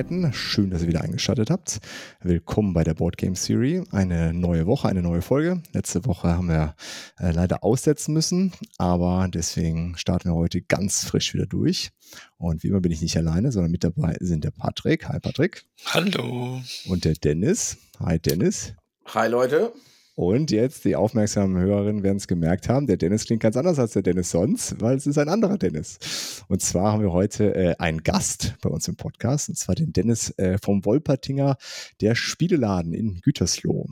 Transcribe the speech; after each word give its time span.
Endgeräten. 0.00 0.32
Schön, 0.32 0.70
dass 0.70 0.82
ihr 0.82 0.88
wieder 0.88 1.02
eingeschaltet 1.02 1.50
habt. 1.50 1.80
Willkommen 2.22 2.72
bei 2.72 2.84
der 2.84 2.94
Board 2.94 3.18
Game 3.18 3.34
Series. 3.34 3.82
Eine 3.92 4.32
neue 4.32 4.66
Woche, 4.66 4.88
eine 4.88 5.02
neue 5.02 5.20
Folge. 5.20 5.62
Letzte 5.72 6.06
Woche 6.06 6.28
haben 6.28 6.48
wir 6.48 6.74
äh, 7.18 7.32
leider 7.32 7.62
aussetzen 7.62 8.14
müssen, 8.14 8.52
aber 8.78 9.28
deswegen 9.32 9.96
starten 9.98 10.30
wir 10.30 10.34
heute 10.34 10.62
ganz 10.62 11.04
frisch 11.04 11.34
wieder 11.34 11.46
durch. 11.46 11.90
Und 12.38 12.62
wie 12.62 12.68
immer 12.68 12.80
bin 12.80 12.92
ich 12.92 13.02
nicht 13.02 13.16
alleine, 13.16 13.52
sondern 13.52 13.70
mit 13.70 13.84
dabei 13.84 14.16
sind 14.20 14.44
der 14.44 14.52
Patrick. 14.52 15.06
Hi 15.08 15.20
Patrick. 15.20 15.64
Hallo. 15.84 16.62
Und 16.86 17.04
der 17.04 17.14
Dennis. 17.14 17.76
Hi 17.98 18.18
Dennis. 18.18 18.74
Hi 19.06 19.28
Leute. 19.28 19.72
Und 20.20 20.50
jetzt, 20.50 20.84
die 20.84 20.96
aufmerksamen 20.96 21.56
Hörerinnen 21.56 22.02
werden 22.02 22.18
es 22.18 22.28
gemerkt 22.28 22.68
haben, 22.68 22.86
der 22.86 22.98
Dennis 22.98 23.24
klingt 23.24 23.42
ganz 23.42 23.56
anders 23.56 23.78
als 23.78 23.92
der 23.92 24.02
Dennis 24.02 24.30
sonst, 24.30 24.78
weil 24.78 24.94
es 24.94 25.06
ist 25.06 25.16
ein 25.16 25.30
anderer 25.30 25.56
Dennis. 25.56 26.44
Und 26.46 26.60
zwar 26.60 26.92
haben 26.92 27.02
wir 27.02 27.10
heute 27.10 27.54
äh, 27.54 27.74
einen 27.78 28.02
Gast 28.02 28.54
bei 28.60 28.68
uns 28.68 28.86
im 28.86 28.96
Podcast, 28.96 29.48
und 29.48 29.54
zwar 29.56 29.76
den 29.76 29.94
Dennis 29.94 30.28
äh, 30.36 30.58
vom 30.62 30.84
Wolpertinger, 30.84 31.56
der 32.02 32.14
Spieleladen 32.16 32.92
in 32.92 33.22
Gütersloh. 33.22 33.86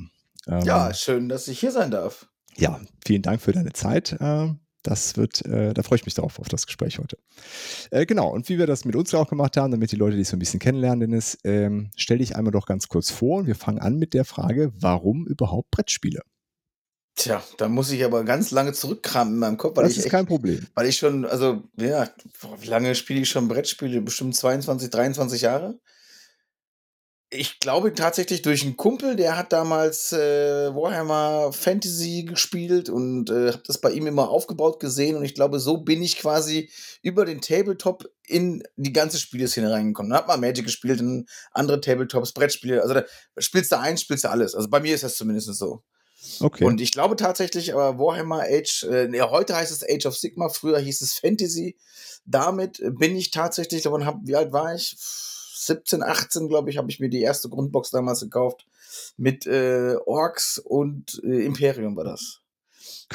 Ähm, 0.47 0.61
ja, 0.67 0.93
schön, 0.93 1.31
dass 1.31 1.49
ich 1.49 1.61
hier 1.61 1.73
sein 1.73 1.91
darf. 1.91 2.29
Ja, 2.59 2.79
vielen 3.07 3.23
Dank 3.23 3.41
für 3.41 3.53
deine 3.53 3.73
Zeit. 3.73 4.13
Äh, 4.21 4.51
das 4.83 5.17
wird, 5.17 5.45
äh, 5.45 5.75
da 5.75 5.83
freue 5.83 5.97
ich 5.97 6.05
mich 6.05 6.15
drauf, 6.15 6.39
auf 6.39 6.49
das 6.49 6.67
Gespräch 6.67 6.99
heute. 6.99 7.19
Äh, 7.91 8.07
genau, 8.07 8.29
und 8.31 8.49
wie 8.49 8.59
wir 8.59 8.67
das 8.67 8.85
mit 8.85 8.97
uns 8.97 9.13
auch 9.15 9.29
gemacht 9.29 9.57
haben, 9.57 9.71
damit 9.71 9.93
die 9.93 9.97
Leute 9.97 10.17
dich 10.17 10.29
so 10.29 10.37
ein 10.37 10.39
bisschen 10.39 10.61
kennenlernen, 10.61 11.01
Dennis, 11.01 11.39
ähm, 11.45 11.91
stell 11.97 12.19
dich 12.19 12.37
einmal 12.37 12.53
doch 12.53 12.67
ganz 12.67 12.89
kurz 12.89 13.11
vor. 13.11 13.47
Wir 13.47 13.55
fangen 13.55 13.79
an 13.79 13.97
mit 13.97 14.15
der 14.15 14.25
Frage, 14.25 14.73
warum 14.75 15.27
überhaupt 15.27 15.71
Brettspiele? 15.71 16.23
Tja, 17.17 17.43
da 17.57 17.69
muss 17.69 17.91
ich 17.91 18.05
aber 18.05 18.23
ganz 18.23 18.53
lange 18.53 18.73
zurückkramen 18.73 19.35
in 19.35 19.41
meinem 19.41 19.57
Kopf. 19.57 19.77
Weil 19.77 19.85
das 19.85 19.93
ich 19.93 19.99
ist 19.99 20.05
echt, 20.05 20.13
kein 20.13 20.27
Problem. 20.27 20.65
Weil 20.75 20.87
ich 20.87 20.99
schon, 20.99 21.25
also, 21.25 21.65
ja, 21.77 22.09
wie 22.61 22.69
lange 22.69 22.95
spiele 22.95 23.21
ich 23.21 23.29
schon 23.29 23.49
Brettspiele? 23.49 24.01
Bestimmt 24.01 24.37
22, 24.37 24.89
23 24.89 25.43
Jahre. 25.43 25.81
Ich 27.31 27.61
glaube 27.61 27.93
tatsächlich 27.93 28.41
durch 28.41 28.63
einen 28.63 28.79
Kumpel, 28.79 29.15
der 29.15 29.37
hat 29.37 29.53
damals 29.53 30.13
äh, 30.13 30.75
Warhammer 30.75 31.53
Fantasy 31.53 32.23
gespielt 32.23 32.89
und 32.89 33.29
äh, 33.29 33.53
habe 33.53 33.63
das 33.67 33.79
bei 33.79 33.91
ihm 33.91 34.07
immer 34.07 34.31
aufgebaut 34.31 34.81
gesehen 34.81 35.15
und 35.15 35.25
ich 35.27 35.35
glaube, 35.35 35.61
so 35.61 35.77
bin 35.77 36.03
ich 36.03 36.17
quasi 36.17 36.71
über 37.03 37.27
den 37.27 37.43
Tabletop 37.43 38.11
in 38.27 38.63
die 38.77 38.95
ganze 38.95 39.19
Spieleszene 39.19 39.71
reingekommen. 39.71 40.11
Dann 40.11 40.21
hat 40.21 40.29
man 40.29 40.41
Magic 40.41 40.65
gespielt 40.65 41.03
und 41.03 41.29
andere 41.53 41.83
Tabletops, 41.83 42.33
Brettspiele, 42.33 42.81
also 42.81 42.95
da 42.95 43.05
spielst 43.37 43.73
du 43.73 43.79
eins, 43.79 44.01
spielst 44.01 44.25
du 44.25 44.31
alles. 44.31 44.55
Also 44.55 44.71
bei 44.71 44.81
mir 44.81 44.95
ist 44.95 45.05
das 45.05 45.17
zumindest 45.17 45.55
so. 45.55 45.83
Okay. 46.41 46.65
Und 46.65 46.81
ich 46.81 46.93
glaube 46.93 47.17
tatsächlich, 47.17 47.75
aber 47.75 47.99
Warhammer 47.99 48.45
Age, 48.49 48.85
äh, 48.85 49.07
nee, 49.07 49.21
heute 49.21 49.55
heißt 49.55 49.71
es 49.71 49.85
Age 49.87 50.07
of 50.07 50.17
Sigma, 50.17 50.49
früher 50.49 50.79
hieß 50.79 51.03
es 51.03 51.15
Fantasy. 51.15 51.77
Damit 52.25 52.83
bin 52.99 53.17
ich 53.17 53.31
tatsächlich, 53.31 53.83
davon 53.83 54.07
hab, 54.07 54.17
wie 54.23 54.35
alt 54.35 54.53
war 54.53 54.75
ich? 54.75 54.97
17, 55.67 56.03
18, 56.03 56.49
glaube 56.49 56.71
ich, 56.71 56.79
habe 56.79 56.91
ich 56.91 57.01
mir 57.01 57.09
die 57.09 57.23
erste 57.23 57.49
Grundbox 57.49 57.91
damals 57.91 58.21
gekauft. 58.21 58.67
Mit 59.17 59.47
äh, 59.47 59.97
Orks 60.07 60.59
und 60.59 61.21
äh, 61.25 61.45
Imperium 61.45 61.97
war 61.97 62.05
das. 62.05 62.41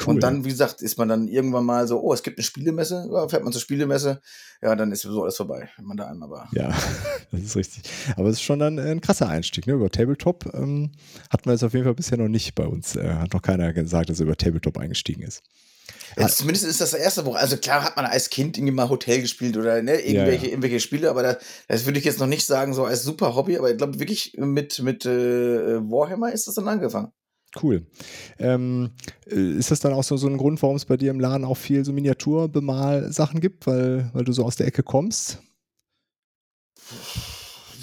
Cool. 0.00 0.14
Und 0.14 0.22
dann, 0.22 0.44
wie 0.44 0.48
gesagt, 0.48 0.82
ist 0.82 0.98
man 0.98 1.08
dann 1.08 1.28
irgendwann 1.28 1.64
mal 1.64 1.86
so, 1.86 2.00
oh, 2.00 2.12
es 2.12 2.24
gibt 2.24 2.38
eine 2.38 2.44
Spielemesse, 2.44 3.08
ja, 3.12 3.28
fährt 3.28 3.44
man 3.44 3.52
zur 3.52 3.62
Spielemesse, 3.62 4.20
ja, 4.60 4.74
dann 4.74 4.90
ist 4.90 5.02
sowieso 5.02 5.22
alles 5.22 5.36
vorbei, 5.36 5.68
wenn 5.76 5.86
man 5.86 5.96
da 5.96 6.08
einmal 6.08 6.30
war. 6.30 6.48
Ja, 6.52 6.74
das 7.30 7.40
ist 7.40 7.56
richtig. 7.56 7.82
Aber 8.16 8.28
es 8.28 8.36
ist 8.36 8.42
schon 8.42 8.58
dann 8.58 8.78
ein 8.78 9.00
krasser 9.00 9.28
Einstieg, 9.28 9.68
ne? 9.68 9.74
Über 9.74 9.90
Tabletop 9.90 10.52
ähm, 10.52 10.90
hatten 11.30 11.46
wir 11.46 11.52
es 11.52 11.62
auf 11.62 11.74
jeden 11.74 11.84
Fall 11.84 11.94
bisher 11.94 12.18
noch 12.18 12.28
nicht 12.28 12.56
bei 12.56 12.66
uns. 12.66 12.96
Äh, 12.96 13.14
hat 13.14 13.32
noch 13.32 13.42
keiner 13.42 13.72
gesagt, 13.72 14.10
dass 14.10 14.18
er 14.18 14.26
über 14.26 14.36
Tabletop 14.36 14.78
eingestiegen 14.78 15.22
ist. 15.22 15.42
Ja, 16.16 16.28
zumindest 16.28 16.64
ist 16.64 16.80
das 16.80 16.92
das 16.92 17.00
erste 17.00 17.24
Woche. 17.26 17.38
Also 17.38 17.56
klar 17.56 17.82
hat 17.82 17.96
man 17.96 18.06
als 18.06 18.30
Kind 18.30 18.56
irgendwie 18.56 18.74
mal 18.74 18.88
Hotel 18.88 19.20
gespielt 19.20 19.56
oder 19.56 19.82
ne, 19.82 20.00
irgendwelche, 20.00 20.42
ja, 20.42 20.46
ja. 20.46 20.50
irgendwelche 20.50 20.80
Spiele, 20.80 21.10
aber 21.10 21.22
das, 21.22 21.36
das 21.68 21.86
würde 21.86 21.98
ich 21.98 22.04
jetzt 22.04 22.20
noch 22.20 22.26
nicht 22.26 22.46
sagen, 22.46 22.74
so 22.74 22.84
als 22.84 23.02
super 23.02 23.34
Hobby, 23.34 23.58
aber 23.58 23.70
ich 23.70 23.76
glaube 23.76 23.98
wirklich 23.98 24.34
mit, 24.36 24.80
mit 24.80 25.06
äh, 25.06 25.80
Warhammer 25.80 26.32
ist 26.32 26.46
das 26.46 26.54
dann 26.54 26.68
angefangen. 26.68 27.12
Cool. 27.62 27.86
Ähm, 28.38 28.90
äh, 29.30 29.58
ist 29.58 29.70
das 29.70 29.80
dann 29.80 29.92
auch 29.92 30.02
so, 30.02 30.16
so 30.16 30.26
ein 30.26 30.38
Grund, 30.38 30.60
warum 30.62 30.76
es 30.76 30.84
bei 30.84 30.96
dir 30.96 31.10
im 31.10 31.20
Laden 31.20 31.44
auch 31.44 31.56
viel 31.56 31.84
so 31.84 31.92
Miniaturbemal-Sachen 31.92 33.40
gibt, 33.40 33.66
weil, 33.66 34.10
weil 34.12 34.24
du 34.24 34.32
so 34.32 34.44
aus 34.44 34.56
der 34.56 34.66
Ecke 34.66 34.82
kommst? 34.82 35.38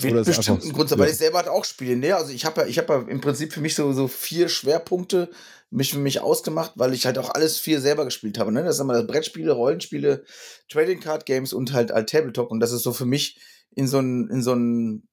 Wird 0.01 0.25
bestimmt 0.25 0.63
ein 0.63 0.73
Grund 0.73 0.89
sein, 0.89 0.99
weil 0.99 1.09
ich 1.09 1.17
selber 1.17 1.39
halt 1.39 1.47
auch 1.47 1.65
spiele. 1.65 1.95
Ne? 1.95 2.15
Also 2.15 2.31
ich 2.31 2.45
habe 2.45 2.61
ja, 2.61 2.67
ich 2.67 2.77
habe 2.77 2.93
ja 2.93 3.01
im 3.07 3.21
Prinzip 3.21 3.53
für 3.53 3.61
mich 3.61 3.75
so, 3.75 3.91
so 3.93 4.07
vier 4.07 4.49
Schwerpunkte 4.49 5.29
mich 5.71 5.93
für 5.93 5.99
mich 5.99 6.19
ausgemacht, 6.19 6.73
weil 6.75 6.93
ich 6.93 7.05
halt 7.05 7.17
auch 7.17 7.29
alles 7.29 7.57
vier 7.57 7.79
selber 7.79 8.03
gespielt 8.03 8.37
habe. 8.37 8.51
Ne? 8.51 8.63
Das 8.63 8.77
sind 8.77 8.87
mal 8.87 9.03
Brettspiele, 9.05 9.53
Rollenspiele, 9.53 10.23
Trading 10.69 10.99
Card 10.99 11.25
Games 11.25 11.53
und 11.53 11.71
halt, 11.71 11.91
halt 11.91 12.09
Tabletop. 12.09 12.51
Und 12.51 12.59
das 12.59 12.73
ist 12.73 12.83
so 12.83 12.91
für 12.91 13.05
mich 13.05 13.39
in 13.73 13.87
so 13.87 13.99
ein, 13.99 14.29
in 14.29 14.41
so 14.41 14.53
ein 14.53 15.07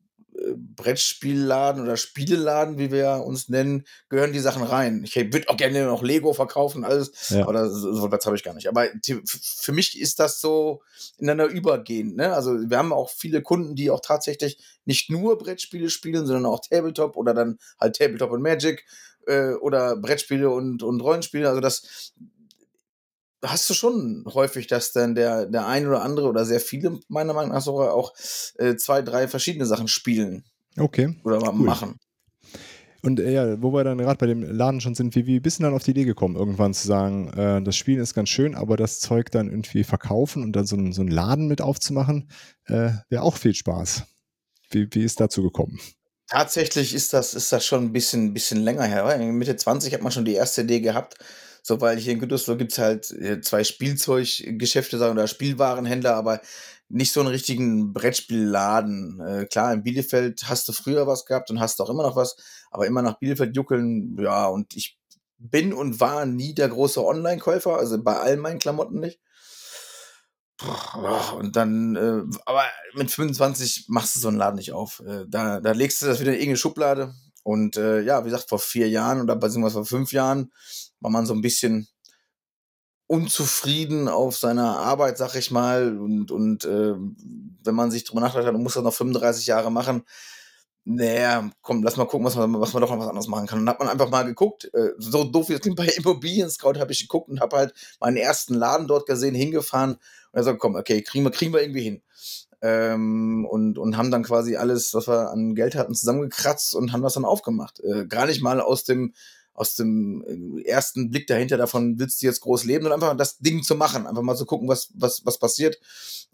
Brettspielladen 0.57 1.83
oder 1.83 1.97
Spieleladen, 1.97 2.79
wie 2.79 2.93
wir 2.93 3.25
uns 3.25 3.49
nennen, 3.49 3.85
gehören 4.09 4.33
die 4.33 4.39
Sachen 4.39 4.63
rein. 4.63 5.03
Ich 5.05 5.17
würde 5.17 5.49
auch 5.49 5.57
gerne 5.57 5.85
noch 5.85 6.03
Lego 6.03 6.33
verkaufen, 6.33 6.85
alles, 6.85 7.31
ja. 7.31 7.47
aber 7.47 7.69
so, 7.69 7.93
so 7.93 8.03
habe 8.11 8.37
ich 8.37 8.45
gar 8.45 8.55
nicht. 8.55 8.69
Aber 8.69 8.87
für 9.27 9.73
mich 9.73 10.01
ist 10.01 10.21
das 10.21 10.41
so 10.41 10.83
ineinander 11.19 11.53
übergehend. 11.53 12.17
Ne? 12.17 12.33
Also 12.33 12.53
wir 12.71 12.79
haben 12.79 12.93
auch 12.93 13.11
viele 13.11 13.43
Kunden, 13.43 13.75
die 13.75 13.91
auch 13.91 14.01
tatsächlich 14.01 14.59
nicht 14.85 15.11
nur 15.11 15.39
Brettspiele 15.39 15.91
spielen, 15.91 16.27
sondern 16.27 16.47
auch 16.47 16.61
Tabletop 16.61 17.17
oder 17.17 17.35
dann 17.35 17.59
halt 17.81 17.97
Tabletop 17.97 18.31
und 18.31 18.43
Magic 18.43 18.85
äh, 19.27 19.53
oder 19.55 19.97
Brettspiele 19.97 20.51
und, 20.51 20.83
und 20.83 21.01
Rollenspiele. 21.01 21.49
Also 21.49 21.61
das, 21.61 22.13
hast 23.45 23.69
du 23.71 23.75
schon 23.75 24.25
häufig, 24.33 24.67
dass 24.67 24.93
dann 24.93 25.15
der, 25.15 25.47
der 25.47 25.67
ein 25.67 25.87
oder 25.87 26.03
andere 26.03 26.29
oder 26.29 26.45
sehr 26.45 26.61
viele, 26.61 26.99
meiner 27.09 27.35
Meinung 27.35 27.53
nach, 27.53 27.63
sogar 27.63 27.95
auch 27.95 28.13
äh, 28.57 28.77
zwei, 28.77 29.03
drei 29.03 29.29
verschiedene 29.29 29.67
Sachen 29.67 29.89
spielen. 29.89 30.45
Okay. 30.77 31.19
Oder 31.25 31.43
cool. 31.43 31.53
machen. 31.55 31.99
Und 33.03 33.21
äh, 33.21 33.33
ja, 33.33 33.63
wo 33.63 33.73
wir 33.73 33.85
dann 33.85 33.99
gerade 33.99 34.19
bei 34.19 34.27
dem 34.27 34.43
Laden 34.43 34.81
schon 34.81 34.95
sind, 34.95 35.15
wie, 35.15 35.27
wie 35.27 35.41
bist 35.41 35.59
du 35.59 35.63
dann 35.63 35.75
auf 35.75 35.85
die 35.85 35.93
Idee 35.93 36.05
gekommen, 36.05 36.37
irgendwann 36.37 36.75
zu 36.75 36.87
sagen, 36.87 37.29
äh, 37.33 37.63
das 37.63 37.77
Spielen 37.77 38.01
ist 38.01 38.15
ganz 38.15 38.29
schön, 38.29 38.55
aber 38.55 38.77
das 38.77 38.99
Zeug 38.99 39.31
dann 39.31 39.49
irgendwie 39.49 39.85
verkaufen 39.85 40.43
und 40.43 40.53
dann 40.53 40.67
so, 40.67 40.77
ein, 40.77 40.93
so 40.93 41.03
einen 41.03 41.11
Laden 41.11 41.47
mit 41.47 41.61
aufzumachen, 41.61 42.29
äh, 42.67 42.91
wäre 43.09 43.23
auch 43.23 43.37
viel 43.37 43.55
Spaß. 43.55 44.03
Wie, 44.71 44.89
wie 44.91 45.03
ist 45.03 45.21
dazu 45.21 45.43
gekommen? 45.43 45.79
Tatsächlich 46.29 46.93
ist 46.93 47.15
das, 47.15 47.35
ist 47.35 47.53
das 47.53 47.65
schon 47.65 47.85
ein 47.85 47.93
bisschen, 47.93 48.35
bisschen 48.35 48.63
länger 48.63 48.85
her. 48.85 49.17
Mitte 49.33 49.57
20 49.57 49.95
hat 49.95 50.03
man 50.03 50.13
schon 50.13 50.27
die 50.27 50.35
erste 50.35 50.63
Idee 50.63 50.81
gehabt, 50.81 51.17
so, 51.69 51.81
weil 51.83 51.99
hier 51.99 52.15
in 52.15 52.19
Gütersloh 52.19 52.57
gibt 52.57 52.73
es 52.73 52.79
halt 52.79 53.11
äh, 53.11 53.43
zwei 53.43 53.63
Spielzeuggeschäfte 53.63 54.97
oder 54.97 55.27
Spielwarenhändler, 55.29 56.15
aber 56.15 56.41
nicht 56.89 57.13
so 57.13 57.21
einen 57.21 57.29
richtigen 57.29 57.93
Brettspielladen. 57.93 59.21
Äh, 59.21 59.45
klar, 59.45 59.75
in 59.75 59.83
Bielefeld 59.83 60.45
hast 60.49 60.67
du 60.69 60.73
früher 60.73 61.07
was 61.07 61.27
gehabt 61.27 61.51
und 61.51 61.61
hast 61.61 61.81
auch 61.83 61.91
immer 61.91 62.05
noch 62.05 62.17
was, 62.17 62.37
aber 62.71 62.87
immer 62.87 63.03
nach 63.03 63.19
Bielefeld 63.19 63.55
juckeln, 63.55 64.17
ja, 64.19 64.47
und 64.47 64.75
ich 64.75 64.99
bin 65.37 65.75
und 65.75 66.01
war 66.01 66.25
nie 66.25 66.55
der 66.55 66.71
große 66.71 67.05
Online-Käufer, 67.05 67.77
also 67.77 68.03
bei 68.03 68.17
all 68.17 68.39
meinen 68.39 68.59
Klamotten 68.59 68.99
nicht. 68.99 69.21
Und 71.37 71.55
dann, 71.55 71.97
äh, 71.97 72.23
aber 72.47 72.63
mit 72.95 73.11
25 73.11 73.85
machst 73.89 74.17
du 74.17 74.21
so 74.21 74.29
einen 74.29 74.39
Laden 74.39 74.57
nicht 74.57 74.73
auf. 74.73 75.03
Äh, 75.07 75.27
da, 75.29 75.61
da 75.61 75.73
legst 75.73 76.01
du 76.01 76.07
das 76.07 76.19
wieder 76.19 76.31
in 76.31 76.39
irgendeine 76.39 76.57
Schublade. 76.57 77.15
Und 77.49 77.79
äh, 77.79 78.03
ja, 78.03 78.21
wie 78.27 78.29
gesagt, 78.29 78.51
vor 78.51 78.59
vier 78.59 78.91
Jahren 78.91 79.23
oder 79.23 79.35
beziehungsweise 79.35 79.77
vor 79.77 79.87
fünf 79.87 80.13
Jahren 80.13 80.53
war 81.01 81.11
man 81.11 81.25
so 81.25 81.33
ein 81.33 81.41
bisschen 81.41 81.89
unzufrieden 83.07 84.07
auf 84.07 84.37
seiner 84.37 84.77
Arbeit, 84.77 85.17
sag 85.17 85.35
ich 85.35 85.51
mal. 85.51 85.97
Und, 85.97 86.31
und 86.31 86.67
äh, 86.67 86.93
wenn 86.93 87.75
man 87.75 87.91
sich 87.91 88.05
drüber 88.05 88.21
nachdenkt, 88.21 88.53
man 88.53 88.63
muss 88.63 88.75
das 88.75 88.83
noch 88.83 88.93
35 88.93 89.47
Jahre 89.47 89.73
machen. 89.73 90.03
Naja, 90.85 91.51
komm, 91.63 91.83
lass 91.83 91.97
mal 91.97 92.05
gucken, 92.05 92.27
was 92.27 92.37
man, 92.37 92.61
was 92.61 92.75
man 92.75 92.83
doch 92.83 92.91
noch 92.91 92.99
was 92.99 93.09
anderes 93.09 93.29
machen 93.29 93.47
kann. 93.47 93.61
Und 93.61 93.65
dann 93.65 93.77
hat 93.77 93.81
man 93.81 93.89
einfach 93.89 94.11
mal 94.11 94.27
geguckt, 94.27 94.69
äh, 94.75 94.91
so 94.99 95.25
doof 95.25 95.49
wie 95.49 95.55
es 95.55 95.63
klingt, 95.63 95.79
bei 95.79 95.87
Immobilien 95.87 96.51
Scout 96.51 96.79
habe 96.79 96.93
ich 96.93 97.01
geguckt 97.01 97.31
und 97.31 97.41
habe 97.41 97.57
halt 97.57 97.73
meinen 97.99 98.19
ersten 98.19 98.53
Laden 98.53 98.87
dort 98.87 99.07
gesehen, 99.07 99.35
hingefahren 99.35 99.93
und 99.93 100.01
er 100.35 100.45
sagt, 100.45 100.59
komm, 100.59 100.75
okay, 100.75 101.01
kriegen 101.01 101.25
wir, 101.25 101.31
kriegen 101.31 101.55
wir 101.55 101.63
irgendwie 101.63 101.83
hin. 101.83 102.03
Ähm, 102.61 103.47
und, 103.49 103.79
und 103.79 103.97
haben 103.97 104.11
dann 104.11 104.25
quasi 104.25 104.57
alles, 104.57 104.93
was 104.95 105.07
wir 105.07 105.31
an 105.31 105.55
Geld 105.55 105.77
hatten, 105.77 105.95
zusammengekratzt 105.95 106.75
und 106.75 106.93
haben 106.93 107.03
das 107.03 107.15
dann 107.15 107.25
aufgemacht. 107.25 107.81
Äh, 107.81 108.07
gar 108.07 108.27
nicht 108.27 108.43
mal 108.43 108.61
aus 108.61 108.85
dem 108.85 109.13
aus 109.59 109.75
dem 109.75 110.25
äh, 110.57 110.63
ersten 110.63 111.11
Blick 111.11 111.27
dahinter 111.27 111.57
davon 111.57 111.99
willst 111.99 112.23
du 112.23 112.27
jetzt 112.27 112.41
groß 112.43 112.65
leben 112.65 112.87
und 112.87 112.93
einfach 112.93 113.17
das 113.17 113.39
Ding 113.39 113.65
zu 113.65 113.75
machen, 113.75 114.07
einfach 114.07 114.23
mal 114.23 114.37
zu 114.37 114.47
gucken, 114.47 114.69
was, 114.69 114.91
was, 114.95 115.27
was 115.27 115.39
passiert. 115.39 115.79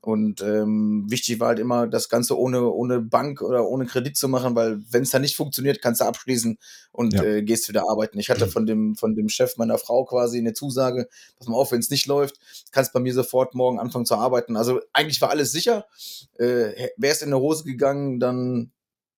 Und 0.03 0.43
ähm, 0.43 1.06
wichtig 1.09 1.41
war 1.41 1.49
halt 1.49 1.59
immer, 1.59 1.87
das 1.87 2.11
Ganze 2.11 2.38
ohne, 2.38 2.71
ohne 2.71 3.00
Bank 3.00 3.41
oder 3.41 3.67
ohne 3.67 3.87
Kredit 3.87 4.19
zu 4.19 4.29
machen, 4.29 4.55
weil 4.55 4.82
wenn 4.91 5.05
es 5.05 5.11
dann 5.11 5.23
nicht 5.23 5.37
funktioniert, 5.37 5.81
kannst 5.81 6.03
du 6.03 6.05
abschließen 6.05 6.59
und 6.93 7.15
ja. 7.15 7.23
äh, 7.23 7.43
gehst 7.43 7.67
wieder 7.71 7.88
arbeiten. 7.88 8.19
Ich 8.19 8.29
hatte 8.29 8.44
mhm. 8.44 8.50
von 8.50 8.67
dem, 8.67 8.94
von 8.94 9.15
dem 9.15 9.31
Chef 9.31 9.56
meiner 9.56 9.79
Frau 9.79 10.05
quasi 10.05 10.37
eine 10.37 10.53
Zusage, 10.53 11.09
pass 11.38 11.49
mal 11.49 11.56
auf, 11.56 11.73
wenn 11.73 11.81
es 11.81 11.88
nicht 11.88 12.06
läuft, 12.06 12.38
kannst 12.73 12.93
bei 12.93 13.00
mir 13.00 13.15
sofort 13.15 13.55
morgen 13.55 13.81
anfangen 13.81 14.05
zu 14.05 14.17
arbeiten. 14.17 14.56
Also 14.59 14.81
eigentlich 14.93 15.23
war 15.23 15.31
alles 15.31 15.50
sicher. 15.50 15.87
Äh, 16.35 16.91
Wäre 16.99 17.15
es 17.15 17.23
in 17.23 17.29
eine 17.29 17.41
Hose 17.41 17.65
gegangen, 17.65 18.21
dann 18.21 18.71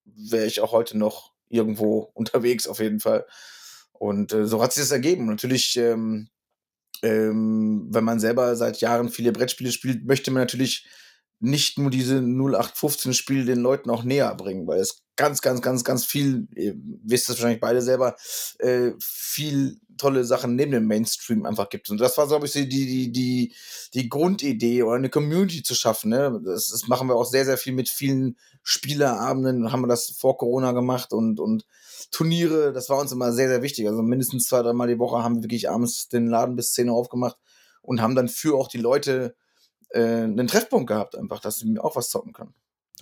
wäre 0.04 0.46
ich 0.46 0.60
auch 0.60 0.70
heute 0.70 0.96
noch 0.96 1.32
irgendwo 1.48 2.10
unterwegs 2.14 2.68
auf 2.68 2.78
jeden 2.78 3.00
Fall. 3.00 3.26
Und 3.98 4.32
äh, 4.32 4.46
so 4.46 4.62
hat 4.62 4.72
sich 4.72 4.82
das 4.82 4.90
ergeben. 4.90 5.26
Natürlich, 5.26 5.76
ähm, 5.76 6.28
ähm, 7.02 7.88
wenn 7.90 8.04
man 8.04 8.20
selber 8.20 8.56
seit 8.56 8.80
Jahren 8.80 9.08
viele 9.08 9.32
Brettspiele 9.32 9.72
spielt, 9.72 10.04
möchte 10.06 10.30
man 10.30 10.42
natürlich 10.42 10.86
nicht 11.38 11.78
nur 11.78 11.90
diese 11.90 12.18
0815-Spiele 12.18 13.44
den 13.44 13.60
Leuten 13.60 13.90
auch 13.90 14.04
näher 14.04 14.34
bringen, 14.34 14.66
weil 14.66 14.80
es 14.80 15.02
ganz, 15.16 15.42
ganz, 15.42 15.60
ganz, 15.60 15.84
ganz 15.84 16.04
viel, 16.04 16.48
ihr 16.54 16.74
wisst 17.04 17.28
es 17.28 17.36
wahrscheinlich 17.36 17.60
beide 17.60 17.82
selber, 17.82 18.16
äh, 18.58 18.92
viel 19.00 19.78
tolle 19.96 20.24
Sachen 20.24 20.56
neben 20.56 20.72
dem 20.72 20.86
Mainstream 20.86 21.46
einfach 21.46 21.68
gibt. 21.68 21.90
Und 21.90 22.00
das 22.00 22.16
war, 22.18 22.26
glaube 22.26 22.46
ich, 22.46 22.52
die, 22.52 22.68
die, 22.68 23.12
die, 23.12 23.54
die 23.94 24.08
Grundidee 24.08 24.82
oder 24.82 24.96
eine 24.96 25.08
Community 25.10 25.62
zu 25.62 25.74
schaffen. 25.74 26.10
Ne? 26.10 26.40
Das, 26.44 26.68
das 26.68 26.88
machen 26.88 27.08
wir 27.08 27.16
auch 27.16 27.24
sehr, 27.24 27.44
sehr 27.44 27.58
viel 27.58 27.72
mit 27.72 27.88
vielen 27.88 28.36
Spielerabenden, 28.62 29.72
haben 29.72 29.82
wir 29.82 29.88
das 29.88 30.10
vor 30.10 30.36
Corona 30.36 30.72
gemacht 30.72 31.12
und, 31.12 31.38
und 31.38 31.64
Turniere, 32.10 32.72
das 32.72 32.88
war 32.88 32.98
uns 32.98 33.12
immer 33.12 33.32
sehr, 33.32 33.48
sehr 33.48 33.62
wichtig. 33.62 33.86
Also 33.86 34.02
mindestens 34.02 34.46
zwei, 34.46 34.62
dreimal 34.62 34.88
die 34.88 34.98
Woche 34.98 35.22
haben 35.22 35.36
wir 35.36 35.42
wirklich 35.44 35.70
abends 35.70 36.08
den 36.08 36.26
Laden 36.26 36.56
bis 36.56 36.72
10 36.72 36.88
Uhr 36.88 36.96
aufgemacht 36.96 37.36
und 37.82 38.00
haben 38.00 38.14
dann 38.14 38.28
für 38.28 38.56
auch 38.56 38.68
die 38.68 38.78
Leute 38.78 39.36
äh, 39.90 40.00
einen 40.00 40.46
Treffpunkt 40.46 40.88
gehabt, 40.88 41.16
einfach, 41.16 41.40
dass 41.40 41.58
sie 41.58 41.78
auch 41.78 41.96
was 41.96 42.10
zocken 42.10 42.32
können. 42.32 42.54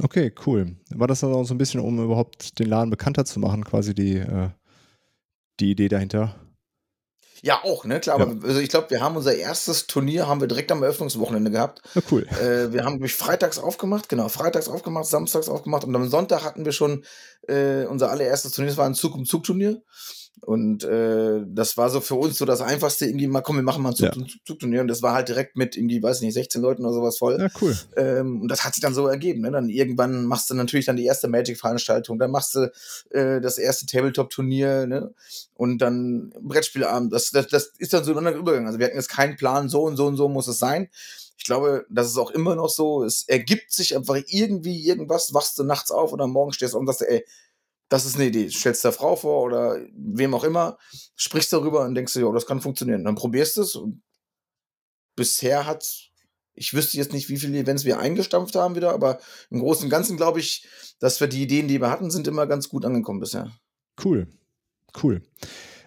Okay, 0.02 0.32
cool. 0.46 0.76
War 0.90 1.06
das 1.06 1.20
dann 1.20 1.32
auch 1.32 1.44
so 1.44 1.54
ein 1.54 1.58
bisschen, 1.58 1.80
um 1.80 2.02
überhaupt 2.02 2.58
den 2.58 2.68
Laden 2.68 2.90
bekannter 2.90 3.24
zu 3.24 3.38
machen, 3.38 3.64
quasi 3.64 3.94
die, 3.94 4.16
äh, 4.16 4.50
die 5.60 5.70
Idee 5.70 5.88
dahinter? 5.88 6.34
Ja, 7.44 7.62
auch, 7.62 7.84
ne, 7.84 8.00
klar. 8.00 8.18
Ja. 8.18 8.24
Aber 8.24 8.46
also 8.46 8.58
ich 8.58 8.70
glaube, 8.70 8.88
wir 8.88 9.02
haben 9.02 9.16
unser 9.16 9.34
erstes 9.34 9.86
Turnier 9.86 10.26
haben 10.26 10.40
wir 10.40 10.48
direkt 10.48 10.72
am 10.72 10.82
Eröffnungswochenende 10.82 11.50
gehabt. 11.50 11.82
Ja, 11.94 12.00
cool. 12.10 12.26
Äh, 12.40 12.72
wir 12.72 12.86
haben 12.86 12.98
mich 13.00 13.14
freitags 13.14 13.58
aufgemacht, 13.58 14.08
genau, 14.08 14.30
freitags 14.30 14.66
aufgemacht, 14.66 15.04
samstags 15.04 15.50
aufgemacht 15.50 15.84
und 15.84 15.94
am 15.94 16.08
Sonntag 16.08 16.42
hatten 16.42 16.64
wir 16.64 16.72
schon 16.72 17.04
äh, 17.46 17.84
unser 17.84 18.10
allererstes 18.10 18.52
Turnier, 18.52 18.70
das 18.70 18.78
war 18.78 18.86
ein 18.86 18.94
Zug 18.94 19.14
um 19.14 19.26
Zug 19.26 19.44
Turnier. 19.44 19.82
Und 20.40 20.84
äh, 20.84 21.40
das 21.46 21.76
war 21.76 21.88
so 21.88 22.00
für 22.00 22.16
uns 22.16 22.36
so 22.36 22.44
das 22.44 22.60
Einfachste, 22.60 23.06
irgendwie 23.06 23.26
mal, 23.26 23.40
komm, 23.40 23.56
wir 23.56 23.62
machen 23.62 23.82
mal 23.82 23.90
ein 23.90 23.96
Zug, 23.96 24.14
ja. 24.14 24.26
Zugturnier. 24.44 24.82
Und 24.82 24.88
das 24.88 25.02
war 25.02 25.14
halt 25.14 25.28
direkt 25.28 25.56
mit 25.56 25.76
irgendwie, 25.76 26.02
weiß 26.02 26.20
nicht, 26.20 26.34
16 26.34 26.60
Leuten 26.60 26.84
oder 26.84 26.94
sowas 26.94 27.18
voll. 27.18 27.38
Ja, 27.40 27.48
cool. 27.62 27.76
Ähm, 27.96 28.42
und 28.42 28.48
das 28.48 28.64
hat 28.64 28.74
sich 28.74 28.82
dann 28.82 28.94
so 28.94 29.06
ergeben. 29.06 29.40
Ne? 29.40 29.50
Dann 29.50 29.70
irgendwann 29.70 30.26
machst 30.26 30.50
du 30.50 30.54
natürlich 30.54 30.86
dann 30.86 30.96
die 30.96 31.06
erste 31.06 31.28
Magic-Veranstaltung, 31.28 32.18
dann 32.18 32.30
machst 32.30 32.54
du 32.54 32.70
äh, 33.10 33.40
das 33.40 33.58
erste 33.58 33.86
Tabletop-Turnier, 33.86 34.86
ne? 34.86 35.14
Und 35.54 35.78
dann 35.78 36.34
Brettspielabend. 36.40 37.12
Das, 37.12 37.30
das, 37.30 37.46
das 37.46 37.72
ist 37.78 37.92
dann 37.92 38.04
so 38.04 38.12
ein 38.12 38.18
anderer 38.18 38.36
Übergang. 38.36 38.66
Also 38.66 38.78
wir 38.78 38.86
hatten 38.86 38.96
jetzt 38.96 39.08
keinen 39.08 39.36
Plan, 39.36 39.68
so 39.68 39.82
und 39.84 39.96
so 39.96 40.06
und 40.06 40.16
so 40.16 40.28
muss 40.28 40.48
es 40.48 40.58
sein. 40.58 40.88
Ich 41.38 41.44
glaube, 41.44 41.84
das 41.90 42.08
ist 42.08 42.18
auch 42.18 42.30
immer 42.30 42.54
noch 42.54 42.68
so. 42.68 43.04
Es 43.04 43.24
ergibt 43.28 43.72
sich 43.72 43.96
einfach 43.96 44.16
irgendwie 44.26 44.86
irgendwas, 44.86 45.34
wachst 45.34 45.58
du 45.58 45.64
nachts 45.64 45.90
auf 45.90 46.12
oder 46.12 46.26
morgen 46.26 46.52
stehst 46.52 46.74
du 46.74 46.78
und 46.78 46.86
sagst, 46.86 47.02
ey, 47.02 47.24
das 47.88 48.06
ist 48.06 48.16
eine 48.16 48.26
Idee. 48.26 48.48
Stellst 48.50 48.84
der 48.84 48.92
Frau 48.92 49.16
vor 49.16 49.42
oder 49.42 49.78
wem 49.94 50.34
auch 50.34 50.44
immer, 50.44 50.78
sprichst 51.16 51.52
darüber 51.52 51.84
und 51.84 51.94
denkst 51.94 52.14
dir, 52.14 52.20
ja, 52.20 52.32
das 52.32 52.46
kann 52.46 52.60
funktionieren. 52.60 53.04
Dann 53.04 53.14
probierst 53.14 53.58
es 53.58 53.76
und 53.76 54.02
bisher 55.16 55.66
hat, 55.66 56.10
ich 56.54 56.74
wüsste 56.74 56.96
jetzt 56.96 57.12
nicht, 57.12 57.28
wie 57.28 57.36
viele 57.36 57.58
Events 57.58 57.84
wir 57.84 57.98
eingestampft 57.98 58.54
haben 58.54 58.74
wieder, 58.74 58.92
aber 58.92 59.20
im 59.50 59.60
Großen 59.60 59.84
und 59.84 59.90
Ganzen 59.90 60.16
glaube 60.16 60.40
ich, 60.40 60.66
dass 60.98 61.20
wir 61.20 61.26
die 61.26 61.42
Ideen, 61.42 61.68
die 61.68 61.80
wir 61.80 61.90
hatten, 61.90 62.10
sind 62.10 62.26
immer 62.26 62.46
ganz 62.46 62.68
gut 62.68 62.84
angekommen 62.84 63.20
bisher. 63.20 63.52
Cool. 64.02 64.26
Cool. 65.02 65.22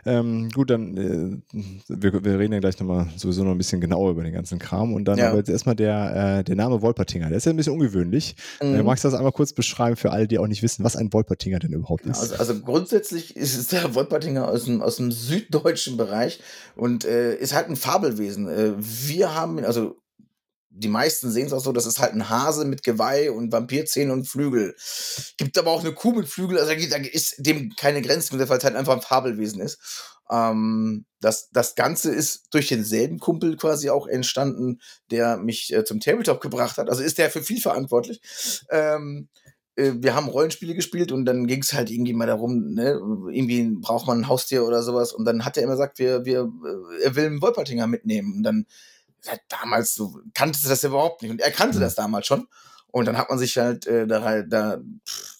Ähm, 0.07 0.49
gut, 0.53 0.69
dann, 0.69 0.95
äh, 0.95 1.59
wir, 1.89 2.23
wir, 2.23 2.39
reden 2.39 2.53
ja 2.53 2.59
gleich 2.59 2.79
nochmal 2.79 3.07
sowieso 3.17 3.43
noch 3.43 3.51
ein 3.51 3.57
bisschen 3.57 3.81
genauer 3.81 4.11
über 4.11 4.23
den 4.23 4.31
ganzen 4.31 4.57
Kram. 4.57 4.93
Und 4.93 5.03
dann 5.05 5.17
ja. 5.17 5.27
aber 5.27 5.37
jetzt 5.37 5.49
erstmal 5.49 5.75
der, 5.75 6.39
äh, 6.39 6.43
der 6.45 6.55
Name 6.55 6.81
Wolpertinger. 6.81 7.27
Der 7.27 7.37
ist 7.37 7.45
ja 7.45 7.51
ein 7.51 7.57
bisschen 7.57 7.73
ungewöhnlich. 7.73 8.37
Mhm. 8.61 8.75
Äh, 8.75 8.83
magst 8.83 9.03
du 9.03 9.09
das 9.09 9.17
einmal 9.17 9.33
kurz 9.33 9.51
beschreiben 9.51 9.97
für 9.97 10.11
alle, 10.11 10.29
die 10.29 10.39
auch 10.39 10.47
nicht 10.47 10.63
wissen, 10.63 10.85
was 10.85 10.95
ein 10.95 11.11
Wolpertinger 11.11 11.59
denn 11.59 11.73
überhaupt 11.73 12.05
ist? 12.05 12.21
Also, 12.21 12.35
also, 12.35 12.61
grundsätzlich 12.61 13.35
ist 13.35 13.57
es 13.57 13.67
der 13.67 13.95
Wolpertinger 13.95 14.47
aus 14.47 14.63
dem, 14.63 14.81
aus 14.81 14.95
dem 14.95 15.11
süddeutschen 15.11 15.97
Bereich 15.97 16.39
und 16.77 17.03
äh, 17.03 17.35
ist 17.35 17.53
halt 17.53 17.67
ein 17.69 17.75
Fabelwesen. 17.75 18.47
Äh, 18.47 18.73
wir 18.77 19.35
haben, 19.35 19.59
also 19.65 19.97
die 20.79 20.87
meisten 20.87 21.31
sehen 21.31 21.47
es 21.47 21.53
auch 21.53 21.63
so, 21.63 21.71
das 21.71 21.85
ist 21.85 21.99
halt 21.99 22.13
ein 22.13 22.29
Hase 22.29 22.65
mit 22.65 22.83
Geweih 22.83 23.31
und 23.31 23.51
Vampirzähnen 23.51 24.11
und 24.11 24.27
Flügel. 24.27 24.75
Gibt 25.37 25.57
aber 25.57 25.71
auch 25.71 25.81
eine 25.81 25.93
Kuh 25.93 26.13
mit 26.13 26.27
Flügel, 26.27 26.59
also 26.59 26.71
da 26.89 26.97
ist 26.97 27.35
dem 27.39 27.73
keine 27.75 28.01
Grenzen, 28.01 28.37
weil 28.37 28.45
es 28.45 28.63
halt 28.63 28.75
einfach 28.75 28.93
ein 28.93 29.01
Fabelwesen 29.01 29.61
ist. 29.61 29.79
Ähm, 30.29 31.05
das, 31.19 31.49
das 31.51 31.75
Ganze 31.75 32.11
ist 32.11 32.47
durch 32.51 32.67
denselben 32.67 33.19
Kumpel 33.19 33.57
quasi 33.57 33.89
auch 33.89 34.07
entstanden, 34.07 34.79
der 35.09 35.37
mich 35.37 35.73
äh, 35.73 35.83
zum 35.83 35.99
Tabletop 35.99 36.41
gebracht 36.41 36.77
hat. 36.77 36.89
Also 36.89 37.01
ist 37.01 37.17
der 37.17 37.31
für 37.31 37.41
viel 37.41 37.61
verantwortlich. 37.61 38.21
Ähm, 38.69 39.29
äh, 39.75 39.93
wir 39.95 40.15
haben 40.15 40.27
Rollenspiele 40.27 40.75
gespielt 40.75 41.11
und 41.11 41.25
dann 41.25 41.47
ging 41.47 41.61
es 41.61 41.73
halt 41.73 41.89
irgendwie 41.89 42.13
mal 42.13 42.27
darum, 42.27 42.73
ne, 42.73 42.99
irgendwie 43.31 43.71
braucht 43.79 44.07
man 44.07 44.19
ein 44.19 44.27
Haustier 44.27 44.65
oder 44.65 44.83
sowas. 44.83 45.13
Und 45.13 45.25
dann 45.25 45.45
hat 45.45 45.57
er 45.57 45.63
immer 45.63 45.73
gesagt, 45.73 45.99
wir, 45.99 46.25
wir, 46.25 46.41
äh, 46.41 47.03
er 47.03 47.15
will 47.15 47.25
einen 47.25 47.41
Wolpertinger 47.41 47.87
mitnehmen. 47.87 48.33
Und 48.37 48.43
dann 48.43 48.65
ja, 49.25 49.33
damals 49.49 49.93
so, 49.93 50.19
kannte 50.33 50.59
das 50.67 50.83
überhaupt 50.83 51.21
nicht. 51.21 51.31
Und 51.31 51.41
er 51.41 51.51
kannte 51.51 51.77
mhm. 51.77 51.81
das 51.81 51.95
damals 51.95 52.27
schon. 52.27 52.47
Und 52.87 53.05
dann 53.05 53.17
hat 53.17 53.29
man 53.29 53.39
sich 53.39 53.57
halt 53.57 53.85
äh, 53.87 54.07
da, 54.07 54.41
da 54.43 54.79
pff, 55.07 55.37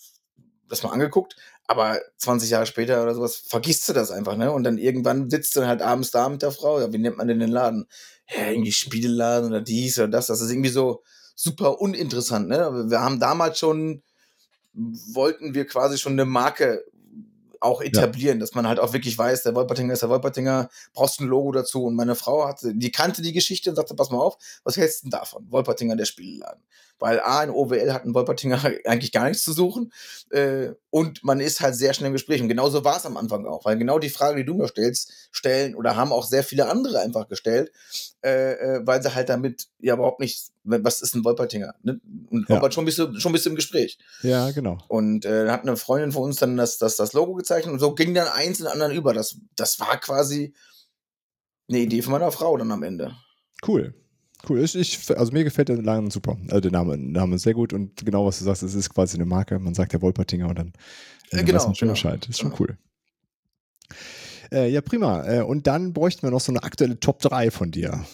das 0.67 0.83
mal 0.83 0.91
angeguckt. 0.91 1.35
Aber 1.69 1.99
20 2.17 2.49
Jahre 2.49 2.65
später 2.65 3.03
oder 3.03 3.13
sowas 3.13 3.35
vergisst 3.35 3.87
du 3.89 3.93
das 3.93 4.09
einfach, 4.09 4.37
ne? 4.37 4.51
Und 4.51 4.63
dann 4.63 4.77
irgendwann 4.77 5.29
sitzt 5.29 5.55
du 5.55 5.65
halt 5.65 5.81
abends 5.81 6.11
da 6.11 6.29
mit 6.29 6.41
der 6.41 6.51
Frau. 6.51 6.79
Ja, 6.79 6.93
wie 6.93 6.97
nennt 6.97 7.17
man 7.17 7.27
denn 7.27 7.39
den 7.39 7.49
Laden? 7.49 7.87
Ja, 8.29 8.49
irgendwie 8.49 8.71
Spielladen 8.71 9.49
oder 9.49 9.61
dies 9.61 9.97
oder 9.97 10.07
das. 10.07 10.27
Das 10.27 10.39
ist 10.39 10.49
irgendwie 10.49 10.69
so 10.69 11.03
super 11.35 11.81
uninteressant, 11.81 12.47
ne? 12.47 12.85
Wir 12.89 13.01
haben 13.01 13.19
damals 13.19 13.59
schon, 13.59 14.01
wollten 14.73 15.53
wir 15.53 15.67
quasi 15.67 15.97
schon 15.97 16.13
eine 16.13 16.25
Marke 16.25 16.85
auch 17.67 17.81
etablieren, 17.81 18.37
ja. 18.37 18.41
dass 18.41 18.55
man 18.55 18.67
halt 18.67 18.79
auch 18.79 18.93
wirklich 18.93 19.17
weiß, 19.17 19.43
der 19.43 19.53
Wolpertinger 19.53 19.93
ist 19.93 20.01
der 20.01 20.09
Wolpertinger, 20.09 20.69
brauchst 20.93 21.19
ein 21.19 21.27
Logo 21.27 21.51
dazu. 21.51 21.85
Und 21.85 21.95
meine 21.95 22.15
Frau 22.15 22.47
hatte, 22.47 22.73
die 22.73 22.91
kannte 22.91 23.21
die 23.21 23.33
Geschichte 23.33 23.69
und 23.69 23.75
sagte, 23.75 23.93
pass 23.93 24.09
mal 24.09 24.19
auf, 24.19 24.37
was 24.63 24.77
hältst 24.77 25.03
du 25.03 25.09
denn 25.09 25.19
davon? 25.19 25.45
Wolpertinger, 25.51 25.95
der 25.95 26.05
Spielladen 26.05 26.63
weil 26.99 27.19
A, 27.19 27.43
in 27.43 27.49
OWL 27.49 27.93
hat 27.93 28.05
ein 28.05 28.13
Wolpertinger 28.13 28.61
eigentlich 28.85 29.11
gar 29.11 29.27
nichts 29.27 29.43
zu 29.43 29.53
suchen 29.53 29.91
äh, 30.29 30.69
und 30.89 31.23
man 31.23 31.39
ist 31.39 31.61
halt 31.61 31.75
sehr 31.75 31.93
schnell 31.93 32.07
im 32.07 32.13
Gespräch. 32.13 32.41
Und 32.41 32.47
genauso 32.47 32.83
war 32.83 32.97
es 32.97 33.05
am 33.05 33.17
Anfang 33.17 33.45
auch, 33.45 33.65
weil 33.65 33.77
genau 33.77 33.99
die 33.99 34.09
Frage, 34.09 34.37
die 34.37 34.45
du 34.45 34.55
mir 34.55 34.67
stellst, 34.67 35.11
stellen 35.31 35.75
oder 35.75 35.95
haben 35.95 36.11
auch 36.11 36.25
sehr 36.25 36.43
viele 36.43 36.67
andere 36.67 36.99
einfach 36.99 37.27
gestellt, 37.27 37.71
äh, 38.23 38.53
äh, 38.53 38.81
weil 38.83 39.01
sie 39.01 39.13
halt 39.13 39.29
damit 39.29 39.67
ja 39.79 39.93
überhaupt 39.93 40.19
nicht, 40.19 40.47
was 40.63 41.01
ist 41.01 41.15
ein 41.15 41.23
Wolpertinger? 41.23 41.75
Ne? 41.83 41.99
Und 42.29 42.49
ja. 42.49 42.71
schon 42.71 42.85
bist 42.85 42.97
du 42.97 43.19
schon 43.19 43.31
bist 43.31 43.45
du 43.45 43.51
im 43.51 43.55
Gespräch. 43.55 43.97
Ja, 44.21 44.51
genau. 44.51 44.77
Und 44.87 45.25
äh, 45.25 45.49
hat 45.49 45.61
eine 45.61 45.77
Freundin 45.77 46.11
von 46.11 46.23
uns 46.23 46.37
dann 46.37 46.57
das, 46.57 46.77
das, 46.77 46.97
das 46.97 47.13
Logo 47.13 47.33
gezeichnet 47.35 47.73
und 47.73 47.79
so 47.79 47.93
ging 47.95 48.13
dann 48.13 48.27
eins 48.27 48.59
in 48.59 48.65
den 48.65 48.73
anderen 48.73 48.93
über. 48.93 49.13
Das, 49.13 49.37
das 49.55 49.79
war 49.79 49.99
quasi 49.99 50.53
eine 51.69 51.79
Idee 51.79 52.01
von 52.01 52.13
meiner 52.13 52.31
Frau 52.31 52.57
dann 52.57 52.71
am 52.71 52.83
Ende. 52.83 53.15
Cool. 53.65 53.93
Cool. 54.47 54.63
Ich, 54.63 54.75
ich, 54.75 55.17
also 55.17 55.31
mir 55.31 55.43
gefällt 55.43 55.69
der 55.69 55.77
Name 55.77 56.09
super. 56.11 56.37
Also 56.47 56.61
der 56.61 56.71
Name, 56.71 56.97
Name 56.97 57.37
sehr 57.37 57.53
gut 57.53 57.73
und 57.73 58.05
genau 58.05 58.25
was 58.25 58.39
du 58.39 58.45
sagst, 58.45 58.63
es 58.63 58.75
ist 58.75 58.93
quasi 58.93 59.17
eine 59.17 59.25
Marke. 59.25 59.59
Man 59.59 59.73
sagt 59.73 59.93
ja 59.93 60.01
Wolpertinger 60.01 60.47
und 60.47 60.57
dann 60.57 60.73
äh, 61.31 61.43
genau, 61.43 61.59
weiß 61.59 61.65
man 61.65 61.75
schön 61.75 61.87
genau. 61.87 61.93
Bescheid. 61.93 62.21
Das 62.21 62.29
ist 62.29 62.39
schon 62.39 62.53
cool. 62.59 62.77
Äh, 64.51 64.69
ja, 64.69 64.81
prima. 64.81 65.25
Äh, 65.27 65.41
und 65.41 65.67
dann 65.67 65.93
bräuchten 65.93 66.21
wir 66.23 66.31
noch 66.31 66.41
so 66.41 66.51
eine 66.51 66.63
aktuelle 66.63 66.99
Top 66.99 67.19
3 67.19 67.51
von 67.51 67.71
dir. 67.71 68.05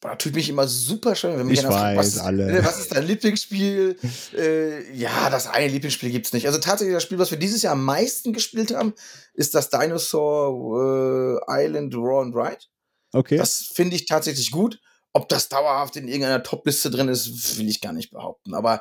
Boah, 0.00 0.16
tut 0.16 0.34
mich 0.34 0.48
immer 0.48 0.68
super 0.68 1.16
schön, 1.16 1.36
wenn 1.36 1.48
mich 1.48 1.58
ich 1.58 1.64
weiß, 1.64 1.72
fragt, 1.72 1.98
was, 1.98 2.18
alle. 2.18 2.46
Ne, 2.46 2.64
was 2.64 2.78
ist 2.78 2.94
dein 2.94 3.04
Lieblingsspiel? 3.04 3.98
äh, 4.36 4.96
ja, 4.96 5.28
das 5.28 5.48
eine 5.48 5.66
Lieblingsspiel 5.72 6.10
gibt 6.10 6.26
es 6.26 6.32
nicht. 6.32 6.46
Also 6.46 6.60
tatsächlich 6.60 6.94
das 6.94 7.02
Spiel, 7.02 7.18
was 7.18 7.32
wir 7.32 7.38
dieses 7.38 7.62
Jahr 7.62 7.72
am 7.72 7.84
meisten 7.84 8.32
gespielt 8.32 8.72
haben, 8.72 8.94
ist 9.34 9.54
das 9.54 9.70
Dinosaur 9.70 11.40
äh, 11.48 11.64
Island 11.64 11.94
Raw 11.96 12.22
and 12.22 12.34
Ride. 12.34 12.64
Okay. 13.12 13.38
Das 13.38 13.70
finde 13.74 13.96
ich 13.96 14.06
tatsächlich 14.06 14.52
gut. 14.52 14.80
Ob 15.18 15.28
das 15.28 15.48
dauerhaft 15.48 15.96
in 15.96 16.06
irgendeiner 16.06 16.44
Top-Liste 16.44 16.90
drin 16.90 17.08
ist, 17.08 17.58
will 17.58 17.68
ich 17.68 17.80
gar 17.80 17.92
nicht 17.92 18.12
behaupten. 18.12 18.54
Aber 18.54 18.80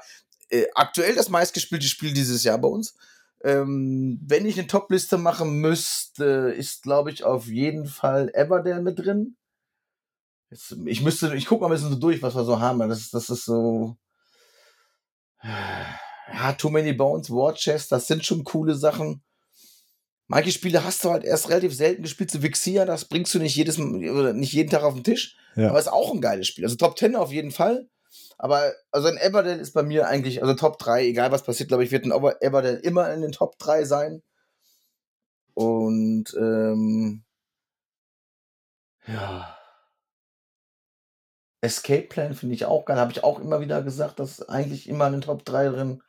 äh, 0.49 0.67
aktuell 0.75 1.15
das 1.15 1.29
meistgespielte 1.29 1.87
Spiel 1.87 2.13
dieses 2.13 2.43
Jahr 2.43 2.59
bei 2.59 2.67
uns. 2.67 2.95
Ähm, 3.43 4.19
wenn 4.23 4.45
ich 4.45 4.55
eine 4.59 4.67
Top-Liste 4.67 5.17
machen 5.17 5.61
müsste, 5.61 6.53
ist, 6.55 6.83
glaube 6.83 7.09
ich, 7.09 7.23
auf 7.23 7.47
jeden 7.47 7.87
Fall 7.87 8.29
Everdale 8.35 8.83
mit 8.83 8.99
drin. 8.99 9.35
Jetzt, 10.51 10.75
ich 10.85 11.01
müsste, 11.01 11.35
ich 11.35 11.47
gucke 11.47 11.61
mal 11.61 11.69
ein 11.69 11.73
bisschen 11.73 11.89
so 11.89 11.95
durch, 11.95 12.21
was 12.21 12.35
wir 12.35 12.45
so 12.45 12.59
haben. 12.59 12.87
Das, 12.87 13.09
das 13.09 13.31
ist 13.31 13.45
so. 13.45 13.97
Ja, 15.41 16.53
Too 16.53 16.69
Many 16.69 16.93
Bones, 16.93 17.31
War 17.31 17.55
Chest, 17.55 17.91
das 17.91 18.05
sind 18.05 18.23
schon 18.23 18.43
coole 18.43 18.75
Sachen. 18.75 19.23
Manche 20.27 20.51
Spiele 20.51 20.83
hast 20.83 21.03
du 21.03 21.11
halt 21.11 21.23
erst 21.23 21.49
relativ 21.49 21.73
selten 21.73 22.03
gespielt, 22.03 22.31
so 22.31 22.43
Vixia, 22.43 22.85
das 22.85 23.05
bringst 23.05 23.33
du 23.33 23.39
nicht 23.39 23.55
jedes 23.55 23.79
oder 23.79 24.33
nicht 24.33 24.51
jeden 24.51 24.69
Tag 24.69 24.83
auf 24.83 24.93
den 24.93 25.03
Tisch. 25.03 25.37
Ja. 25.55 25.69
Aber 25.69 25.79
ist 25.79 25.91
auch 25.91 26.13
ein 26.13 26.21
geiles 26.21 26.47
Spiel. 26.47 26.65
Also 26.65 26.75
Top 26.75 26.97
10 26.97 27.15
auf 27.15 27.31
jeden 27.31 27.51
Fall. 27.51 27.87
Aber 28.37 28.73
also 28.91 29.07
ein 29.07 29.17
Everdell 29.17 29.59
ist 29.59 29.73
bei 29.73 29.83
mir 29.83 30.07
eigentlich, 30.07 30.41
also 30.43 30.53
Top 30.53 30.77
3, 30.79 31.05
egal 31.07 31.31
was 31.31 31.43
passiert, 31.43 31.69
glaube 31.69 31.83
ich, 31.83 31.91
wird 31.91 32.05
ein 32.05 32.11
Everdell 32.11 32.75
immer 32.77 33.11
in 33.13 33.21
den 33.21 33.31
Top 33.31 33.57
3 33.57 33.85
sein. 33.85 34.21
Und 35.53 36.35
ähm, 36.37 37.23
ja. 39.07 39.57
Escape 41.61 42.03
Plan 42.03 42.35
finde 42.35 42.53
ich 42.53 42.65
auch 42.65 42.85
geil. 42.85 42.97
Habe 42.97 43.11
ich 43.11 43.23
auch 43.23 43.39
immer 43.39 43.59
wieder 43.61 43.81
gesagt, 43.81 44.19
dass 44.19 44.47
eigentlich 44.47 44.87
immer 44.87 45.07
in 45.07 45.13
den 45.13 45.21
Top 45.21 45.43
3 45.45 45.69
drin. 45.69 46.03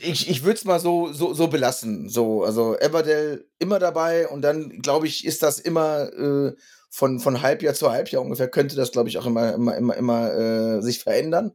Ich, 0.00 0.28
ich 0.28 0.42
würde 0.42 0.56
es 0.56 0.64
mal 0.64 0.80
so, 0.80 1.12
so, 1.12 1.34
so 1.34 1.48
belassen. 1.48 2.08
So, 2.08 2.44
also 2.44 2.76
Everdell 2.78 3.46
immer 3.58 3.78
dabei 3.78 4.28
und 4.28 4.42
dann, 4.42 4.80
glaube 4.80 5.06
ich, 5.06 5.24
ist 5.24 5.42
das 5.42 5.58
immer 5.60 6.12
äh, 6.12 6.52
von, 6.94 7.20
von 7.20 7.40
Halbjahr 7.40 7.72
zu 7.72 7.90
Halbjahr 7.90 8.22
ungefähr 8.22 8.48
könnte 8.48 8.76
das, 8.76 8.92
glaube 8.92 9.08
ich, 9.08 9.16
auch 9.16 9.24
immer, 9.24 9.54
immer, 9.54 9.74
immer, 9.76 9.96
immer 9.96 10.32
äh, 10.34 10.82
sich 10.82 10.98
verändern. 10.98 11.52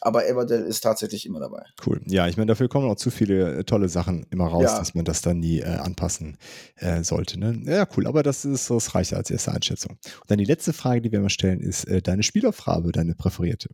Aber 0.00 0.26
Everdell 0.28 0.64
ist 0.64 0.80
tatsächlich 0.80 1.26
immer 1.26 1.38
dabei. 1.38 1.62
Cool. 1.86 2.00
Ja, 2.06 2.26
ich 2.26 2.36
meine, 2.36 2.48
dafür 2.48 2.68
kommen 2.68 2.90
auch 2.90 2.96
zu 2.96 3.12
viele 3.12 3.58
äh, 3.58 3.64
tolle 3.64 3.88
Sachen 3.88 4.26
immer 4.30 4.48
raus, 4.48 4.64
ja. 4.64 4.78
dass 4.78 4.96
man 4.96 5.04
das 5.04 5.22
dann 5.22 5.38
nie 5.38 5.60
äh, 5.60 5.64
anpassen 5.64 6.38
äh, 6.74 7.04
sollte. 7.04 7.38
Ne? 7.38 7.62
Ja, 7.66 7.86
cool. 7.96 8.08
Aber 8.08 8.24
das 8.24 8.44
ist 8.44 8.68
das 8.68 8.96
reicht 8.96 9.14
als 9.14 9.30
erste 9.30 9.52
Einschätzung. 9.52 9.92
Und 9.92 10.30
dann 10.30 10.38
die 10.38 10.44
letzte 10.44 10.72
Frage, 10.72 11.00
die 11.00 11.12
wir 11.12 11.20
mal 11.20 11.30
stellen, 11.30 11.60
ist 11.60 11.86
deine 12.02 12.24
Spielerfarbe, 12.24 12.90
deine 12.90 13.14
präferierte. 13.14 13.68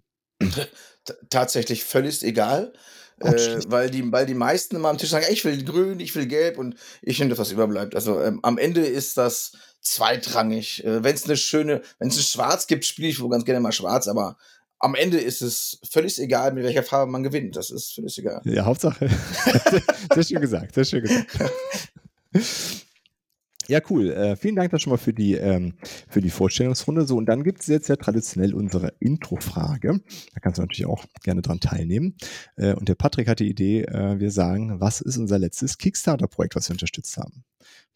Tatsächlich 1.31 1.85
völlig 1.85 2.23
egal. 2.25 2.75
Äh, 3.21 3.61
weil, 3.69 3.91
die, 3.91 4.13
weil 4.13 4.27
die 4.27 4.35
meisten 4.35 4.77
immer 4.77 4.91
am 4.91 4.99
Tisch 4.99 5.11
sagen, 5.11 5.25
ey, 5.27 5.33
ich 5.33 5.45
will 5.45 5.65
grün, 5.65 6.01
ich 6.01 6.15
will 6.15 6.27
gelb 6.27 6.59
und 6.59 6.77
ich 7.01 7.17
finde, 7.17 7.39
was 7.39 7.51
überbleibt. 7.51 7.95
Also 7.95 8.21
ähm, 8.23 8.41
am 8.43 8.59
Ende 8.59 8.85
ist 8.85 9.17
das 9.17 9.53
zweitrangig. 9.81 10.85
Äh, 10.85 11.03
wenn 11.03 11.15
es 11.15 11.25
eine 11.25 11.37
schöne, 11.37 11.83
wenn 11.99 12.09
es 12.09 12.17
ein 12.17 12.23
Schwarz 12.23 12.67
gibt, 12.67 12.85
spiele 12.85 13.09
ich 13.09 13.21
wohl 13.21 13.31
ganz 13.31 13.45
gerne 13.45 13.61
mal 13.61 13.73
Schwarz, 13.73 14.07
aber 14.07 14.37
am 14.79 14.95
Ende 14.95 15.19
ist 15.19 15.41
es 15.41 15.81
völlig 15.91 16.21
egal, 16.21 16.53
mit 16.53 16.65
welcher 16.65 16.83
Farbe 16.83 17.11
man 17.11 17.23
gewinnt. 17.23 17.57
Das 17.57 17.71
ist 17.71 17.95
völlig 17.95 18.19
egal. 18.19 18.43
Ja, 18.45 18.67
Hauptsache. 18.67 19.09
sehr 20.15 20.25
schön 20.25 20.41
gesagt, 20.41 20.75
sehr 20.75 20.85
schön 20.85 21.03
gesagt. 21.03 21.27
Ja, 23.69 23.81
cool. 23.91 24.13
Äh, 24.13 24.37
vielen 24.37 24.57
Dank 24.57 24.71
dann 24.71 24.81
schon 24.81 24.93
mal 24.93 24.97
für 24.97 25.13
die, 25.13 25.35
ähm, 25.35 25.75
für 26.09 26.21
die 26.21 26.31
Vorstellungsrunde. 26.31 27.05
So, 27.07 27.17
und 27.17 27.27
dann 27.27 27.43
gibt 27.43 27.63
es 27.63 27.67
jetzt 27.67 27.89
ja 27.89 27.97
traditionell 27.97 28.55
unsere 28.55 28.93
Intro-Frage. 29.01 30.01
Da 30.35 30.41
kannst 30.41 30.59
du 30.59 30.63
natürlich 30.63 30.87
auch 30.87 31.05
gerne 31.25 31.43
dran 31.43 31.61
teilnehmen. 31.61 32.17
Äh, 32.57 32.75
und 32.75 32.89
der 32.89 32.95
Patrick 32.95 33.29
hat 33.29 33.41
die 33.41 33.49
Idee, 33.49 33.83
äh, 33.83 34.21
wir 34.21 34.31
sagen, 34.31 34.81
was 34.81 35.01
ist 35.01 35.17
unser 35.17 35.39
letztes 35.39 35.79
Kickstarter-Projekt, 35.79 36.55
was 36.55 36.69
wir 36.69 36.75
unterstützt 36.75 37.17
haben? 37.17 37.45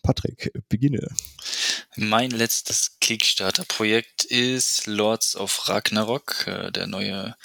Patrick, 0.03 0.51
beginne. 0.69 1.09
Mein 1.97 2.31
letztes 2.31 2.97
Kickstarter-Projekt 3.01 4.25
ist 4.25 4.87
Lords 4.87 5.37
of 5.37 5.69
Ragnarok, 5.69 6.47
äh, 6.47 6.73
der 6.73 6.87
neue 6.87 7.37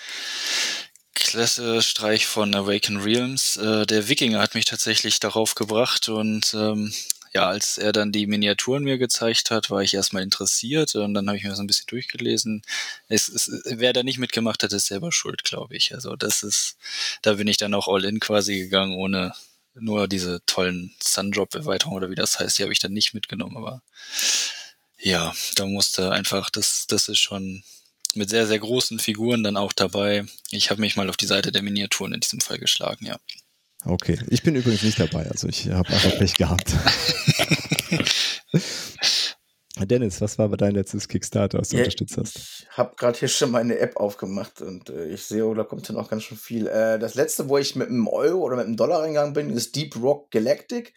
Klasse-Streich 1.16 2.26
von 2.28 2.54
Awaken 2.56 2.98
Realms. 2.98 3.58
Äh, 3.58 3.86
der 3.86 4.08
Wikinger 4.08 4.40
hat 4.40 4.56
mich 4.56 4.66
tatsächlich 4.66 5.20
darauf 5.20 5.56
gebracht 5.56 6.10
und 6.10 6.54
ähm, 6.54 6.94
ja, 7.36 7.50
als 7.50 7.78
er 7.78 7.92
dann 7.92 8.14
die 8.14 8.28
Miniaturen 8.28 8.86
mir 8.86 8.98
gezeigt 8.98 9.52
hat, 9.52 9.70
war 9.70 9.84
ich 9.84 9.94
erstmal 9.94 10.24
interessiert 10.24 10.96
und 10.96 11.14
dann 11.14 11.28
habe 11.28 11.38
ich 11.38 11.44
mir 11.44 11.50
das 11.50 11.60
ein 11.60 11.68
bisschen 11.68 11.88
durchgelesen. 11.88 12.62
Es, 13.10 13.28
es, 13.28 13.52
wer 13.66 13.92
da 13.92 14.04
nicht 14.04 14.20
mitgemacht 14.20 14.64
hat, 14.64 14.72
ist 14.72 14.88
selber 14.88 15.12
schuld, 15.12 15.44
glaube 15.44 15.76
ich. 15.76 15.94
Also 15.94 16.16
das 16.16 16.44
ist, 16.44 16.78
da 17.24 17.34
bin 17.34 17.48
ich 17.48 17.58
dann 17.58 17.74
auch 17.74 17.90
all 17.90 18.06
in 18.06 18.22
quasi 18.22 18.58
gegangen, 18.60 18.96
ohne 18.96 19.34
nur 19.74 20.08
diese 20.08 20.46
tollen 20.46 20.96
Sundrop-Erweiterungen 21.04 21.98
oder 21.98 22.10
wie 22.10 22.16
das 22.16 22.40
heißt, 22.40 22.58
die 22.58 22.64
habe 22.64 22.72
ich 22.72 22.80
dann 22.80 22.94
nicht 22.94 23.14
mitgenommen, 23.14 23.58
aber 23.58 23.82
ja, 24.98 25.34
da 25.56 25.66
musste 25.66 26.14
einfach, 26.14 26.50
das, 26.50 26.88
das 26.88 27.10
ist 27.10 27.20
schon 27.20 27.64
mit 28.14 28.30
sehr, 28.30 28.48
sehr 28.48 28.60
großen 28.60 28.98
Figuren 28.98 29.44
dann 29.44 29.58
auch 29.58 29.74
dabei. 29.74 30.26
Ich 30.52 30.70
habe 30.70 30.80
mich 30.80 30.96
mal 30.96 31.10
auf 31.10 31.18
die 31.18 31.26
Seite 31.26 31.52
der 31.52 31.64
Miniaturen 31.64 32.14
in 32.14 32.22
diesem 32.22 32.40
Fall 32.40 32.60
geschlagen, 32.60 33.06
ja. 33.06 33.20
Okay, 33.86 34.20
ich 34.30 34.42
bin 34.42 34.56
übrigens 34.56 34.84
nicht 34.84 35.00
dabei, 35.00 35.30
also 35.30 35.48
ich 35.48 35.70
habe 35.70 35.90
einfach 35.90 36.18
Pech 36.18 36.36
gehabt. 36.36 36.74
Dennis, 39.84 40.22
was 40.22 40.40
war 40.40 40.48
dein 40.50 40.74
letztes 40.74 41.10
Kickstarter, 41.10 41.60
was 41.60 41.70
du 41.70 41.76
ja, 41.76 41.84
unterstützt 41.84 42.18
hast? 42.18 42.38
Ich 42.38 42.68
habe 42.72 42.96
gerade 42.96 43.20
hier 43.20 43.28
schon 43.28 43.52
meine 43.52 43.78
App 43.78 43.98
aufgemacht 43.98 44.62
und 44.62 44.90
äh, 44.90 45.08
ich 45.08 45.24
sehe, 45.24 45.46
oh, 45.46 45.54
da 45.54 45.64
kommt 45.64 45.88
dann 45.90 45.98
auch 45.98 46.10
ganz 46.10 46.24
schön 46.24 46.38
viel. 46.38 46.68
Äh, 46.68 46.98
das 46.98 47.16
letzte, 47.16 47.50
wo 47.50 47.58
ich 47.58 47.76
mit 47.76 47.90
einem 47.90 48.08
Euro 48.08 48.40
oder 48.40 48.56
mit 48.56 48.68
einem 48.68 48.78
Dollar 48.78 49.02
reingegangen 49.02 49.34
bin, 49.34 49.50
ist 49.50 49.76
Deep 49.76 50.02
Rock 50.02 50.32
Galactic. 50.32 50.94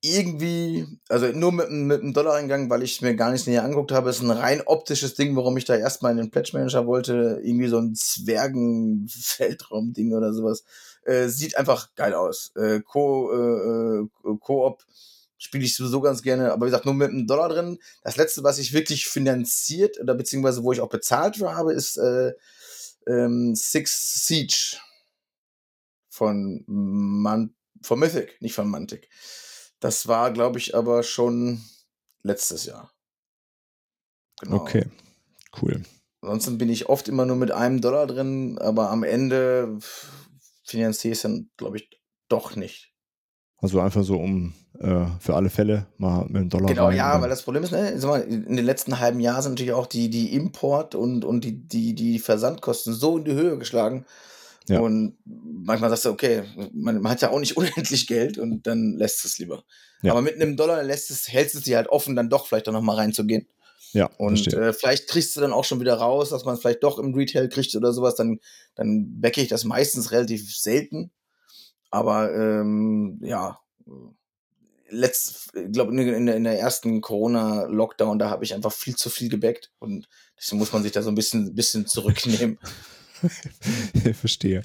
Irgendwie, 0.00 0.86
also 1.08 1.26
nur 1.26 1.52
mit, 1.52 1.70
mit 1.70 2.02
einem 2.02 2.12
Dollar 2.12 2.34
reingegangen, 2.34 2.68
weil 2.70 2.82
ich 2.82 2.96
es 2.96 3.00
mir 3.00 3.14
gar 3.14 3.30
nicht 3.30 3.46
näher 3.46 3.62
angeguckt 3.64 3.92
habe. 3.92 4.10
ist 4.10 4.22
ein 4.22 4.30
rein 4.30 4.60
optisches 4.64 5.14
Ding, 5.14 5.36
warum 5.36 5.56
ich 5.56 5.64
da 5.64 5.76
erstmal 5.76 6.10
in 6.12 6.18
den 6.18 6.30
Pledge 6.30 6.50
Manager 6.54 6.86
wollte. 6.86 7.40
Irgendwie 7.42 7.68
so 7.68 7.78
ein 7.78 7.94
Zwergen-Weltraum-Ding 7.94 10.14
oder 10.14 10.34
sowas. 10.34 10.64
Äh, 11.08 11.28
sieht 11.28 11.56
einfach 11.56 11.94
geil 11.94 12.12
aus. 12.12 12.52
Äh, 12.54 12.80
Co, 12.80 13.32
äh, 13.32 14.00
äh, 14.02 14.36
Co-op 14.40 14.84
spiele 15.38 15.64
ich 15.64 15.74
sowieso 15.74 16.02
ganz 16.02 16.20
gerne, 16.20 16.52
aber 16.52 16.66
wie 16.66 16.70
gesagt, 16.70 16.84
nur 16.84 16.92
mit 16.92 17.08
einem 17.08 17.26
Dollar 17.26 17.48
drin. 17.48 17.78
Das 18.02 18.16
letzte, 18.16 18.42
was 18.42 18.58
ich 18.58 18.74
wirklich 18.74 19.06
finanziert 19.06 19.98
oder 19.98 20.14
beziehungsweise 20.14 20.62
wo 20.62 20.72
ich 20.72 20.82
auch 20.82 20.90
bezahlt 20.90 21.38
für 21.38 21.54
habe, 21.54 21.72
ist 21.72 21.96
äh, 21.96 22.34
ähm, 23.06 23.54
Six 23.54 24.26
Siege 24.26 24.76
von, 26.10 26.62
Man 26.66 27.54
von 27.80 27.98
Mythic, 27.98 28.42
nicht 28.42 28.54
von 28.54 28.68
Mantic. 28.68 29.08
Das 29.80 30.08
war, 30.08 30.30
glaube 30.30 30.58
ich, 30.58 30.74
aber 30.74 31.02
schon 31.04 31.64
letztes 32.22 32.66
Jahr. 32.66 32.92
Genau. 34.40 34.56
Okay, 34.56 34.84
cool. 35.62 35.82
Ansonsten 36.20 36.58
bin 36.58 36.68
ich 36.68 36.90
oft 36.90 37.08
immer 37.08 37.24
nur 37.24 37.36
mit 37.36 37.52
einem 37.52 37.80
Dollar 37.80 38.06
drin, 38.06 38.58
aber 38.58 38.90
am 38.90 39.04
Ende 39.04 39.78
finanziere 40.68 41.12
ich 41.12 41.18
es 41.18 41.22
dann, 41.22 41.50
glaube 41.56 41.78
ich, 41.78 41.90
doch 42.28 42.56
nicht. 42.56 42.92
Also 43.60 43.80
einfach 43.80 44.04
so, 44.04 44.16
um 44.16 44.54
äh, 44.78 45.06
für 45.18 45.34
alle 45.34 45.50
Fälle 45.50 45.86
mal 45.96 46.24
mit 46.26 46.36
einem 46.36 46.48
Dollar. 46.48 46.68
Genau, 46.68 46.86
rein, 46.86 46.96
ja, 46.96 47.20
weil 47.20 47.28
das 47.28 47.42
Problem 47.42 47.64
ist, 47.64 47.72
ne, 47.72 47.90
in 47.90 48.56
den 48.56 48.64
letzten 48.64 49.00
halben 49.00 49.18
Jahren 49.18 49.42
sind 49.42 49.52
natürlich 49.52 49.72
auch 49.72 49.86
die, 49.86 50.10
die 50.10 50.34
Import- 50.34 50.94
und, 50.94 51.24
und 51.24 51.44
die, 51.44 51.66
die, 51.66 51.94
die 51.94 52.20
Versandkosten 52.20 52.94
so 52.94 53.18
in 53.18 53.24
die 53.24 53.32
Höhe 53.32 53.58
geschlagen. 53.58 54.06
Ja. 54.68 54.80
Und 54.80 55.16
manchmal 55.24 55.90
sagst 55.90 56.04
du, 56.04 56.10
okay, 56.10 56.42
man, 56.72 57.00
man, 57.00 57.10
hat 57.10 57.22
ja 57.22 57.30
auch 57.30 57.40
nicht 57.40 57.56
unendlich 57.56 58.06
Geld 58.06 58.38
und 58.38 58.66
dann 58.66 58.94
lässt 58.96 59.24
es 59.24 59.38
lieber. 59.38 59.64
Ja. 60.02 60.12
Aber 60.12 60.22
mit 60.22 60.36
einem 60.36 60.56
Dollar 60.56 60.84
lässt 60.84 61.10
es, 61.10 61.28
hältst 61.28 61.56
es 61.56 61.62
dir 61.62 61.78
halt 61.78 61.88
offen, 61.88 62.14
dann 62.14 62.30
doch 62.30 62.46
vielleicht 62.46 62.68
auch 62.68 62.72
noch 62.72 62.82
mal 62.82 62.94
reinzugehen. 62.94 63.48
Ja, 63.92 64.10
und 64.18 64.52
äh, 64.52 64.72
vielleicht 64.72 65.08
kriegst 65.08 65.36
du 65.36 65.40
dann 65.40 65.52
auch 65.52 65.64
schon 65.64 65.80
wieder 65.80 65.94
raus, 65.94 66.30
dass 66.30 66.44
man 66.44 66.54
es 66.54 66.60
vielleicht 66.60 66.82
doch 66.82 66.98
im 66.98 67.14
Retail 67.14 67.48
kriegt 67.48 67.74
oder 67.74 67.92
sowas. 67.92 68.16
Dann, 68.16 68.40
dann 68.74 69.20
backe 69.20 69.40
ich 69.40 69.48
das 69.48 69.64
meistens 69.64 70.12
relativ 70.12 70.54
selten. 70.56 71.10
Aber 71.90 72.32
ähm, 72.34 73.18
ja, 73.22 73.58
letzt, 74.90 75.50
ich 75.54 75.72
glaube, 75.72 75.92
in, 75.92 76.28
in, 76.28 76.44
der 76.44 76.58
ersten 76.58 77.00
Corona-Lockdown, 77.00 78.18
da 78.18 78.30
habe 78.30 78.44
ich 78.44 78.54
einfach 78.54 78.72
viel 78.72 78.96
zu 78.96 79.10
viel 79.10 79.28
gebackt 79.28 79.70
und 79.78 80.08
deswegen 80.38 80.58
muss 80.58 80.72
man 80.72 80.82
sich 80.82 80.92
da 80.92 81.02
so 81.02 81.10
ein 81.10 81.14
bisschen, 81.14 81.54
bisschen 81.54 81.86
zurücknehmen. 81.86 82.58
Verstehe. 84.14 84.62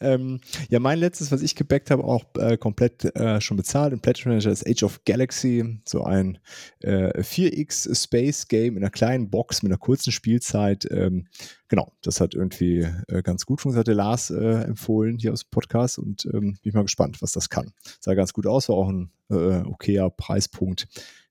Ähm, 0.00 0.40
ja, 0.68 0.80
mein 0.80 0.98
letztes, 0.98 1.30
was 1.32 1.42
ich 1.42 1.54
gebackt 1.54 1.90
habe, 1.90 2.04
auch 2.04 2.24
äh, 2.38 2.56
komplett 2.56 3.04
äh, 3.16 3.40
schon 3.40 3.56
bezahlt 3.56 3.92
im 3.92 4.00
Pledge 4.00 4.22
Manager 4.26 4.50
ist 4.50 4.66
Age 4.66 4.82
of 4.82 5.04
Galaxy, 5.04 5.80
so 5.84 6.04
ein 6.04 6.38
äh, 6.80 7.20
4X 7.20 7.94
Space 8.02 8.48
Game 8.48 8.76
in 8.76 8.82
einer 8.82 8.90
kleinen 8.90 9.30
Box 9.30 9.62
mit 9.62 9.70
einer 9.70 9.78
kurzen 9.78 10.12
Spielzeit. 10.12 10.86
Ähm, 10.90 11.26
genau, 11.68 11.92
das 12.02 12.20
hat 12.20 12.34
irgendwie 12.34 12.86
äh, 13.08 13.22
ganz 13.22 13.46
gut 13.46 13.60
funktioniert. 13.60 13.84
Hat 13.84 13.88
der 13.88 13.94
Lars 13.94 14.30
äh, 14.30 14.64
empfohlen 14.64 15.18
hier 15.18 15.32
aus 15.32 15.44
dem 15.44 15.50
Podcast 15.50 15.98
und 15.98 16.26
ähm, 16.32 16.58
bin 16.62 16.72
mal 16.74 16.82
gespannt, 16.82 17.22
was 17.22 17.32
das 17.32 17.48
kann. 17.48 17.72
Sah 18.00 18.14
ganz 18.14 18.32
gut 18.32 18.46
aus, 18.46 18.68
war 18.68 18.76
auch 18.76 18.88
ein 18.88 19.10
äh, 19.30 19.62
okayer 19.62 20.10
Preispunkt. 20.10 20.88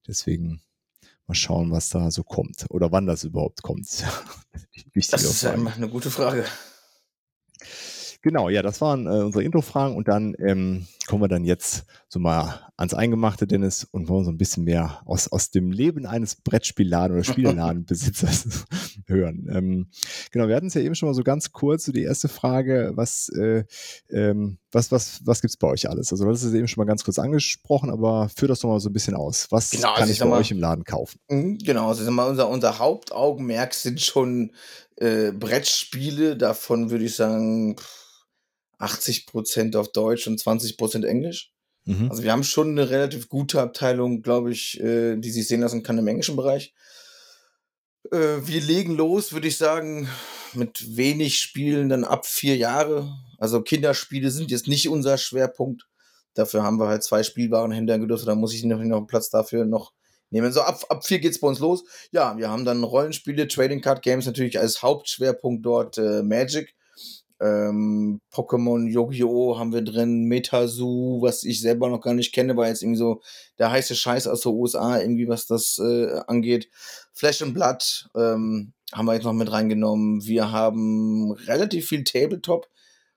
Deswegen 0.07 0.61
Mal 1.27 1.35
schauen, 1.35 1.71
was 1.71 1.89
da 1.89 2.11
so 2.11 2.23
kommt 2.23 2.65
oder 2.69 2.91
wann 2.91 3.05
das 3.05 3.23
überhaupt 3.23 3.61
kommt. 3.63 3.87
das 4.95 5.23
ist 5.23 5.43
immer 5.43 5.73
eine 5.73 5.89
gute 5.89 6.11
Frage. 6.11 6.45
Genau, 8.23 8.47
ja, 8.47 8.61
das 8.61 8.79
waren 8.79 9.05
äh, 9.05 9.21
unsere 9.21 9.43
Intro-Fragen 9.43 9.97
und 9.97 10.07
dann 10.07 10.33
ähm, 10.39 10.87
kommen 11.07 11.21
wir 11.21 11.27
dann 11.27 11.43
jetzt 11.43 11.85
so 12.07 12.19
mal 12.19 12.61
ans 12.77 12.93
Eingemachte, 12.93 13.47
Dennis, 13.47 13.83
und 13.83 14.07
wollen 14.07 14.23
so 14.23 14.31
ein 14.31 14.37
bisschen 14.37 14.63
mehr 14.63 15.01
aus, 15.03 15.27
aus 15.29 15.51
dem 15.51 15.71
Leben 15.71 16.05
eines 16.05 16.41
Brettspielladen- 16.41 17.11
oder 17.11 17.23
Spielladenbesitzers 17.25 18.65
hören. 19.07 19.49
Ähm, 19.51 19.89
genau, 20.31 20.47
wir 20.47 20.55
hatten 20.55 20.67
es 20.67 20.73
ja 20.73 20.79
eben 20.79 20.95
schon 20.95 21.09
mal 21.09 21.13
so 21.13 21.23
ganz 21.23 21.51
kurz, 21.51 21.83
so 21.83 21.91
die 21.91 22.03
erste 22.03 22.29
Frage, 22.29 22.93
was, 22.95 23.27
äh, 23.27 23.65
ähm, 24.09 24.57
was, 24.73 24.91
was, 24.91 25.21
was 25.25 25.41
gibt's 25.41 25.57
bei 25.57 25.67
euch 25.67 25.89
alles? 25.89 26.11
Also, 26.11 26.25
das 26.29 26.43
ist 26.43 26.53
eben 26.53 26.67
schon 26.67 26.81
mal 26.81 26.87
ganz 26.87 27.03
kurz 27.03 27.19
angesprochen, 27.19 27.89
aber 27.89 28.29
führ 28.35 28.47
das 28.47 28.59
doch 28.59 28.69
mal 28.69 28.79
so 28.79 28.89
ein 28.89 28.93
bisschen 28.93 29.15
aus. 29.15 29.47
Was 29.49 29.71
genau, 29.71 29.93
kann 29.93 30.03
also 30.03 30.13
ich 30.13 30.19
bei 30.19 30.25
mal, 30.25 30.39
euch 30.39 30.51
im 30.51 30.59
Laden 30.59 30.83
kaufen? 30.83 31.19
Mhm, 31.29 31.57
genau, 31.59 31.89
also 31.89 32.09
mal, 32.11 32.29
unser, 32.29 32.49
unser 32.49 32.79
Hauptaugenmerk 32.79 33.73
sind 33.73 34.01
schon 34.01 34.51
äh, 34.97 35.31
Brettspiele, 35.31 36.37
davon 36.37 36.89
würde 36.89 37.05
ich 37.05 37.15
sagen, 37.15 37.77
pff, 37.77 38.03
80% 38.79 39.77
auf 39.77 39.91
Deutsch 39.91 40.27
und 40.27 40.39
20% 40.39 41.05
Englisch. 41.05 41.51
Mhm. 41.85 42.09
Also 42.09 42.23
wir 42.23 42.31
haben 42.31 42.43
schon 42.43 42.71
eine 42.71 42.89
relativ 42.89 43.29
gute 43.29 43.61
Abteilung, 43.61 44.21
glaube 44.21 44.51
ich, 44.51 44.79
äh, 44.79 45.17
die 45.17 45.31
sich 45.31 45.47
sehen 45.47 45.61
lassen 45.61 45.83
kann 45.83 45.97
im 45.97 46.07
englischen 46.07 46.35
Bereich. 46.35 46.73
Äh, 48.11 48.45
wir 48.45 48.61
legen 48.61 48.95
los, 48.95 49.33
würde 49.33 49.47
ich 49.47 49.57
sagen, 49.57 50.07
mit 50.53 50.95
wenig 50.95 51.39
Spielen 51.39 51.89
dann 51.89 52.03
ab 52.03 52.25
vier 52.25 52.55
Jahre. 52.55 53.11
Also 53.43 53.61
Kinderspiele 53.61 54.31
sind 54.31 54.51
jetzt 54.51 54.69
nicht 54.69 54.87
unser 54.87 55.17
Schwerpunkt. 55.17 55.85
Dafür 56.33 56.63
haben 56.63 56.79
wir 56.79 56.87
halt 56.87 57.03
zwei 57.03 57.23
Spielwarenhändler 57.23 57.99
gedürft. 57.99 58.25
Da 58.25 58.35
muss 58.35 58.53
ich 58.53 58.63
noch, 58.63 58.81
noch 58.81 58.97
einen 58.99 59.07
Platz 59.07 59.29
dafür 59.29 59.65
noch 59.65 59.91
nehmen. 60.29 60.53
So 60.53 60.61
ab, 60.61 60.81
ab 60.87 61.05
vier 61.05 61.19
geht's 61.19 61.41
bei 61.41 61.49
uns 61.49 61.59
los. 61.59 61.83
Ja, 62.13 62.37
wir 62.37 62.49
haben 62.49 62.63
dann 62.63 62.85
Rollenspiele, 62.85 63.49
Trading 63.49 63.81
Card 63.81 64.01
Games 64.01 64.25
natürlich 64.25 64.61
als 64.61 64.81
Hauptschwerpunkt 64.81 65.65
dort 65.65 65.97
äh, 65.97 66.23
Magic. 66.23 66.73
Ähm, 67.41 68.21
Pokémon, 68.31 68.87
Yu-Gi-Oh! 68.87 69.59
haben 69.59 69.73
wir 69.73 69.81
drin, 69.81 70.23
Metazoo, 70.23 71.21
was 71.21 71.43
ich 71.43 71.59
selber 71.59 71.89
noch 71.89 71.99
gar 71.99 72.13
nicht 72.13 72.33
kenne, 72.33 72.55
war 72.55 72.69
jetzt 72.69 72.81
irgendwie 72.81 72.99
so 72.99 73.19
der 73.59 73.71
heiße 73.71 73.93
Scheiß 73.93 74.27
aus 74.27 74.39
den 74.39 74.53
USA, 74.53 75.01
irgendwie 75.01 75.27
was 75.27 75.47
das 75.47 75.79
äh, 75.79 76.21
angeht. 76.27 76.69
Flash 77.11 77.41
and 77.41 77.53
Blood 77.53 78.07
ähm, 78.15 78.71
haben 78.93 79.05
wir 79.05 79.15
jetzt 79.15 79.25
noch 79.25 79.33
mit 79.33 79.51
reingenommen. 79.51 80.23
Wir 80.23 80.53
haben 80.53 81.33
relativ 81.33 81.89
viel 81.89 82.05
Tabletop, 82.05 82.69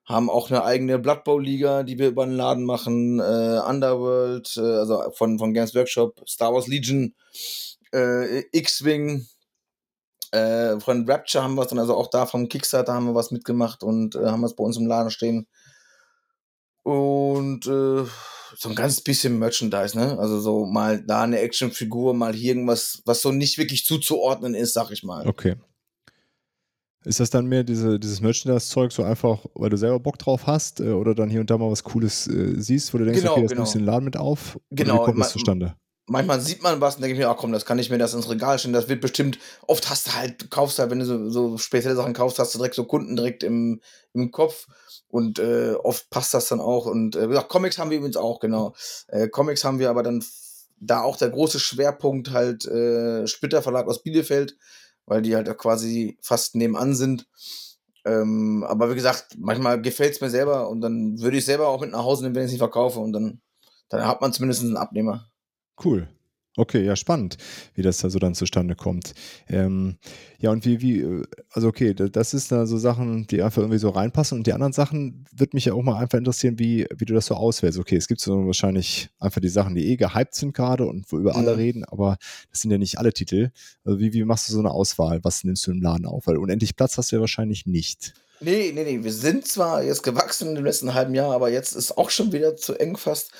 haben 0.06 0.30
auch 0.30 0.50
eine 0.50 0.64
eigene 0.64 0.98
Blood 0.98 1.24
Bowl 1.24 1.44
Liga, 1.44 1.82
die 1.82 1.98
wir 1.98 2.08
über 2.08 2.24
den 2.24 2.36
Laden 2.36 2.64
machen, 2.64 3.18
äh, 3.18 3.60
Underworld, 3.66 4.56
äh, 4.56 4.60
also 4.60 5.10
von, 5.12 5.38
von 5.38 5.52
Games 5.52 5.74
Workshop, 5.74 6.22
Star 6.28 6.54
Wars 6.54 6.68
Legion, 6.68 7.14
äh, 7.92 8.40
X-Wing, 8.52 9.26
äh, 10.30 10.78
von 10.80 11.08
Rapture 11.08 11.42
haben 11.42 11.54
wir 11.54 11.62
es 11.62 11.68
dann, 11.68 11.78
also 11.78 11.96
auch 11.96 12.08
da 12.08 12.26
vom 12.26 12.48
Kickstarter 12.48 12.92
haben 12.92 13.06
wir 13.06 13.14
was 13.14 13.30
mitgemacht 13.30 13.82
und 13.82 14.14
äh, 14.14 14.26
haben 14.26 14.44
es 14.44 14.54
bei 14.54 14.64
uns 14.64 14.76
im 14.76 14.86
Laden 14.86 15.10
stehen. 15.10 15.46
Und 16.82 17.66
äh, 17.66 18.04
so 18.56 18.68
ein 18.68 18.74
ganz 18.74 19.00
bisschen 19.00 19.38
Merchandise, 19.38 19.98
ne? 19.98 20.18
Also 20.18 20.40
so 20.40 20.66
mal 20.66 21.02
da 21.02 21.22
eine 21.22 21.40
Actionfigur, 21.40 22.14
mal 22.14 22.32
hier 22.32 22.54
irgendwas, 22.54 23.02
was 23.04 23.22
so 23.22 23.32
nicht 23.32 23.58
wirklich 23.58 23.84
zuzuordnen 23.84 24.54
ist, 24.54 24.72
sag 24.72 24.90
ich 24.90 25.02
mal. 25.02 25.26
Okay. 25.26 25.56
Ist 27.06 27.20
das 27.20 27.30
dann 27.30 27.46
mehr 27.46 27.62
diese, 27.62 27.98
dieses 27.98 28.20
Merchandise-Zeug 28.20 28.90
so 28.92 29.04
einfach, 29.04 29.46
weil 29.54 29.70
du 29.70 29.76
selber 29.76 30.00
Bock 30.00 30.18
drauf 30.18 30.46
hast 30.46 30.80
äh, 30.80 30.90
oder 30.90 31.14
dann 31.14 31.30
hier 31.30 31.40
und 31.40 31.48
da 31.48 31.56
mal 31.56 31.70
was 31.70 31.84
Cooles 31.84 32.26
äh, 32.26 32.60
siehst, 32.60 32.92
wo 32.92 32.98
du 32.98 33.04
denkst, 33.04 33.20
Genau, 33.20 33.32
okay, 33.32 33.42
jetzt 33.42 33.50
genau. 33.50 33.60
nimmst 33.60 33.74
du 33.74 33.78
den 33.78 33.86
Laden 33.86 34.04
mit 34.04 34.16
auf? 34.16 34.58
Genau, 34.70 35.00
wie 35.00 35.04
kommt 35.04 35.20
das 35.20 35.32
zustande? 35.32 35.76
manchmal 36.06 36.40
sieht 36.40 36.62
man 36.62 36.80
was 36.80 36.96
und 36.96 37.02
denke 37.02 37.14
ich 37.14 37.18
mir, 37.18 37.28
ach 37.28 37.36
komm, 37.36 37.52
das 37.52 37.64
kann 37.64 37.78
ich 37.78 37.90
mir 37.90 37.98
das 37.98 38.14
ins 38.14 38.30
Regal 38.30 38.58
stellen. 38.58 38.72
Das 38.72 38.88
wird 38.88 39.00
bestimmt, 39.00 39.38
oft 39.66 39.90
hast 39.90 40.06
du 40.06 40.14
halt, 40.14 40.42
du 40.42 40.48
kaufst 40.48 40.78
halt, 40.78 40.90
wenn 40.90 41.00
du 41.00 41.04
so, 41.04 41.28
so 41.28 41.58
spezielle 41.58 41.96
Sachen 41.96 42.14
kaufst, 42.14 42.38
hast 42.38 42.54
du 42.54 42.58
direkt 42.58 42.74
so 42.74 42.84
Kunden 42.84 43.16
direkt 43.16 43.42
im, 43.42 43.80
im 44.12 44.30
Kopf. 44.30 44.66
Und 45.08 45.38
äh, 45.38 45.74
oft 45.82 46.10
passt 46.10 46.34
das 46.34 46.48
dann 46.48 46.60
auch. 46.60 46.86
Und 46.86 47.16
äh, 47.16 47.24
wie 47.24 47.28
gesagt, 47.28 47.48
Comics 47.48 47.78
haben 47.78 47.90
wir 47.90 47.98
übrigens 47.98 48.16
auch, 48.16 48.40
genau. 48.40 48.74
Äh, 49.08 49.28
Comics 49.28 49.64
haben 49.64 49.78
wir 49.78 49.90
aber 49.90 50.02
dann 50.02 50.24
da 50.78 51.02
auch 51.02 51.16
der 51.16 51.30
große 51.30 51.58
Schwerpunkt 51.58 52.30
halt 52.30 52.66
äh, 52.66 53.26
Splitter 53.26 53.62
Verlag 53.62 53.86
aus 53.86 54.02
Bielefeld, 54.02 54.56
weil 55.06 55.22
die 55.22 55.34
halt 55.34 55.56
quasi 55.58 56.18
fast 56.20 56.54
nebenan 56.54 56.94
sind. 56.94 57.26
Ähm, 58.04 58.64
aber 58.68 58.90
wie 58.90 58.94
gesagt, 58.94 59.36
manchmal 59.38 59.80
gefällt 59.80 60.14
es 60.14 60.20
mir 60.20 60.30
selber 60.30 60.68
und 60.68 60.80
dann 60.80 61.20
würde 61.20 61.38
ich 61.38 61.44
selber 61.44 61.68
auch 61.68 61.80
mit 61.80 61.90
nach 61.90 62.04
Hause 62.04 62.22
nehmen, 62.22 62.34
wenn 62.34 62.42
ich 62.42 62.46
es 62.46 62.52
nicht 62.52 62.60
verkaufe. 62.60 63.00
Und 63.00 63.12
dann, 63.12 63.40
dann 63.88 64.06
hat 64.06 64.20
man 64.20 64.32
zumindest 64.32 64.62
einen 64.62 64.76
Abnehmer. 64.76 65.30
Cool. 65.82 66.08
Okay, 66.58 66.82
ja, 66.84 66.96
spannend, 66.96 67.36
wie 67.74 67.82
das 67.82 67.98
da 67.98 68.08
so 68.08 68.18
dann 68.18 68.34
zustande 68.34 68.74
kommt. 68.74 69.12
Ähm, 69.46 69.96
ja, 70.38 70.50
und 70.50 70.64
wie, 70.64 70.80
wie, 70.80 71.00
äh, 71.02 71.22
also 71.50 71.68
okay, 71.68 71.92
da- 71.92 72.08
das 72.08 72.32
ist 72.32 72.50
da 72.50 72.64
so 72.66 72.78
Sachen, 72.78 73.26
die 73.26 73.42
einfach 73.42 73.60
irgendwie 73.60 73.78
so 73.78 73.90
reinpassen. 73.90 74.38
Und 74.38 74.46
die 74.46 74.54
anderen 74.54 74.72
Sachen 74.72 75.26
würde 75.36 75.50
mich 75.54 75.66
ja 75.66 75.74
auch 75.74 75.82
mal 75.82 75.98
einfach 76.00 76.16
interessieren, 76.16 76.58
wie, 76.58 76.86
wie 76.96 77.04
du 77.04 77.12
das 77.12 77.26
so 77.26 77.34
auswählst. 77.34 77.78
Okay, 77.78 77.96
es 77.96 78.08
gibt 78.08 78.20
so 78.22 78.46
wahrscheinlich 78.46 79.10
einfach 79.18 79.42
die 79.42 79.50
Sachen, 79.50 79.74
die 79.74 79.86
eh 79.86 79.96
gehypt 79.96 80.34
sind 80.34 80.54
gerade 80.54 80.86
und 80.86 81.12
wo 81.12 81.18
über 81.18 81.36
alle 81.36 81.52
Mhm. 81.52 81.58
reden, 81.58 81.84
aber 81.84 82.16
das 82.50 82.62
sind 82.62 82.70
ja 82.70 82.78
nicht 82.78 82.98
alle 82.98 83.12
Titel. 83.12 83.50
Also 83.84 83.98
wie, 83.98 84.14
wie 84.14 84.24
machst 84.24 84.48
du 84.48 84.54
so 84.54 84.58
eine 84.60 84.70
Auswahl? 84.70 85.20
Was 85.24 85.44
nimmst 85.44 85.66
du 85.66 85.72
im 85.72 85.82
Laden 85.82 86.06
auf? 86.06 86.26
Weil 86.26 86.38
unendlich 86.38 86.74
Platz 86.74 86.96
hast 86.96 87.12
du 87.12 87.16
ja 87.16 87.20
wahrscheinlich 87.20 87.66
nicht. 87.66 88.14
Nee, 88.40 88.72
nee, 88.74 88.84
nee. 88.84 89.02
Wir 89.02 89.12
sind 89.12 89.46
zwar 89.46 89.82
jetzt 89.82 90.02
gewachsen 90.02 90.56
im 90.56 90.64
letzten 90.64 90.92
halben 90.94 91.14
Jahr, 91.14 91.32
aber 91.32 91.50
jetzt 91.50 91.72
ist 91.72 91.96
auch 91.96 92.10
schon 92.10 92.32
wieder 92.32 92.54
zu 92.56 92.74
eng 92.74 92.96
fast. 92.98 93.30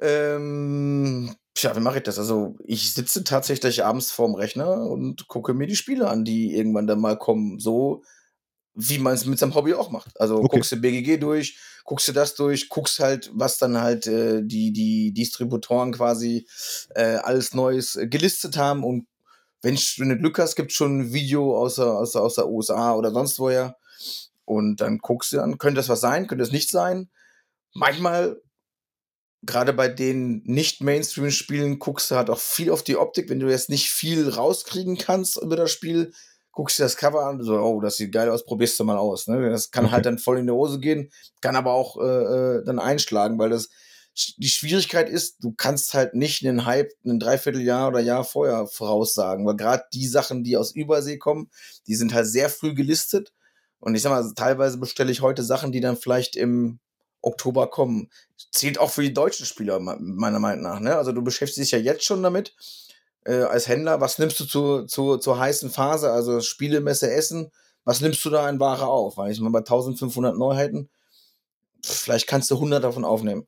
Ähm, 0.00 1.34
tja, 1.54 1.74
wie 1.76 1.80
mache 1.80 1.98
ich 1.98 2.04
das? 2.04 2.18
Also, 2.18 2.56
ich 2.64 2.94
sitze 2.94 3.24
tatsächlich 3.24 3.84
abends 3.84 4.10
vorm 4.10 4.34
Rechner 4.34 4.86
und 4.86 5.28
gucke 5.28 5.54
mir 5.54 5.66
die 5.66 5.76
Spiele 5.76 6.08
an, 6.08 6.24
die 6.24 6.54
irgendwann 6.54 6.86
dann 6.86 7.00
mal 7.00 7.18
kommen. 7.18 7.58
So 7.58 8.02
wie 8.74 8.98
man 8.98 9.14
es 9.14 9.26
mit 9.26 9.38
seinem 9.38 9.54
Hobby 9.54 9.74
auch 9.74 9.90
macht. 9.90 10.18
Also 10.20 10.36
Okay. 10.36 10.56
guckst 10.56 10.72
du 10.72 10.76
BGG 10.76 11.18
durch, 11.18 11.58
guckst 11.84 12.08
du 12.08 12.12
das 12.12 12.34
durch, 12.34 12.68
guckst 12.68 13.00
halt, 13.00 13.30
was 13.34 13.58
dann 13.58 13.78
halt 13.78 14.06
äh, 14.06 14.42
die, 14.42 14.72
die 14.72 15.12
Distributoren 15.12 15.92
quasi 15.92 16.46
äh, 16.94 17.16
alles 17.16 17.54
Neues 17.54 17.98
gelistet 18.04 18.56
haben 18.56 18.82
und 18.82 19.06
wenn, 19.62 19.76
du 19.76 20.18
Glück 20.18 20.38
hast, 20.38 20.56
gibt 20.56 20.72
schon 20.72 20.98
ein 20.98 21.12
Video 21.12 21.56
aus 21.56 21.76
der, 21.76 21.86
aus, 21.86 22.12
der, 22.12 22.22
aus 22.22 22.34
der 22.34 22.48
USA 22.48 22.94
oder 22.94 23.12
sonst 23.12 23.38
woher. 23.38 23.76
Und 24.44 24.80
dann 24.80 24.98
guckst 24.98 25.32
du 25.32 25.40
an, 25.40 25.56
könnte 25.56 25.76
das 25.76 25.88
was 25.88 26.00
sein, 26.00 26.26
könnte 26.26 26.42
es 26.42 26.50
nicht 26.50 26.68
sein. 26.68 27.10
Manchmal, 27.72 28.42
gerade 29.42 29.72
bei 29.72 29.88
den 29.88 30.42
nicht-Mainstream-Spielen, 30.44 31.78
guckst 31.78 32.10
du 32.10 32.14
halt 32.16 32.30
auch 32.30 32.38
viel 32.38 32.70
auf 32.70 32.82
die 32.82 32.96
Optik. 32.96 33.28
Wenn 33.28 33.40
du 33.40 33.50
jetzt 33.50 33.70
nicht 33.70 33.90
viel 33.90 34.28
rauskriegen 34.28 34.96
kannst 34.96 35.40
über 35.40 35.56
das 35.56 35.70
Spiel, 35.70 36.12
guckst 36.52 36.78
dir 36.78 36.84
das 36.84 36.96
Cover 36.96 37.26
an, 37.26 37.42
so, 37.42 37.58
oh, 37.58 37.80
das 37.80 37.96
sieht 37.96 38.12
geil 38.12 38.28
aus, 38.30 38.44
probierst 38.44 38.78
du 38.78 38.84
mal 38.84 38.98
aus. 38.98 39.26
Ne? 39.26 39.50
Das 39.50 39.70
kann 39.70 39.86
Okay. 39.86 39.94
halt 39.94 40.06
dann 40.06 40.18
voll 40.18 40.38
in 40.38 40.46
die 40.46 40.52
Hose 40.52 40.78
gehen, 40.80 41.10
kann 41.40 41.56
aber 41.56 41.72
auch 41.72 41.96
äh, 42.00 42.04
äh, 42.58 42.64
dann 42.64 42.78
einschlagen, 42.78 43.38
weil 43.38 43.50
das 43.50 43.68
die 44.36 44.48
Schwierigkeit 44.48 45.08
ist, 45.08 45.42
du 45.42 45.54
kannst 45.56 45.94
halt 45.94 46.12
nicht 46.12 46.46
einen 46.46 46.66
Hype 46.66 46.92
ein 47.06 47.18
Dreivierteljahr 47.18 47.88
oder 47.88 48.00
Jahr 48.00 48.24
vorher 48.24 48.66
voraussagen, 48.66 49.46
weil 49.46 49.56
gerade 49.56 49.84
die 49.94 50.06
Sachen, 50.06 50.44
die 50.44 50.58
aus 50.58 50.72
Übersee 50.72 51.16
kommen, 51.16 51.50
die 51.86 51.94
sind 51.94 52.12
halt 52.12 52.26
sehr 52.26 52.50
früh 52.50 52.74
gelistet. 52.74 53.32
Und 53.80 53.94
ich 53.94 54.02
sag 54.02 54.10
mal, 54.10 54.30
teilweise 54.34 54.76
bestelle 54.76 55.10
ich 55.10 55.22
heute 55.22 55.42
Sachen, 55.42 55.72
die 55.72 55.80
dann 55.80 55.96
vielleicht 55.96 56.36
im 56.36 56.78
Oktober 57.22 57.68
kommen. 57.68 58.10
Zählt 58.50 58.78
auch 58.78 58.90
für 58.90 59.02
die 59.02 59.14
deutschen 59.14 59.46
Spieler, 59.46 59.80
me- 59.80 59.96
meiner 60.00 60.38
Meinung 60.38 60.62
nach. 60.62 60.80
Ne? 60.80 60.96
Also 60.96 61.12
du 61.12 61.22
beschäftigst 61.22 61.58
dich 61.58 61.70
ja 61.70 61.78
jetzt 61.78 62.04
schon 62.04 62.22
damit, 62.22 62.54
äh, 63.24 63.42
als 63.42 63.68
Händler, 63.68 64.00
was 64.00 64.18
nimmst 64.18 64.38
du 64.40 64.44
zu, 64.44 64.84
zu, 64.84 65.16
zur 65.16 65.38
heißen 65.38 65.70
Phase, 65.70 66.10
also 66.10 66.40
Spielemesse 66.40 67.10
Essen, 67.10 67.50
was 67.84 68.00
nimmst 68.00 68.24
du 68.24 68.30
da 68.30 68.48
in 68.48 68.60
Ware 68.60 68.86
auf? 68.86 69.16
Weil 69.16 69.32
ich 69.32 69.40
mal 69.40 69.50
bei 69.50 69.60
1500 69.60 70.36
Neuheiten, 70.36 70.88
vielleicht 71.84 72.26
kannst 72.26 72.50
du 72.50 72.54
100 72.56 72.82
davon 72.82 73.04
aufnehmen. 73.04 73.46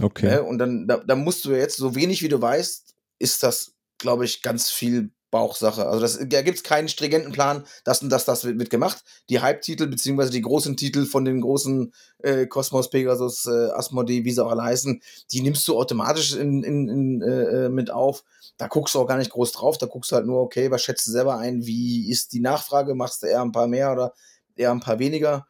Okay. 0.00 0.26
Ne? 0.26 0.42
Und 0.42 0.58
dann 0.58 0.86
da, 0.86 0.98
da 0.98 1.14
musst 1.14 1.44
du 1.44 1.50
jetzt, 1.52 1.76
so 1.76 1.94
wenig 1.94 2.22
wie 2.22 2.28
du 2.28 2.40
weißt, 2.40 2.94
ist 3.18 3.42
das, 3.42 3.74
glaube 3.98 4.24
ich, 4.24 4.42
ganz 4.42 4.70
viel 4.70 5.10
Bauchsache. 5.32 5.86
Also 5.86 6.00
das, 6.00 6.18
da 6.28 6.42
gibt 6.42 6.58
es 6.58 6.62
keinen 6.62 6.88
stringenten 6.88 7.32
Plan, 7.32 7.64
das 7.84 8.02
und 8.02 8.10
das, 8.10 8.26
das 8.26 8.44
wird, 8.44 8.58
wird 8.58 8.70
gemacht. 8.70 9.02
Die 9.30 9.40
Hype-Titel, 9.40 9.88
beziehungsweise 9.88 10.30
die 10.30 10.42
großen 10.42 10.76
Titel 10.76 11.06
von 11.06 11.24
den 11.24 11.40
großen 11.40 11.92
äh, 12.18 12.46
Cosmos, 12.46 12.90
Pegasus, 12.90 13.46
äh, 13.46 13.70
Asmodee, 13.70 14.24
wie 14.24 14.30
sie 14.30 14.44
auch 14.44 14.50
alle 14.50 14.62
heißen, 14.62 15.02
die 15.32 15.40
nimmst 15.40 15.66
du 15.66 15.76
automatisch 15.78 16.36
in, 16.36 16.62
in, 16.62 16.88
in, 16.88 17.22
äh, 17.22 17.64
äh, 17.64 17.68
mit 17.70 17.90
auf. 17.90 18.22
Da 18.58 18.68
guckst 18.68 18.94
du 18.94 19.00
auch 19.00 19.06
gar 19.06 19.16
nicht 19.16 19.32
groß 19.32 19.52
drauf, 19.52 19.78
da 19.78 19.86
guckst 19.86 20.12
du 20.12 20.16
halt 20.16 20.26
nur, 20.26 20.40
okay, 20.40 20.70
was 20.70 20.82
schätzt 20.82 21.06
du 21.06 21.10
selber 21.10 21.38
ein, 21.38 21.64
wie 21.66 22.10
ist 22.10 22.34
die 22.34 22.40
Nachfrage, 22.40 22.94
machst 22.94 23.22
du 23.22 23.26
eher 23.26 23.40
ein 23.40 23.52
paar 23.52 23.66
mehr 23.66 23.90
oder 23.90 24.12
eher 24.54 24.70
ein 24.70 24.80
paar 24.80 24.98
weniger. 24.98 25.48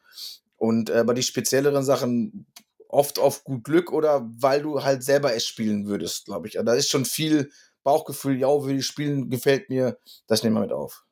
Und 0.55 0.89
äh, 0.89 0.99
aber 0.99 1.13
die 1.13 1.23
spezielleren 1.23 1.83
Sachen 1.83 2.47
oft 2.87 3.19
auf 3.19 3.43
gut 3.43 3.65
Glück 3.65 3.91
oder 3.91 4.25
weil 4.39 4.61
du 4.61 4.81
halt 4.81 5.03
selber 5.03 5.35
es 5.35 5.45
spielen 5.45 5.87
würdest, 5.87 6.23
glaube 6.23 6.47
ich. 6.47 6.57
Also 6.57 6.65
Da 6.65 6.73
ist 6.73 6.89
schon 6.89 7.03
viel 7.03 7.51
Bauchgefühl, 7.83 8.37
ja, 8.39 8.47
will 8.47 8.79
ich 8.79 8.85
spielen, 8.85 9.29
gefällt 9.29 9.69
mir, 9.69 9.97
das 10.27 10.43
nehmen 10.43 10.55
wir 10.55 10.61
mit 10.61 10.71
auf. 10.71 11.05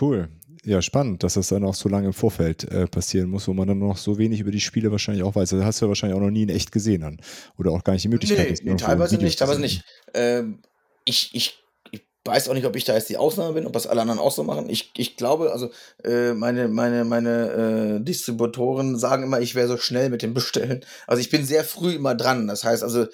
Cool. 0.00 0.28
Ja, 0.64 0.82
spannend, 0.82 1.22
dass 1.22 1.34
das 1.34 1.48
dann 1.48 1.64
auch 1.64 1.74
so 1.74 1.88
lange 1.88 2.08
im 2.08 2.12
Vorfeld 2.12 2.64
äh, 2.64 2.86
passieren 2.86 3.30
muss, 3.30 3.48
wo 3.48 3.54
man 3.54 3.68
dann 3.68 3.78
noch 3.78 3.96
so 3.96 4.18
wenig 4.18 4.40
über 4.40 4.50
die 4.50 4.60
Spiele 4.60 4.90
wahrscheinlich 4.90 5.22
auch 5.22 5.34
weiß. 5.34 5.50
Das 5.50 5.64
hast 5.64 5.80
du 5.80 5.86
ja 5.86 5.88
wahrscheinlich 5.88 6.16
auch 6.16 6.22
noch 6.22 6.30
nie 6.30 6.42
in 6.42 6.48
echt 6.48 6.72
gesehen 6.72 7.02
dann. 7.02 7.20
Oder 7.56 7.70
auch 7.70 7.84
gar 7.84 7.94
nicht 7.94 8.04
die 8.04 8.08
Möglichkeit. 8.08 8.60
Nee, 8.62 8.72
nee 8.72 8.76
teilweise 8.76 9.16
nicht, 9.16 9.38
teilweise 9.38 9.60
nicht. 9.60 9.84
Ähm, 10.12 10.60
ich, 11.04 11.34
ich, 11.34 11.62
ich 11.92 12.02
weiß 12.24 12.48
auch 12.48 12.54
nicht, 12.54 12.66
ob 12.66 12.76
ich 12.76 12.84
da 12.84 12.94
jetzt 12.94 13.08
die 13.08 13.16
Ausnahme 13.16 13.54
bin, 13.54 13.66
ob 13.66 13.72
das 13.72 13.86
alle 13.86 14.02
anderen 14.02 14.20
auch 14.20 14.32
so 14.32 14.42
machen. 14.42 14.68
Ich, 14.68 14.90
ich 14.96 15.16
glaube, 15.16 15.52
also 15.52 15.70
äh, 16.04 16.34
meine, 16.34 16.68
meine, 16.68 17.04
meine 17.04 18.00
äh, 18.00 18.04
Distributoren 18.04 18.98
sagen 18.98 19.22
immer, 19.22 19.40
ich 19.40 19.54
wäre 19.54 19.68
so 19.68 19.78
schnell 19.78 20.10
mit 20.10 20.22
dem 20.22 20.34
Bestellen. 20.34 20.84
Also 21.06 21.20
ich 21.20 21.30
bin 21.30 21.46
sehr 21.46 21.64
früh 21.64 21.94
immer 21.94 22.14
dran. 22.14 22.48
Das 22.48 22.64
heißt 22.64 22.82
also, 22.82 23.06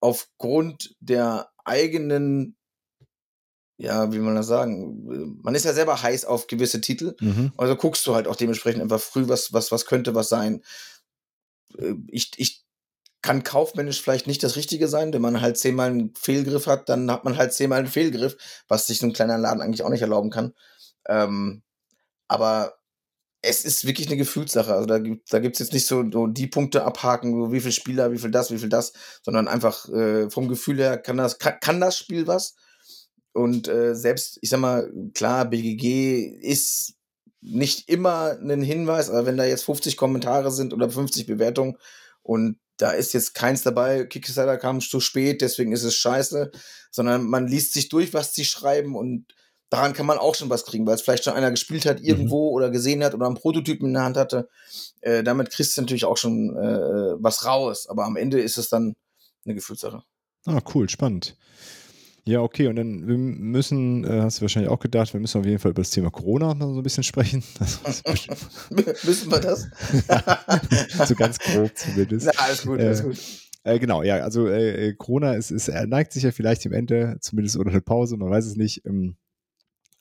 aufgrund 0.00 0.96
der 1.00 1.48
eigenen, 1.68 2.56
ja, 3.76 4.12
wie 4.12 4.18
man 4.18 4.34
das 4.34 4.48
sagen, 4.48 5.38
man 5.42 5.54
ist 5.54 5.64
ja 5.64 5.72
selber 5.72 6.02
heiß 6.02 6.24
auf 6.24 6.48
gewisse 6.48 6.80
Titel. 6.80 7.14
Mhm. 7.20 7.52
Also 7.56 7.76
guckst 7.76 8.04
du 8.06 8.14
halt 8.14 8.26
auch 8.26 8.36
dementsprechend 8.36 8.82
einfach 8.82 9.00
früh, 9.00 9.28
was, 9.28 9.52
was, 9.52 9.70
was 9.70 9.86
könnte 9.86 10.14
was 10.14 10.28
sein. 10.28 10.62
Äh, 11.78 11.94
Ich, 12.08 12.32
ich 12.36 12.64
kann 13.20 13.42
kaufmännisch 13.42 14.00
vielleicht 14.00 14.26
nicht 14.26 14.42
das 14.42 14.56
Richtige 14.56 14.88
sein, 14.88 15.12
wenn 15.12 15.22
man 15.22 15.40
halt 15.40 15.58
zehnmal 15.58 15.90
einen 15.90 16.14
Fehlgriff 16.14 16.66
hat, 16.66 16.88
dann 16.88 17.10
hat 17.10 17.24
man 17.24 17.36
halt 17.36 17.52
zehnmal 17.52 17.80
einen 17.80 17.88
Fehlgriff, 17.88 18.36
was 18.68 18.86
sich 18.86 18.98
so 18.98 19.06
ein 19.06 19.12
kleiner 19.12 19.38
Laden 19.38 19.60
eigentlich 19.60 19.82
auch 19.82 19.90
nicht 19.90 20.02
erlauben 20.02 20.30
kann. 20.30 20.54
Ähm, 21.08 21.62
aber 22.28 22.77
es 23.42 23.64
ist 23.64 23.86
wirklich 23.86 24.08
eine 24.08 24.16
Gefühlssache. 24.16 24.72
Also 24.72 24.86
da 24.86 24.98
gibt 24.98 25.32
da 25.32 25.38
gibt's 25.38 25.60
jetzt 25.60 25.72
nicht 25.72 25.86
so, 25.86 26.04
so 26.10 26.26
die 26.26 26.46
Punkte 26.46 26.84
abhaken, 26.84 27.52
wie 27.52 27.60
viel 27.60 27.72
Spieler, 27.72 28.12
wie 28.12 28.18
viel 28.18 28.30
das, 28.30 28.50
wie 28.50 28.58
viel 28.58 28.68
das, 28.68 28.92
sondern 29.22 29.48
einfach 29.48 29.88
äh, 29.90 30.30
vom 30.30 30.48
Gefühl 30.48 30.78
her 30.78 30.98
kann 30.98 31.16
das, 31.16 31.38
kann, 31.38 31.54
kann 31.60 31.80
das 31.80 31.96
Spiel 31.96 32.26
was. 32.26 32.56
Und 33.32 33.68
äh, 33.68 33.94
selbst, 33.94 34.38
ich 34.42 34.50
sag 34.50 34.60
mal, 34.60 34.92
klar, 35.14 35.44
BGG 35.44 36.24
ist 36.40 36.94
nicht 37.40 37.88
immer 37.88 38.36
ein 38.40 38.62
Hinweis, 38.62 39.10
aber 39.10 39.26
wenn 39.26 39.36
da 39.36 39.44
jetzt 39.44 39.64
50 39.64 39.96
Kommentare 39.96 40.50
sind 40.50 40.74
oder 40.74 40.90
50 40.90 41.26
Bewertungen 41.26 41.76
und 42.22 42.58
da 42.78 42.90
ist 42.90 43.12
jetzt 43.12 43.34
keins 43.34 43.62
dabei, 43.62 44.04
Kickstarter 44.04 44.56
kam 44.56 44.80
zu 44.80 45.00
spät, 45.00 45.40
deswegen 45.40 45.72
ist 45.72 45.84
es 45.84 45.94
scheiße, 45.94 46.50
sondern 46.90 47.28
man 47.28 47.46
liest 47.46 47.74
sich 47.74 47.88
durch, 47.88 48.14
was 48.14 48.34
sie 48.34 48.44
schreiben 48.44 48.96
und 48.96 49.26
daran 49.70 49.92
kann 49.92 50.06
man 50.06 50.18
auch 50.18 50.34
schon 50.34 50.50
was 50.50 50.64
kriegen, 50.64 50.86
weil 50.86 50.94
es 50.94 51.02
vielleicht 51.02 51.24
schon 51.24 51.34
einer 51.34 51.50
gespielt 51.50 51.86
hat 51.86 52.00
irgendwo 52.00 52.48
mhm. 52.48 52.54
oder 52.54 52.70
gesehen 52.70 53.04
hat 53.04 53.14
oder 53.14 53.26
einen 53.26 53.36
Prototypen 53.36 53.88
in 53.88 53.94
der 53.94 54.04
Hand 54.04 54.16
hatte. 54.16 54.48
Äh, 55.00 55.22
damit 55.22 55.50
kriegst 55.50 55.76
du 55.76 55.82
natürlich 55.82 56.04
auch 56.04 56.16
schon 56.16 56.56
äh, 56.56 57.22
was 57.22 57.44
raus, 57.44 57.88
aber 57.88 58.04
am 58.04 58.16
Ende 58.16 58.40
ist 58.40 58.58
es 58.58 58.68
dann 58.68 58.96
eine 59.44 59.54
Gefühlssache. 59.54 60.02
Ah, 60.46 60.60
cool, 60.74 60.88
spannend. 60.88 61.36
Ja, 62.24 62.42
okay, 62.42 62.66
und 62.66 62.76
dann 62.76 63.08
wir 63.08 63.16
müssen, 63.16 64.04
äh, 64.04 64.20
hast 64.20 64.38
du 64.38 64.42
wahrscheinlich 64.42 64.70
auch 64.70 64.80
gedacht, 64.80 65.14
wir 65.14 65.20
müssen 65.20 65.40
auf 65.40 65.46
jeden 65.46 65.58
Fall 65.58 65.70
über 65.70 65.80
das 65.80 65.90
Thema 65.90 66.10
Corona 66.10 66.52
mal 66.54 66.74
so 66.74 66.80
ein 66.80 66.82
bisschen 66.82 67.02
sprechen. 67.02 67.42
müssen 69.02 69.30
wir 69.32 69.40
das? 69.40 69.68
so 71.08 71.14
ganz 71.14 71.38
grob 71.38 71.70
zumindest. 71.74 72.26
Na, 72.26 72.32
alles 72.36 72.62
gut, 72.64 72.80
alles 72.80 73.00
äh, 73.00 73.04
gut. 73.04 73.18
Äh, 73.64 73.78
genau, 73.78 74.02
ja, 74.02 74.16
also 74.16 74.46
äh, 74.46 74.92
Corona 74.94 75.34
ist, 75.34 75.50
ist, 75.50 75.68
neigt 75.68 76.12
sich 76.12 76.22
ja 76.22 76.30
vielleicht 76.30 76.64
dem 76.66 76.72
Ende, 76.72 77.16
zumindest 77.20 77.56
oder 77.56 77.70
eine 77.70 77.80
Pause, 77.80 78.18
man 78.18 78.30
weiß 78.30 78.44
es 78.44 78.56
nicht. 78.56 78.84
Ähm, 78.84 79.16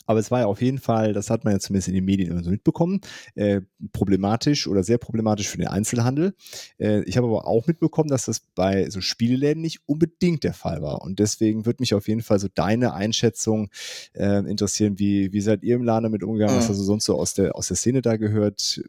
aber 0.07 0.19
es 0.19 0.31
war 0.31 0.39
ja 0.39 0.45
auf 0.47 0.61
jeden 0.61 0.79
Fall, 0.79 1.13
das 1.13 1.29
hat 1.29 1.43
man 1.43 1.53
ja 1.53 1.59
zumindest 1.59 1.89
in 1.89 1.93
den 1.93 2.05
Medien 2.05 2.31
immer 2.31 2.43
so 2.43 2.49
mitbekommen, 2.49 3.01
äh, 3.35 3.61
problematisch 3.91 4.67
oder 4.67 4.83
sehr 4.83 4.97
problematisch 4.97 5.49
für 5.49 5.57
den 5.57 5.67
Einzelhandel. 5.67 6.33
Äh, 6.79 7.03
ich 7.03 7.17
habe 7.17 7.27
aber 7.27 7.45
auch 7.45 7.67
mitbekommen, 7.67 8.09
dass 8.09 8.25
das 8.25 8.39
bei 8.39 8.89
so 8.89 9.01
Spieleläden 9.01 9.61
nicht 9.61 9.81
unbedingt 9.85 10.43
der 10.43 10.53
Fall 10.53 10.81
war. 10.81 11.01
Und 11.01 11.19
deswegen 11.19 11.65
würde 11.65 11.81
mich 11.81 11.93
auf 11.93 12.07
jeden 12.07 12.21
Fall 12.21 12.39
so 12.39 12.47
deine 12.53 12.93
Einschätzung 12.93 13.69
äh, 14.13 14.39
interessieren. 14.49 14.97
Wie, 14.97 15.33
wie 15.33 15.41
seid 15.41 15.63
ihr 15.63 15.75
im 15.75 15.83
Laden 15.83 16.03
damit 16.03 16.23
umgegangen? 16.23 16.55
Mhm. 16.55 16.59
Was 16.59 16.69
also 16.69 16.83
sonst 16.83 17.05
so 17.05 17.19
aus 17.19 17.33
der, 17.33 17.55
aus 17.55 17.67
der 17.67 17.77
Szene 17.77 18.01
da 18.01 18.15
gehört? 18.15 18.81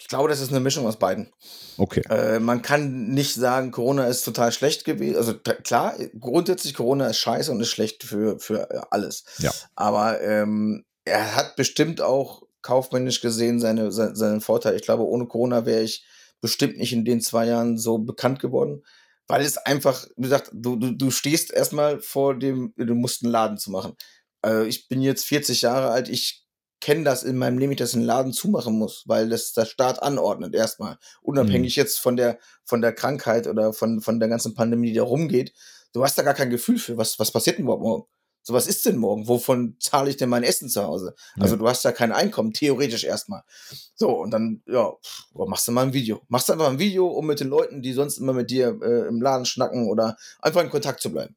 Ich 0.00 0.08
glaube, 0.08 0.30
das 0.30 0.40
ist 0.40 0.50
eine 0.50 0.60
Mischung 0.60 0.86
aus 0.86 0.98
beiden. 0.98 1.30
Okay. 1.76 2.02
Äh, 2.08 2.40
man 2.40 2.62
kann 2.62 3.08
nicht 3.08 3.34
sagen, 3.34 3.70
Corona 3.70 4.06
ist 4.06 4.24
total 4.24 4.50
schlecht 4.50 4.84
gewesen. 4.86 5.16
Also 5.16 5.34
klar, 5.34 5.94
grundsätzlich 6.18 6.74
Corona 6.74 7.08
ist 7.08 7.18
scheiße 7.18 7.52
und 7.52 7.60
ist 7.60 7.68
schlecht 7.68 8.02
für, 8.02 8.38
für 8.38 8.70
äh, 8.70 8.80
alles. 8.90 9.24
Ja. 9.38 9.52
Aber 9.76 10.20
ähm, 10.22 10.84
er 11.04 11.36
hat 11.36 11.56
bestimmt 11.56 12.00
auch 12.00 12.42
kaufmännisch 12.62 13.20
gesehen 13.20 13.60
seine, 13.60 13.92
seine, 13.92 14.16
seinen 14.16 14.40
Vorteil. 14.40 14.74
Ich 14.76 14.82
glaube, 14.82 15.06
ohne 15.06 15.26
Corona 15.26 15.66
wäre 15.66 15.82
ich 15.82 16.04
bestimmt 16.40 16.78
nicht 16.78 16.94
in 16.94 17.04
den 17.04 17.20
zwei 17.20 17.46
Jahren 17.46 17.76
so 17.76 17.98
bekannt 17.98 18.40
geworden. 18.40 18.82
Weil 19.28 19.42
es 19.42 19.58
einfach, 19.58 20.06
wie 20.16 20.22
gesagt, 20.22 20.50
du, 20.52 20.76
du, 20.76 20.92
du 20.92 21.10
stehst 21.10 21.52
erstmal 21.52 22.00
vor 22.00 22.38
dem, 22.38 22.72
du 22.76 22.94
musst 22.94 23.22
einen 23.22 23.32
Laden 23.32 23.58
zu 23.58 23.70
machen. 23.70 23.96
Äh, 24.44 24.66
ich 24.66 24.88
bin 24.88 25.02
jetzt 25.02 25.24
40 25.26 25.62
Jahre 25.62 25.90
alt, 25.90 26.08
ich 26.08 26.39
kenne 26.80 27.04
das 27.04 27.22
in 27.22 27.36
meinem 27.36 27.58
Leben, 27.58 27.76
dass 27.76 27.94
ein 27.94 28.02
Laden 28.02 28.32
zumachen 28.32 28.78
muss, 28.78 29.04
weil 29.06 29.28
das 29.28 29.52
der 29.52 29.66
Staat 29.66 30.02
anordnet 30.02 30.54
erstmal. 30.54 30.98
Unabhängig 31.22 31.76
mhm. 31.76 31.80
jetzt 31.80 32.00
von 32.00 32.16
der, 32.16 32.38
von 32.64 32.80
der 32.80 32.92
Krankheit 32.92 33.46
oder 33.46 33.72
von, 33.72 34.00
von 34.00 34.18
der 34.18 34.28
ganzen 34.28 34.54
Pandemie, 34.54 34.88
die 34.88 34.96
da 34.96 35.02
rumgeht. 35.02 35.52
Du 35.92 36.02
hast 36.02 36.16
da 36.16 36.22
gar 36.22 36.34
kein 36.34 36.50
Gefühl 36.50 36.78
für, 36.78 36.96
was, 36.96 37.18
was 37.18 37.30
passiert 37.30 37.58
denn 37.58 37.64
überhaupt 37.64 37.82
morgen? 37.82 38.04
So, 38.42 38.54
was 38.54 38.66
ist 38.66 38.86
denn 38.86 38.96
morgen? 38.96 39.28
Wovon 39.28 39.76
zahle 39.80 40.08
ich 40.08 40.16
denn 40.16 40.30
mein 40.30 40.44
Essen 40.44 40.70
zu 40.70 40.82
Hause? 40.82 41.14
Ja. 41.36 41.42
Also 41.42 41.56
du 41.56 41.68
hast 41.68 41.84
da 41.84 41.92
kein 41.92 42.10
Einkommen, 42.10 42.54
theoretisch 42.54 43.04
erstmal. 43.04 43.42
So, 43.94 44.10
und 44.16 44.30
dann, 44.30 44.62
ja, 44.66 44.90
pff, 44.90 45.26
machst 45.34 45.68
du 45.68 45.72
mal 45.72 45.82
ein 45.82 45.92
Video. 45.92 46.22
Machst 46.28 46.48
du 46.48 46.54
einfach 46.54 46.68
ein 46.68 46.78
Video, 46.78 47.06
um 47.06 47.26
mit 47.26 47.40
den 47.40 47.48
Leuten, 47.48 47.82
die 47.82 47.92
sonst 47.92 48.16
immer 48.16 48.32
mit 48.32 48.50
dir 48.50 48.78
äh, 48.82 49.08
im 49.08 49.20
Laden 49.20 49.44
schnacken 49.44 49.88
oder 49.90 50.16
einfach 50.40 50.62
in 50.62 50.70
Kontakt 50.70 51.02
zu 51.02 51.12
bleiben. 51.12 51.36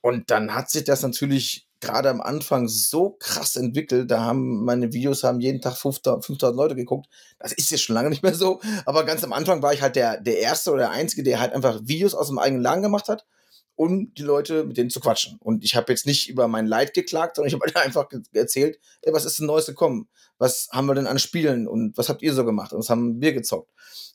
Und 0.00 0.30
dann 0.30 0.54
hat 0.54 0.70
sich 0.70 0.84
das 0.84 1.02
natürlich 1.02 1.63
gerade 1.80 2.08
am 2.08 2.20
Anfang 2.20 2.68
so 2.68 3.16
krass 3.18 3.56
entwickelt. 3.56 4.10
Da 4.10 4.20
haben 4.20 4.64
meine 4.64 4.92
Videos 4.92 5.22
haben 5.22 5.40
jeden 5.40 5.60
Tag 5.60 5.76
5000 5.76 6.56
Leute 6.56 6.74
geguckt. 6.74 7.06
Das 7.38 7.52
ist 7.52 7.70
jetzt 7.70 7.82
schon 7.82 7.94
lange 7.94 8.10
nicht 8.10 8.22
mehr 8.22 8.34
so. 8.34 8.60
Aber 8.86 9.04
ganz 9.04 9.22
am 9.24 9.32
Anfang 9.32 9.62
war 9.62 9.72
ich 9.72 9.82
halt 9.82 9.96
der, 9.96 10.20
der 10.20 10.38
Erste 10.38 10.70
oder 10.70 10.84
der 10.84 10.90
Einzige, 10.90 11.22
der 11.22 11.40
halt 11.40 11.52
einfach 11.52 11.80
Videos 11.84 12.14
aus 12.14 12.28
dem 12.28 12.38
eigenen 12.38 12.62
Laden 12.62 12.82
gemacht 12.82 13.08
hat, 13.08 13.26
um 13.76 14.14
die 14.14 14.22
Leute 14.22 14.64
mit 14.64 14.76
denen 14.76 14.90
zu 14.90 15.00
quatschen. 15.00 15.38
Und 15.40 15.64
ich 15.64 15.76
habe 15.76 15.92
jetzt 15.92 16.06
nicht 16.06 16.28
über 16.28 16.48
mein 16.48 16.66
Leid 16.66 16.94
geklagt, 16.94 17.36
sondern 17.36 17.48
ich 17.48 17.54
habe 17.54 17.80
einfach 17.84 18.08
erzählt, 18.32 18.78
ey, 19.02 19.12
was 19.12 19.24
ist 19.24 19.38
denn 19.38 19.46
Neues 19.46 19.66
gekommen? 19.66 20.08
Was 20.38 20.68
haben 20.72 20.86
wir 20.86 20.94
denn 20.94 21.06
an 21.06 21.18
Spielen 21.18 21.68
und 21.68 21.96
was 21.96 22.08
habt 22.08 22.22
ihr 22.22 22.34
so 22.34 22.44
gemacht? 22.44 22.72
Und 22.72 22.80
was 22.80 22.90
haben 22.90 23.20
wir 23.20 23.32
gezockt? 23.32 23.70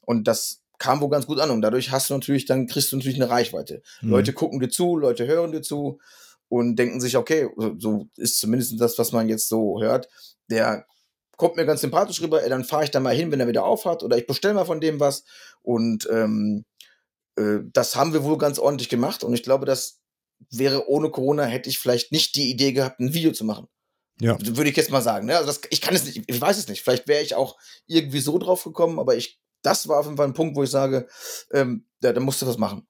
Und 0.06 0.28
das 0.28 0.62
kam 0.80 1.02
wohl 1.02 1.10
ganz 1.10 1.28
gut 1.28 1.40
an 1.40 1.52
und 1.52 1.62
dadurch 1.62 1.92
hast 1.92 2.10
du 2.10 2.14
natürlich, 2.14 2.46
dann 2.46 2.66
kriegst 2.66 2.92
du 2.92 2.96
natürlich 2.96 3.22
eine 3.22 3.30
Reichweite. 3.30 3.82
Mhm. 4.02 4.12
Leute 4.12 4.34
gucken 4.34 4.60
dir 4.60 4.70
zu, 4.70 4.98
Leute 4.98 5.28
hören 5.28 5.52
dir 5.52 5.62
zu 5.62 6.00
und 6.50 6.76
denken 6.76 7.00
sich, 7.00 7.16
okay, 7.16 7.48
so 7.78 8.08
ist 8.18 8.40
zumindest 8.40 8.80
das, 8.82 8.98
was 8.98 9.12
man 9.12 9.30
jetzt 9.30 9.48
so 9.48 9.82
hört, 9.82 10.10
der 10.50 10.86
kommt 11.38 11.56
mir 11.56 11.66
ganz 11.66 11.82
sympathisch 11.82 12.22
rüber, 12.22 12.42
dann 12.42 12.66
fahre 12.66 12.84
ich 12.84 12.92
da 12.92 13.00
mal 13.00 13.16
hin, 13.16 13.32
wenn 13.32 13.40
er 13.40 13.48
wieder 13.48 13.64
aufhat 13.64 14.04
oder 14.04 14.18
ich 14.18 14.28
bestelle 14.28 14.56
mal 14.56 14.66
von 14.66 14.82
dem 14.82 15.00
was 15.00 15.24
und 15.62 16.08
ähm, 16.12 16.66
äh, 17.38 17.60
das 17.72 17.96
haben 17.96 18.12
wir 18.12 18.24
wohl 18.24 18.38
ganz 18.38 18.60
ordentlich 18.60 18.90
gemacht 18.90 19.24
und 19.24 19.34
ich 19.34 19.44
glaube, 19.44 19.66
das 19.66 20.02
wäre 20.52 20.90
ohne 20.90 21.10
Corona 21.12 21.46
hätte 21.46 21.70
ich 21.70 21.80
vielleicht 21.80 22.12
nicht 22.12 22.36
die 22.36 22.50
Idee 22.50 22.74
gehabt, 22.74 23.00
ein 23.00 23.14
Video 23.14 23.32
zu 23.32 23.46
machen. 23.46 23.68
Ja. 24.22 24.38
Würde 24.42 24.70
ich 24.70 24.76
jetzt 24.76 24.92
mal 24.92 25.02
sagen. 25.02 25.28
Ne? 25.28 25.38
Also 25.38 25.48
das, 25.48 25.62
ich 25.70 25.82
kann 25.82 25.96
es 25.96 26.04
nicht, 26.04 26.24
ich 26.28 26.42
weiß 26.42 26.58
es 26.58 26.68
nicht. 26.68 26.82
Vielleicht 26.82 27.08
wäre 27.08 27.24
ich 27.24 27.36
auch 27.36 27.58
irgendwie 27.88 28.20
so 28.20 28.38
drauf 28.38 28.64
gekommen, 28.66 29.00
aber 29.00 29.16
ich, 29.16 29.40
das 29.62 29.88
war 29.88 30.00
auf 30.00 30.06
jeden 30.06 30.18
Fall 30.18 30.28
ein 30.28 30.34
Punkt, 30.34 30.58
wo 30.58 30.64
ich 30.64 30.70
sage, 30.70 31.08
ähm, 31.52 31.86
ja, 32.04 32.12
da 32.12 32.20
musst 32.20 32.42
du 32.42 32.48
was 32.48 32.58
machen. 32.58 32.86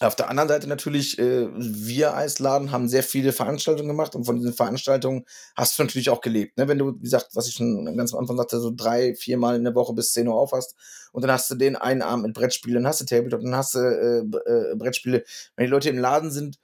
Auf 0.00 0.14
der 0.14 0.28
anderen 0.28 0.48
Seite 0.48 0.68
natürlich, 0.68 1.18
äh, 1.18 1.48
wir 1.54 2.14
als 2.14 2.38
Laden 2.38 2.70
haben 2.70 2.88
sehr 2.88 3.02
viele 3.02 3.32
Veranstaltungen 3.32 3.88
gemacht 3.88 4.14
und 4.14 4.24
von 4.24 4.36
diesen 4.36 4.52
Veranstaltungen 4.52 5.24
hast 5.54 5.78
du 5.78 5.82
natürlich 5.82 6.10
auch 6.10 6.20
gelebt. 6.20 6.58
Ne? 6.58 6.68
Wenn 6.68 6.78
du, 6.78 6.96
wie 6.98 7.04
gesagt, 7.04 7.30
was 7.32 7.48
ich 7.48 7.54
schon 7.54 7.96
ganz 7.96 8.12
am 8.12 8.20
Anfang 8.20 8.36
sagte, 8.36 8.60
so 8.60 8.72
drei, 8.74 9.14
vier 9.14 9.38
Mal 9.38 9.56
in 9.56 9.64
der 9.64 9.74
Woche 9.74 9.94
bis 9.94 10.12
10 10.12 10.28
Uhr 10.28 10.34
auf 10.34 10.52
hast 10.52 10.74
und 11.12 11.22
dann 11.22 11.30
hast 11.30 11.50
du 11.50 11.54
den 11.54 11.76
einen 11.76 12.02
Abend 12.02 12.26
mit 12.26 12.34
Brettspielen, 12.34 12.82
dann 12.82 12.86
hast 12.86 13.00
du 13.00 13.06
Tabletop, 13.06 13.40
dann 13.40 13.56
hast 13.56 13.74
du 13.74 13.78
äh, 13.78 14.18
äh, 14.18 14.74
Brettspiele. 14.76 15.24
Wenn 15.56 15.64
die 15.64 15.70
Leute 15.70 15.88
im 15.88 15.98
Laden 15.98 16.30
sind, 16.30 16.58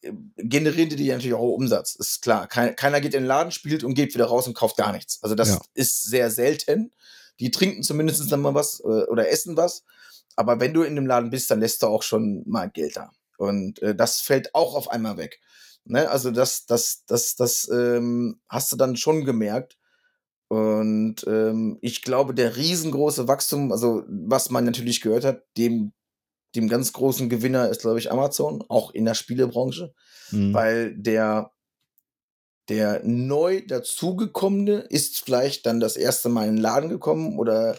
äh, 0.00 0.12
generieren 0.36 0.88
die 0.88 1.08
natürlich 1.08 1.34
auch 1.34 1.54
Umsatz. 1.54 1.94
Ist 1.94 2.22
klar. 2.22 2.48
Kein, 2.48 2.74
keiner 2.74 3.00
geht 3.00 3.14
in 3.14 3.22
den 3.22 3.28
Laden, 3.28 3.52
spielt 3.52 3.84
und 3.84 3.94
geht 3.94 4.14
wieder 4.14 4.26
raus 4.26 4.48
und 4.48 4.54
kauft 4.54 4.76
gar 4.76 4.92
nichts. 4.92 5.22
Also 5.22 5.36
das 5.36 5.50
ja. 5.50 5.60
ist 5.74 6.06
sehr 6.06 6.32
selten. 6.32 6.90
Die 7.38 7.52
trinken 7.52 7.84
zumindest 7.84 8.32
dann 8.32 8.40
mal 8.40 8.54
was 8.54 8.80
äh, 8.80 9.04
oder 9.04 9.28
essen 9.28 9.56
was. 9.56 9.84
Aber 10.38 10.60
wenn 10.60 10.72
du 10.72 10.82
in 10.82 10.94
dem 10.94 11.06
Laden 11.06 11.30
bist, 11.30 11.50
dann 11.50 11.58
lässt 11.58 11.82
du 11.82 11.88
auch 11.88 12.04
schon 12.04 12.44
mal 12.46 12.70
Geld 12.70 12.96
da. 12.96 13.10
Und 13.38 13.82
äh, 13.82 13.96
das 13.96 14.20
fällt 14.20 14.54
auch 14.54 14.76
auf 14.76 14.88
einmal 14.88 15.16
weg. 15.16 15.40
Ne? 15.84 16.08
Also 16.08 16.30
das, 16.30 16.64
das, 16.64 17.04
das, 17.06 17.34
das 17.34 17.68
ähm, 17.72 18.40
hast 18.48 18.70
du 18.70 18.76
dann 18.76 18.96
schon 18.96 19.24
gemerkt. 19.24 19.76
Und 20.46 21.26
ähm, 21.26 21.78
ich 21.82 22.02
glaube, 22.02 22.34
der 22.34 22.56
riesengroße 22.56 23.26
Wachstum, 23.26 23.72
also 23.72 24.04
was 24.06 24.50
man 24.50 24.64
natürlich 24.64 25.00
gehört 25.00 25.24
hat, 25.24 25.42
dem, 25.56 25.92
dem 26.54 26.68
ganz 26.68 26.92
großen 26.92 27.28
Gewinner 27.28 27.68
ist, 27.68 27.80
glaube 27.80 27.98
ich, 27.98 28.12
Amazon, 28.12 28.64
auch 28.68 28.92
in 28.92 29.06
der 29.06 29.14
Spielebranche, 29.14 29.92
mhm. 30.30 30.54
weil 30.54 30.96
der 30.96 31.50
der 32.68 33.02
neu 33.04 33.62
dazugekommene 33.66 34.80
ist 34.90 35.24
vielleicht 35.24 35.66
dann 35.66 35.80
das 35.80 35.96
erste 35.96 36.28
Mal 36.28 36.48
in 36.48 36.56
den 36.56 36.62
Laden 36.62 36.88
gekommen 36.88 37.38
oder 37.38 37.76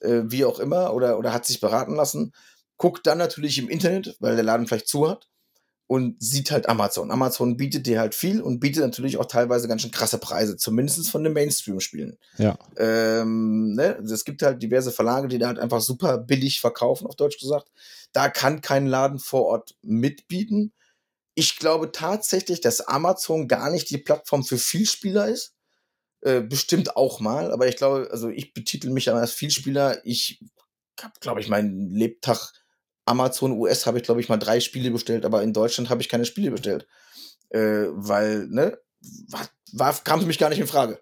äh, 0.00 0.22
wie 0.24 0.44
auch 0.44 0.58
immer 0.58 0.94
oder, 0.94 1.18
oder 1.18 1.32
hat 1.32 1.46
sich 1.46 1.60
beraten 1.60 1.94
lassen, 1.94 2.32
guckt 2.76 3.06
dann 3.06 3.18
natürlich 3.18 3.58
im 3.58 3.68
Internet, 3.68 4.16
weil 4.20 4.36
der 4.36 4.44
Laden 4.44 4.66
vielleicht 4.66 4.88
zu 4.88 5.08
hat 5.08 5.28
und 5.90 6.22
sieht 6.22 6.52
halt 6.52 6.68
Amazon. 6.68 7.10
Amazon 7.10 7.56
bietet 7.56 7.84
dir 7.84 7.98
halt 7.98 8.14
viel 8.14 8.40
und 8.40 8.60
bietet 8.60 8.82
natürlich 8.84 9.16
auch 9.16 9.26
teilweise 9.26 9.66
ganz 9.66 9.82
schön 9.82 9.90
krasse 9.90 10.18
Preise, 10.18 10.56
zumindest 10.56 11.10
von 11.10 11.24
den 11.24 11.32
Mainstream-Spielen. 11.32 12.16
Ja. 12.38 12.56
Ähm, 12.76 13.74
ne? 13.74 13.98
Es 13.98 14.24
gibt 14.24 14.42
halt 14.42 14.62
diverse 14.62 14.92
Verlage, 14.92 15.26
die 15.26 15.38
da 15.38 15.48
halt 15.48 15.58
einfach 15.58 15.80
super 15.80 16.16
billig 16.16 16.60
verkaufen, 16.60 17.08
auf 17.08 17.16
Deutsch 17.16 17.40
gesagt. 17.40 17.72
Da 18.12 18.28
kann 18.28 18.60
kein 18.60 18.86
Laden 18.86 19.18
vor 19.18 19.46
Ort 19.46 19.74
mitbieten. 19.82 20.72
Ich 21.34 21.58
glaube 21.58 21.92
tatsächlich, 21.92 22.60
dass 22.60 22.80
Amazon 22.80 23.48
gar 23.48 23.70
nicht 23.70 23.90
die 23.90 23.98
Plattform 23.98 24.44
für 24.44 24.58
Vielspieler 24.58 25.28
ist. 25.28 25.54
Äh, 26.22 26.42
bestimmt 26.42 26.96
auch 26.96 27.20
mal, 27.20 27.50
aber 27.50 27.66
ich 27.68 27.76
glaube, 27.76 28.08
also 28.10 28.28
ich 28.28 28.52
betitel 28.52 28.90
mich 28.90 29.10
als 29.10 29.32
Vielspieler. 29.32 30.04
Ich 30.04 30.40
habe, 31.00 31.14
glaube 31.20 31.40
ich, 31.40 31.48
meinen 31.48 31.88
Lebtag 31.88 32.52
Amazon 33.06 33.58
US 33.58 33.86
habe 33.86 33.98
ich, 33.98 34.04
glaube 34.04 34.20
ich, 34.20 34.28
mal 34.28 34.36
drei 34.36 34.60
Spiele 34.60 34.90
bestellt, 34.90 35.24
aber 35.24 35.42
in 35.42 35.52
Deutschland 35.52 35.90
habe 35.90 36.02
ich 36.02 36.08
keine 36.08 36.24
Spiele 36.24 36.50
bestellt. 36.50 36.86
Äh, 37.48 37.86
weil, 37.90 38.46
ne, 38.48 38.78
war, 39.28 39.48
war, 39.72 40.04
kam 40.04 40.20
für 40.20 40.26
mich 40.26 40.38
gar 40.38 40.48
nicht 40.50 40.60
in 40.60 40.66
Frage. 40.66 41.00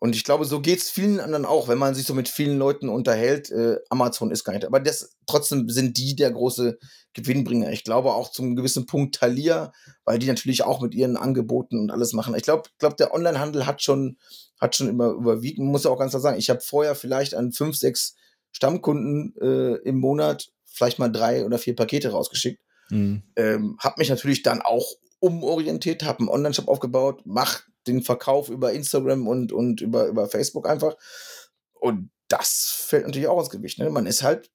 Und 0.00 0.14
ich 0.14 0.22
glaube, 0.22 0.44
so 0.44 0.60
geht's 0.60 0.90
vielen 0.90 1.18
anderen 1.18 1.44
auch, 1.44 1.66
wenn 1.66 1.78
man 1.78 1.94
sich 1.94 2.06
so 2.06 2.14
mit 2.14 2.28
vielen 2.28 2.56
Leuten 2.56 2.88
unterhält. 2.88 3.50
Äh, 3.50 3.78
Amazon 3.90 4.30
ist 4.30 4.44
gar 4.44 4.52
nicht. 4.52 4.64
Aber 4.64 4.78
das, 4.78 5.16
trotzdem 5.26 5.68
sind 5.68 5.96
die 5.98 6.14
der 6.14 6.30
große 6.30 6.78
Gewinnbringer. 7.14 7.72
Ich 7.72 7.82
glaube 7.82 8.12
auch 8.12 8.30
zum 8.30 8.54
gewissen 8.54 8.86
Punkt 8.86 9.16
Thalia, 9.16 9.72
weil 10.04 10.20
die 10.20 10.28
natürlich 10.28 10.62
auch 10.62 10.80
mit 10.80 10.94
ihren 10.94 11.16
Angeboten 11.16 11.80
und 11.80 11.90
alles 11.90 12.12
machen. 12.12 12.36
Ich 12.36 12.44
glaube, 12.44 12.68
glaub, 12.78 12.96
der 12.96 13.12
Onlinehandel 13.12 13.66
hat 13.66 13.82
schon, 13.82 14.18
hat 14.60 14.76
schon 14.76 14.88
immer 14.88 15.08
überwiegt. 15.08 15.58
Man 15.58 15.68
muss 15.68 15.86
auch 15.86 15.98
ganz 15.98 16.12
klar 16.12 16.20
sagen, 16.20 16.38
ich 16.38 16.48
habe 16.48 16.60
vorher 16.60 16.94
vielleicht 16.94 17.34
an 17.34 17.50
fünf, 17.50 17.76
sechs 17.76 18.14
Stammkunden 18.52 19.34
äh, 19.40 19.76
im 19.82 19.98
Monat 19.98 20.52
vielleicht 20.64 21.00
mal 21.00 21.10
drei 21.10 21.44
oder 21.44 21.58
vier 21.58 21.74
Pakete 21.74 22.10
rausgeschickt. 22.10 22.62
Mhm. 22.90 23.22
Ähm, 23.34 23.76
hab 23.80 23.98
mich 23.98 24.10
natürlich 24.10 24.42
dann 24.42 24.62
auch 24.62 24.86
umorientiert, 25.18 26.04
habe 26.04 26.20
einen 26.20 26.28
Online-Shop 26.28 26.68
aufgebaut, 26.68 27.22
mach 27.24 27.62
den 27.88 28.02
Verkauf 28.02 28.48
über 28.48 28.72
Instagram 28.72 29.26
und, 29.26 29.52
und 29.52 29.80
über, 29.80 30.06
über 30.06 30.28
Facebook 30.28 30.68
einfach. 30.68 30.96
Und 31.74 32.10
das 32.28 32.84
fällt 32.86 33.06
natürlich 33.06 33.28
auch 33.28 33.40
ins 33.40 33.50
Gewicht. 33.50 33.78
Ne? 33.78 33.90
Man 33.90 34.06
ist 34.06 34.22
halt 34.22 34.50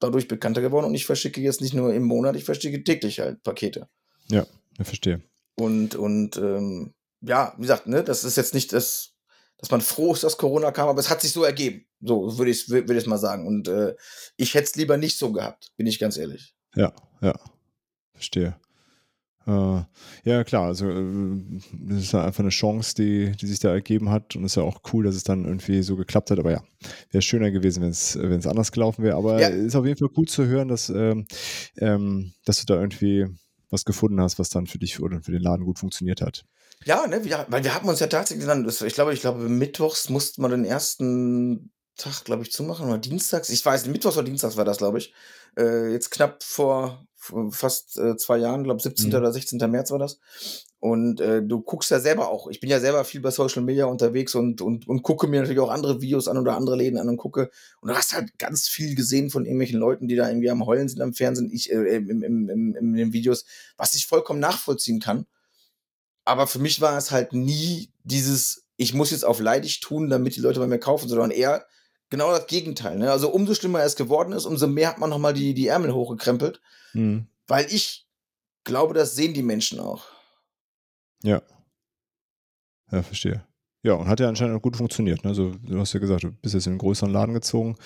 dadurch 0.00 0.28
bekannter 0.28 0.60
geworden 0.60 0.86
und 0.86 0.94
ich 0.94 1.06
verschicke 1.06 1.40
jetzt 1.40 1.60
nicht 1.60 1.74
nur 1.74 1.94
im 1.94 2.02
Monat, 2.02 2.36
ich 2.36 2.44
verschicke 2.44 2.82
täglich 2.82 3.20
halt 3.20 3.42
Pakete. 3.42 3.88
Ja, 4.28 4.46
ich 4.78 4.86
verstehe. 4.86 5.22
Und, 5.54 5.94
und 5.94 6.36
ähm, 6.36 6.94
ja, 7.20 7.54
wie 7.56 7.62
gesagt, 7.62 7.86
ne, 7.86 8.02
das 8.02 8.24
ist 8.24 8.36
jetzt 8.36 8.54
nicht 8.54 8.72
das, 8.72 9.14
dass 9.58 9.70
man 9.70 9.80
froh 9.80 10.12
ist, 10.12 10.24
dass 10.24 10.38
Corona 10.38 10.72
kam, 10.72 10.88
aber 10.88 10.98
es 10.98 11.08
hat 11.08 11.20
sich 11.20 11.32
so 11.32 11.44
ergeben. 11.44 11.86
So 12.00 12.36
würde 12.36 12.50
ich 12.50 12.62
es 12.62 12.68
würd 12.68 13.06
mal 13.06 13.18
sagen. 13.18 13.46
Und 13.46 13.68
äh, 13.68 13.94
ich 14.36 14.54
hätte 14.54 14.64
es 14.64 14.74
lieber 14.74 14.96
nicht 14.96 15.18
so 15.18 15.30
gehabt, 15.30 15.72
bin 15.76 15.86
ich 15.86 16.00
ganz 16.00 16.16
ehrlich. 16.16 16.54
Ja, 16.74 16.92
ja. 17.20 17.38
Verstehe. 18.14 18.56
Äh, 19.46 19.82
ja, 20.24 20.44
klar, 20.44 20.66
also 20.66 20.88
äh, 20.88 21.60
das 21.72 21.98
ist 21.98 22.12
ja 22.12 22.24
einfach 22.24 22.40
eine 22.40 22.50
Chance, 22.50 22.94
die, 22.94 23.32
die 23.32 23.46
sich 23.46 23.58
da 23.58 23.70
ergeben 23.70 24.10
hat 24.10 24.36
und 24.36 24.44
es 24.44 24.52
ist 24.52 24.56
ja 24.56 24.62
auch 24.62 24.80
cool, 24.92 25.04
dass 25.04 25.14
es 25.14 25.24
dann 25.24 25.44
irgendwie 25.44 25.82
so 25.82 25.96
geklappt 25.96 26.30
hat, 26.30 26.38
aber 26.38 26.52
ja, 26.52 26.62
wäre 27.10 27.22
schöner 27.22 27.50
gewesen, 27.50 27.82
wenn 27.82 27.90
es 27.90 28.46
anders 28.46 28.72
gelaufen 28.72 29.02
wäre, 29.02 29.16
aber 29.16 29.40
ja. 29.40 29.48
ist 29.48 29.74
auf 29.74 29.84
jeden 29.84 29.98
Fall 29.98 30.08
gut 30.08 30.30
zu 30.30 30.46
hören, 30.46 30.68
dass, 30.68 30.90
ähm, 30.90 31.26
ähm, 31.78 32.32
dass 32.44 32.60
du 32.60 32.66
da 32.66 32.80
irgendwie 32.80 33.26
was 33.70 33.84
gefunden 33.84 34.20
hast, 34.20 34.38
was 34.38 34.50
dann 34.50 34.66
für 34.66 34.78
dich 34.78 35.00
oder 35.00 35.22
für 35.22 35.32
den 35.32 35.42
Laden 35.42 35.64
gut 35.64 35.78
funktioniert 35.78 36.20
hat. 36.20 36.44
Ja, 36.84 37.06
ne, 37.06 37.24
wir, 37.24 37.46
weil 37.48 37.64
wir 37.64 37.74
haben 37.74 37.88
uns 37.88 38.00
ja 38.00 38.06
tatsächlich 38.06 38.46
dann, 38.46 38.68
ich 38.68 38.94
glaube, 38.94 39.14
ich 39.14 39.20
glaube, 39.20 39.48
mittwochs 39.48 40.08
musste 40.08 40.40
man 40.40 40.50
den 40.50 40.64
ersten 40.64 41.72
Tag, 41.96 42.24
glaube 42.24 42.42
ich, 42.42 42.52
zumachen 42.52 42.86
oder 42.86 42.98
dienstags, 42.98 43.50
ich 43.50 43.64
weiß, 43.64 43.86
mittwochs 43.86 44.16
oder 44.16 44.26
dienstags 44.26 44.56
war 44.56 44.64
das, 44.64 44.78
glaube 44.78 44.98
ich, 44.98 45.14
äh, 45.58 45.92
jetzt 45.92 46.10
knapp 46.10 46.42
vor 46.42 47.06
fast 47.50 47.98
äh, 47.98 48.16
zwei 48.16 48.38
Jahren, 48.38 48.64
glaube 48.64 48.82
17. 48.82 49.10
Mhm. 49.10 49.14
oder 49.14 49.32
16. 49.32 49.58
März 49.70 49.90
war 49.90 49.98
das. 49.98 50.18
Und 50.80 51.20
äh, 51.20 51.42
du 51.42 51.60
guckst 51.60 51.92
ja 51.92 52.00
selber 52.00 52.28
auch. 52.28 52.48
Ich 52.48 52.58
bin 52.58 52.68
ja 52.68 52.80
selber 52.80 53.04
viel 53.04 53.20
bei 53.20 53.30
Social 53.30 53.62
Media 53.62 53.84
unterwegs 53.84 54.34
und, 54.34 54.60
und, 54.60 54.88
und 54.88 55.02
gucke 55.04 55.28
mir 55.28 55.40
natürlich 55.40 55.60
auch 55.60 55.70
andere 55.70 56.00
Videos 56.00 56.26
an 56.26 56.38
oder 56.38 56.56
andere 56.56 56.74
Läden 56.74 56.98
an 56.98 57.08
und 57.08 57.18
gucke. 57.18 57.50
Und 57.80 57.90
du 57.90 57.94
hast 57.94 58.14
halt 58.14 58.36
ganz 58.38 58.66
viel 58.66 58.96
gesehen 58.96 59.30
von 59.30 59.44
irgendwelchen 59.44 59.78
Leuten, 59.78 60.08
die 60.08 60.16
da 60.16 60.28
irgendwie 60.28 60.50
am 60.50 60.66
Heulen 60.66 60.88
sind 60.88 61.00
am 61.00 61.14
Fernsehen, 61.14 61.50
ich, 61.52 61.70
äh, 61.70 61.96
im, 61.96 62.22
im, 62.22 62.48
im, 62.48 62.74
in 62.74 62.94
den 62.94 63.12
Videos, 63.12 63.44
was 63.76 63.94
ich 63.94 64.08
vollkommen 64.08 64.40
nachvollziehen 64.40 64.98
kann. 64.98 65.26
Aber 66.24 66.48
für 66.48 66.58
mich 66.58 66.80
war 66.80 66.98
es 66.98 67.12
halt 67.12 67.32
nie 67.32 67.92
dieses, 68.02 68.64
ich 68.76 68.92
muss 68.92 69.12
jetzt 69.12 69.24
auf 69.24 69.38
leidig 69.38 69.80
tun, 69.80 70.10
damit 70.10 70.34
die 70.34 70.40
Leute 70.40 70.58
bei 70.58 70.66
mir 70.66 70.80
kaufen, 70.80 71.08
sondern 71.08 71.30
eher 71.30 71.64
genau 72.12 72.30
das 72.30 72.46
Gegenteil. 72.46 72.98
Ne? 72.98 73.10
Also 73.10 73.30
umso 73.30 73.54
schlimmer 73.54 73.82
es 73.82 73.96
geworden 73.96 74.32
ist, 74.32 74.44
umso 74.44 74.68
mehr 74.68 74.88
hat 74.88 74.98
man 74.98 75.10
nochmal 75.10 75.32
die, 75.32 75.54
die 75.54 75.66
Ärmel 75.66 75.92
hochgekrempelt. 75.92 76.60
Mhm. 76.92 77.26
Weil 77.48 77.66
ich 77.72 78.06
glaube, 78.64 78.94
das 78.94 79.16
sehen 79.16 79.34
die 79.34 79.42
Menschen 79.42 79.80
auch. 79.80 80.04
Ja. 81.24 81.42
Ja, 82.92 83.02
verstehe. 83.02 83.44
Ja, 83.82 83.94
und 83.94 84.06
hat 84.06 84.20
ja 84.20 84.28
anscheinend 84.28 84.56
auch 84.56 84.62
gut 84.62 84.76
funktioniert. 84.76 85.24
Ne? 85.24 85.30
Also, 85.30 85.54
du 85.60 85.80
hast 85.80 85.92
ja 85.92 85.98
gesagt, 85.98 86.22
du 86.22 86.30
bist 86.30 86.54
jetzt 86.54 86.66
in 86.66 86.72
einen 86.72 86.78
größeren 86.78 87.10
Laden 87.10 87.34
gezogen. 87.34 87.76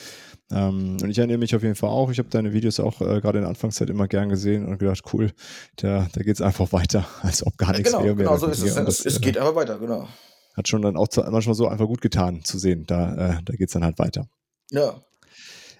Ähm, 0.51 0.99
und 1.01 1.09
ich 1.09 1.17
erinnere 1.19 1.39
mich 1.39 1.55
auf 1.55 1.62
jeden 1.62 1.77
Fall 1.77 1.89
auch. 1.89 2.11
Ich 2.11 2.19
habe 2.19 2.29
deine 2.29 2.53
Videos 2.53 2.81
auch 2.81 3.01
äh, 3.01 3.21
gerade 3.21 3.39
in 3.39 3.43
der 3.43 3.49
Anfangszeit 3.49 3.89
immer 3.89 4.09
gern 4.09 4.29
gesehen 4.29 4.67
und 4.67 4.79
gedacht, 4.79 5.05
cool, 5.12 5.33
da, 5.77 6.09
da 6.12 6.23
geht 6.23 6.35
es 6.35 6.43
einfach 6.43 6.73
weiter, 6.73 7.07
als 7.23 7.47
ob 7.47 7.57
gar 7.57 7.73
nichts 7.73 7.93
genau, 7.93 8.05
wäre. 8.05 8.17
Genau, 8.17 8.37
so 8.37 8.49
ist 8.49 8.62
es. 8.62 8.77
Es, 8.77 9.07
es 9.07 9.21
geht 9.21 9.37
äh, 9.37 9.41
aber 9.41 9.55
weiter, 9.55 9.79
genau 9.79 10.09
hat 10.57 10.69
schon 10.69 10.83
dann 10.83 10.97
auch 10.97 11.09
manchmal 11.31 11.55
so 11.55 11.69
einfach 11.69 11.87
gut 11.87 12.01
getan 12.01 12.42
zu 12.45 12.59
sehen. 12.59 12.85
Da, 12.87 13.14
äh, 13.14 13.42
da 13.45 13.55
geht 13.55 13.69
es 13.69 13.75
dann 13.75 13.85
halt 13.85 13.99
weiter. 13.99 14.29
Ja. 14.71 15.01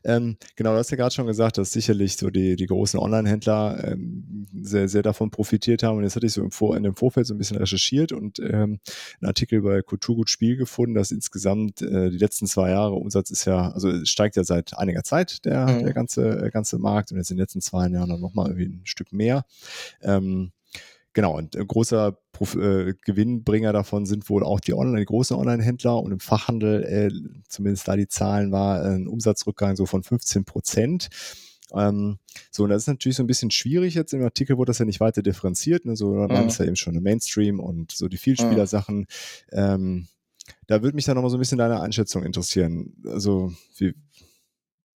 Ähm, 0.07 0.37
genau, 0.55 0.71
du 0.73 0.79
hast 0.79 0.91
ja 0.93 0.97
gerade 0.97 1.13
schon 1.13 1.27
gesagt, 1.27 1.59
dass 1.59 1.73
sicherlich 1.73 2.17
so 2.17 2.31
die, 2.31 2.55
die 2.55 2.67
großen 2.67 3.01
Online-Händler 3.01 3.83
ähm, 3.83 4.47
sehr, 4.63 4.89
sehr 4.89 5.03
davon 5.03 5.33
profitiert 5.33 5.83
haben. 5.83 5.97
Und 5.97 6.05
jetzt 6.05 6.15
hatte 6.15 6.27
ich 6.27 6.33
so 6.33 6.43
im 6.43 6.53
Vor 6.53 6.77
in 6.77 6.85
dem 6.85 6.95
Vorfeld 6.95 7.27
so 7.27 7.35
ein 7.35 7.39
bisschen 7.39 7.57
recherchiert 7.57 8.13
und 8.13 8.39
ähm, 8.39 8.79
einen 9.21 9.29
Artikel 9.29 9.63
bei 9.63 9.83
Kulturgut 9.83 10.31
Spiel 10.31 10.57
gefunden, 10.57 10.95
dass 10.95 11.11
insgesamt 11.11 11.83
äh, 11.83 12.11
die 12.11 12.19
letzten 12.19 12.47
zwei 12.47 12.71
Jahre 12.71 12.95
Umsatz 12.95 13.31
ist 13.31 13.47
ja, 13.47 13.73
also 13.73 13.91
es 13.91 14.09
steigt 14.09 14.37
ja 14.37 14.45
seit 14.45 14.79
einiger 14.79 15.03
Zeit 15.03 15.45
der, 15.45 15.67
mhm. 15.67 15.85
der 15.85 15.93
ganze, 15.93 16.41
äh, 16.41 16.51
ganze 16.51 16.79
Markt 16.79 17.11
und 17.11 17.19
jetzt 17.19 17.33
in 17.33 17.37
den 17.37 17.43
letzten 17.43 17.61
zwei 17.61 17.89
Jahren 17.89 18.09
dann 18.09 18.21
nochmal 18.21 18.47
irgendwie 18.47 18.67
ein 18.67 18.87
Stück 18.87 19.13
mehr. 19.13 19.45
Ähm, 20.03 20.53
Genau, 21.17 21.35
und 21.35 21.57
ein 21.57 21.67
großer 21.67 22.19
Prof 22.33 22.57
äh, 22.57 22.93
Gewinnbringer 23.03 23.73
davon 23.73 24.05
sind 24.05 24.29
wohl 24.29 24.45
auch 24.45 24.61
die, 24.61 24.75
Online 24.75 24.99
die 24.99 25.07
großen 25.07 25.35
Online-Händler 25.35 25.99
und 25.99 26.13
im 26.13 26.21
Fachhandel, 26.21 26.83
äh, 26.85 27.11
zumindest 27.49 27.89
da 27.89 27.97
die 27.97 28.07
Zahlen 28.07 28.53
war, 28.53 28.85
ein 28.85 29.09
Umsatzrückgang 29.09 29.77
so 29.77 29.87
von 29.87 30.03
15 30.03 30.45
Prozent. 30.45 31.09
Ähm, 31.73 32.19
so, 32.51 32.65
und 32.65 32.69
das 32.69 32.83
ist 32.83 32.89
natürlich 32.89 33.17
so 33.17 33.23
ein 33.23 33.29
bisschen 33.29 33.51
schwierig 33.51 33.95
jetzt. 33.95 34.13
Im 34.13 34.23
Artikel 34.25 34.59
wurde 34.59 34.69
das 34.69 34.79
ja 34.79 34.85
nicht 34.85 35.01
weiter 35.01 35.23
differenziert. 35.23 35.87
Ne? 35.87 35.97
So, 35.97 36.11
man 36.13 36.43
mhm. 36.43 36.49
ist 36.49 36.59
ja 36.59 36.67
eben 36.67 36.77
schon 36.77 36.93
eine 36.93 37.01
Mainstream 37.01 37.61
und 37.61 37.93
so 37.93 38.09
die 38.09 38.19
Vielspieler-Sachen. 38.19 38.99
Mhm. 38.99 39.07
Ähm, 39.53 40.09
da 40.67 40.83
würde 40.83 40.97
mich 40.97 41.07
dann 41.07 41.15
nochmal 41.15 41.31
so 41.31 41.39
ein 41.39 41.41
bisschen 41.41 41.57
deine 41.57 41.81
Einschätzung 41.81 42.25
interessieren. 42.25 42.93
Also, 43.07 43.55
wie, 43.79 43.95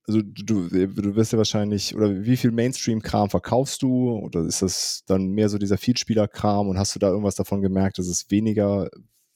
also 0.09 0.21
du, 0.23 0.67
du 0.69 1.15
wirst 1.15 1.33
ja 1.33 1.37
wahrscheinlich, 1.37 1.95
oder 1.95 2.25
wie 2.25 2.35
viel 2.35 2.49
Mainstream-Kram 2.49 3.29
verkaufst 3.29 3.83
du? 3.83 4.17
Oder 4.17 4.41
ist 4.41 4.63
das 4.63 5.03
dann 5.05 5.27
mehr 5.27 5.49
so 5.49 5.59
dieser 5.59 5.77
Feedspieler-Kram 5.77 6.67
und 6.67 6.79
hast 6.79 6.95
du 6.95 6.99
da 6.99 7.09
irgendwas 7.09 7.35
davon 7.35 7.61
gemerkt, 7.61 7.99
dass 7.99 8.07
es 8.07 8.31
weniger 8.31 8.89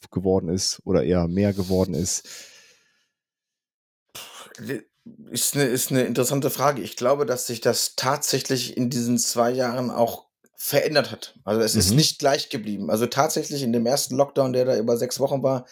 geworden 0.09 0.49
ist 0.49 0.81
oder 0.83 1.03
eher 1.03 1.27
mehr 1.27 1.53
geworden 1.53 1.93
ist? 1.93 2.27
Ist 5.29 5.55
eine, 5.55 5.65
ist 5.65 5.91
eine 5.91 6.03
interessante 6.03 6.49
Frage. 6.49 6.81
Ich 6.81 6.95
glaube, 6.95 7.27
dass 7.27 7.45
sich 7.45 7.61
das 7.61 7.95
tatsächlich 7.95 8.75
in 8.75 8.89
diesen 8.89 9.19
zwei 9.19 9.51
Jahren 9.51 9.91
auch 9.91 10.25
verändert 10.55 11.11
hat. 11.11 11.39
Also 11.43 11.61
es 11.61 11.75
mhm. 11.75 11.79
ist 11.79 11.91
nicht 11.91 12.19
gleich 12.19 12.49
geblieben. 12.49 12.89
Also 12.89 13.05
tatsächlich 13.05 13.61
in 13.61 13.73
dem 13.73 13.85
ersten 13.85 14.15
Lockdown, 14.15 14.53
der 14.53 14.65
da 14.65 14.77
über 14.77 14.97
sechs 14.97 15.19
Wochen 15.19 15.43
war, 15.43 15.67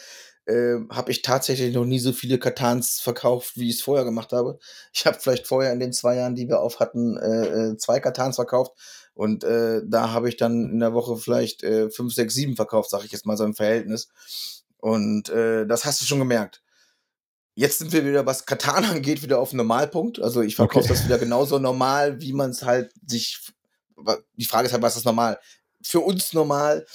äh, 0.46 0.78
habe 0.90 1.12
ich 1.12 1.22
tatsächlich 1.22 1.74
noch 1.74 1.86
nie 1.86 2.00
so 2.00 2.14
viele 2.14 2.40
Katans 2.40 3.00
verkauft, 3.00 3.58
wie 3.58 3.70
ich 3.70 3.78
es 3.78 3.82
vorher 3.82 4.06
gemacht 4.06 4.32
habe. 4.32 4.60
Ich 4.94 5.06
habe 5.06 5.20
vielleicht 5.20 5.48
vorher 5.48 5.72
in 5.72 5.80
den 5.80 5.94
zwei 5.94 6.16
Jahren, 6.16 6.36
die 6.36 6.48
wir 6.48 6.62
auf 6.62 6.80
hatten, 6.80 7.18
äh, 7.18 7.72
äh, 7.72 7.78
zwei 7.78 8.00
Katans 8.00 8.36
verkauft. 8.36 8.74
Und 9.14 9.44
äh, 9.44 9.82
da 9.86 10.12
habe 10.12 10.30
ich 10.30 10.38
dann 10.38 10.70
in 10.72 10.80
der 10.80 10.94
Woche 10.94 11.18
vielleicht 11.18 11.64
äh, 11.64 11.90
fünf, 11.90 12.14
sechs, 12.14 12.34
sieben 12.34 12.56
verkauft, 12.56 12.90
sage 12.90 13.06
ich 13.06 13.12
jetzt 13.12 13.26
mal 13.26 13.38
so 13.38 13.44
im 13.44 13.54
Verhältnis. 13.54 14.10
Und 14.78 15.30
äh, 15.30 15.68
das 15.68 15.86
hast 15.86 16.02
du 16.02 16.06
schon 16.06 16.20
gemerkt. 16.20 16.62
Jetzt 17.54 17.80
sind 17.80 17.92
wir 17.92 18.06
wieder, 18.06 18.26
was 18.26 18.46
Katan 18.46 18.86
angeht, 18.90 19.22
wieder 19.22 19.40
auf 19.40 19.54
Normalpunkt. 19.54 20.20
Also 20.20 20.42
ich 20.42 20.56
verkaufe 20.56 20.86
okay. 20.86 20.94
das 20.94 21.06
wieder 21.06 21.20
genauso 21.20 21.60
normal, 21.60 22.20
wie 22.20 22.34
man 22.34 22.52
es 22.52 22.64
halt 22.64 22.92
sich. 23.06 23.40
Die 24.36 24.46
Frage 24.46 24.66
ist 24.66 24.74
halt, 24.74 24.82
was 24.82 24.98
ist 24.98 25.06
normal? 25.06 25.40
Für 25.84 26.00
uns 26.00 26.34
normal 26.34 26.86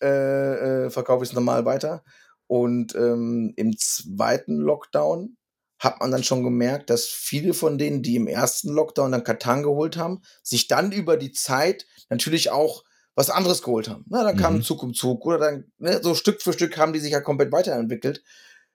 äh, 0.00 0.86
äh, 0.86 0.90
verkaufe 0.90 1.24
ich 1.24 1.30
es 1.30 1.34
normal 1.34 1.64
weiter. 1.64 2.02
Und 2.46 2.94
ähm, 2.94 3.52
im 3.56 3.76
zweiten 3.78 4.56
Lockdown 4.56 5.36
hat 5.78 6.00
man 6.00 6.10
dann 6.10 6.24
schon 6.24 6.42
gemerkt, 6.42 6.90
dass 6.90 7.06
viele 7.06 7.54
von 7.54 7.78
denen, 7.78 8.02
die 8.02 8.16
im 8.16 8.26
ersten 8.26 8.72
Lockdown 8.72 9.12
dann 9.12 9.24
Katan 9.24 9.62
geholt 9.62 9.96
haben, 9.96 10.22
sich 10.42 10.68
dann 10.68 10.92
über 10.92 11.16
die 11.16 11.32
Zeit 11.32 11.86
natürlich 12.08 12.50
auch 12.50 12.84
was 13.14 13.30
anderes 13.30 13.62
geholt 13.62 13.88
haben. 13.88 14.04
Na, 14.08 14.24
dann 14.24 14.36
kam 14.36 14.56
mhm. 14.56 14.62
Zug 14.62 14.82
um 14.82 14.94
Zug 14.94 15.24
oder 15.26 15.38
dann 15.38 15.72
ne, 15.78 16.00
so 16.02 16.14
Stück 16.14 16.42
für 16.42 16.52
Stück 16.52 16.76
haben 16.76 16.92
die 16.92 17.00
sich 17.00 17.12
ja 17.12 17.20
komplett 17.20 17.52
weiterentwickelt. 17.52 18.22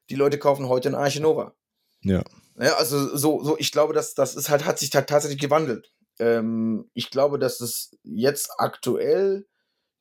Die 0.09 0.15
Leute 0.15 0.39
kaufen 0.39 0.69
heute 0.69 0.89
ein 0.89 0.95
Arche 0.95 1.21
Nova. 1.21 1.55
Ja. 2.01 2.23
ja. 2.57 2.73
Also 2.75 3.15
so, 3.15 3.43
so, 3.43 3.57
ich 3.57 3.71
glaube, 3.71 3.93
dass 3.93 4.13
das 4.13 4.35
ist 4.35 4.49
halt, 4.49 4.65
hat 4.65 4.79
sich 4.79 4.89
tatsächlich 4.89 5.39
gewandelt. 5.39 5.91
Ähm, 6.19 6.89
ich 6.93 7.09
glaube, 7.11 7.37
dass 7.37 7.59
es 7.59 7.91
jetzt 8.03 8.49
aktuell 8.57 9.45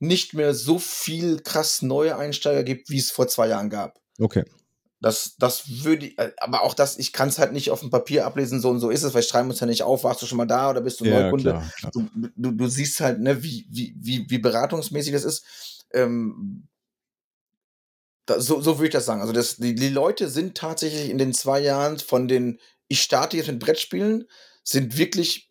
nicht 0.01 0.35
mehr 0.35 0.55
so 0.55 0.79
viel 0.79 1.41
krass 1.41 1.83
neue 1.83 2.17
Einsteiger 2.17 2.63
gibt, 2.63 2.91
wie 2.91 2.99
es 2.99 3.11
vor 3.11 3.29
zwei 3.29 3.49
Jahren 3.49 3.71
gab. 3.71 4.01
Okay. 4.19 4.45
Das, 5.01 5.37
das 5.39 5.85
würde, 5.85 6.07
äh, 6.17 6.33
aber 6.39 6.63
auch 6.63 6.75
das, 6.75 6.99
ich 6.99 7.13
kann 7.13 7.29
es 7.29 7.39
halt 7.39 7.53
nicht 7.53 7.71
auf 7.71 7.81
dem 7.81 7.91
Papier 7.91 8.27
ablesen, 8.27 8.61
so 8.61 8.71
und 8.71 8.81
so 8.81 8.91
ist 8.91 9.05
es, 9.05 9.15
weil 9.15 9.23
schreiben 9.23 9.49
uns 9.49 9.61
ja 9.61 9.67
nicht 9.67 9.85
auf, 9.85 10.03
warst 10.03 10.23
du 10.23 10.27
schon 10.27 10.39
mal 10.39 10.47
da 10.47 10.71
oder 10.71 10.81
bist 10.81 11.01
du 11.01 11.05
ja, 11.05 11.23
Neukunde? 11.23 11.51
Klar, 11.51 11.73
klar. 11.77 11.93
Du, 11.93 12.09
du, 12.35 12.51
du, 12.51 12.67
siehst 12.67 12.99
halt, 13.01 13.21
ne, 13.21 13.43
wie, 13.43 13.67
wie, 13.71 13.95
wie, 13.97 14.27
wie 14.29 14.39
beratungsmäßig 14.39 15.13
das 15.13 15.25
ist. 15.25 15.87
Ähm, 15.93 16.69
da, 18.27 18.41
so, 18.41 18.61
so 18.61 18.79
würde 18.79 18.89
ich 18.89 18.93
das 18.93 19.07
sagen. 19.07 19.21
Also 19.21 19.33
das, 19.33 19.57
die, 19.57 19.75
die 19.75 19.89
Leute 19.89 20.29
sind 20.29 20.57
tatsächlich 20.57 21.11
in 21.11 21.19
den 21.19 21.33
zwei 21.33 21.61
Jahren 21.61 21.99
von 21.99 22.27
den, 22.27 22.59
ich 22.89 23.01
starte 23.01 23.37
jetzt 23.37 23.49
mit 23.49 23.61
Brettspielen, 23.61 24.25
sind 24.65 24.99
wirklich 24.99 25.48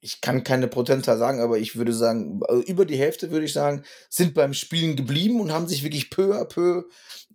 ich 0.00 0.20
kann 0.20 0.44
keine 0.44 0.68
Prozentzahl 0.68 1.18
sagen, 1.18 1.40
aber 1.40 1.58
ich 1.58 1.76
würde 1.76 1.92
sagen, 1.92 2.40
also 2.46 2.62
über 2.62 2.84
die 2.84 2.96
Hälfte 2.96 3.30
würde 3.30 3.46
ich 3.46 3.52
sagen, 3.52 3.82
sind 4.08 4.34
beim 4.34 4.54
Spielen 4.54 4.94
geblieben 4.96 5.40
und 5.40 5.52
haben 5.52 5.66
sich 5.66 5.82
wirklich 5.82 6.10
peu 6.10 6.34
à 6.34 6.44
peu 6.44 6.84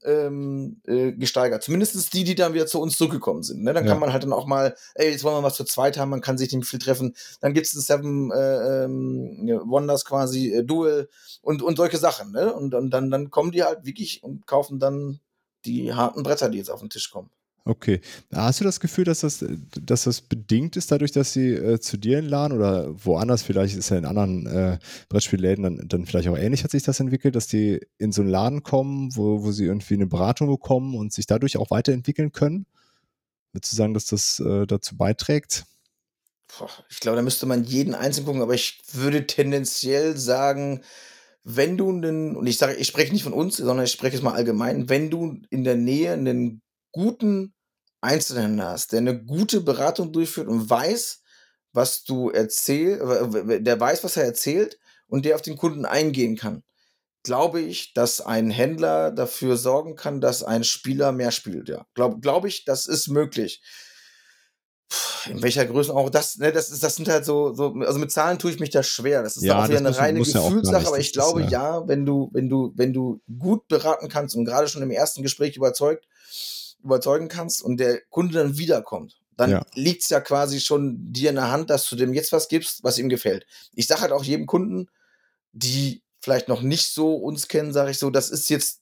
ähm, 0.06 0.82
äh, 0.86 1.12
gesteigert. 1.12 1.64
Zumindest 1.64 2.14
die, 2.14 2.24
die 2.24 2.36
dann 2.36 2.54
wieder 2.54 2.68
zu 2.68 2.80
uns 2.80 2.98
zurückgekommen 2.98 3.44
sind. 3.44 3.64
Ne? 3.64 3.74
Dann 3.74 3.86
ja. 3.86 3.92
kann 3.92 4.00
man 4.00 4.14
halt 4.14 4.24
dann 4.24 4.34
auch 4.34 4.46
mal, 4.46 4.76
ey, 4.96 5.12
jetzt 5.12 5.24
wollen 5.24 5.36
wir 5.36 5.44
was 5.44 5.56
zu 5.56 5.66
zweit 5.66 5.98
haben, 5.98 6.10
man 6.10 6.22
kann 6.22 6.38
sich 6.38 6.52
nicht 6.52 6.68
viel 6.68 6.80
treffen. 6.80 7.16
Dann 7.42 7.54
gibt 7.54 7.68
es 7.68 7.74
ein 7.74 7.82
Seven 7.82 8.32
äh, 8.32 8.86
ähm, 8.86 9.62
Wonders 9.66 10.06
quasi, 10.06 10.54
äh, 10.54 10.64
Duel 10.64 11.10
und, 11.42 11.62
und 11.62 11.76
solche 11.76 11.98
Sachen. 11.98 12.32
Ne? 12.32 12.54
Und, 12.54 12.74
und 12.74 12.92
dann, 12.92 13.12
dann 13.12 13.30
kommen 13.30 13.52
die 13.52 13.64
halt 13.64 13.86
wirklich 13.86 14.24
und 14.24 14.48
kaufen 14.48 14.80
dann 14.80 15.20
die 15.66 15.94
harten 15.94 16.24
Bretter, 16.24 16.50
die 16.50 16.58
jetzt 16.58 16.72
auf 16.72 16.80
den 16.80 16.90
Tisch 16.90 17.10
kommen. 17.10 17.30
Okay. 17.66 18.02
Hast 18.34 18.60
du 18.60 18.66
das 18.66 18.82
Gefühl, 18.82 19.06
dass 19.06 19.22
das, 19.22 19.44
dass 19.82 20.04
das 20.04 20.20
bedingt 20.20 20.76
ist, 20.76 20.92
dadurch, 20.92 21.14
dass 21.14 21.32
sie 21.32 21.54
äh, 21.54 21.80
zu 21.80 21.96
dir 21.96 22.22
Laden 22.22 22.58
oder 22.58 22.94
woanders, 23.06 23.42
vielleicht 23.42 23.78
ist 23.78 23.90
ja 23.90 23.98
in 23.98 24.06
anderen 24.06 24.46
äh, 24.48 24.80
Brettspielläden 25.08 25.64
dann, 25.64 25.88
dann 25.88 26.06
vielleicht 26.06 26.28
auch 26.28 26.38
ähnlich, 26.38 26.66
hat 26.66 26.72
sich 26.72 26.84
das 26.84 27.00
entwickelt, 27.00 27.38
dass 27.38 27.48
die 27.48 27.80
in 27.98 28.12
so 28.12 28.22
einen 28.22 28.32
Laden 28.32 28.64
kommen, 28.64 29.16
wo, 29.16 29.44
wo 29.44 29.52
sie 29.54 29.64
irgendwie 29.64 29.94
eine 29.94 30.08
Beratung 30.08 30.50
bekommen 30.50 30.94
und 30.94 31.14
sich 31.14 31.26
dadurch 31.26 31.56
auch 31.56 31.72
weiterentwickeln 31.72 32.34
können? 32.34 32.66
Würdest 33.54 33.72
du 33.72 33.78
sagen, 33.78 33.94
dass 33.94 34.08
das 34.08 34.42
äh, 34.42 34.68
dazu 34.68 34.98
beiträgt? 34.98 35.66
ich 36.90 37.00
glaube, 37.00 37.16
da 37.16 37.24
müsste 37.24 37.46
man 37.48 37.64
jeden 37.64 37.96
einzeln 37.96 38.26
gucken, 38.26 38.42
aber 38.42 38.54
ich 38.54 38.80
würde 38.92 39.26
tendenziell 39.26 40.18
sagen, 40.18 40.82
wenn 41.44 41.78
du 41.78 41.90
einen, 41.90 42.36
und 42.36 42.46
ich 42.46 42.58
sage, 42.58 42.76
ich 42.76 42.88
spreche 42.88 43.12
nicht 43.12 43.24
von 43.24 43.34
uns, 43.34 43.58
sondern 43.58 43.86
ich 43.86 43.92
spreche 43.92 44.16
es 44.16 44.22
mal 44.22 44.34
allgemein, 44.34 44.88
wenn 44.88 45.10
du 45.10 45.42
in 45.50 45.64
der 45.64 45.76
Nähe 45.76 46.14
einen 46.14 46.62
guten 46.94 47.54
Einzelhändler 48.00 48.70
hast, 48.70 48.94
der 48.94 49.00
eine 49.00 49.22
gute 49.22 49.60
Beratung 49.60 50.14
durchführt 50.14 50.48
und 50.48 50.70
weiß, 50.70 51.22
was 51.74 52.04
du 52.04 52.30
erzählst, 52.30 53.02
der 53.04 53.80
weiß, 53.80 54.04
was 54.04 54.16
er 54.16 54.24
erzählt 54.24 54.80
und 55.08 55.26
der 55.26 55.36
auf 55.36 55.42
den 55.42 55.58
Kunden 55.58 55.86
eingehen 55.86 56.38
kann, 56.38 56.64
glaube 57.24 57.62
ich, 57.62 57.94
dass 57.94 58.22
ein 58.22 58.50
Händler 58.50 59.12
dafür 59.12 59.58
sorgen 59.58 59.96
kann, 59.96 60.22
dass 60.22 60.44
ein 60.44 60.64
Spieler 60.64 61.12
mehr 61.12 61.32
spielt. 61.32 61.70
Ja, 61.70 61.86
glaube 61.94 62.20
glaub 62.20 62.46
ich, 62.46 62.66
das 62.66 62.86
ist 62.86 63.08
möglich. 63.08 63.62
In 65.28 65.42
welcher 65.42 65.66
Größe 65.66 65.92
auch 65.92 66.10
das, 66.10 66.38
ne, 66.38 66.52
das, 66.52 66.70
ist, 66.70 66.84
das 66.84 66.96
sind 66.96 67.08
halt 67.08 67.26
so, 67.26 67.54
so, 67.54 67.74
also 67.80 67.98
mit 67.98 68.12
Zahlen 68.12 68.38
tue 68.38 68.52
ich 68.52 68.60
mich 68.60 68.70
da 68.70 68.84
schwer. 68.84 69.24
Das 69.24 69.38
ist 69.38 69.44
ja, 69.44 69.64
auch 69.64 69.68
wieder 69.68 69.80
eine 69.80 69.98
reine 69.98 70.20
Gefühlssache, 70.20 70.86
aber 70.86 71.00
ich 71.00 71.14
glaube, 71.14 71.42
ja. 71.44 71.50
ja, 71.50 71.88
wenn 71.88 72.06
du, 72.06 72.30
wenn 72.34 72.50
du, 72.50 72.74
wenn 72.76 72.94
du 72.94 73.22
gut 73.40 73.68
beraten 73.70 74.10
kannst 74.10 74.36
und 74.36 74.46
gerade 74.46 74.68
schon 74.68 74.84
im 74.84 74.92
ersten 74.92 75.24
Gespräch 75.24 75.56
überzeugt, 75.56 76.06
überzeugen 76.84 77.28
kannst 77.28 77.64
und 77.64 77.78
der 77.78 78.02
Kunde 78.10 78.36
dann 78.36 78.58
wiederkommt, 78.58 79.20
dann 79.38 79.52
ja. 79.52 79.66
liegt 79.74 80.04
es 80.04 80.10
ja 80.10 80.20
quasi 80.20 80.60
schon 80.60 81.12
dir 81.12 81.30
in 81.30 81.36
der 81.36 81.52
Hand, 81.52 81.70
dass 81.70 81.88
du 81.90 81.96
dem 81.96 82.14
jetzt 82.14 82.32
was 82.32 82.48
gibst, 82.48 82.84
was 82.84 82.98
ihm 82.98 83.10
gefällt. 83.10 83.46
Ich 83.74 83.88
sage 83.88 84.02
halt 84.02 84.12
auch 84.12 84.24
jedem 84.24 84.46
Kunden, 84.46 84.88
die 85.52 86.04
vielleicht 86.20 86.48
noch 86.48 86.62
nicht 86.62 86.94
so 86.94 87.16
uns 87.16 87.48
kennen, 87.48 87.74
sage 87.74 87.92
ich 87.92 87.98
so, 87.98 88.10
das 88.10 88.30
ist 88.30 88.50
jetzt 88.50 88.82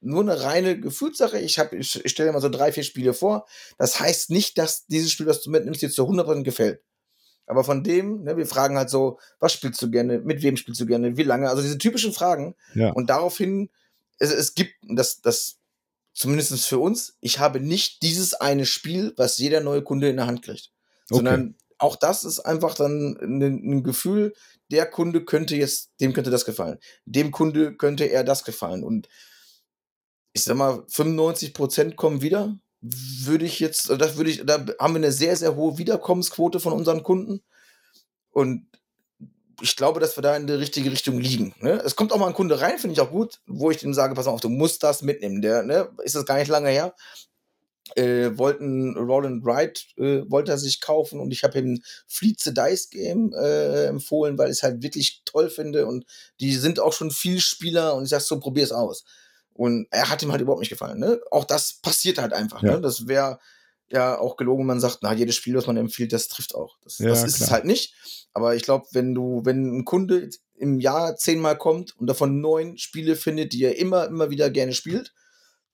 nur 0.00 0.22
eine 0.22 0.42
reine 0.42 0.78
Gefühlssache. 0.78 1.38
Ich, 1.38 1.58
hab, 1.58 1.72
ich, 1.72 2.04
ich 2.04 2.10
stelle 2.10 2.32
mal 2.32 2.40
so 2.40 2.48
drei, 2.48 2.72
vier 2.72 2.84
Spiele 2.84 3.14
vor. 3.14 3.46
Das 3.78 3.98
heißt 3.98 4.30
nicht, 4.30 4.56
dass 4.58 4.86
dieses 4.86 5.10
Spiel, 5.10 5.26
das 5.26 5.42
du 5.42 5.50
mitnimmst, 5.50 5.82
dir 5.82 5.90
zu 5.90 6.04
100% 6.08 6.44
gefällt. 6.44 6.80
Aber 7.46 7.64
von 7.64 7.82
dem, 7.82 8.22
ne, 8.22 8.36
wir 8.36 8.46
fragen 8.46 8.76
halt 8.76 8.90
so, 8.90 9.18
was 9.40 9.54
spielst 9.54 9.80
du 9.80 9.90
gerne, 9.90 10.18
mit 10.18 10.42
wem 10.42 10.56
spielst 10.56 10.80
du 10.80 10.86
gerne, 10.86 11.16
wie 11.16 11.22
lange, 11.22 11.48
also 11.48 11.62
diese 11.62 11.78
typischen 11.78 12.12
Fragen. 12.12 12.54
Ja. 12.74 12.92
Und 12.92 13.10
daraufhin, 13.10 13.70
es, 14.18 14.32
es 14.32 14.54
gibt, 14.54 14.74
das, 14.82 15.20
das 15.20 15.57
zumindest 16.18 16.66
für 16.66 16.80
uns, 16.80 17.16
ich 17.20 17.38
habe 17.38 17.60
nicht 17.60 18.02
dieses 18.02 18.34
eine 18.34 18.66
Spiel, 18.66 19.14
was 19.16 19.38
jeder 19.38 19.60
neue 19.60 19.82
Kunde 19.82 20.08
in 20.08 20.16
der 20.16 20.26
Hand 20.26 20.42
kriegt. 20.42 20.72
Okay. 21.04 21.16
Sondern 21.16 21.54
auch 21.78 21.94
das 21.94 22.24
ist 22.24 22.40
einfach 22.40 22.74
dann 22.74 23.16
ein, 23.22 23.40
ein, 23.40 23.84
Gefühl, 23.84 24.34
der 24.68 24.86
Kunde 24.86 25.24
könnte 25.24 25.54
jetzt, 25.54 25.92
dem 26.00 26.12
könnte 26.12 26.30
das 26.30 26.44
gefallen. 26.44 26.78
Dem 27.04 27.30
Kunde 27.30 27.76
könnte 27.76 28.06
er 28.06 28.24
das 28.24 28.42
gefallen. 28.42 28.82
Und 28.82 29.08
ich 30.32 30.42
sag 30.42 30.56
mal, 30.56 30.82
95 30.88 31.54
Prozent 31.54 31.96
kommen 31.96 32.20
wieder. 32.20 32.58
Würde 32.80 33.44
ich 33.44 33.60
jetzt, 33.60 33.88
das 33.88 34.16
würde 34.16 34.30
ich, 34.30 34.44
da 34.44 34.54
haben 34.80 34.94
wir 34.94 34.98
eine 34.98 35.12
sehr, 35.12 35.36
sehr 35.36 35.54
hohe 35.54 35.78
Wiederkommensquote 35.78 36.58
von 36.58 36.72
unseren 36.72 37.04
Kunden. 37.04 37.42
Und 38.30 38.66
ich 39.60 39.76
glaube, 39.76 40.00
dass 40.00 40.16
wir 40.16 40.22
da 40.22 40.36
in 40.36 40.46
die 40.46 40.52
richtige 40.52 40.90
Richtung 40.90 41.18
liegen. 41.18 41.54
Ne? 41.60 41.82
Es 41.84 41.96
kommt 41.96 42.12
auch 42.12 42.18
mal 42.18 42.28
ein 42.28 42.34
Kunde 42.34 42.60
rein, 42.60 42.78
finde 42.78 42.94
ich 42.94 43.00
auch 43.00 43.10
gut, 43.10 43.40
wo 43.46 43.70
ich 43.70 43.82
ihm 43.82 43.94
sage, 43.94 44.14
pass 44.14 44.26
auf, 44.26 44.40
du 44.40 44.48
musst 44.48 44.82
das 44.82 45.02
mitnehmen. 45.02 45.42
Der, 45.42 45.62
ne, 45.62 45.88
ist 46.02 46.14
das 46.14 46.26
gar 46.26 46.38
nicht 46.38 46.48
lange 46.48 46.70
her. 46.70 46.94
Äh, 47.96 48.36
wollten 48.36 48.96
Roland 48.96 49.44
Wright 49.44 49.86
äh, 49.96 50.22
wollte 50.28 50.52
er 50.52 50.58
sich 50.58 50.82
kaufen 50.82 51.20
und 51.20 51.32
ich 51.32 51.42
habe 51.42 51.58
ihm 51.58 51.82
Fleet 52.06 52.38
the 52.38 52.52
Dice 52.52 52.90
Game 52.90 53.32
äh, 53.32 53.86
empfohlen, 53.86 54.36
weil 54.36 54.50
ich 54.50 54.58
es 54.58 54.62
halt 54.62 54.82
wirklich 54.82 55.22
toll 55.24 55.48
finde 55.48 55.86
und 55.86 56.04
die 56.38 56.54
sind 56.54 56.80
auch 56.80 56.92
schon 56.92 57.10
viel 57.10 57.40
Spieler 57.40 57.94
und 57.94 58.04
ich 58.04 58.10
sag 58.10 58.20
so, 58.20 58.38
probier 58.40 58.64
es 58.64 58.72
aus. 58.72 59.04
Und 59.54 59.88
er 59.90 60.10
hat 60.10 60.22
ihm 60.22 60.30
halt 60.30 60.42
überhaupt 60.42 60.60
nicht 60.60 60.68
gefallen. 60.68 61.00
Ne? 61.00 61.18
Auch 61.30 61.44
das 61.44 61.80
passiert 61.80 62.18
halt 62.18 62.32
einfach. 62.32 62.62
Ja. 62.62 62.74
Ne? 62.74 62.80
Das 62.80 63.08
wäre 63.08 63.38
ja 63.90 64.18
auch 64.18 64.36
gelogen, 64.36 64.66
man 64.66 64.80
sagt, 64.80 64.98
na, 65.02 65.12
jedes 65.12 65.36
Spiel, 65.36 65.54
was 65.54 65.66
man 65.66 65.76
empfiehlt, 65.76 66.12
das 66.12 66.28
trifft 66.28 66.54
auch. 66.54 66.78
Das, 66.82 66.98
ja, 66.98 67.08
das 67.08 67.24
ist 67.24 67.40
es 67.40 67.50
halt 67.50 67.64
nicht. 67.64 67.94
Aber 68.32 68.54
ich 68.54 68.62
glaube, 68.62 68.86
wenn 68.92 69.14
du, 69.14 69.42
wenn 69.44 69.78
ein 69.78 69.84
Kunde 69.84 70.30
im 70.56 70.80
Jahr 70.80 71.16
zehnmal 71.16 71.56
kommt 71.56 71.96
und 71.96 72.06
davon 72.06 72.40
neun 72.40 72.76
Spiele 72.78 73.16
findet, 73.16 73.52
die 73.52 73.64
er 73.64 73.78
immer, 73.78 74.06
immer 74.06 74.30
wieder 74.30 74.50
gerne 74.50 74.72
spielt, 74.72 75.14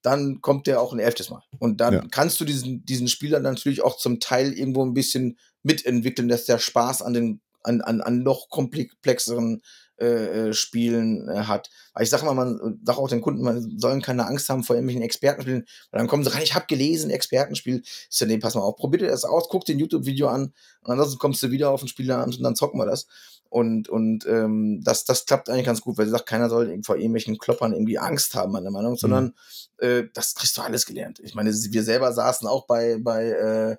dann 0.03 0.43
kommt 0.43 0.67
der 0.67 0.81
auch 0.81 0.93
ein 0.93 0.99
elftes 0.99 1.31
Mal. 1.31 1.43
Und 1.59 1.81
dann 1.81 1.95
ja. 1.95 2.05
kannst 2.11 2.39
du 2.39 2.45
diesen, 2.45 2.85
diesen 2.85 3.09
Spieler 3.09 3.41
natürlich 3.41 3.83
auch 3.83 3.97
zum 3.97 4.21
Teil 4.21 4.53
irgendwo 4.53 4.85
ein 4.85 4.95
bisschen 4.95 5.39
mitentwickeln, 5.63 6.29
dass 6.29 6.45
der 6.45 6.59
Spaß 6.59 7.01
an 7.03 7.15
den, 7.15 7.41
an, 7.63 7.81
an, 7.81 8.03
an 8.03 8.23
noch 8.23 8.51
komplexeren 8.51 9.63
äh, 10.01 10.49
äh, 10.49 10.53
Spielen 10.53 11.29
äh, 11.29 11.45
hat. 11.45 11.71
Weil 11.93 12.03
ich 12.03 12.11
sage 12.11 12.23
immer, 12.23 12.35
man 12.35 12.81
sage 12.85 12.99
auch 12.99 13.09
den 13.09 13.21
Kunden, 13.21 13.43
man 13.43 13.79
sollen 13.79 14.03
keine 14.03 14.27
Angst 14.27 14.49
haben 14.49 14.65
vor 14.65 14.75
irgendwelchen 14.75 15.03
Expertenspielen. 15.03 15.65
Weil 15.91 15.99
dann 15.99 16.09
kommen 16.09 16.25
sie 16.25 16.33
rein, 16.33 16.43
ich 16.43 16.55
habe 16.55 16.67
gelesen, 16.67 17.11
Expertenspiel. 17.11 17.81
Ist 17.81 18.21
ja, 18.21 18.27
nee, 18.27 18.39
pass 18.39 18.55
mal 18.55 18.63
auf, 18.63 18.77
probier 18.77 19.01
dir 19.01 19.09
das 19.09 19.25
aus, 19.25 19.49
guck 19.49 19.65
dir 19.65 19.77
ein 19.77 19.79
YouTube-Video 19.79 20.29
an 20.29 20.53
und 20.83 20.91
ansonsten 20.91 21.19
kommst 21.19 21.43
du 21.43 21.51
wieder 21.51 21.71
auf 21.71 21.83
ein 21.83 21.89
Spiel 21.89 22.11
an 22.11 22.25
und 22.25 22.43
dann 22.43 22.57
zocken 22.57 22.81
wir 22.81 22.87
das. 22.87 23.07
Und, 23.49 23.89
und 23.89 24.27
ähm, 24.27 24.81
das, 24.83 25.05
das 25.05 25.27
klappt 25.27 25.49
eigentlich 25.49 25.67
ganz 25.67 25.81
gut, 25.81 25.97
weil 25.97 26.07
sie 26.07 26.11
sagt, 26.11 26.27
keiner 26.27 26.49
soll 26.49 26.77
vor 26.83 26.97
irgendwelchen 26.97 27.39
Kloppern 27.39 27.73
irgendwie 27.73 27.99
Angst 27.99 28.35
haben, 28.35 28.51
meiner 28.51 28.73
Meinung, 28.73 28.97
sondern 28.97 29.33
mhm. 29.81 29.87
äh, 29.87 30.09
das 30.13 30.35
kriegst 30.35 30.57
du 30.59 30.63
alles 30.63 30.87
gelernt. 30.87 31.21
Ich 31.21 31.37
meine, 31.37 31.53
wir 31.53 31.85
selber 31.85 32.13
saßen 32.13 32.49
auch 32.49 32.67
bei, 32.67 32.99
bei 33.01 33.29
äh, 33.29 33.77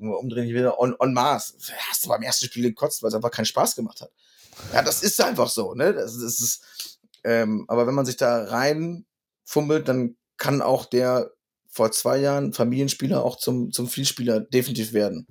umdrehen 0.00 0.48
ich 0.48 0.54
wieder 0.54 0.80
on, 0.80 0.96
on 0.98 1.12
Mars. 1.12 1.54
Hast 1.88 2.04
du 2.04 2.08
beim 2.08 2.22
ersten 2.22 2.46
Spiel 2.46 2.64
gekotzt, 2.64 3.02
weil 3.02 3.10
es 3.10 3.14
einfach 3.14 3.30
keinen 3.30 3.44
Spaß 3.44 3.76
gemacht 3.76 4.00
hat. 4.00 4.10
Ja, 4.72 4.82
das 4.82 5.02
ist 5.02 5.20
einfach 5.20 5.48
so, 5.48 5.74
ne? 5.74 5.92
Das, 5.92 6.18
das 6.18 6.40
ist, 6.40 6.98
ähm, 7.24 7.64
aber 7.68 7.86
wenn 7.86 7.94
man 7.94 8.06
sich 8.06 8.16
da 8.16 8.44
reinfummelt, 8.44 9.88
dann 9.88 10.16
kann 10.36 10.62
auch 10.62 10.86
der 10.86 11.30
vor 11.68 11.90
zwei 11.90 12.18
Jahren 12.18 12.52
Familienspieler 12.52 13.24
auch 13.24 13.36
zum, 13.36 13.72
zum 13.72 13.88
Vielspieler 13.88 14.40
definitiv 14.40 14.92
werden. 14.92 15.26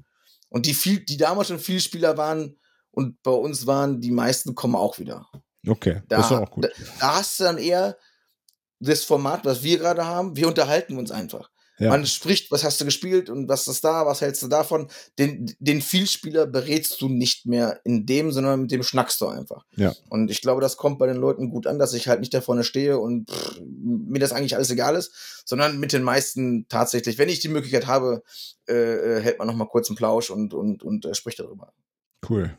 Und 0.49 0.65
die, 0.65 0.73
viel, 0.73 0.99
die 0.99 1.17
damals 1.17 1.49
schon 1.49 1.60
Vielspieler 1.60 2.17
waren 2.17 2.60
und 2.89 3.21
bei 3.21 3.31
uns 3.31 3.67
waren, 3.67 4.01
die 4.01 4.12
meisten 4.12 4.55
kommen 4.55 4.75
auch 4.75 4.97
wieder. 4.97 5.27
Okay, 5.67 6.01
da, 6.07 6.17
das 6.17 6.31
ist 6.31 6.38
auch 6.38 6.49
gut. 6.49 6.65
Da, 6.65 6.69
da 6.99 7.15
hast 7.17 7.39
du 7.39 7.43
dann 7.43 7.57
eher 7.60 7.97
das 8.79 9.03
Format, 9.03 9.45
was 9.45 9.62
wir 9.62 9.77
gerade 9.77 10.05
haben. 10.05 10.36
Wir 10.36 10.47
unterhalten 10.47 10.97
uns 10.97 11.12
einfach. 11.12 11.50
Ja. 11.82 11.89
Man 11.89 12.06
spricht, 12.06 12.52
was 12.52 12.63
hast 12.63 12.80
du 12.80 12.86
gespielt 12.86 13.28
und 13.32 13.50
was 13.50 13.67
ist 13.67 13.84
da, 13.84 14.06
was 14.06 14.22
hältst 14.22 14.44
du 14.44 14.48
davon? 14.48 14.88
Den, 15.17 15.52
den 15.58 15.82
Vielspieler 15.82 16.46
berätst 16.46 17.02
du 17.02 17.10
nicht 17.10 17.48
mehr 17.48 17.82
in 17.84 18.06
dem, 18.06 18.32
sondern 18.32 18.62
mit 18.62 18.72
dem 18.72 18.84
schnackst 18.84 19.20
du 19.20 19.28
einfach. 19.28 19.65
Ja. 19.78 19.91
Und 20.08 20.30
ich 20.30 20.41
glaube, 20.41 20.62
das 20.62 20.78
kommt 20.78 21.00
bei 21.00 21.08
den 21.08 21.17
Leuten 21.17 21.50
gut 21.50 21.65
an, 21.65 21.80
dass 21.80 21.96
ich 21.96 22.08
halt 22.08 22.20
nicht 22.20 22.36
da 22.36 22.41
vorne 22.41 22.63
stehe 22.63 23.00
und 23.00 23.32
pff, 23.32 23.60
mir 23.65 24.20
das 24.20 24.32
eigentlich 24.32 24.56
alles 24.56 24.70
egal 24.70 24.96
ist, 24.96 25.12
sondern 25.44 25.80
mit 25.80 25.91
den 25.91 26.04
meisten 26.04 26.67
tatsächlich, 26.70 27.17
wenn 27.17 27.30
ich 27.30 27.39
die 27.39 27.50
Möglichkeit 27.50 27.88
habe, 27.88 28.22
äh, 28.70 28.74
äh 28.74 29.22
hält 29.22 29.39
man 29.39 29.48
noch 29.48 29.56
mal 29.56 29.65
kurz 29.65 29.89
einen 29.89 29.98
Plausch 29.98 30.30
und, 30.30 30.54
und, 30.54 30.84
und 30.84 31.06
äh, 31.06 31.15
spricht 31.15 31.39
darüber. 31.39 31.74
Cool. 32.30 32.56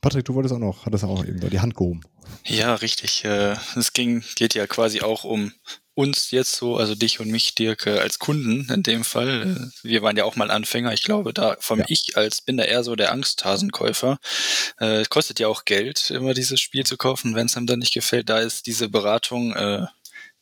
Patrick, 0.00 0.24
du 0.24 0.34
wolltest 0.34 0.54
auch 0.54 0.58
noch, 0.58 0.86
hattest 0.86 1.04
auch 1.04 1.26
eben 1.26 1.40
da 1.40 1.48
die 1.48 1.60
Hand 1.60 1.74
gehoben. 1.74 2.00
Ja, 2.46 2.74
richtig. 2.76 3.22
Äh, 3.26 3.56
es 3.76 3.92
ging, 3.92 4.24
geht 4.34 4.54
ja 4.54 4.66
quasi 4.66 5.02
auch 5.02 5.24
um 5.24 5.52
uns 5.96 6.30
jetzt 6.30 6.54
so, 6.54 6.76
also 6.76 6.94
dich 6.94 7.20
und 7.20 7.30
mich, 7.30 7.54
Dirk, 7.54 7.86
als 7.86 8.18
Kunden 8.18 8.70
in 8.70 8.82
dem 8.82 9.02
Fall. 9.02 9.70
Äh, 9.82 9.88
wir 9.88 10.02
waren 10.02 10.16
ja 10.16 10.24
auch 10.24 10.36
mal 10.36 10.50
Anfänger. 10.50 10.92
Ich 10.92 11.02
glaube, 11.02 11.32
da 11.32 11.56
vom 11.58 11.80
ja. 11.80 11.86
ich 11.88 12.18
als 12.18 12.42
bin 12.42 12.58
da 12.58 12.64
eher 12.64 12.84
so 12.84 12.96
der 12.96 13.12
Angsthasenkäufer. 13.12 14.18
Äh, 14.78 15.04
kostet 15.08 15.40
ja 15.40 15.48
auch 15.48 15.64
Geld, 15.64 16.10
immer 16.10 16.34
dieses 16.34 16.60
Spiel 16.60 16.84
zu 16.84 16.98
kaufen, 16.98 17.34
wenn 17.34 17.46
es 17.46 17.56
einem 17.56 17.66
dann 17.66 17.78
nicht 17.78 17.94
gefällt. 17.94 18.28
Da 18.28 18.40
ist 18.40 18.66
diese 18.66 18.90
Beratung, 18.90 19.54
äh, 19.56 19.86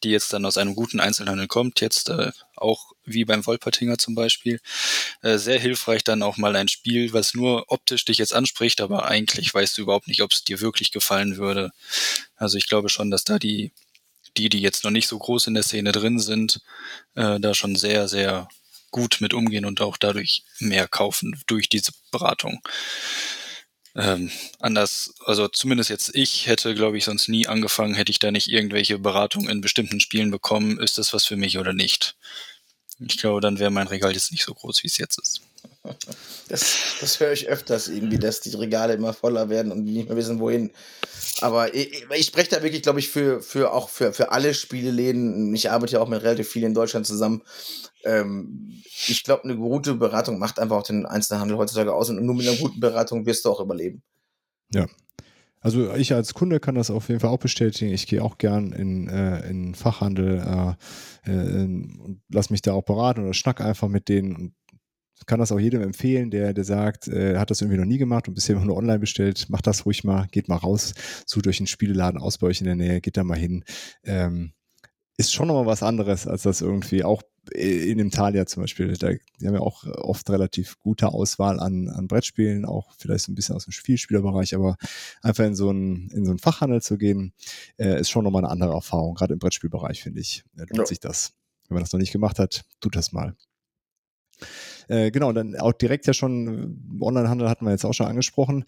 die 0.02 0.10
jetzt 0.10 0.32
dann 0.32 0.44
aus 0.44 0.58
einem 0.58 0.74
guten 0.74 0.98
Einzelhandel 0.98 1.46
kommt, 1.46 1.80
jetzt 1.80 2.08
äh, 2.08 2.32
auch 2.56 2.90
wie 3.04 3.24
beim 3.24 3.46
Wolpertinger 3.46 3.96
zum 3.96 4.16
Beispiel, 4.16 4.60
äh, 5.22 5.38
sehr 5.38 5.60
hilfreich 5.60 6.02
dann 6.02 6.24
auch 6.24 6.36
mal 6.36 6.56
ein 6.56 6.68
Spiel, 6.68 7.12
was 7.12 7.32
nur 7.32 7.66
optisch 7.68 8.04
dich 8.04 8.18
jetzt 8.18 8.34
anspricht, 8.34 8.80
aber 8.80 9.06
eigentlich 9.06 9.54
weißt 9.54 9.78
du 9.78 9.82
überhaupt 9.82 10.08
nicht, 10.08 10.20
ob 10.20 10.32
es 10.32 10.42
dir 10.42 10.60
wirklich 10.60 10.90
gefallen 10.90 11.36
würde. 11.36 11.70
Also 12.34 12.58
ich 12.58 12.66
glaube 12.66 12.88
schon, 12.88 13.12
dass 13.12 13.22
da 13.22 13.38
die 13.38 13.70
die, 14.36 14.48
die 14.48 14.60
jetzt 14.60 14.84
noch 14.84 14.90
nicht 14.90 15.08
so 15.08 15.18
groß 15.18 15.46
in 15.48 15.54
der 15.54 15.62
Szene 15.62 15.92
drin 15.92 16.18
sind, 16.18 16.60
äh, 17.14 17.40
da 17.40 17.54
schon 17.54 17.76
sehr, 17.76 18.08
sehr 18.08 18.48
gut 18.90 19.18
mit 19.20 19.34
umgehen 19.34 19.64
und 19.64 19.80
auch 19.80 19.96
dadurch 19.96 20.44
mehr 20.60 20.86
kaufen 20.88 21.40
durch 21.46 21.68
diese 21.68 21.92
Beratung. 22.12 22.60
ähm, 23.96 24.30
anders, 24.60 25.14
also 25.24 25.48
zumindest 25.48 25.90
jetzt 25.90 26.14
ich 26.14 26.46
hätte, 26.46 26.74
glaube 26.74 26.98
ich, 26.98 27.04
sonst 27.04 27.28
nie 27.28 27.46
angefangen, 27.46 27.94
hätte 27.94 28.10
ich 28.10 28.18
da 28.18 28.30
nicht 28.32 28.48
irgendwelche 28.48 28.98
Beratungen 28.98 29.48
in 29.48 29.60
bestimmten 29.60 30.00
Spielen 30.00 30.30
bekommen, 30.30 30.80
ist 30.80 30.98
das 30.98 31.12
was 31.12 31.26
für 31.26 31.37
mich 31.37 31.58
oder 31.58 31.72
nicht. 31.72 32.16
Ich 33.00 33.18
glaube, 33.18 33.40
dann 33.40 33.58
wäre 33.58 33.70
mein 33.70 33.88
Regal 33.88 34.12
jetzt 34.12 34.32
nicht 34.32 34.44
so 34.44 34.54
groß, 34.54 34.82
wie 34.82 34.88
es 34.88 34.98
jetzt 34.98 35.18
ist. 35.18 35.42
Das, 36.48 36.77
das 37.00 37.21
höre 37.21 37.33
ich 37.33 37.48
öfters 37.48 37.88
irgendwie, 37.88 38.19
dass 38.19 38.40
die 38.40 38.54
Regale 38.54 38.94
immer 38.94 39.12
voller 39.12 39.48
werden 39.48 39.73
und 39.73 39.85
nicht 39.85 40.08
mehr 40.08 40.17
wissen, 40.17 40.40
wohin. 40.40 40.71
Aber 41.40 41.75
ich, 41.75 42.06
ich 42.17 42.27
spreche 42.27 42.50
da 42.50 42.62
wirklich, 42.62 42.83
glaube 42.83 43.00
ich, 43.00 43.08
für, 43.08 43.40
für 43.40 43.73
auch 43.73 43.88
für, 43.88 44.12
für 44.12 44.33
alle 44.33 44.54
Spieleläden. 44.54 45.54
Ich 45.54 45.71
arbeite 45.71 45.94
ja 45.94 46.00
auch 46.00 46.08
mit 46.08 46.23
relativ 46.23 46.48
vielen 46.48 46.67
in 46.67 46.75
Deutschland 46.75 47.06
zusammen. 47.06 47.42
Ähm, 48.04 48.83
ich 48.85 49.25
glaube, 49.25 49.44
eine 49.44 49.56
gute 49.56 49.94
Beratung 49.94 50.38
macht 50.38 50.58
einfach 50.58 50.77
auch 50.77 50.83
den 50.83 51.06
Einzelhandel 51.06 51.56
heutzutage 51.56 51.94
aus 51.94 52.10
und 52.10 52.25
nur 52.25 52.35
mit 52.35 52.46
einer 52.46 52.56
guten 52.58 52.81
Beratung 52.81 53.27
wirst 53.27 53.44
du 53.44 53.50
auch 53.50 53.60
überleben. 53.60 54.02
Ja. 54.73 54.87
Also 55.60 55.94
ich 55.94 56.12
als 56.12 56.35
Kunde 56.35 56.60
kann 56.60 56.75
das 56.75 56.90
auf 56.90 57.08
jeden 57.08 57.21
Fall 57.21 57.31
auch 57.31 57.38
bestätigen. 57.38 57.90
Ich 57.90 58.06
gehe 58.06 58.23
auch 58.23 58.37
gern 58.37 58.73
in, 58.73 59.08
äh, 59.08 59.48
in 59.48 59.75
Fachhandel 59.75 60.77
äh, 61.25 61.31
äh, 61.31 61.65
und 61.65 62.21
lass 62.29 62.50
mich 62.50 62.60
da 62.60 62.75
auch 62.75 62.85
beraten 62.85 63.23
oder 63.23 63.33
schnack 63.33 63.62
einfach 63.62 63.88
mit 63.88 64.10
denen 64.10 64.37
und 64.37 64.54
kann 65.27 65.40
das 65.40 65.52
auch 65.52 65.60
jedem 65.60 65.83
empfehlen, 65.83 66.31
der, 66.31 66.52
der 66.52 66.65
sagt, 66.65 67.08
äh, 67.08 67.38
hat 67.38 67.50
das 67.50 67.60
irgendwie 67.60 67.79
noch 67.79 67.87
nie 67.87 67.98
gemacht 67.98 68.29
und 68.29 68.35
bisher 68.35 68.58
nur 68.58 68.77
online 68.77 68.98
bestellt. 68.98 69.48
Macht 69.48 69.67
das 69.67 69.87
ruhig 69.87 70.04
mal, 70.04 70.27
geht 70.31 70.48
mal 70.48 70.56
raus, 70.56 70.94
sucht 71.27 71.46
euch 71.46 71.60
einen 71.60 71.67
Spieleladen 71.67 72.21
aus 72.21 72.38
bei 72.38 72.48
euch 72.48 72.60
in 72.60 72.67
der 72.67 72.77
Nähe, 72.77 73.00
geht 73.00 73.17
da 73.17 73.25
mal 73.25 73.38
hin. 73.38 73.65
Ähm, 74.04 74.52
ist 75.17 75.33
schon 75.33 75.46
nochmal 75.46 75.67
was 75.67 75.83
anderes, 75.83 76.27
als 76.27 76.42
das 76.42 76.60
irgendwie 76.60 77.04
auch 77.04 77.23
in 77.52 77.98
dem 77.98 78.10
Talia 78.10 78.46
zum 78.46 78.62
Beispiel. 78.62 78.94
Da, 78.94 79.10
die 79.40 79.46
haben 79.46 79.54
ja 79.54 79.60
auch 79.60 79.85
oft 79.85 80.29
relativ 80.31 80.81
gute 80.81 81.08
Auswahl 81.08 81.60
an, 81.60 81.88
an 81.88 82.08
Brettspielen, 82.08 82.65
auch 82.65 82.92
vielleicht 82.98 83.25
so 83.25 83.33
ein 83.33 83.35
bisschen 83.35 83.54
aus 83.54 83.65
dem 83.65 83.73
Spielspielerbereich, 83.73 84.54
aber 84.54 84.77
einfach 85.23 85.44
in 85.44 85.54
so 85.54 85.69
einen, 85.69 86.10
in 86.10 86.25
so 86.25 86.33
einen 86.33 86.38
Fachhandel 86.38 86.83
zu 86.83 86.98
gehen, 86.98 87.33
äh, 87.77 88.00
ist 88.00 88.10
schon 88.10 88.25
nochmal 88.25 88.44
eine 88.44 88.50
andere 88.50 88.73
Erfahrung. 88.73 89.15
Gerade 89.15 89.35
im 89.35 89.38
Brettspielbereich, 89.38 90.02
finde 90.02 90.21
ich, 90.21 90.44
äh, 90.56 90.60
lohnt 90.60 90.79
ja. 90.79 90.87
sich 90.87 91.00
das. 91.00 91.35
Wenn 91.69 91.77
man 91.77 91.85
das 91.85 91.92
noch 91.92 92.00
nicht 92.00 92.12
gemacht 92.12 92.38
hat, 92.38 92.65
tut 92.81 92.96
das 92.96 93.12
mal. 93.12 93.37
Äh, 94.88 95.10
genau, 95.10 95.32
dann 95.32 95.56
auch 95.56 95.72
direkt 95.72 96.06
ja 96.06 96.12
schon, 96.12 96.96
äh, 97.00 97.04
Onlinehandel 97.04 97.48
hatten 97.48 97.64
wir 97.64 97.72
jetzt 97.72 97.84
auch 97.84 97.94
schon 97.94 98.06
angesprochen. 98.06 98.64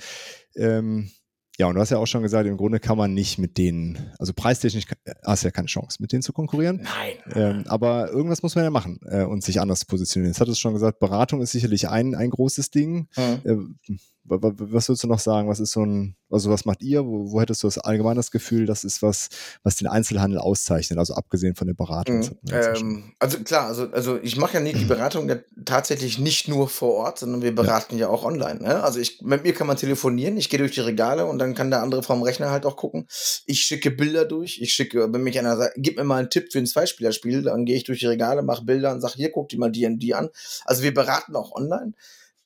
Ähm, 0.54 1.10
ja, 1.58 1.66
und 1.68 1.74
du 1.74 1.80
hast 1.80 1.90
ja 1.90 1.96
auch 1.96 2.06
schon 2.06 2.22
gesagt, 2.22 2.46
im 2.46 2.58
Grunde 2.58 2.80
kann 2.80 2.98
man 2.98 3.14
nicht 3.14 3.38
mit 3.38 3.56
denen, 3.56 4.12
also 4.18 4.34
preistechnisch 4.34 4.84
hast 5.24 5.42
du 5.42 5.48
ja 5.48 5.50
keine 5.50 5.68
Chance, 5.68 5.98
mit 6.00 6.12
denen 6.12 6.22
zu 6.22 6.34
konkurrieren. 6.34 6.82
Nein. 6.82 7.34
Ähm, 7.34 7.64
aber 7.66 8.10
irgendwas 8.10 8.42
muss 8.42 8.54
man 8.54 8.64
ja 8.64 8.70
machen 8.70 9.00
äh, 9.06 9.24
und 9.24 9.42
sich 9.42 9.58
anders 9.58 9.86
positionieren. 9.86 10.32
Jetzt 10.32 10.40
hat 10.40 10.48
es 10.48 10.58
schon 10.58 10.74
gesagt, 10.74 10.98
Beratung 10.98 11.40
ist 11.40 11.52
sicherlich 11.52 11.88
ein, 11.88 12.14
ein 12.14 12.28
großes 12.28 12.70
Ding. 12.70 13.08
Mhm. 13.16 13.40
Äh, 13.88 13.96
was 14.28 14.88
würdest 14.88 15.04
du 15.04 15.08
noch 15.08 15.18
sagen? 15.18 15.48
Was 15.48 15.60
ist 15.60 15.72
so 15.72 15.84
ein, 15.84 16.16
also 16.30 16.50
was 16.50 16.64
macht 16.64 16.82
ihr? 16.82 17.04
Wo, 17.04 17.32
wo 17.32 17.40
hättest 17.40 17.62
du 17.62 17.66
das 17.66 17.78
allgemein 17.78 18.16
das 18.16 18.30
Gefühl, 18.30 18.66
das 18.66 18.84
ist 18.84 19.02
was, 19.02 19.28
was 19.62 19.76
den 19.76 19.86
Einzelhandel 19.86 20.38
auszeichnet, 20.38 20.98
also 20.98 21.14
abgesehen 21.14 21.54
von 21.54 21.66
der 21.66 21.74
Beratung? 21.74 22.18
Mhm. 22.18 22.52
Ähm, 22.52 23.12
also 23.18 23.38
klar, 23.40 23.66
also, 23.66 23.90
also 23.90 24.18
ich 24.22 24.36
mache 24.36 24.54
ja 24.54 24.60
nicht 24.60 24.78
die 24.78 24.84
Beratung 24.84 25.28
ja 25.28 25.36
tatsächlich 25.64 26.18
nicht 26.18 26.48
nur 26.48 26.68
vor 26.68 26.94
Ort, 26.94 27.18
sondern 27.20 27.42
wir 27.42 27.54
beraten 27.54 27.96
ja, 27.96 28.06
ja 28.06 28.08
auch 28.08 28.24
online. 28.24 28.60
Ne? 28.60 28.82
Also 28.82 28.98
ich, 28.98 29.20
mit 29.22 29.44
mir 29.44 29.54
kann 29.54 29.66
man 29.66 29.76
telefonieren, 29.76 30.36
ich 30.36 30.50
gehe 30.50 30.58
durch 30.58 30.72
die 30.72 30.80
Regale 30.80 31.26
und 31.26 31.38
dann 31.38 31.54
kann 31.54 31.70
der 31.70 31.82
andere 31.82 32.02
vom 32.02 32.22
Rechner 32.22 32.50
halt 32.50 32.66
auch 32.66 32.76
gucken. 32.76 33.06
Ich 33.46 33.62
schicke 33.62 33.90
Bilder 33.90 34.24
durch, 34.24 34.60
ich 34.60 34.72
schicke, 34.72 35.12
wenn 35.12 35.22
mich 35.22 35.38
einer 35.38 35.56
sagt, 35.56 35.74
gib 35.76 35.96
mir 35.96 36.04
mal 36.04 36.18
einen 36.18 36.30
Tipp 36.30 36.52
für 36.52 36.58
ein 36.58 36.66
Zweispielerspiel, 36.66 37.42
dann 37.42 37.64
gehe 37.64 37.76
ich 37.76 37.84
durch 37.84 38.00
die 38.00 38.06
Regale, 38.06 38.42
mache 38.42 38.64
Bilder 38.64 38.92
und 38.92 39.00
sage, 39.00 39.14
hier, 39.16 39.30
guck 39.30 39.48
dir 39.48 39.58
mal 39.58 39.70
die 39.70 39.86
und 39.86 39.98
die 39.98 40.14
an. 40.14 40.28
Also 40.64 40.82
wir 40.82 40.92
beraten 40.92 41.36
auch 41.36 41.52
online. 41.52 41.92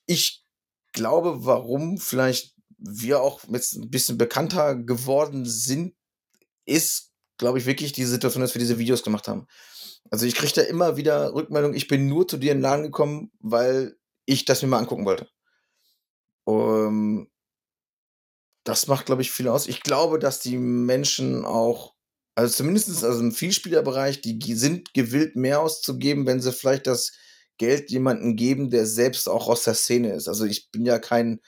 Ich 0.05 0.43
glaube, 0.93 1.45
warum 1.45 1.97
vielleicht 1.97 2.55
wir 2.77 3.21
auch 3.21 3.41
jetzt 3.49 3.73
ein 3.73 3.89
bisschen 3.89 4.17
bekannter 4.17 4.75
geworden 4.75 5.45
sind, 5.45 5.95
ist, 6.65 7.11
glaube 7.37 7.59
ich, 7.59 7.65
wirklich 7.65 7.93
die 7.93 8.05
Situation, 8.05 8.41
dass 8.41 8.55
wir 8.55 8.59
diese 8.59 8.79
Videos 8.79 9.03
gemacht 9.03 9.27
haben. 9.27 9.47
Also 10.09 10.25
ich 10.25 10.35
kriege 10.35 10.53
da 10.53 10.61
immer 10.61 10.97
wieder 10.97 11.33
Rückmeldung, 11.33 11.73
ich 11.73 11.87
bin 11.87 12.07
nur 12.07 12.27
zu 12.27 12.37
dir 12.37 12.51
in 12.51 12.57
den 12.57 12.63
Laden 12.63 12.83
gekommen, 12.83 13.31
weil 13.39 13.95
ich 14.25 14.45
das 14.45 14.61
mir 14.61 14.67
mal 14.67 14.79
angucken 14.79 15.05
wollte. 15.05 15.29
Um, 16.43 17.29
das 18.63 18.87
macht, 18.87 19.05
glaube 19.05 19.21
ich, 19.21 19.31
viel 19.31 19.47
aus. 19.47 19.67
Ich 19.67 19.81
glaube, 19.81 20.19
dass 20.19 20.39
die 20.39 20.57
Menschen 20.57 21.45
auch, 21.45 21.95
also 22.35 22.53
zumindest 22.53 23.03
also 23.03 23.19
im 23.19 23.31
Vielspielerbereich, 23.31 24.21
die 24.21 24.55
sind 24.55 24.93
gewillt, 24.93 25.35
mehr 25.35 25.61
auszugeben, 25.61 26.25
wenn 26.25 26.41
sie 26.41 26.51
vielleicht 26.51 26.87
das 26.87 27.11
Geld 27.61 27.91
jemanden 27.91 28.35
geben, 28.35 28.71
der 28.71 28.87
selbst 28.87 29.29
auch 29.29 29.47
aus 29.47 29.63
der 29.65 29.75
Szene 29.75 30.13
ist. 30.13 30.27
Also 30.27 30.45
ich 30.45 30.71
bin 30.71 30.83
ja 30.83 30.97
kein 30.97 31.41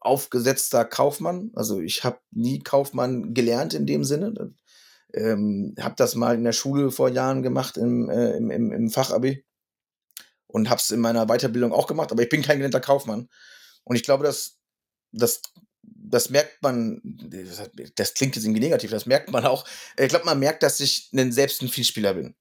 aufgesetzter 0.00 0.86
Kaufmann. 0.86 1.50
Also 1.54 1.80
ich 1.80 2.02
habe 2.02 2.18
nie 2.30 2.60
Kaufmann 2.60 3.34
gelernt 3.34 3.74
in 3.74 3.84
dem 3.84 4.04
Sinne. 4.04 4.54
Ähm, 5.12 5.74
habe 5.78 5.96
das 5.98 6.14
mal 6.14 6.34
in 6.34 6.44
der 6.44 6.52
Schule 6.52 6.90
vor 6.90 7.10
Jahren 7.10 7.42
gemacht 7.42 7.76
im, 7.76 8.08
äh, 8.08 8.30
im, 8.38 8.50
im, 8.50 8.72
im 8.72 8.88
Fachabi 8.88 9.44
und 10.46 10.70
habe 10.70 10.80
es 10.80 10.90
in 10.90 11.00
meiner 11.00 11.26
Weiterbildung 11.26 11.74
auch 11.74 11.86
gemacht, 11.86 12.10
aber 12.10 12.22
ich 12.22 12.30
bin 12.30 12.40
kein 12.40 12.56
gelernter 12.56 12.80
Kaufmann. 12.80 13.28
Und 13.84 13.96
ich 13.96 14.02
glaube, 14.02 14.24
dass 14.24 14.58
das 15.12 15.42
das 15.82 16.30
merkt 16.30 16.62
man, 16.62 17.02
das 17.96 18.14
klingt 18.14 18.34
jetzt 18.36 18.46
irgendwie 18.46 18.60
negativ, 18.60 18.90
das 18.90 19.04
merkt 19.04 19.30
man 19.30 19.44
auch. 19.44 19.66
Ich 19.98 20.08
glaube, 20.08 20.24
man 20.24 20.38
merkt, 20.38 20.62
dass 20.62 20.80
ich 20.80 21.10
selbst 21.12 21.60
ein 21.60 21.68
Vielspieler 21.68 22.14
bin. 22.14 22.34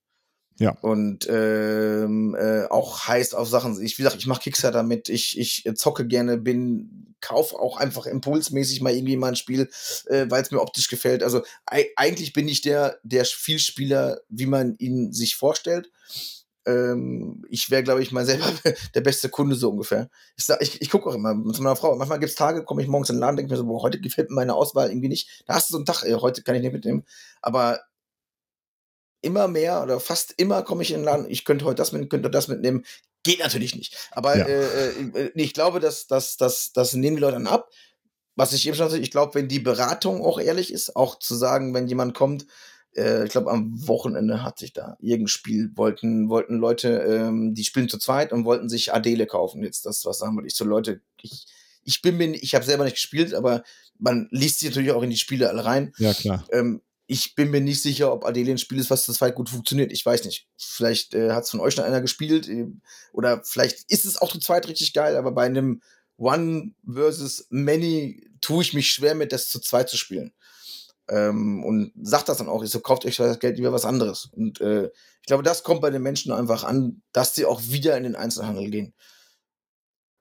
Ja. 0.59 0.77
Und 0.81 1.27
ähm, 1.29 2.35
äh, 2.35 2.65
auch 2.65 3.07
heiß 3.07 3.33
auf 3.33 3.47
Sachen. 3.47 3.81
Ich, 3.81 3.97
wie 3.97 4.03
gesagt, 4.03 4.21
ich 4.21 4.27
mache 4.27 4.41
Kickstarter 4.41 4.83
mit, 4.83 5.09
ich, 5.09 5.39
ich 5.39 5.67
zocke 5.75 6.05
gerne, 6.05 6.37
bin, 6.37 7.15
kauf 7.21 7.53
auch 7.55 7.77
einfach 7.77 8.05
impulsmäßig 8.05 8.81
mal 8.81 8.93
irgendwie 8.93 9.17
mal 9.17 9.29
ein 9.29 9.35
Spiel, 9.35 9.69
äh, 10.07 10.25
weil 10.29 10.43
es 10.43 10.51
mir 10.51 10.61
optisch 10.61 10.89
gefällt. 10.89 11.23
Also 11.23 11.41
eigentlich 11.95 12.33
bin 12.33 12.47
ich 12.47 12.61
der, 12.61 12.99
der 13.03 13.25
Vielspieler, 13.25 14.19
wie 14.29 14.45
man 14.45 14.75
ihn 14.77 15.11
sich 15.11 15.35
vorstellt. 15.35 15.89
Ähm, 16.65 17.43
ich 17.49 17.69
wäre, 17.69 17.83
glaube 17.83 18.01
ich, 18.01 18.11
mal 18.11 18.25
selber 18.25 18.45
der 18.95 19.01
beste 19.01 19.29
Kunde 19.29 19.55
so 19.55 19.69
ungefähr. 19.69 20.09
Ich, 20.37 20.45
sag, 20.45 20.61
ich, 20.61 20.81
ich 20.81 20.89
gucke 20.89 21.09
auch 21.09 21.15
immer 21.15 21.33
zu 21.53 21.61
meiner 21.61 21.75
Frau. 21.75 21.95
Manchmal 21.95 22.19
gibt 22.19 22.29
es 22.29 22.35
Tage, 22.35 22.63
komme 22.63 22.81
ich 22.81 22.87
morgens 22.87 23.09
in 23.09 23.15
den 23.15 23.21
Laden, 23.21 23.37
denke 23.37 23.51
mir 23.51 23.57
so, 23.57 23.65
boah, 23.65 23.81
heute 23.81 23.99
gefällt 23.99 24.29
mir 24.29 24.35
meine 24.35 24.53
Auswahl 24.53 24.89
irgendwie 24.89 25.09
nicht. 25.09 25.43
Da 25.45 25.55
hast 25.55 25.69
du 25.69 25.73
so 25.73 25.77
einen 25.77 25.85
Tag, 25.85 26.03
ey, 26.03 26.13
heute 26.13 26.43
kann 26.43 26.55
ich 26.55 26.61
nicht 26.61 26.73
mitnehmen. 26.73 27.05
Aber 27.41 27.81
immer 29.23 29.47
mehr 29.47 29.81
oder 29.81 29.99
fast 29.99 30.33
immer 30.37 30.61
komme 30.63 30.83
ich 30.83 30.91
in 30.91 30.97
den 30.97 31.05
Laden, 31.05 31.29
ich 31.29 31.45
könnte 31.45 31.65
heute 31.65 31.75
das 31.75 31.91
mitnehmen, 31.91 32.09
könnte 32.09 32.29
das 32.29 32.47
mitnehmen. 32.47 32.85
Geht 33.23 33.39
natürlich 33.39 33.75
nicht. 33.75 34.09
Aber 34.11 34.37
ja. 34.37 34.45
äh, 34.45 34.89
äh, 34.89 35.31
ich 35.35 35.53
glaube, 35.53 35.79
dass 35.79 36.07
das, 36.07 36.37
das, 36.37 36.73
das 36.73 36.93
nehmen 36.93 37.15
die 37.15 37.21
Leute 37.21 37.37
dann 37.37 37.47
ab. 37.47 37.69
Was 38.35 38.51
ich 38.51 38.67
eben 38.67 38.75
schon 38.75 38.89
sagte, 38.89 39.03
ich 39.03 39.11
glaube, 39.11 39.35
wenn 39.35 39.47
die 39.47 39.59
Beratung 39.59 40.23
auch 40.23 40.39
ehrlich 40.39 40.73
ist, 40.73 40.95
auch 40.95 41.19
zu 41.19 41.35
sagen, 41.35 41.73
wenn 41.73 41.87
jemand 41.87 42.15
kommt, 42.15 42.47
äh, 42.95 43.25
ich 43.25 43.31
glaube, 43.31 43.51
am 43.51 43.87
Wochenende 43.87 44.43
hat 44.43 44.59
sich 44.59 44.73
da 44.73 44.97
irgendein 44.99 45.27
Spiel, 45.27 45.71
wollten, 45.75 46.29
wollten 46.29 46.57
Leute, 46.57 46.89
ähm, 46.99 47.53
die 47.53 47.63
spielen 47.63 47.89
zu 47.89 47.97
zweit 47.97 48.33
und 48.33 48.45
wollten 48.45 48.69
sich 48.69 48.93
Adele 48.93 49.25
kaufen. 49.25 49.63
Jetzt 49.63 49.85
das, 49.85 50.03
was 50.05 50.19
sagen 50.19 50.35
wir, 50.35 50.45
ich 50.45 50.55
so 50.55 50.65
Leute, 50.65 51.01
ich, 51.21 51.45
ich 51.83 52.01
bin 52.01 52.17
mir, 52.17 52.31
ich 52.31 52.55
habe 52.55 52.65
selber 52.65 52.83
nicht 52.83 52.95
gespielt, 52.95 53.33
aber 53.33 53.63
man 53.99 54.27
liest 54.31 54.59
sich 54.59 54.69
natürlich 54.69 54.91
auch 54.91 55.03
in 55.03 55.09
die 55.09 55.17
Spiele 55.17 55.49
alle 55.49 55.63
rein. 55.63 55.93
Ja, 55.97 56.13
klar. 56.13 56.45
Ähm, 56.51 56.81
ich 57.13 57.35
bin 57.35 57.51
mir 57.51 57.61
nicht 57.61 57.81
sicher, 57.81 58.11
ob 58.11 58.25
Adele 58.25 58.51
ein 58.51 58.57
Spiel 58.57 58.79
ist, 58.79 58.89
was 58.89 59.05
das 59.05 59.17
zweit 59.17 59.35
gut 59.35 59.47
funktioniert. 59.47 59.91
Ich 59.91 60.03
weiß 60.03 60.25
nicht. 60.25 60.47
Vielleicht 60.57 61.13
äh, 61.13 61.31
hat 61.31 61.43
es 61.43 61.51
von 61.51 61.59
euch 61.59 61.77
noch 61.77 61.83
einer 61.83 62.01
gespielt. 62.01 62.49
Äh, 62.49 62.65
oder 63.13 63.43
vielleicht 63.43 63.91
ist 63.91 64.05
es 64.05 64.17
auch 64.17 64.31
zu 64.31 64.39
zweit 64.39 64.67
richtig 64.67 64.93
geil, 64.93 65.15
aber 65.15 65.31
bei 65.31 65.45
einem 65.45 65.81
One 66.17 66.71
versus 66.91 67.45
Many 67.51 68.31
tue 68.41 68.63
ich 68.63 68.73
mich 68.73 68.89
schwer 68.89 69.13
mit, 69.13 69.31
das 69.31 69.47
zu 69.47 69.59
zweit 69.59 69.89
zu 69.89 69.97
spielen. 69.97 70.33
Ähm, 71.07 71.63
und 71.63 71.91
sagt 72.01 72.29
das 72.29 72.39
dann 72.39 72.49
auch, 72.49 72.63
ich 72.63 72.71
so, 72.71 72.79
kauft 72.79 73.05
euch 73.05 73.17
das 73.17 73.39
Geld 73.39 73.57
lieber 73.57 73.73
was 73.73 73.85
anderes. 73.85 74.29
Und 74.31 74.59
äh, 74.59 74.85
ich 75.21 75.27
glaube, 75.27 75.43
das 75.43 75.61
kommt 75.61 75.81
bei 75.81 75.91
den 75.91 76.01
Menschen 76.01 76.31
einfach 76.31 76.63
an, 76.63 77.03
dass 77.11 77.35
sie 77.35 77.45
auch 77.45 77.61
wieder 77.67 77.95
in 77.95 78.03
den 78.03 78.15
Einzelhandel 78.15 78.71
gehen. 78.71 78.95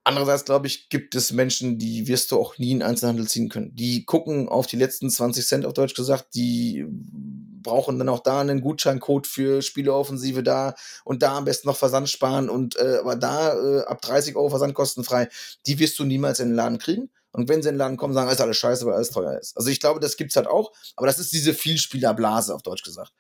Andererseits, 0.05 0.45
glaube 0.45 0.67
ich, 0.67 0.89
gibt 0.89 1.15
es 1.15 1.33
Menschen, 1.33 1.79
die 1.79 2.09
wirst 2.09 2.33
du 2.33 2.41
auch 2.41 2.59
nie 2.59 2.73
in 2.73 2.83
Einzelhandel 2.83 3.29
ziehen 3.29 3.49
können. 3.49 3.75
Die 3.77 4.05
gucken 4.05 4.49
auf 4.49 4.67
die 4.67 4.77
letzten 4.77 5.09
20 5.09 5.47
Cent 5.47 5.65
auf 5.65 5.75
Deutsch 5.75 5.95
gesagt, 5.95 6.35
die 6.35 6.85
brauchen 6.89 7.99
dann 7.99 8.09
auch 8.09 8.19
da 8.19 8.41
einen 8.41 8.61
Gutscheincode 8.61 9.29
für 9.29 9.63
Spieleoffensive 9.63 10.43
da 10.43 10.75
und 11.05 11.23
da 11.23 11.37
am 11.37 11.45
besten 11.45 11.69
noch 11.69 11.77
Versand 11.77 12.09
sparen 12.09 12.51
und 12.51 12.75
äh, 12.77 12.99
aber 12.99 13.15
da 13.15 13.55
äh, 13.55 13.85
ab 13.85 14.03
30 14.03 14.35
Euro 14.35 14.51
Versand 14.51 14.75
kostenfrei, 14.75 15.29
die 15.67 15.79
wirst 15.79 15.99
du 16.01 16.05
niemals 16.05 16.41
in 16.41 16.49
den 16.49 16.57
Laden 16.57 16.79
kriegen. 16.79 17.11
Und 17.31 17.49
wenn 17.49 17.63
sie 17.63 17.69
in 17.69 17.77
den 17.77 17.79
Laden 17.79 17.97
kommen, 17.97 18.13
sagen, 18.13 18.31
ist 18.31 18.41
alles 18.41 18.59
scheiße, 18.59 18.85
weil 18.85 18.95
alles 18.95 19.11
teuer 19.11 19.39
ist. 19.39 19.57
Also 19.57 19.71
ich 19.71 19.81
glaube, 19.81 20.01
das 20.01 20.17
gibt's 20.17 20.37
halt 20.37 20.49
auch, 20.49 20.73
aber 20.97 21.07
das 21.07 21.19
ist 21.19 21.33
diese 21.33 21.55
Vielspielerblase 21.55 22.55
auf 22.55 22.63
Deutsch 22.63 22.83
gesagt. 22.83 23.13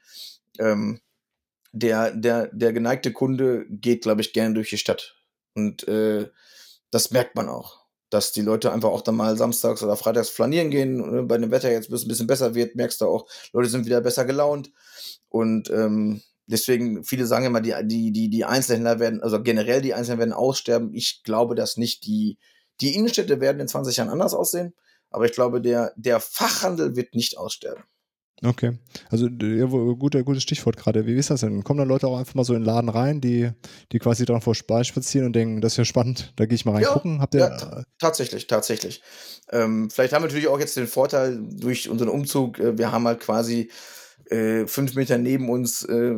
Ähm, 0.58 1.00
der, 1.72 2.10
der, 2.10 2.48
der 2.48 2.72
geneigte 2.72 3.12
Kunde 3.12 3.64
geht, 3.70 4.02
glaube 4.02 4.20
ich, 4.20 4.32
gerne 4.34 4.54
durch 4.54 4.68
die 4.68 4.78
Stadt. 4.78 5.16
Und 5.54 5.88
äh, 5.88 6.28
das 6.93 7.11
merkt 7.11 7.34
man 7.34 7.49
auch. 7.49 7.80
Dass 8.11 8.30
die 8.30 8.43
Leute 8.43 8.70
einfach 8.72 8.90
auch 8.90 9.01
dann 9.01 9.16
mal 9.16 9.36
samstags 9.36 9.82
oder 9.82 9.97
freitags 9.97 10.28
flanieren 10.28 10.70
gehen. 10.70 10.99
Ne, 10.99 11.22
bei 11.24 11.38
dem 11.38 11.51
Wetter 11.51 11.72
jetzt, 11.72 11.90
bis 11.90 12.01
es 12.01 12.05
ein 12.05 12.09
bisschen 12.09 12.26
besser 12.28 12.55
wird, 12.55 12.76
merkst 12.76 13.01
du 13.01 13.07
auch, 13.07 13.26
Leute 13.53 13.70
sind 13.70 13.86
wieder 13.86 14.03
besser 14.03 14.24
gelaunt. 14.26 14.70
Und 15.30 15.70
ähm, 15.70 16.22
deswegen, 16.47 17.05
viele 17.05 17.26
sagen 17.26 17.47
immer, 17.47 17.62
die, 17.62 17.74
die, 17.84 18.12
die, 18.12 18.28
die 18.28 18.45
Einzelhändler 18.45 19.01
werden, 19.01 19.22
also 19.22 19.43
generell 19.43 19.80
die 19.80 19.95
Einzelhändler 19.95 20.26
werden 20.26 20.34
aussterben. 20.34 20.95
Ich 20.95 21.22
glaube 21.24 21.55
das 21.55 21.78
nicht. 21.78 22.05
Die, 22.07 22.38
Die 22.82 22.95
Innenstädte 22.95 23.40
werden 23.40 23.61
in 23.61 23.68
20 23.68 23.97
Jahren 23.97 24.11
anders 24.11 24.34
aussehen, 24.34 24.74
aber 25.11 25.24
ich 25.24 25.32
glaube, 25.32 25.62
der, 25.62 25.95
der 25.97 26.20
Fachhandel 26.20 26.97
wird 26.97 27.14
nicht 27.14 27.38
aussterben. 27.38 27.84
Okay. 28.45 28.78
Also 29.09 29.28
ja, 29.28 29.66
guter, 29.66 30.22
gutes 30.24 30.43
Stichwort 30.43 30.76
gerade. 30.76 31.07
Wie 31.07 31.14
ist 31.14 31.30
das 31.30 31.40
denn? 31.40 31.62
Kommen 31.62 31.78
da 31.78 31.84
Leute 31.84 32.09
auch 32.09 32.18
einfach 32.18 32.34
mal 32.34 32.45
so 32.45 32.55
in 32.55 32.61
den 32.61 32.66
Laden 32.66 32.88
rein, 32.88 33.20
die, 33.20 33.51
die 33.93 33.99
quasi 34.01 34.24
dran 34.24 34.43
spazieren 34.43 35.26
und 35.26 35.36
denken, 35.36 35.61
das 35.61 35.74
ist 35.74 35.76
ja 35.78 35.84
spannend, 35.84 36.32
da 36.36 36.47
gehe 36.47 36.57
ich 36.57 36.64
mal 36.64 36.72
reingucken. 36.72 37.16
Ja, 37.16 37.20
Habt 37.20 37.34
ihr, 37.34 37.40
ja, 37.40 37.84
tatsächlich, 38.01 38.49
tatsächlich. 38.49 39.03
Ähm, 39.51 39.90
vielleicht 39.90 40.12
haben 40.12 40.22
wir 40.22 40.26
natürlich 40.26 40.49
auch 40.49 40.59
jetzt 40.59 40.76
den 40.76 40.88
Vorteil 40.88 41.40
durch 41.40 41.88
unseren 41.88 42.09
Umzug, 42.09 42.59
äh, 42.59 42.76
wir 42.76 42.90
haben 42.90 43.07
halt 43.07 43.20
quasi 43.20 43.70
äh, 44.32 44.66
fünf 44.66 44.95
Meter 44.95 45.18
neben 45.18 45.49
uns, 45.51 45.84
äh, 45.84 46.14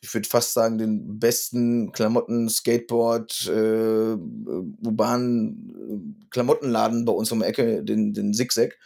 ich 0.00 0.14
würde 0.14 0.28
fast 0.28 0.52
sagen, 0.52 0.78
den 0.78 1.18
besten 1.18 1.90
Klamotten, 1.92 2.48
Skateboard, 2.48 3.48
äh, 3.48 4.16
urbanen 4.84 5.74
äh, 5.74 6.26
Klamottenladen 6.30 7.04
bei 7.04 7.12
uns 7.12 7.32
um 7.32 7.40
die 7.40 7.46
Ecke, 7.46 7.82
den, 7.82 8.12
den 8.12 8.34
Zigzag. 8.34 8.78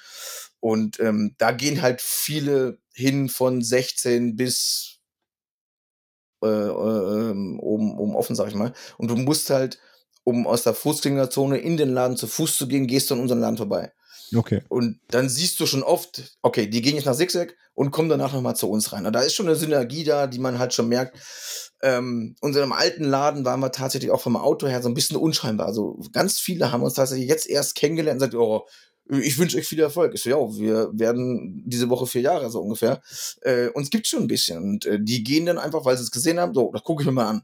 Und 0.60 0.98
ähm, 1.00 1.34
da 1.38 1.52
gehen 1.52 1.82
halt 1.82 2.00
viele 2.00 2.78
hin 2.92 3.28
von 3.28 3.62
16 3.62 4.36
bis 4.36 4.96
äh, 6.42 6.46
äh, 6.46 7.30
ähm, 7.30 7.58
oben, 7.60 7.98
oben 7.98 8.14
offen, 8.14 8.36
sag 8.36 8.48
ich 8.48 8.54
mal. 8.54 8.72
Und 8.98 9.08
du 9.08 9.16
musst 9.16 9.50
halt, 9.50 9.78
um 10.24 10.46
aus 10.46 10.62
der 10.62 10.74
Fußgängerzone 10.74 11.58
in 11.58 11.76
den 11.76 11.92
Laden 11.92 12.16
zu 12.16 12.26
Fuß 12.26 12.56
zu 12.56 12.68
gehen, 12.68 12.86
gehst 12.86 13.10
du 13.10 13.14
an 13.14 13.20
unseren 13.20 13.40
Laden 13.40 13.56
vorbei. 13.56 13.92
Okay. 14.34 14.62
Und 14.68 15.00
dann 15.08 15.28
siehst 15.28 15.60
du 15.60 15.66
schon 15.66 15.82
oft, 15.82 16.36
okay, 16.42 16.66
die 16.66 16.82
gehen 16.82 16.96
jetzt 16.96 17.04
nach 17.04 17.16
Zigzag 17.16 17.54
und 17.74 17.90
kommen 17.90 18.08
danach 18.08 18.32
nochmal 18.32 18.56
zu 18.56 18.68
uns 18.68 18.92
rein. 18.92 19.06
Und 19.06 19.12
da 19.12 19.20
ist 19.20 19.34
schon 19.34 19.46
eine 19.46 19.56
Synergie 19.56 20.04
da, 20.04 20.26
die 20.26 20.38
man 20.38 20.58
halt 20.58 20.74
schon 20.74 20.88
merkt. 20.88 21.16
Ähm, 21.82 22.34
unserem 22.40 22.72
alten 22.72 23.04
Laden 23.04 23.44
waren 23.44 23.60
wir 23.60 23.70
tatsächlich 23.70 24.10
auch 24.10 24.20
vom 24.20 24.36
Auto 24.36 24.66
her 24.66 24.82
so 24.82 24.88
ein 24.88 24.94
bisschen 24.94 25.16
unscheinbar. 25.16 25.66
Also 25.66 26.00
ganz 26.12 26.40
viele 26.40 26.72
haben 26.72 26.82
uns 26.82 26.94
tatsächlich 26.94 27.28
jetzt 27.28 27.48
erst 27.48 27.74
kennengelernt 27.74 28.20
und 28.20 28.30
gesagt, 28.30 28.42
oh, 28.42 28.66
ich 29.08 29.38
wünsche 29.38 29.56
euch 29.58 29.66
viel 29.66 29.80
Erfolg. 29.80 30.14
Ich 30.14 30.22
so, 30.22 30.30
ja, 30.30 30.58
wir 30.58 30.90
werden 30.92 31.62
diese 31.66 31.88
Woche 31.88 32.06
vier 32.06 32.22
Jahre 32.22 32.50
so 32.50 32.60
ungefähr. 32.60 33.00
Äh, 33.42 33.68
uns 33.68 33.90
gibt's 33.90 34.08
schon 34.08 34.22
ein 34.22 34.28
bisschen. 34.28 34.62
Und 34.62 34.86
äh, 34.86 34.98
die 35.00 35.22
gehen 35.22 35.46
dann 35.46 35.58
einfach, 35.58 35.84
weil 35.84 35.96
sie 35.96 36.02
es 36.02 36.10
gesehen 36.10 36.40
haben, 36.40 36.54
so, 36.54 36.70
das 36.72 36.82
gucke 36.82 37.02
ich 37.02 37.06
mir 37.06 37.12
mal 37.12 37.28
an. 37.28 37.42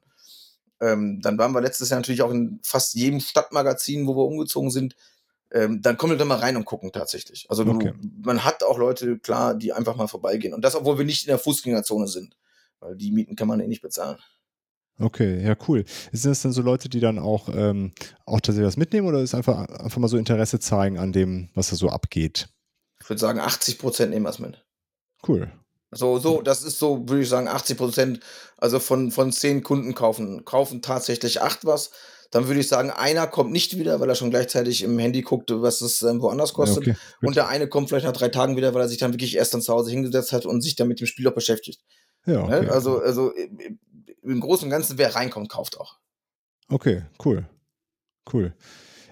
Ähm, 0.81 1.21
dann 1.23 1.39
waren 1.39 1.53
wir 1.53 1.61
letztes 1.61 1.91
Jahr 1.91 2.01
natürlich 2.01 2.23
auch 2.23 2.33
in 2.33 2.59
fast 2.65 2.95
jedem 2.95 3.21
Stadtmagazin, 3.21 4.07
wo 4.07 4.17
wir 4.17 4.25
umgezogen 4.25 4.71
sind. 4.71 4.97
Ähm, 5.53 5.81
dann 5.83 5.97
kommen 5.97 6.15
wir 6.15 6.19
da 6.19 6.25
mal 6.25 6.39
rein 6.39 6.57
und 6.57 6.65
gucken 6.65 6.91
tatsächlich. 6.91 7.47
Also 7.49 7.65
okay. 7.65 7.93
du, 8.01 8.09
man 8.23 8.45
hat 8.45 8.65
auch 8.65 8.79
Leute, 8.79 9.19
klar, 9.19 9.55
die 9.55 9.73
einfach 9.73 9.95
mal 9.97 10.09
vorbeigehen. 10.09 10.55
Und 10.55 10.65
das, 10.65 10.75
obwohl 10.75 10.99
wir 10.99 11.05
nicht 11.05 11.25
in 11.25 11.29
der 11.29 11.39
Fußgängerzone 11.39 12.09
sind. 12.09 12.37
Weil 12.81 12.97
die 12.97 13.13
Mieten 13.13 13.37
kann 13.37 13.47
man 13.47 13.61
eh 13.61 13.69
nicht 13.69 13.83
bezahlen. 13.83 14.19
Okay, 15.03 15.45
ja, 15.45 15.57
cool. 15.69 15.85
Sind 16.13 16.31
das 16.31 16.43
dann 16.43 16.53
so 16.53 16.63
Leute, 16.63 16.89
die 16.89 17.01
dann 17.01 17.19
auch, 17.19 17.49
ähm, 17.53 17.93
auch 18.25 18.41
tatsächlich 18.41 18.69
was 18.69 18.77
mitnehmen 18.77 19.09
oder 19.09 19.21
ist 19.21 19.35
einfach, 19.35 19.69
einfach 19.69 19.99
mal 19.99 20.09
so 20.09 20.17
Interesse 20.17 20.61
zeigen 20.61 20.99
an 20.99 21.13
dem, 21.13 21.49
was 21.55 21.71
da 21.71 21.77
so 21.77 21.89
abgeht? 21.89 22.49
Ich 23.01 23.09
würde 23.09 23.21
sagen, 23.21 23.41
80 23.41 23.79
Prozent 23.79 24.13
nehmen 24.13 24.27
was 24.27 24.39
mit. 24.39 24.65
Cool. 25.27 25.51
So, 25.91 26.19
so, 26.19 26.41
das 26.41 26.63
ist 26.63 26.79
so, 26.79 27.07
würde 27.09 27.23
ich 27.23 27.29
sagen, 27.29 27.49
80 27.49 27.77
Prozent, 27.77 28.21
also 28.57 28.79
von, 28.79 29.11
von 29.11 29.33
zehn 29.33 29.63
Kunden 29.63 29.95
kaufen, 29.95 30.45
kaufen 30.45 30.81
tatsächlich 30.81 31.43
acht 31.43 31.65
was. 31.65 31.91
Dann 32.31 32.47
würde 32.47 32.61
ich 32.61 32.69
sagen, 32.69 32.91
einer 32.91 33.27
kommt 33.27 33.53
nicht 33.53 33.77
wieder, 33.77 34.01
weil 34.01 34.09
er 34.09 34.15
schon 34.15 34.31
gleichzeitig 34.31 34.83
im 34.83 34.99
Handy 34.99 35.21
guckt, 35.21 35.51
was 35.53 35.83
es 35.83 36.01
ähm, 36.01 36.23
woanders 36.23 36.55
kostet. 36.55 36.89
Okay, 36.89 36.97
und 37.21 37.37
der 37.37 37.49
eine 37.49 37.69
kommt 37.69 37.91
vielleicht 37.91 38.07
nach 38.07 38.15
drei 38.15 38.31
Tagen 38.31 38.57
wieder, 38.57 38.73
weil 38.73 38.81
er 38.81 38.89
sich 38.89 38.97
dann 38.97 39.13
wirklich 39.13 39.37
erst 39.37 39.53
dann 39.53 39.61
zu 39.61 39.71
Hause 39.71 39.91
hingesetzt 39.91 40.33
hat 40.33 40.47
und 40.47 40.63
sich 40.63 40.75
dann 40.75 40.89
mit 40.89 40.99
dem 40.99 41.07
Spiel 41.07 41.29
auch 41.29 41.35
beschäftigt. 41.35 41.83
Ja, 42.25 42.47
ne? 42.47 42.61
okay. 42.61 42.69
Also, 42.71 43.01
also 43.01 43.33
im 44.23 44.41
Großen 44.41 44.65
und 44.65 44.71
Ganzen, 44.71 44.99
wer 44.99 45.15
reinkommt, 45.15 45.49
kauft 45.49 45.79
auch. 45.79 45.99
Okay, 46.69 47.03
cool. 47.25 47.47
Cool. 48.33 48.55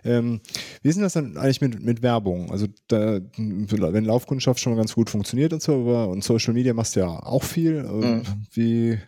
Ähm, 0.03 0.41
wie 0.83 0.89
ist 0.89 0.95
denn 0.95 1.03
das 1.03 1.13
dann 1.13 1.37
eigentlich 1.37 1.61
mit, 1.61 1.83
mit 1.83 2.03
Werbung? 2.03 2.51
Also, 2.51 2.67
da, 2.89 3.21
wenn 3.37 4.05
Laufkundschaft 4.05 4.61
schon 4.61 4.73
mal 4.73 4.79
ganz 4.79 4.95
gut 4.95 5.11
funktioniert 5.11 5.53
und 5.53 5.63
so, 5.63 5.81
aber 5.81 6.09
und 6.09 6.25
Social 6.25 6.55
Media 6.55 6.73
machst 6.73 6.97
du 6.97 7.01
ja 7.01 7.09
auch 7.09 7.43
viel. 7.43 7.83
Mhm. 7.83 8.23
Wie, 8.53 8.99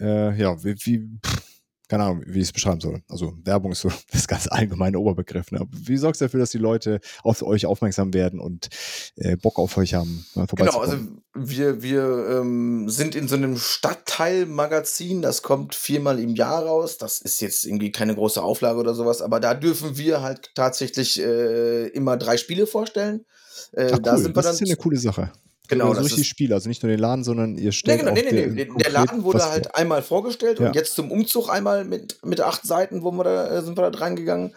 äh, 0.00 0.38
ja, 0.38 0.62
wie, 0.64 0.74
wie 0.74 1.18
pff, 1.24 1.47
keine 1.88 2.04
Ahnung, 2.04 2.22
wie 2.26 2.38
ich 2.38 2.44
es 2.44 2.52
beschreiben 2.52 2.80
soll. 2.80 3.02
Also 3.08 3.34
Werbung 3.44 3.72
ist 3.72 3.80
so 3.80 3.90
das 4.12 4.28
ganz 4.28 4.46
allgemeine 4.48 4.98
Oberbegriff. 4.98 5.50
Ne? 5.50 5.66
Wie 5.70 5.96
sorgst 5.96 6.20
du 6.20 6.26
dafür, 6.26 6.40
dass 6.40 6.50
die 6.50 6.58
Leute 6.58 7.00
auf 7.22 7.42
euch 7.42 7.66
aufmerksam 7.66 8.12
werden 8.14 8.40
und 8.40 8.68
äh, 9.16 9.36
Bock 9.36 9.58
auf 9.58 9.76
euch 9.76 9.94
haben? 9.94 10.26
Genau, 10.56 10.80
also 10.80 10.98
wir, 11.34 11.82
wir 11.82 12.40
ähm, 12.40 12.88
sind 12.88 13.14
in 13.14 13.26
so 13.26 13.36
einem 13.36 13.56
Stadtteilmagazin, 13.56 15.22
das 15.22 15.42
kommt 15.42 15.74
viermal 15.74 16.18
im 16.18 16.34
Jahr 16.34 16.64
raus. 16.64 16.98
Das 16.98 17.20
ist 17.20 17.40
jetzt 17.40 17.64
irgendwie 17.64 17.90
keine 17.90 18.14
große 18.14 18.42
Auflage 18.42 18.78
oder 18.78 18.94
sowas, 18.94 19.22
aber 19.22 19.40
da 19.40 19.54
dürfen 19.54 19.96
wir 19.96 20.20
halt 20.20 20.50
tatsächlich 20.54 21.20
äh, 21.20 21.88
immer 21.88 22.16
drei 22.16 22.36
Spiele 22.36 22.66
vorstellen. 22.66 23.24
Äh, 23.72 23.86
Ach, 23.86 23.96
cool. 23.96 24.02
da 24.02 24.16
sind 24.16 24.36
wir 24.36 24.42
dann, 24.42 24.44
das 24.44 24.54
ist 24.54 24.60
ja 24.60 24.66
eine 24.66 24.76
coole 24.76 24.98
Sache. 24.98 25.32
Genau. 25.68 25.90
Also 25.90 26.00
durch 26.00 26.14
die 26.14 26.24
Spiele, 26.24 26.54
also 26.54 26.68
nicht 26.68 26.82
nur 26.82 26.90
den 26.90 26.98
Laden, 26.98 27.24
sondern 27.24 27.56
ihr 27.56 27.72
stellt. 27.72 28.02
Nee, 28.02 28.14
genau, 28.14 28.30
nee, 28.30 28.46
nee, 28.46 28.64
nee. 28.64 28.82
Der 28.82 28.90
Laden 28.90 29.22
wurde 29.22 29.44
halt 29.44 29.66
vor. 29.66 29.76
einmal 29.76 30.02
vorgestellt 30.02 30.58
ja. 30.58 30.68
und 30.68 30.74
jetzt 30.74 30.94
zum 30.94 31.10
Umzug 31.10 31.50
einmal 31.50 31.84
mit, 31.84 32.24
mit 32.24 32.40
acht 32.40 32.66
Seiten, 32.66 33.02
wo 33.02 33.12
wir 33.12 33.24
da, 33.24 33.58
äh, 33.58 33.62
sind 33.62 33.76
wir 33.76 33.82
da 33.82 33.90
dran 33.90 34.16
gegangen. 34.16 34.54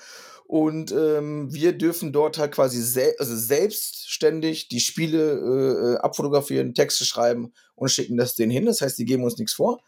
Und 0.47 0.91
ähm, 0.91 1.53
wir 1.53 1.73
dürfen 1.73 2.11
dort 2.11 2.37
halt 2.37 2.51
quasi 2.53 2.81
sel 2.81 3.13
also 3.19 3.35
selbstständig 3.35 4.67
die 4.67 4.81
Spiele 4.81 5.31
äh, 5.31 5.93
äh, 5.93 5.97
abfotografieren, 5.99 6.73
Texte 6.73 7.05
schreiben 7.05 7.53
und 7.75 7.89
schicken 7.89 8.17
das 8.17 8.35
denen 8.35 8.51
hin. 8.51 8.65
Das 8.65 8.81
heißt, 8.81 8.97
die 8.97 9.05
geben 9.05 9.23
uns 9.23 9.37
nichts 9.37 9.53
vor. 9.53 9.81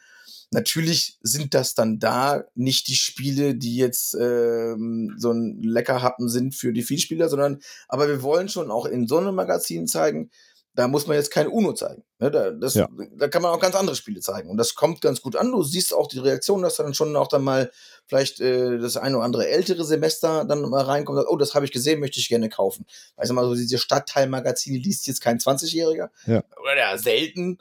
Natürlich 0.52 1.18
sind 1.22 1.54
das 1.54 1.74
dann 1.74 2.00
da 2.00 2.44
nicht 2.54 2.88
die 2.88 2.96
Spiele, 2.96 3.56
die 3.56 3.76
jetzt 3.76 4.16
ähm, 4.20 5.16
so 5.18 5.32
ein 5.32 5.62
Leckerhappen 5.62 6.30
sind 6.30 6.54
für 6.56 6.72
die 6.72 6.84
Vielspieler, 6.84 7.28
sondern 7.28 7.60
aber 7.88 8.08
wir 8.08 8.22
wollen 8.22 8.50
schon 8.50 8.72
auch 8.72 8.86
in 8.86 9.08
so 9.08 9.18
einem 9.18 9.36
Magazin 9.36 9.88
zeigen, 9.88 10.30
da 10.76 10.88
muss 10.88 11.06
man 11.06 11.16
jetzt 11.18 11.30
kein 11.30 11.48
UNO 11.48 11.74
zeigen. 11.74 12.04
Ne? 12.20 12.32
Da, 12.32 12.50
das, 12.50 12.74
ja. 12.74 12.90
da 13.16 13.28
kann 13.28 13.42
man 13.44 13.52
auch 13.52 13.60
ganz 13.60 13.76
andere 13.76 13.96
Spiele 13.96 14.22
zeigen. 14.22 14.50
Und 14.50 14.58
das 14.58 14.74
kommt 14.74 15.02
ganz 15.02 15.22
gut 15.22 15.36
an. 15.36 15.52
Du 15.52 15.62
siehst 15.62 15.94
auch 15.94 16.08
die 16.08 16.20
Reaktion, 16.20 16.64
dass 16.64 16.78
dann 16.78 16.96
schon 16.96 17.16
auch 17.16 17.28
dann 17.28 17.44
mal 17.44 17.72
vielleicht 18.08 18.40
äh, 18.42 18.80
das 18.80 18.98
eine 18.98 19.18
oder 19.18 19.26
andere 19.26 19.48
ältere 19.48 19.86
Semester 19.86 20.46
dann 20.46 20.62
mal 20.70 20.84
reinkommt, 20.84 21.18
sagt, 21.18 21.30
oh, 21.30 21.38
das 21.38 21.54
habe 21.54 21.66
ich 21.66 21.72
gesehen, 21.72 22.00
möchte 22.00 22.20
ich 22.20 22.28
gerne 22.28 22.50
kaufen. 22.50 22.86
Weißt 23.18 23.30
du 23.30 23.36
mal, 23.36 23.46
so 23.46 23.54
diese 23.54 23.78
Stadtteilmagazine 23.78 24.80
liest 24.80 25.06
jetzt 25.06 25.22
kein 25.22 25.38
20-Jähriger. 25.38 26.10
Ja. 26.26 26.44
Oder 26.60 26.78
ja, 26.78 26.98
selten. 26.98 27.60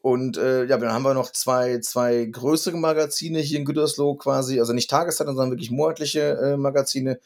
Und 0.00 0.36
äh, 0.36 0.66
ja, 0.66 0.76
dann 0.76 0.92
haben 0.92 1.02
wir 1.02 1.14
noch 1.14 1.32
zwei, 1.32 1.80
zwei 1.80 2.26
größere 2.26 2.76
Magazine 2.76 3.40
hier 3.40 3.58
in 3.58 3.64
Gütersloh 3.64 4.14
quasi, 4.14 4.60
also 4.60 4.74
nicht 4.74 4.90
Tageszeitungen, 4.90 5.36
sondern 5.36 5.52
wirklich 5.52 5.70
monatliche 5.70 6.36
äh, 6.36 6.56
Magazine, 6.56 7.18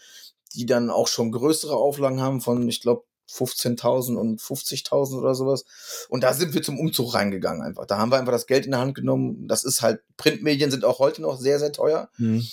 die 0.55 0.64
dann 0.64 0.89
auch 0.89 1.09
schon 1.09 1.33
größere 1.33 1.76
Auflagen 1.76 2.22
haben 2.22 2.41
von, 2.41 2.68
ich 2.68 2.81
glaube, 2.81 3.05
15.000 3.31 4.16
und 4.16 4.41
50.000 4.41 5.18
oder 5.18 5.35
sowas. 5.35 5.64
Und 6.09 6.22
da 6.22 6.33
sind 6.33 6.55
wir 6.55 6.62
zum 6.62 6.79
Umzug 6.79 7.14
reingegangen 7.14 7.62
einfach. 7.62 7.87
Da 7.87 7.99
haben 7.99 8.11
wir 8.11 8.18
einfach 8.18 8.33
das 8.33 8.47
Geld 8.47 8.64
in 8.64 8.72
der 8.72 8.81
Hand 8.81 8.95
genommen. 8.95 9.47
Das 9.49 9.64
ist 9.64 9.83
halt, 9.83 10.03
Printmedien 10.16 10.70
sind 10.70 10.85
auch 10.85 10.99
heute 10.99 11.22
noch 11.22 11.39
sehr, 11.39 11.59
sehr 11.59 11.72
teuer. 11.72 12.11
Mhm. 12.16 12.47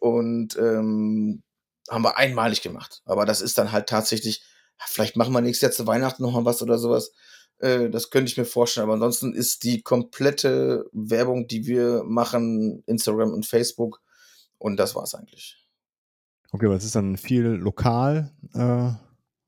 Und 0.00 0.56
ähm, 0.56 1.42
haben 1.88 2.02
wir 2.02 2.16
einmalig 2.16 2.62
gemacht. 2.62 3.02
Aber 3.04 3.26
das 3.26 3.40
ist 3.40 3.58
dann 3.58 3.72
halt 3.72 3.88
tatsächlich, 3.88 4.42
vielleicht 4.78 5.16
machen 5.16 5.32
wir 5.32 5.40
nächstes 5.40 5.62
Jahr 5.62 5.72
zu 5.72 5.86
Weihnachten 5.86 6.22
nochmal 6.22 6.44
was 6.44 6.62
oder 6.62 6.78
sowas. 6.78 7.12
Äh, 7.58 7.90
das 7.90 8.10
könnte 8.10 8.30
ich 8.30 8.38
mir 8.38 8.44
vorstellen. 8.44 8.84
Aber 8.84 8.94
ansonsten 8.94 9.34
ist 9.34 9.64
die 9.64 9.82
komplette 9.82 10.86
Werbung, 10.92 11.46
die 11.46 11.66
wir 11.66 12.02
machen, 12.04 12.82
Instagram 12.86 13.32
und 13.32 13.46
Facebook. 13.46 14.00
Und 14.58 14.78
das 14.78 14.94
war's 14.94 15.14
eigentlich. 15.14 15.58
Okay, 16.52 16.66
aber 16.66 16.76
es 16.76 16.84
ist 16.84 16.94
dann 16.94 17.16
viel 17.16 17.44
lokal. 17.44 18.32
Äh 18.54 18.92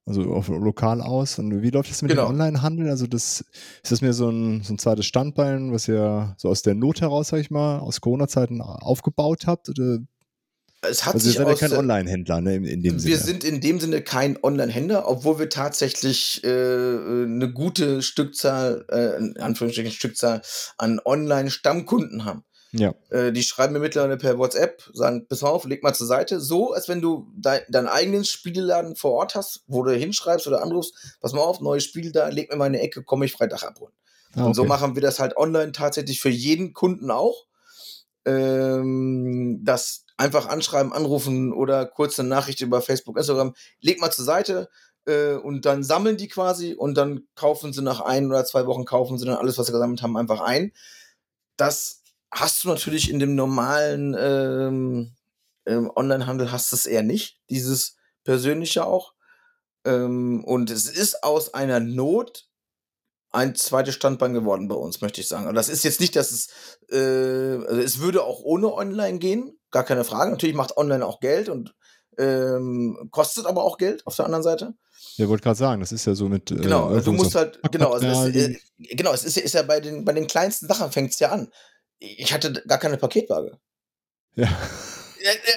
also 0.07 0.23
auf 0.33 0.49
lokal 0.49 1.01
aus. 1.01 1.39
Und 1.39 1.63
wie 1.63 1.71
läuft 1.71 1.91
das 1.91 2.03
mit 2.03 2.11
genau. 2.11 2.27
dem 2.27 2.41
Onlinehandel? 2.41 2.89
Also 2.91 3.07
das 3.07 3.45
ist 3.83 3.93
das 3.93 4.01
mehr 4.03 4.13
so 4.13 4.29
ein, 4.29 4.63
so 4.63 4.75
ein 4.75 4.79
zweites 4.79 5.07
Standbein, 5.07 5.73
was 5.73 5.89
ihr 5.89 6.35
so 6.39 6.49
aus 6.49 6.63
der 6.63 6.75
Not 6.75 7.01
heraus, 7.01 7.29
sag 7.29 7.41
ich 7.41 7.51
mal, 7.51 7.79
aus 7.79 8.01
Corona-Zeiten 8.01 8.61
aufgebaut 8.61 9.47
habt? 9.47 9.69
Oder? 9.71 10.01
Es 10.83 11.07
hat 11.07 11.15
also 11.15 11.27
sich 11.27 11.39
ihr 11.39 11.45
seid 11.45 11.61
ja 11.61 11.69
kein 11.69 11.79
Online-Händler, 11.79 12.41
ne, 12.43 12.57
in, 12.57 12.65
in, 12.65 12.83
dem 12.83 12.99
Sinne. 12.99 13.15
Wir 13.15 13.19
sind 13.19 13.45
in 13.45 13.61
dem 13.61 13.81
Sinne 13.81 14.03
kein 14.03 14.37
Online-Händler, 14.43 15.09
obwohl 15.09 15.39
wir 15.39 15.49
tatsächlich 15.49 16.45
äh, 16.45 16.49
eine 16.49 17.51
gute 17.53 18.03
Stückzahl, 18.03 18.85
äh, 18.91 19.17
in 19.17 19.37
Anführungsstrichen 19.39 19.93
Stückzahl 19.93 20.43
an 20.77 21.01
Online-Stammkunden 21.03 22.27
haben. 22.27 22.45
Ja. 22.77 22.95
Äh, 23.11 23.33
die 23.33 23.43
schreiben 23.43 23.73
mir 23.73 23.79
mittlerweile 23.79 24.17
per 24.17 24.39
WhatsApp, 24.39 24.83
sagen, 24.93 25.27
pass 25.29 25.43
mal 25.43 25.51
auf, 25.51 25.65
leg 25.65 25.83
mal 25.83 25.95
zur 25.95 26.07
Seite. 26.07 26.41
So, 26.41 26.73
als 26.73 26.89
wenn 26.89 27.01
du 27.01 27.29
dein, 27.37 27.61
deinen 27.69 27.89
eigenen 27.89 28.25
Spieleladen 28.25 28.97
vor 28.97 29.13
Ort 29.13 29.35
hast, 29.35 29.63
wo 29.67 29.83
du 29.83 29.93
hinschreibst 29.93 30.47
oder 30.47 30.63
anrufst, 30.63 31.17
pass 31.21 31.33
mal 31.33 31.43
auf, 31.43 31.61
neues 31.61 31.85
Spiel 31.85 32.13
da, 32.13 32.29
leg 32.29 32.51
mir 32.51 32.57
mal 32.57 32.65
eine 32.65 32.81
Ecke, 32.81 33.03
komme 33.03 33.27
ich 33.27 33.33
Freitag 33.33 33.63
abholen. 33.63 33.95
Ah, 34.33 34.41
okay. 34.41 34.47
Und 34.47 34.55
so 34.55 34.65
machen 34.65 34.95
wir 34.95 35.03
das 35.03 35.21
halt 35.21 35.37
online 35.37 35.73
tatsächlich 35.73 36.21
für 36.21 36.31
jeden 36.31 36.73
Kunden 36.73 37.11
auch. 37.11 37.47
Ähm, 38.25 39.61
das 39.63 40.05
einfach 40.17 40.47
anschreiben, 40.47 40.93
anrufen 40.93 41.53
oder 41.53 41.87
kurze 41.87 42.25
Nachricht 42.25 42.61
über 42.61 42.81
Facebook, 42.81 43.17
Instagram, 43.17 43.55
leg 43.81 44.01
mal 44.01 44.11
zur 44.11 44.25
Seite, 44.25 44.69
äh, 45.07 45.35
und 45.35 45.67
dann 45.67 45.83
sammeln 45.85 46.17
die 46.17 46.29
quasi 46.29 46.75
und 46.75 46.95
dann 46.95 47.27
kaufen 47.35 47.73
sie 47.73 47.83
nach 47.83 48.01
ein 48.01 48.27
oder 48.27 48.45
zwei 48.45 48.67
Wochen 48.67 48.85
kaufen 48.85 49.19
sie 49.19 49.27
dann 49.27 49.37
alles, 49.37 49.59
was 49.59 49.67
sie 49.67 49.73
gesammelt 49.73 50.03
haben, 50.03 50.17
einfach 50.17 50.41
ein. 50.41 50.73
Das 51.57 52.03
hast 52.35 52.65
du 52.65 52.69
natürlich 52.69 53.11
in 53.11 53.19
dem 53.19 53.35
normalen 53.35 54.15
ähm, 54.19 55.17
Onlinehandel 55.95 56.53
hast 56.53 56.73
du 56.73 56.77
es 56.77 56.87
eher 56.87 57.03
nicht. 57.03 57.41
Dieses 57.49 57.97
persönlich 58.25 58.75
ja 58.75 58.85
auch. 58.85 59.15
Ähm, 59.85 60.45
und 60.45 60.71
es 60.71 60.89
ist 60.89 61.23
aus 61.23 61.55
einer 61.55 61.81
Not 61.81 62.49
ein 63.31 63.55
zweites 63.55 63.95
Standbein 63.95 64.33
geworden 64.33 64.69
bei 64.69 64.77
uns, 64.77 65.01
möchte 65.01 65.21
ich 65.21 65.29
sagen. 65.29 65.47
Und 65.47 65.55
das 65.55 65.69
ist 65.69 65.85
jetzt 65.85 66.01
nicht, 66.01 66.15
dass 66.17 66.31
es, 66.31 66.49
äh, 66.91 67.67
also 67.67 67.81
es 67.81 67.99
würde 67.99 68.23
auch 68.23 68.41
ohne 68.41 68.73
Online 68.73 69.19
gehen, 69.19 69.59
gar 69.71 69.85
keine 69.85 70.05
Frage. 70.05 70.31
Natürlich 70.31 70.55
macht 70.55 70.77
Online 70.77 71.05
auch 71.05 71.21
Geld 71.21 71.49
und 71.49 71.75
ähm, 72.17 73.09
kostet 73.11 73.47
aber 73.47 73.65
auch 73.65 73.77
Geld 73.77 74.07
auf 74.07 74.15
der 74.15 74.27
anderen 74.27 74.45
Seite. 74.45 74.75
Ja, 75.17 75.29
wollte 75.29 75.43
gerade 75.43 75.59
sagen, 75.59 75.81
das 75.81 75.93
ist 75.93 76.05
ja 76.07 76.15
so 76.15 76.29
mit. 76.29 76.51
Äh, 76.51 76.57
genau, 76.57 76.89
also 76.89 77.11
du 77.11 77.13
musst 77.13 77.35
halt, 77.35 77.61
genau, 77.73 77.93
also 77.93 78.07
das, 78.07 78.29
äh, 78.29 78.57
genau, 78.79 79.13
es 79.13 79.25
ist, 79.25 79.37
ist 79.37 79.55
ja 79.55 79.63
bei 79.63 79.81
den, 79.81 80.05
bei 80.05 80.13
den 80.13 80.29
kleinsten 80.29 80.69
Sachen 80.69 80.93
fängt 80.93 81.11
es 81.11 81.19
ja 81.19 81.31
an. 81.31 81.51
Ich 81.99 82.33
hatte 82.33 82.53
gar 82.67 82.79
keine 82.79 82.97
Paketwaage. 82.97 83.59
Ja. 84.35 84.49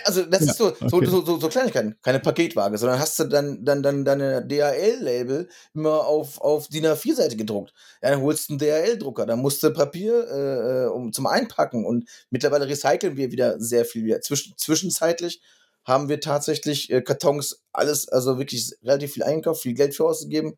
Also 0.05 0.23
das 0.23 0.45
ja, 0.45 0.51
ist 0.51 0.57
so, 0.57 0.67
okay. 0.67 1.05
so, 1.07 1.25
so, 1.25 1.39
so, 1.39 1.49
Kleinigkeiten, 1.49 1.97
keine 2.01 2.21
Paketwaage, 2.21 2.77
sondern 2.77 2.99
hast 2.99 3.19
du 3.19 3.25
dann, 3.25 3.65
dann, 3.65 3.83
dann 3.83 4.05
deine 4.05 4.45
DHL-Label 4.45 5.49
immer 5.73 6.05
auf, 6.05 6.39
auf 6.39 6.69
DIN 6.69 6.85
A4-Seite 6.85 7.35
gedruckt. 7.35 7.73
Ja, 8.01 8.11
dann 8.11 8.21
holst 8.21 8.47
du 8.47 8.53
einen 8.53 8.59
DHL-Drucker, 8.59 9.25
dann 9.25 9.39
musst 9.39 9.61
du 9.63 9.71
Papier 9.71 10.25
äh, 10.29 10.83
äh, 10.83 10.87
um, 10.87 11.11
zum 11.11 11.27
Einpacken 11.27 11.85
und 11.85 12.07
mittlerweile 12.29 12.67
recyceln 12.67 13.17
wir 13.17 13.31
wieder 13.31 13.59
sehr 13.59 13.83
viel. 13.83 14.05
Wieder. 14.05 14.21
Zwischen, 14.21 14.53
zwischenzeitlich 14.55 15.41
haben 15.83 16.07
wir 16.07 16.21
tatsächlich 16.21 16.89
äh, 16.89 17.01
Kartons, 17.01 17.61
alles, 17.73 18.07
also 18.07 18.37
wirklich 18.37 18.71
relativ 18.83 19.13
viel 19.13 19.23
eingekauft, 19.23 19.63
viel 19.63 19.73
Geld 19.73 19.95
für 19.95 20.05
ausgegeben. 20.05 20.57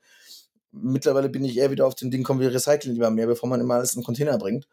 Mittlerweile 0.71 1.29
bin 1.29 1.43
ich 1.45 1.57
eher 1.57 1.71
wieder 1.71 1.87
auf 1.87 1.95
dem 1.95 2.11
Ding, 2.11 2.23
kommen 2.23 2.41
wir 2.41 2.53
recyceln 2.53 2.93
lieber 2.93 3.09
mehr, 3.09 3.25
bevor 3.25 3.49
man 3.49 3.59
immer 3.59 3.75
alles 3.75 3.93
in 3.93 4.01
den 4.01 4.05
Container 4.05 4.37
bringt. 4.37 4.67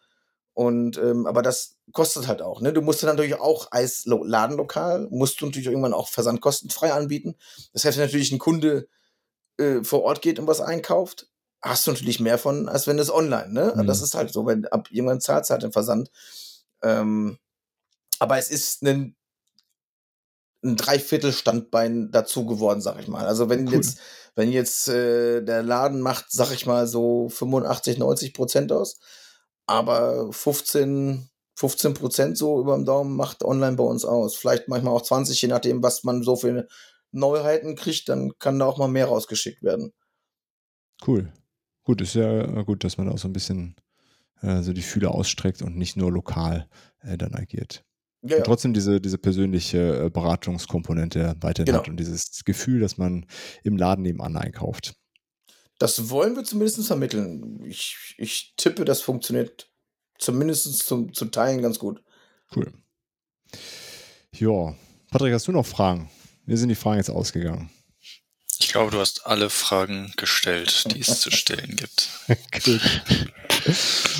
Und 0.56 0.96
ähm, 0.96 1.26
aber 1.26 1.42
das 1.42 1.76
kostet 1.92 2.28
halt 2.28 2.40
auch. 2.40 2.62
Ne? 2.62 2.72
Du 2.72 2.80
musst 2.80 3.02
dann 3.02 3.10
natürlich 3.10 3.38
auch 3.38 3.72
als 3.72 4.06
Ladenlokal, 4.06 5.06
musst 5.10 5.38
du 5.38 5.44
natürlich 5.44 5.66
irgendwann 5.66 5.92
auch 5.92 6.08
versandkostenfrei 6.08 6.94
anbieten. 6.94 7.36
Das 7.74 7.84
heißt, 7.84 7.98
wenn 7.98 8.06
natürlich 8.06 8.32
ein 8.32 8.38
Kunde 8.38 8.88
äh, 9.58 9.84
vor 9.84 10.02
Ort 10.02 10.22
geht 10.22 10.38
und 10.38 10.46
was 10.46 10.62
einkauft, 10.62 11.28
hast 11.60 11.86
du 11.86 11.90
natürlich 11.90 12.20
mehr 12.20 12.38
von, 12.38 12.70
als 12.70 12.86
wenn 12.86 12.98
es 12.98 13.12
online. 13.12 13.52
Ne? 13.52 13.74
Mhm. 13.76 13.86
Das 13.86 14.00
ist 14.00 14.14
halt 14.14 14.32
so, 14.32 14.46
wenn 14.46 14.64
ab 14.64 14.88
irgendwann 14.90 15.20
zahlt 15.20 15.48
halt 15.50 15.62
den 15.62 15.72
Versand. 15.72 16.10
Ähm, 16.82 17.36
aber 18.18 18.38
es 18.38 18.48
ist 18.48 18.82
ein 18.82 19.14
ein 20.64 20.76
Dreiviertel-Standbein 20.76 22.10
dazu 22.10 22.46
geworden, 22.46 22.80
sag 22.80 22.98
ich 22.98 23.08
mal. 23.08 23.26
Also 23.26 23.50
wenn 23.50 23.68
cool. 23.68 23.74
jetzt, 23.74 23.98
wenn 24.34 24.50
jetzt 24.50 24.88
äh, 24.88 25.42
der 25.42 25.62
Laden 25.62 26.00
macht, 26.00 26.26
sag 26.30 26.50
ich 26.50 26.64
mal, 26.64 26.86
so 26.86 27.28
85, 27.28 27.98
90 27.98 28.32
Prozent 28.32 28.72
aus, 28.72 28.98
aber 29.66 30.32
15, 30.32 31.28
15 31.56 31.94
Prozent 31.94 32.38
so 32.38 32.60
über 32.60 32.74
dem 32.76 32.84
Daumen 32.84 33.16
macht 33.16 33.44
online 33.44 33.76
bei 33.76 33.84
uns 33.84 34.04
aus. 34.04 34.36
Vielleicht 34.36 34.68
manchmal 34.68 34.94
auch 34.94 35.02
20, 35.02 35.40
je 35.40 35.48
nachdem, 35.48 35.82
was 35.82 36.04
man 36.04 36.22
so 36.22 36.36
für 36.36 36.66
Neuheiten 37.12 37.76
kriegt, 37.76 38.08
dann 38.08 38.32
kann 38.38 38.58
da 38.58 38.66
auch 38.66 38.78
mal 38.78 38.88
mehr 38.88 39.06
rausgeschickt 39.06 39.62
werden. 39.62 39.92
Cool. 41.06 41.32
Gut, 41.82 42.00
ist 42.00 42.14
ja 42.14 42.62
gut, 42.62 42.84
dass 42.84 42.98
man 42.98 43.08
auch 43.08 43.18
so 43.18 43.28
ein 43.28 43.32
bisschen 43.32 43.76
äh, 44.42 44.62
so 44.62 44.72
die 44.72 44.82
Fühler 44.82 45.12
ausstreckt 45.12 45.62
und 45.62 45.76
nicht 45.76 45.96
nur 45.96 46.12
lokal 46.12 46.68
äh, 47.00 47.16
dann 47.16 47.34
agiert. 47.34 47.84
Ja, 48.22 48.38
ja. 48.38 48.42
trotzdem 48.42 48.74
diese, 48.74 49.00
diese 49.00 49.18
persönliche 49.18 50.06
äh, 50.06 50.10
Beratungskomponente 50.10 51.36
weiterhin 51.40 51.66
genau. 51.66 51.78
hat 51.78 51.88
und 51.88 51.98
dieses 51.98 52.44
Gefühl, 52.44 52.80
dass 52.80 52.98
man 52.98 53.26
im 53.62 53.76
Laden 53.76 54.02
nebenan 54.02 54.36
einkauft. 54.36 54.96
Das 55.78 56.08
wollen 56.10 56.36
wir 56.36 56.44
zumindest 56.44 56.86
vermitteln. 56.86 57.62
Ich, 57.64 58.14
ich 58.18 58.54
tippe, 58.56 58.84
das 58.84 59.02
funktioniert 59.02 59.68
zumindest 60.18 60.86
zum, 60.86 61.12
zu 61.12 61.26
Teilen 61.26 61.62
ganz 61.62 61.78
gut. 61.78 62.02
Cool. 62.54 62.72
Ja, 64.32 64.74
Patrick, 65.10 65.32
hast 65.32 65.48
du 65.48 65.52
noch 65.52 65.66
Fragen? 65.66 66.10
Mir 66.44 66.56
sind 66.56 66.68
die 66.68 66.74
Fragen 66.74 66.98
jetzt 66.98 67.10
ausgegangen. 67.10 67.70
Ich 68.58 68.68
glaube, 68.68 68.90
du 68.90 68.98
hast 68.98 69.26
alle 69.26 69.50
Fragen 69.50 70.12
gestellt, 70.16 70.86
die 70.94 71.00
es 71.00 71.20
zu 71.20 71.30
stellen 71.30 71.76
gibt. 71.76 72.08
Gut. 72.64 72.80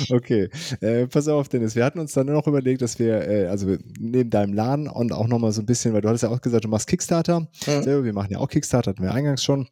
Okay, 0.09 0.49
äh, 0.81 1.07
pass 1.07 1.27
auf, 1.27 1.49
Dennis. 1.49 1.75
Wir 1.75 1.85
hatten 1.85 1.99
uns 1.99 2.13
dann 2.13 2.27
noch 2.27 2.45
überlegt, 2.47 2.81
dass 2.81 2.99
wir, 2.99 3.27
äh, 3.27 3.47
also 3.47 3.77
neben 3.97 4.29
deinem 4.29 4.53
Laden 4.53 4.87
und 4.87 5.11
auch 5.11 5.27
nochmal 5.27 5.51
so 5.53 5.61
ein 5.61 5.65
bisschen, 5.65 5.93
weil 5.93 6.01
du 6.01 6.09
hattest 6.09 6.23
ja 6.23 6.29
auch 6.29 6.41
gesagt, 6.41 6.65
du 6.65 6.69
machst 6.69 6.87
Kickstarter. 6.87 7.41
Mhm. 7.41 7.83
Selber, 7.83 8.03
wir 8.03 8.13
machen 8.13 8.31
ja 8.31 8.39
auch 8.39 8.49
Kickstarter, 8.49 8.91
hatten 8.91 9.03
wir 9.03 9.13
eingangs 9.13 9.43
schon. 9.43 9.69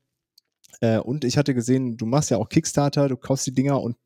Äh, 0.82 0.98
und 0.98 1.24
ich 1.24 1.38
hatte 1.38 1.54
gesehen, 1.54 1.98
du 1.98 2.06
machst 2.06 2.30
ja 2.30 2.38
auch 2.38 2.50
Kickstarter, 2.50 3.10
du 3.10 3.18
kaufst 3.18 3.46
die 3.48 3.54
Dinger 3.54 3.82
und 3.82 3.98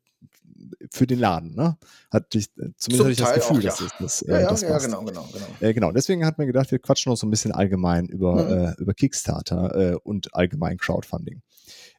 für 0.90 1.06
den 1.06 1.18
Laden, 1.18 1.54
ne? 1.54 1.76
Hat 2.10 2.34
dich, 2.34 2.46
äh, 2.58 2.70
zumindest 2.76 3.00
hatte 3.00 3.10
ich 3.10 3.18
das 3.18 3.34
Gefühl, 3.34 3.58
auch, 3.58 3.62
ja. 3.62 3.70
dass 3.70 3.94
das, 3.98 4.22
äh, 4.22 4.42
ja, 4.42 4.48
das 4.48 4.60
ja, 4.62 4.78
genau, 4.78 5.04
genau, 5.04 5.26
genau. 5.32 5.46
Äh, 5.60 5.74
genau, 5.74 5.92
deswegen 5.92 6.24
hat 6.24 6.38
mir 6.38 6.46
gedacht, 6.46 6.70
wir 6.70 6.78
quatschen 6.78 7.10
noch 7.10 7.16
so 7.16 7.26
ein 7.26 7.30
bisschen 7.30 7.52
allgemein 7.52 8.06
über, 8.06 8.44
mhm. 8.44 8.64
äh, 8.66 8.74
über 8.78 8.94
Kickstarter 8.94 9.92
äh, 9.92 9.94
und 9.96 10.34
allgemein 10.34 10.78
Crowdfunding. 10.78 11.42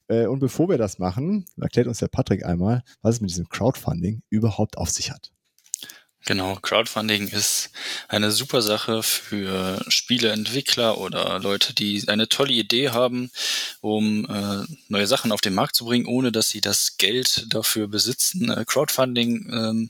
Äh, 0.07 0.27
und 0.27 0.39
bevor 0.39 0.69
wir 0.69 0.77
das 0.77 0.99
machen, 0.99 1.45
erklärt 1.59 1.87
uns 1.87 1.99
der 1.99 2.07
Patrick 2.07 2.45
einmal, 2.45 2.83
was 3.01 3.15
es 3.15 3.21
mit 3.21 3.29
diesem 3.29 3.49
Crowdfunding 3.49 4.21
überhaupt 4.29 4.77
auf 4.77 4.89
sich 4.89 5.11
hat. 5.11 5.31
Genau, 6.25 6.55
Crowdfunding 6.55 7.29
ist 7.29 7.71
eine 8.07 8.31
super 8.31 8.61
Sache 8.61 9.01
für 9.01 9.83
Spieleentwickler 9.87 10.99
oder 10.99 11.39
Leute, 11.39 11.73
die 11.73 12.07
eine 12.07 12.29
tolle 12.29 12.53
Idee 12.53 12.89
haben, 12.89 13.31
um 13.81 14.25
äh, 14.29 14.63
neue 14.87 15.07
Sachen 15.07 15.31
auf 15.31 15.41
den 15.41 15.55
Markt 15.55 15.75
zu 15.75 15.85
bringen, 15.85 16.05
ohne 16.05 16.31
dass 16.31 16.49
sie 16.49 16.61
das 16.61 16.97
Geld 16.97 17.45
dafür 17.49 17.87
besitzen. 17.87 18.51
Äh, 18.51 18.65
Crowdfunding 18.65 19.49
ähm, 19.51 19.89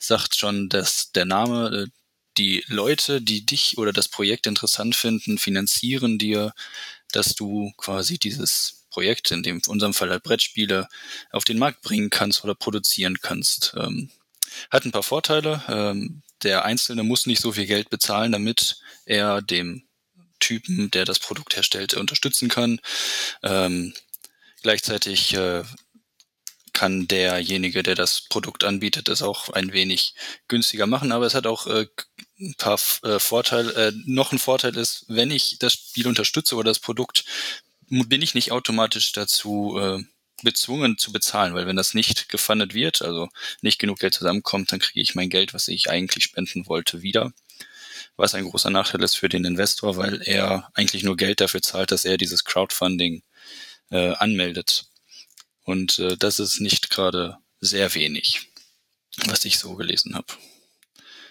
sagt 0.00 0.36
schon, 0.36 0.70
dass 0.70 1.12
der 1.12 1.26
Name, 1.26 1.84
äh, 1.84 1.90
die 2.38 2.64
Leute, 2.68 3.20
die 3.20 3.44
dich 3.44 3.76
oder 3.76 3.92
das 3.92 4.08
Projekt 4.08 4.46
interessant 4.46 4.96
finden, 4.96 5.36
finanzieren 5.38 6.18
dir, 6.18 6.52
dass 7.12 7.34
du 7.34 7.72
quasi 7.76 8.18
dieses 8.18 8.86
Projekt, 8.90 9.30
in 9.30 9.42
dem 9.42 9.56
in 9.58 9.70
unserem 9.70 9.92
Fall 9.92 10.10
halt 10.10 10.22
Brettspiele, 10.22 10.88
auf 11.32 11.44
den 11.44 11.58
Markt 11.58 11.82
bringen 11.82 12.08
kannst 12.08 12.44
oder 12.44 12.54
produzieren 12.54 13.18
kannst. 13.20 13.74
Ähm, 13.76 14.10
hat 14.70 14.84
ein 14.84 14.92
paar 14.92 15.02
Vorteile. 15.02 15.62
Ähm, 15.68 16.22
der 16.42 16.64
Einzelne 16.64 17.02
muss 17.02 17.26
nicht 17.26 17.40
so 17.40 17.52
viel 17.52 17.66
Geld 17.66 17.90
bezahlen, 17.90 18.32
damit 18.32 18.76
er 19.04 19.42
dem 19.42 19.86
Typen, 20.38 20.90
der 20.90 21.04
das 21.04 21.18
Produkt 21.18 21.56
herstellt, 21.56 21.94
unterstützen 21.94 22.48
kann. 22.48 22.80
Ähm, 23.42 23.94
gleichzeitig 24.62 25.34
äh, 25.34 25.64
kann 26.72 27.08
derjenige, 27.08 27.82
der 27.82 27.94
das 27.94 28.22
Produkt 28.28 28.62
anbietet, 28.62 29.08
es 29.08 29.22
auch 29.22 29.48
ein 29.48 29.72
wenig 29.72 30.14
günstiger 30.46 30.86
machen. 30.86 31.10
Aber 31.10 31.24
es 31.24 31.34
hat 31.34 31.46
auch 31.46 31.66
äh, 31.66 31.86
ein 32.38 32.54
paar 32.58 32.78
äh, 33.02 33.18
Vorteile. 33.18 33.72
Äh, 33.72 33.92
noch 34.04 34.32
ein 34.32 34.38
Vorteil 34.38 34.76
ist, 34.76 35.06
wenn 35.08 35.30
ich 35.30 35.58
das 35.58 35.72
Spiel 35.72 36.06
unterstütze 36.06 36.54
oder 36.54 36.70
das 36.70 36.78
Produkt, 36.78 37.24
bin 37.88 38.20
ich 38.20 38.34
nicht 38.34 38.52
automatisch 38.52 39.12
dazu 39.12 39.78
äh, 39.80 40.04
gezwungen 40.42 40.98
zu 40.98 41.12
bezahlen, 41.12 41.54
weil 41.54 41.66
wenn 41.66 41.76
das 41.76 41.94
nicht 41.94 42.28
gefundet 42.28 42.74
wird, 42.74 43.02
also 43.02 43.28
nicht 43.62 43.78
genug 43.78 43.98
Geld 43.98 44.14
zusammenkommt, 44.14 44.72
dann 44.72 44.80
kriege 44.80 45.00
ich 45.00 45.14
mein 45.14 45.30
Geld, 45.30 45.54
was 45.54 45.68
ich 45.68 45.90
eigentlich 45.90 46.24
spenden 46.24 46.66
wollte, 46.66 47.02
wieder. 47.02 47.32
Was 48.16 48.34
ein 48.34 48.48
großer 48.48 48.70
Nachteil 48.70 49.02
ist 49.02 49.16
für 49.16 49.28
den 49.28 49.44
Investor, 49.44 49.96
weil 49.96 50.22
er 50.22 50.70
eigentlich 50.74 51.02
nur 51.02 51.16
Geld 51.16 51.40
dafür 51.40 51.62
zahlt, 51.62 51.90
dass 51.90 52.04
er 52.04 52.16
dieses 52.16 52.44
Crowdfunding 52.44 53.22
äh, 53.90 54.14
anmeldet. 54.14 54.86
Und 55.64 55.98
äh, 55.98 56.16
das 56.16 56.38
ist 56.38 56.60
nicht 56.60 56.90
gerade 56.90 57.38
sehr 57.60 57.94
wenig, 57.94 58.48
was 59.26 59.44
ich 59.44 59.58
so 59.58 59.74
gelesen 59.74 60.14
habe. 60.14 60.26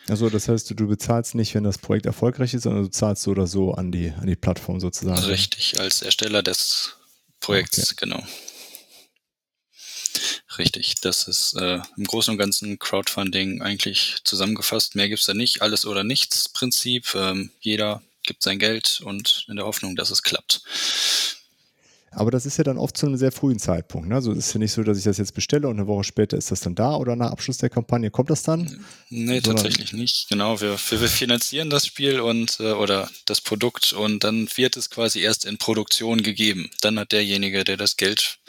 Also 0.08 0.30
das 0.30 0.48
heißt, 0.48 0.70
du 0.80 0.88
bezahlst 0.88 1.34
nicht, 1.34 1.56
wenn 1.56 1.64
das 1.64 1.80
Projekt 1.80 2.06
erfolgreich 2.06 2.54
ist, 2.54 2.64
sondern 2.64 2.84
du 2.84 2.90
zahlst 2.90 3.24
so 3.24 3.32
oder 3.32 3.48
so 3.48 3.74
an 3.74 3.92
die, 3.92 4.12
an 4.12 4.28
die 4.28 4.36
Plattform 4.36 4.80
sozusagen. 4.80 5.24
Richtig, 5.24 5.80
als 5.80 6.04
Ersteller 6.04 6.44
des 6.44 6.96
Projekts, 7.40 7.92
okay. 7.92 7.96
genau. 7.98 8.24
Richtig, 10.58 10.96
das 11.02 11.28
ist 11.28 11.56
äh, 11.56 11.80
im 11.98 12.06
Großen 12.06 12.32
und 12.32 12.38
Ganzen 12.38 12.80
Crowdfunding 12.80 13.62
eigentlich 13.62 14.18
zusammengefasst. 14.24 14.96
Mehr 14.96 15.10
gibt's 15.10 15.26
da 15.26 15.34
nicht. 15.34 15.62
Alles 15.62 15.86
oder 15.86 16.04
nichts 16.04 16.50
Prinzip. 16.50 17.14
Ähm, 17.16 17.52
jeder 17.60 18.02
gibt 18.24 18.44
sein 18.44 18.60
Geld 18.60 19.02
und 19.04 19.46
in 19.48 19.58
der 19.58 19.66
Hoffnung, 19.66 19.96
dass 19.96 20.12
es 20.12 20.24
klappt. 20.24 20.62
Aber 22.16 22.32
das 22.32 22.46
ist 22.46 22.58
ja 22.58 22.64
dann 22.64 22.78
oft 22.78 22.96
zu 22.96 23.06
einem 23.06 23.18
sehr 23.18 23.32
frühen 23.32 23.60
Zeitpunkt. 23.60 24.08
Ne? 24.08 24.16
Also 24.16 24.32
es 24.32 24.48
ist 24.48 24.54
ja 24.54 24.60
nicht 24.60 24.72
so, 24.72 24.84
dass 24.84 24.98
ich 24.98 25.04
das 25.04 25.18
jetzt 25.18 25.34
bestelle 25.34 25.68
und 25.68 25.78
eine 25.78 25.88
Woche 25.88 26.04
später 26.04 26.38
ist 26.38 26.50
das 26.50 26.62
dann 26.62 26.74
da 26.74 26.96
oder 26.96 27.16
nach 27.16 27.32
Abschluss 27.32 27.58
der 27.58 27.70
Kampagne 27.70 28.10
kommt 28.10 28.30
das 28.30 28.44
dann? 28.44 28.84
Nee, 29.10 29.42
Sondern 29.42 29.64
tatsächlich 29.64 29.94
nicht. 29.94 30.30
Genau, 30.30 30.60
wir, 30.62 30.72
wir 30.72 31.08
finanzieren 31.10 31.70
das 31.70 31.86
Spiel 31.86 32.20
und 32.22 32.60
äh, 32.60 32.72
oder 32.72 33.10
das 33.26 33.42
Produkt 33.42 33.94
und 33.94 34.24
dann 34.24 34.48
wird 34.56 34.78
es 34.78 34.90
quasi 34.90 35.20
erst 35.20 35.46
in 35.46 35.58
Produktion 35.58 36.24
gegeben. 36.24 36.70
Dann 36.82 36.98
hat 36.98 37.12
derjenige, 37.12 37.64
der 37.64 37.78
das 37.78 37.98
Geld, 37.98 38.40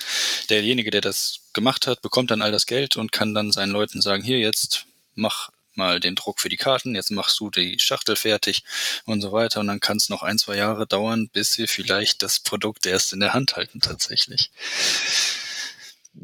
derjenige, 0.48 0.90
der 0.90 1.00
das 1.00 1.40
gemacht 1.52 1.86
hat, 1.86 2.02
bekommt 2.02 2.30
dann 2.30 2.42
all 2.42 2.52
das 2.52 2.66
Geld 2.66 2.96
und 2.96 3.10
kann 3.12 3.34
dann 3.34 3.50
seinen 3.50 3.72
Leuten 3.72 4.00
sagen, 4.00 4.22
hier 4.22 4.38
jetzt 4.38 4.86
mach 5.14 5.50
mal 5.76 6.00
den 6.00 6.14
Druck 6.14 6.40
für 6.40 6.48
die 6.48 6.56
Karten, 6.56 6.94
jetzt 6.94 7.10
machst 7.10 7.38
du 7.40 7.50
die 7.50 7.78
Schachtel 7.78 8.16
fertig 8.16 8.64
und 9.04 9.20
so 9.20 9.32
weiter. 9.32 9.60
Und 9.60 9.68
dann 9.68 9.80
kann 9.80 9.96
es 9.96 10.08
noch 10.08 10.22
ein, 10.22 10.38
zwei 10.38 10.56
Jahre 10.56 10.86
dauern, 10.86 11.28
bis 11.32 11.58
wir 11.58 11.68
vielleicht 11.68 12.22
das 12.22 12.40
Produkt 12.40 12.86
erst 12.86 13.12
in 13.12 13.20
der 13.20 13.34
Hand 13.34 13.56
halten 13.56 13.80
tatsächlich. 13.80 14.50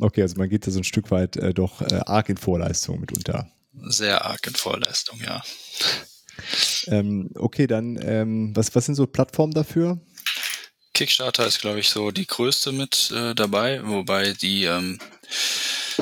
Okay, 0.01 0.23
also 0.23 0.37
man 0.37 0.49
geht 0.49 0.67
da 0.67 0.71
so 0.71 0.81
ein 0.81 0.85
Stück 0.85 1.11
weit 1.11 1.37
äh, 1.37 1.53
doch 1.53 1.83
äh, 1.83 2.01
arg 2.07 2.29
in 2.29 2.37
Vorleistung 2.37 3.01
mitunter. 3.01 3.51
Sehr 3.75 4.25
arg 4.25 4.47
in 4.47 4.55
Vorleistung, 4.55 5.21
ja. 5.23 5.43
Ähm, 6.87 7.31
okay, 7.35 7.67
dann 7.67 7.99
ähm, 8.03 8.57
was, 8.57 8.75
was 8.75 8.87
sind 8.87 8.95
so 8.95 9.07
Plattformen 9.07 9.53
dafür? 9.53 10.01
Kickstarter 10.95 11.47
ist, 11.47 11.61
glaube 11.61 11.81
ich, 11.81 11.89
so 11.89 12.11
die 12.11 12.27
größte 12.27 12.73
mit 12.73 13.11
äh, 13.13 13.35
dabei, 13.35 13.81
wobei 13.85 14.33
die 14.33 14.65
ähm, 14.65 14.99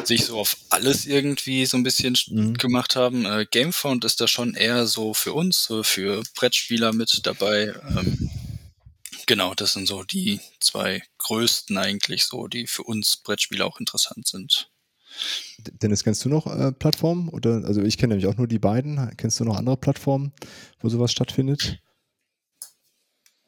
sich 0.04 0.24
so 0.24 0.38
auf 0.38 0.56
alles 0.70 1.06
irgendwie 1.06 1.66
so 1.66 1.76
ein 1.76 1.82
bisschen 1.82 2.16
mhm. 2.28 2.54
gemacht 2.54 2.96
haben. 2.96 3.24
Äh, 3.24 3.46
Gamefound 3.50 4.04
ist 4.04 4.20
da 4.20 4.28
schon 4.28 4.54
eher 4.54 4.86
so 4.86 5.14
für 5.14 5.32
uns, 5.32 5.64
so 5.64 5.82
für 5.82 6.22
Brettspieler 6.34 6.92
mit 6.92 7.26
dabei. 7.26 7.74
Ähm, 7.88 8.30
genau, 9.26 9.54
das 9.54 9.74
sind 9.74 9.86
so 9.86 10.02
die 10.02 10.40
zwei 10.60 11.02
größten 11.18 11.76
eigentlich 11.78 12.24
so, 12.24 12.48
die 12.48 12.66
für 12.66 12.82
uns 12.82 13.16
Brettspieler 13.18 13.66
auch 13.66 13.80
interessant 13.80 14.26
sind. 14.26 14.70
Dennis, 15.82 16.04
kennst 16.04 16.24
du 16.24 16.28
noch 16.28 16.46
äh, 16.46 16.72
Plattformen? 16.72 17.28
Oder, 17.28 17.64
also 17.64 17.82
ich 17.82 17.98
kenne 17.98 18.14
nämlich 18.14 18.32
auch 18.32 18.38
nur 18.38 18.46
die 18.46 18.58
beiden. 18.58 19.14
Kennst 19.16 19.40
du 19.40 19.44
noch 19.44 19.56
andere 19.56 19.76
Plattformen, 19.76 20.32
wo 20.80 20.88
sowas 20.88 21.12
stattfindet? 21.12 21.80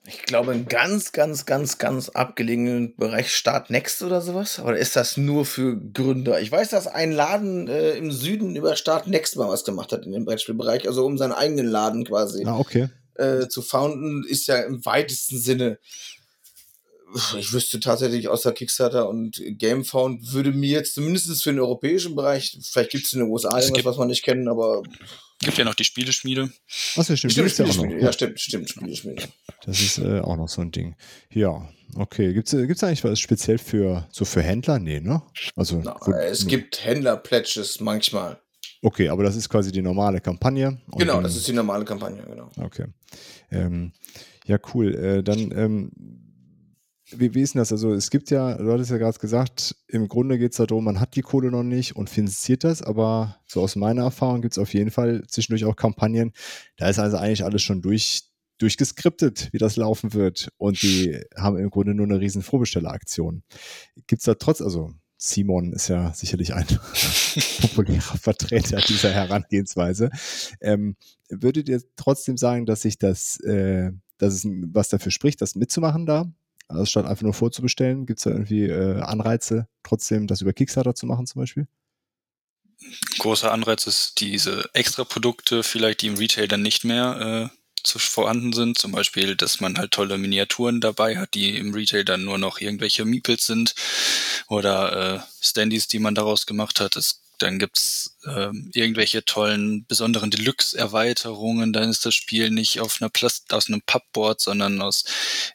Ich 0.05 0.22
glaube, 0.22 0.50
ein 0.53 0.66
ganz, 0.66 1.12
ganz, 1.12 1.46
ganz, 1.46 1.78
ganz 1.78 2.09
abgelegenen 2.09 2.96
Bereich 2.96 3.32
Start 3.32 3.70
Next 3.70 4.03
oder 4.03 4.20
sowas. 4.20 4.59
Oder 4.59 4.76
ist 4.76 4.96
das 4.96 5.16
nur 5.16 5.46
für 5.46 5.76
Gründer? 5.76 6.40
Ich 6.40 6.50
weiß, 6.50 6.70
dass 6.70 6.88
ein 6.88 7.12
Laden 7.12 7.68
äh, 7.68 7.92
im 7.92 8.11
Süden 8.11 8.57
über 8.57 8.74
Start 8.74 9.07
Next 9.07 9.36
mal 9.36 9.48
was 9.48 9.64
gemacht 9.64 9.92
hat 9.92 10.05
in 10.05 10.12
dem 10.12 10.24
Brettspielbereich, 10.24 10.88
also 10.88 11.07
um 11.07 11.18
seinen 11.18 11.32
eigenen 11.32 11.66
Laden 11.66 12.05
quasi 12.05 12.44
ah, 12.44 12.59
okay. 12.59 12.88
äh, 13.14 13.46
zu 13.46 13.62
founden, 13.62 14.24
ist 14.24 14.48
ja 14.48 14.57
im 14.57 14.84
weitesten 14.84 15.38
Sinne 15.38 15.78
ich 17.38 17.53
wüsste 17.53 17.80
tatsächlich 17.80 18.28
außer 18.28 18.53
Kickstarter 18.53 19.09
und 19.09 19.40
Gamefound 19.59 20.32
würde 20.32 20.53
mir 20.53 20.70
jetzt 20.70 20.94
zumindest 20.94 21.42
für 21.42 21.50
den 21.50 21.61
europäischen 21.61 22.14
Bereich, 22.14 22.59
vielleicht 22.62 22.90
gibt 22.90 23.07
es 23.07 23.12
in 23.12 23.20
den 23.20 23.28
USA 23.28 23.59
irgendwas, 23.59 23.84
was 23.84 23.96
man 23.98 24.09
nicht 24.09 24.24
kennen, 24.24 24.48
aber. 24.48 24.82
Gibt 25.43 25.59
ja 25.59 25.64
noch 25.64 25.74
die 25.74 25.84
Spieleschmiede. 25.84 26.51
Achso, 26.97 27.16
stimmt, 27.16 27.32
stimmt 27.32 27.51
Spieleschmiede. 27.51 28.01
Ja, 28.01 28.12
stimmt, 28.12 28.40
stimmt, 28.40 28.70
Spieleschmiede. 28.70 29.24
Das 29.64 29.80
ist 29.80 29.99
äh, 29.99 30.20
auch 30.20 30.36
noch 30.36 30.49
so 30.49 30.61
ein 30.62 30.70
Ding. 30.70 30.95
Ja, 31.30 31.68
okay. 31.97 32.32
Gibt 32.32 32.49
es 32.49 32.55
äh, 32.55 32.86
eigentlich 32.86 33.05
was 33.05 33.18
speziell 33.18 33.59
für 33.59 34.09
so 34.11 34.24
für 34.24 34.40
Händler? 34.40 34.78
Nee, 34.78 35.01
ne? 35.01 35.20
Also, 35.57 35.80
Na, 35.84 35.97
wo, 36.01 36.12
es 36.12 36.47
gibt 36.47 36.84
Händler-Pledges 36.84 37.80
manchmal. 37.80 38.40
Okay, 38.82 39.09
aber 39.09 39.24
das 39.24 39.36
ist 39.36 39.49
quasi 39.49 39.72
die 39.72 39.82
normale 39.82 40.20
Kampagne. 40.20 40.80
Genau, 40.97 41.20
das 41.20 41.36
ist 41.36 41.47
die 41.47 41.53
normale 41.53 41.84
Kampagne, 41.84 42.22
genau. 42.22 42.51
Okay. 42.57 42.86
Ähm, 43.51 43.93
ja, 44.47 44.59
cool. 44.74 44.95
Äh, 44.95 45.22
dann 45.22 45.53
ähm, 45.57 45.93
wie, 47.18 47.34
wie 47.34 47.42
ist 47.42 47.54
denn 47.54 47.60
das? 47.60 47.72
Also 47.72 47.92
es 47.92 48.10
gibt 48.10 48.30
ja, 48.30 48.56
du 48.56 48.72
hattest 48.72 48.90
ja 48.90 48.98
gerade 48.98 49.18
gesagt, 49.18 49.76
im 49.88 50.08
Grunde 50.08 50.38
geht 50.38 50.52
es 50.52 50.58
darum, 50.58 50.84
man 50.84 51.00
hat 51.00 51.16
die 51.16 51.22
Kohle 51.22 51.50
noch 51.50 51.62
nicht 51.62 51.96
und 51.96 52.10
finanziert 52.10 52.64
das, 52.64 52.82
aber 52.82 53.36
so 53.46 53.62
aus 53.62 53.76
meiner 53.76 54.02
Erfahrung 54.02 54.42
gibt 54.42 54.54
es 54.54 54.58
auf 54.58 54.74
jeden 54.74 54.90
Fall 54.90 55.22
zwischendurch 55.28 55.64
auch 55.64 55.76
Kampagnen, 55.76 56.32
da 56.76 56.88
ist 56.88 56.98
also 56.98 57.16
eigentlich 57.16 57.44
alles 57.44 57.62
schon 57.62 57.82
durch, 57.82 58.24
durchgeskriptet, 58.58 59.48
wie 59.52 59.58
das 59.58 59.76
laufen 59.76 60.14
wird 60.14 60.50
und 60.56 60.82
die 60.82 61.20
haben 61.36 61.58
im 61.58 61.70
Grunde 61.70 61.94
nur 61.94 62.06
eine 62.06 62.20
riesen 62.20 62.42
Vorbestelleraktion. 62.42 63.42
Gibt 64.06 64.20
es 64.20 64.26
da 64.26 64.34
trotz, 64.34 64.60
also 64.60 64.92
Simon 65.18 65.72
ist 65.72 65.88
ja 65.88 66.12
sicherlich 66.12 66.52
ein 66.52 66.66
populärer 67.60 68.00
Vertreter 68.00 68.80
dieser 68.80 69.12
Herangehensweise. 69.12 70.10
Ähm, 70.60 70.96
würdet 71.28 71.68
ihr 71.68 71.80
trotzdem 71.94 72.36
sagen, 72.36 72.66
dass 72.66 72.82
sich 72.82 72.98
das, 72.98 73.38
äh, 73.40 73.92
dass 74.18 74.34
es 74.34 74.44
was 74.44 74.88
dafür 74.88 75.12
spricht, 75.12 75.40
das 75.40 75.54
mitzumachen 75.54 76.06
da? 76.06 76.32
Also 76.72 76.86
statt 76.86 77.06
einfach 77.06 77.22
nur 77.22 77.34
vorzubestellen, 77.34 78.06
gibt 78.06 78.18
es 78.18 78.24
da 78.24 78.30
irgendwie 78.30 78.64
äh, 78.64 79.00
Anreize, 79.00 79.68
trotzdem 79.82 80.26
das 80.26 80.40
über 80.40 80.52
Kickstarter 80.52 80.94
zu 80.94 81.06
machen 81.06 81.26
zum 81.26 81.40
Beispiel? 81.40 81.66
Großer 83.18 83.52
Anreiz 83.52 83.86
ist 83.86 84.20
diese 84.20 84.68
Extra-Produkte, 84.72 85.62
vielleicht 85.62 86.02
die 86.02 86.08
im 86.08 86.16
Retail 86.16 86.48
dann 86.48 86.62
nicht 86.62 86.84
mehr 86.84 87.50
äh, 87.52 87.56
zu, 87.84 87.98
vorhanden 87.98 88.52
sind. 88.52 88.78
Zum 88.78 88.92
Beispiel, 88.92 89.36
dass 89.36 89.60
man 89.60 89.78
halt 89.78 89.92
tolle 89.92 90.18
Miniaturen 90.18 90.80
dabei 90.80 91.18
hat, 91.18 91.34
die 91.34 91.56
im 91.56 91.74
Retail 91.74 92.04
dann 92.04 92.24
nur 92.24 92.38
noch 92.38 92.60
irgendwelche 92.60 93.04
Meeples 93.04 93.46
sind 93.46 93.74
oder 94.48 95.16
äh, 95.16 95.20
Standys, 95.40 95.86
die 95.86 96.00
man 96.00 96.14
daraus 96.14 96.46
gemacht 96.46 96.80
hat. 96.80 96.96
Es 96.96 97.22
dann 97.42 97.58
gibt's 97.58 98.16
ähm, 98.24 98.70
irgendwelche 98.72 99.24
tollen, 99.24 99.84
besonderen 99.86 100.30
Deluxe-Erweiterungen. 100.30 101.72
Dann 101.72 101.90
ist 101.90 102.06
das 102.06 102.14
Spiel 102.14 102.50
nicht 102.50 102.80
auf 102.80 102.98
einer 103.00 103.10
Plast 103.10 103.52
aus 103.52 103.68
einem 103.68 103.82
Pappboard, 103.82 104.40
sondern 104.40 104.80
aus 104.80 105.04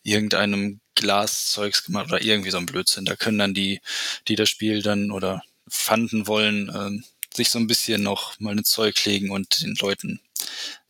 irgendeinem 0.03 0.81
Glaszeugs 0.97 1.83
gemacht 1.83 2.07
oder 2.07 2.21
irgendwie 2.21 2.51
so 2.51 2.57
ein 2.57 2.65
Blödsinn. 2.65 3.05
Da 3.05 3.15
können 3.15 3.37
dann 3.37 3.53
die, 3.53 3.79
die 4.27 4.35
das 4.35 4.49
Spiel 4.49 4.81
dann 4.81 5.11
oder 5.11 5.41
fanden 5.67 6.27
wollen, 6.27 6.69
ähm, 6.73 7.03
sich 7.33 7.49
so 7.49 7.59
ein 7.59 7.67
bisschen 7.67 8.03
noch 8.03 8.39
mal 8.39 8.55
ein 8.55 8.63
Zeug 8.63 9.03
legen 9.05 9.31
und 9.31 9.61
den 9.61 9.75
Leuten 9.75 10.19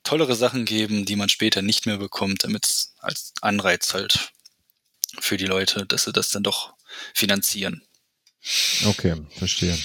tollere 0.03 0.36
Sachen 0.36 0.66
geben, 0.66 1.05
die 1.05 1.16
man 1.16 1.30
später 1.30 1.62
nicht 1.62 1.86
mehr 1.86 1.97
bekommt, 1.97 2.43
damit 2.43 2.66
es 2.66 2.93
als 2.99 3.34
Anreiz 3.41 3.93
halt 3.93 4.32
für 5.20 5.38
die 5.38 5.45
Leute, 5.45 5.86
dass 5.86 6.05
sie 6.05 6.14
das 6.14 6.30
dann 6.30 6.43
doch 6.43 6.74
finanzieren. 7.14 7.82
Okay, 8.86 9.16
verstehe. 9.38 9.78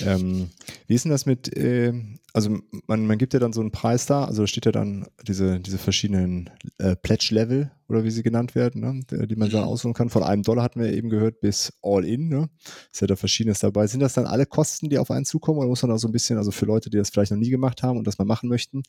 Ähm, 0.00 0.50
wie 0.86 0.94
ist 0.94 1.04
denn 1.04 1.12
das 1.12 1.24
mit, 1.24 1.56
äh, 1.56 1.92
also 2.32 2.58
man, 2.86 3.06
man 3.06 3.16
gibt 3.16 3.32
ja 3.32 3.40
dann 3.40 3.52
so 3.52 3.60
einen 3.60 3.70
Preis 3.70 4.06
da, 4.06 4.24
also 4.24 4.42
da 4.42 4.46
steht 4.46 4.66
ja 4.66 4.72
dann 4.72 5.06
diese, 5.26 5.60
diese 5.60 5.78
verschiedenen 5.78 6.50
äh, 6.78 6.94
Pledge-Level 6.94 7.70
oder 7.88 8.04
wie 8.04 8.10
sie 8.10 8.22
genannt 8.22 8.54
werden, 8.54 8.80
ne, 8.80 9.26
die 9.26 9.36
man 9.36 9.50
dann 9.50 9.62
mhm. 9.62 9.68
auswählen 9.68 9.94
kann. 9.94 10.10
Von 10.10 10.22
einem 10.22 10.42
Dollar 10.42 10.64
hatten 10.64 10.80
wir 10.80 10.92
eben 10.92 11.08
gehört 11.08 11.40
bis 11.40 11.72
All-In, 11.82 12.28
ne? 12.28 12.50
Ist 12.92 13.00
ja 13.00 13.06
da 13.06 13.16
verschiedenes 13.16 13.60
dabei. 13.60 13.86
Sind 13.86 14.00
das 14.00 14.14
dann 14.14 14.26
alle 14.26 14.46
Kosten, 14.46 14.90
die 14.90 14.98
auf 14.98 15.10
einen 15.10 15.24
zukommen 15.24 15.58
oder 15.58 15.68
muss 15.68 15.82
man 15.82 15.90
da 15.90 15.98
so 15.98 16.08
ein 16.08 16.12
bisschen, 16.12 16.36
also 16.36 16.50
für 16.50 16.66
Leute, 16.66 16.90
die 16.90 16.98
das 16.98 17.10
vielleicht 17.10 17.32
noch 17.32 17.38
nie 17.38 17.50
gemacht 17.50 17.82
haben 17.82 17.98
und 17.98 18.06
das 18.06 18.18
mal 18.18 18.24
machen 18.24 18.48
möchten, 18.48 18.82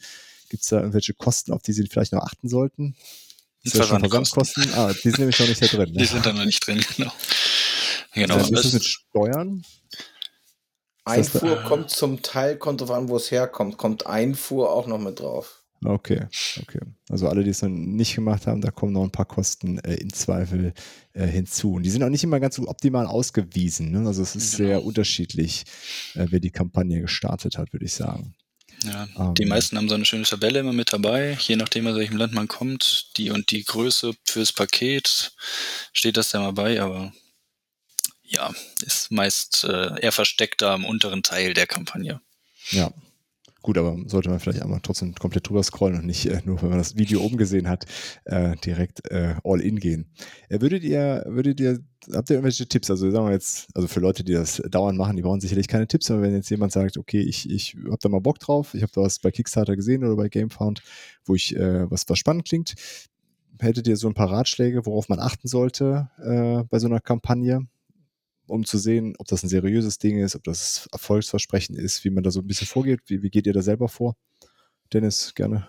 gibt 0.50 0.64
es 0.64 0.70
da 0.70 0.80
irgendwelche 0.80 1.14
Kosten, 1.14 1.54
auf 1.54 1.62
die 1.62 1.74
sie 1.74 1.86
vielleicht 1.88 2.14
noch 2.14 2.24
achten 2.24 2.50
sollten? 2.50 2.96
Ist 3.64 3.80
das 3.80 3.88
schon 3.88 4.00
Versandkosten? 4.00 4.74
Ah, 4.76 4.94
die 4.94 5.10
sind 5.10 5.20
nämlich 5.20 5.40
noch 5.40 5.48
nicht 5.48 5.62
da 5.62 5.68
drin. 5.68 5.90
Ne? 5.94 6.00
Die 6.00 6.06
sind 6.06 6.26
da 6.26 6.34
noch 6.34 6.46
nicht 6.46 6.66
drin, 6.66 6.84
genau. 6.96 7.12
Genau. 8.14 8.38
Äh, 8.38 8.42
ist 8.42 8.52
das 8.52 8.74
mit 8.74 8.84
Steuern? 8.84 9.64
Einfuhr 11.06 11.56
das, 11.56 11.66
kommt 11.66 11.90
zum 11.92 12.22
Teil, 12.22 12.58
kommt 12.58 12.82
drauf 12.82 12.92
an, 12.92 13.10
wo 13.10 13.16
es 13.16 13.32
herkommt, 13.32 13.78
kommt 13.78 14.08
Einfuhr 14.08 14.72
auch 14.72 14.88
noch 14.88 15.00
mit 15.00 15.20
drauf. 15.20 15.62
Okay, 15.84 16.26
okay. 16.62 16.80
Also 17.10 17.28
alle, 17.28 17.44
die 17.44 17.52
es 17.52 17.62
noch 17.62 17.70
nicht 17.70 18.16
gemacht 18.16 18.48
haben, 18.48 18.62
da 18.62 18.72
kommen 18.72 18.94
noch 18.94 19.04
ein 19.04 19.12
paar 19.12 19.26
Kosten 19.26 19.78
äh, 19.80 19.96
im 19.96 20.12
Zweifel 20.12 20.74
äh, 21.14 21.28
hinzu. 21.28 21.74
Und 21.74 21.84
die 21.84 21.90
sind 21.90 22.02
auch 22.02 22.10
nicht 22.10 22.24
immer 22.24 22.40
ganz 22.40 22.56
so 22.56 22.68
optimal 22.68 23.06
ausgewiesen. 23.06 23.92
Ne? 23.92 24.08
Also 24.08 24.24
es 24.24 24.36
ist 24.36 24.58
genau. 24.58 24.68
sehr 24.68 24.84
unterschiedlich, 24.84 25.66
äh, 26.16 26.26
wer 26.30 26.40
die 26.40 26.50
Kampagne 26.50 27.02
gestartet 27.02 27.58
hat, 27.58 27.72
würde 27.72 27.86
ich 27.86 27.94
sagen. 27.94 28.34
Ja, 28.84 29.08
um, 29.16 29.36
die 29.36 29.44
ähm. 29.44 29.50
meisten 29.50 29.78
haben 29.78 29.90
so 29.90 29.96
eine 29.96 30.06
schöne 30.06 30.24
Tabelle 30.24 30.60
immer 30.60 30.74
mit 30.74 30.92
dabei, 30.92 31.38
je 31.40 31.56
nachdem, 31.56 31.88
aus 31.88 31.96
welchem 31.96 32.18
Land 32.18 32.34
man 32.34 32.48
kommt. 32.48 33.18
Die 33.18 33.30
und 33.30 33.52
die 33.52 33.64
Größe 33.64 34.14
fürs 34.24 34.52
Paket 34.52 35.34
steht 35.94 36.18
das 36.18 36.30
da 36.30 36.40
mal 36.40 36.54
bei, 36.54 36.82
aber 36.82 37.14
ja, 38.28 38.52
ist 38.86 39.12
meist 39.12 39.64
äh, 39.64 40.00
eher 40.02 40.12
versteckt 40.12 40.62
da 40.62 40.76
im 40.76 40.86
unteren 40.86 41.24
Teil 41.24 41.54
der 41.54 41.68
Kampagne. 41.68 42.22
Ja. 42.72 42.92
Gut, 43.62 43.80
aber 43.80 43.98
sollte 44.06 44.30
man 44.30 44.40
vielleicht 44.40 44.62
einmal 44.62 44.80
trotzdem 44.84 45.16
komplett 45.16 45.50
drüber 45.50 45.64
scrollen 45.64 45.98
und 45.98 46.06
nicht 46.06 46.28
äh, 46.28 46.40
nur, 46.46 46.62
wenn 46.62 46.70
man 46.70 46.78
das 46.78 46.98
Video 46.98 47.22
oben 47.22 47.36
gesehen 47.36 47.68
hat, 47.68 47.86
äh, 48.26 48.56
direkt 48.58 49.10
äh, 49.10 49.34
all 49.44 49.60
in 49.60 49.80
gehen. 49.80 50.06
Äh, 50.50 50.62
würdet 50.62 50.84
ihr, 50.84 51.24
würdet 51.26 51.60
ihr, 51.60 51.80
habt 52.14 52.30
ihr 52.30 52.36
irgendwelche 52.36 52.68
Tipps? 52.68 52.92
Also 52.92 53.10
sagen 53.10 53.26
wir 53.26 53.32
jetzt, 53.32 53.70
also 53.74 53.88
für 53.88 54.02
Leute, 54.02 54.24
die 54.24 54.34
das 54.34 54.62
dauernd 54.70 55.00
machen, 55.00 55.16
die 55.16 55.24
brauchen 55.24 55.42
sicherlich 55.42 55.68
keine 55.68 55.88
Tipps, 55.88 56.12
aber 56.12 56.22
wenn 56.22 56.36
jetzt 56.36 56.52
jemand 56.52 56.74
sagt, 56.74 56.96
okay, 56.96 57.22
ich, 57.22 57.50
ich 57.50 57.76
habe 57.86 57.98
da 58.00 58.08
mal 58.08 58.22
Bock 58.22 58.38
drauf, 58.38 58.76
ich 58.76 58.84
habe 58.84 58.92
da 58.94 59.02
was 59.02 59.18
bei 59.18 59.32
Kickstarter 59.32 59.76
gesehen 59.76 60.04
oder 60.04 60.16
bei 60.16 60.30
Gamefound, 60.30 60.84
wo 61.24 61.34
ich 61.34 61.56
äh, 61.56 61.90
was, 61.90 62.08
was 62.08 62.20
spannend 62.20 62.48
klingt, 62.48 62.76
hättet 63.60 63.88
ihr 63.88 63.98
so 63.98 64.08
ein 64.08 64.14
paar 64.14 64.30
Ratschläge, 64.30 64.86
worauf 64.86 65.10
man 65.10 65.20
achten 65.20 65.48
sollte 65.48 66.12
äh, 66.20 66.64
bei 66.70 66.78
so 66.78 66.86
einer 66.86 67.00
Kampagne? 67.00 67.66
Um 68.48 68.66
zu 68.66 68.78
sehen, 68.78 69.16
ob 69.18 69.28
das 69.28 69.44
ein 69.44 69.50
seriöses 69.50 69.98
Ding 69.98 70.18
ist, 70.24 70.36
ob 70.36 70.44
das 70.44 70.88
Erfolgsversprechen 70.92 71.76
ist, 71.76 72.04
wie 72.04 72.10
man 72.10 72.24
da 72.24 72.32
so 72.32 72.42
ein 72.42 72.48
bisschen 72.48 72.68
vorgeht. 72.68 73.02
Wie, 73.08 73.22
wie 73.24 73.30
geht 73.30 73.48
ihr 73.48 73.54
da 73.54 73.62
selber 73.62 73.88
vor? 73.88 74.16
Dennis, 74.94 75.34
gerne. 75.36 75.68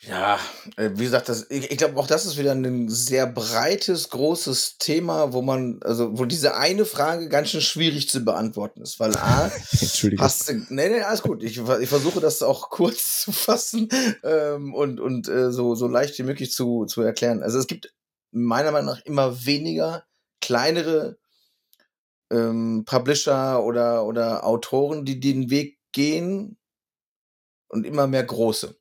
Ja, 0.00 0.38
äh, 0.76 0.90
wie 0.94 1.04
gesagt, 1.04 1.28
das, 1.28 1.50
ich, 1.50 1.72
ich 1.72 1.76
glaube 1.76 1.98
auch 1.98 2.06
das 2.06 2.24
ist 2.24 2.38
wieder 2.38 2.52
ein 2.52 2.88
sehr 2.88 3.26
breites, 3.26 4.10
großes 4.10 4.78
Thema, 4.78 5.32
wo 5.32 5.42
man, 5.42 5.80
also 5.82 6.16
wo 6.16 6.24
diese 6.24 6.54
eine 6.54 6.84
Frage 6.84 7.28
ganz 7.28 7.48
schön 7.48 7.60
schwierig 7.60 8.08
zu 8.08 8.24
beantworten 8.24 8.82
ist, 8.82 9.00
weil 9.00 9.16
A, 9.16 9.50
Entschuldigung. 9.72 10.24
Hast 10.24 10.48
du, 10.48 10.54
nee, 10.68 10.88
nee, 10.88 11.00
alles 11.00 11.22
gut. 11.22 11.42
Ich, 11.42 11.58
ich 11.58 11.88
versuche 11.88 12.20
das 12.20 12.42
auch 12.42 12.70
kurz 12.70 13.22
zu 13.22 13.32
fassen 13.32 13.88
ähm, 14.22 14.72
und, 14.72 15.00
und 15.00 15.28
äh, 15.28 15.50
so, 15.50 15.74
so 15.74 15.88
leicht 15.88 16.16
wie 16.18 16.22
möglich 16.22 16.52
zu, 16.52 16.84
zu 16.84 17.02
erklären. 17.02 17.42
Also 17.42 17.58
es 17.58 17.66
gibt 17.66 17.92
meiner 18.30 18.70
Meinung 18.70 18.94
nach 18.94 19.04
immer 19.04 19.44
weniger 19.46 20.04
kleinere 20.40 21.18
ähm, 22.30 22.84
Publisher 22.86 23.64
oder, 23.64 24.04
oder 24.04 24.46
Autoren, 24.46 25.04
die 25.04 25.20
den 25.20 25.50
Weg 25.50 25.78
gehen 25.92 26.58
und 27.68 27.86
immer 27.86 28.06
mehr 28.06 28.24
große. 28.24 28.76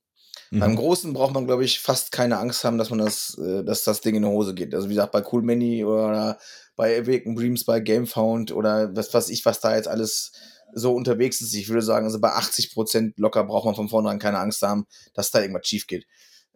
Mhm. 0.52 0.60
Beim 0.60 0.76
Großen 0.76 1.14
braucht 1.14 1.34
man, 1.34 1.46
glaube 1.46 1.66
ich, 1.66 1.80
fast 1.80 2.12
keine 2.12 2.38
Angst 2.38 2.64
haben, 2.64 2.78
dass 2.78 2.90
man 2.90 3.00
das, 3.00 3.38
äh, 3.38 3.64
dass 3.64 3.84
das 3.84 4.02
Ding 4.02 4.16
in 4.16 4.24
die 4.24 4.30
Hose 4.30 4.54
geht. 4.54 4.74
Also 4.74 4.90
wie 4.90 4.94
gesagt, 4.94 5.12
bei 5.12 5.24
Cool 5.32 5.42
Many 5.42 5.84
oder 5.84 6.38
bei 6.76 7.00
Awaken 7.00 7.36
Dreams, 7.36 7.66
bei 7.66 7.80
Gamefound 7.80 8.52
oder 8.52 8.96
was 8.96 9.14
weiß 9.14 9.30
ich, 9.30 9.46
was 9.46 9.60
da 9.60 9.76
jetzt 9.76 9.88
alles 9.88 10.32
so 10.74 10.94
unterwegs 10.94 11.42
ist. 11.42 11.54
Ich 11.54 11.70
würde 11.70 11.82
sagen, 11.82 12.06
also 12.06 12.20
bei 12.20 12.30
80 12.30 12.74
Prozent 12.74 13.18
locker 13.18 13.44
braucht 13.44 13.66
man 13.66 13.76
von 13.76 13.90
vornherein 13.90 14.20
keine 14.20 14.40
Angst 14.40 14.62
haben, 14.62 14.86
dass 15.14 15.32
da 15.32 15.42
irgendwas 15.42 15.68
schief 15.68 15.88
geht. 15.88 16.06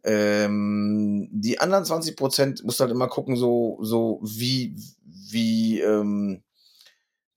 Ähm, 0.04 1.30
die 1.32 1.60
anderen 1.60 1.86
20 1.86 2.16
Prozent 2.16 2.64
musst 2.64 2.80
halt 2.80 2.91
immer 2.91 3.08
gucken, 3.08 3.36
so, 3.36 3.78
so 3.82 4.20
wie, 4.24 4.76
wie, 5.04 5.80
ähm, 5.82 6.43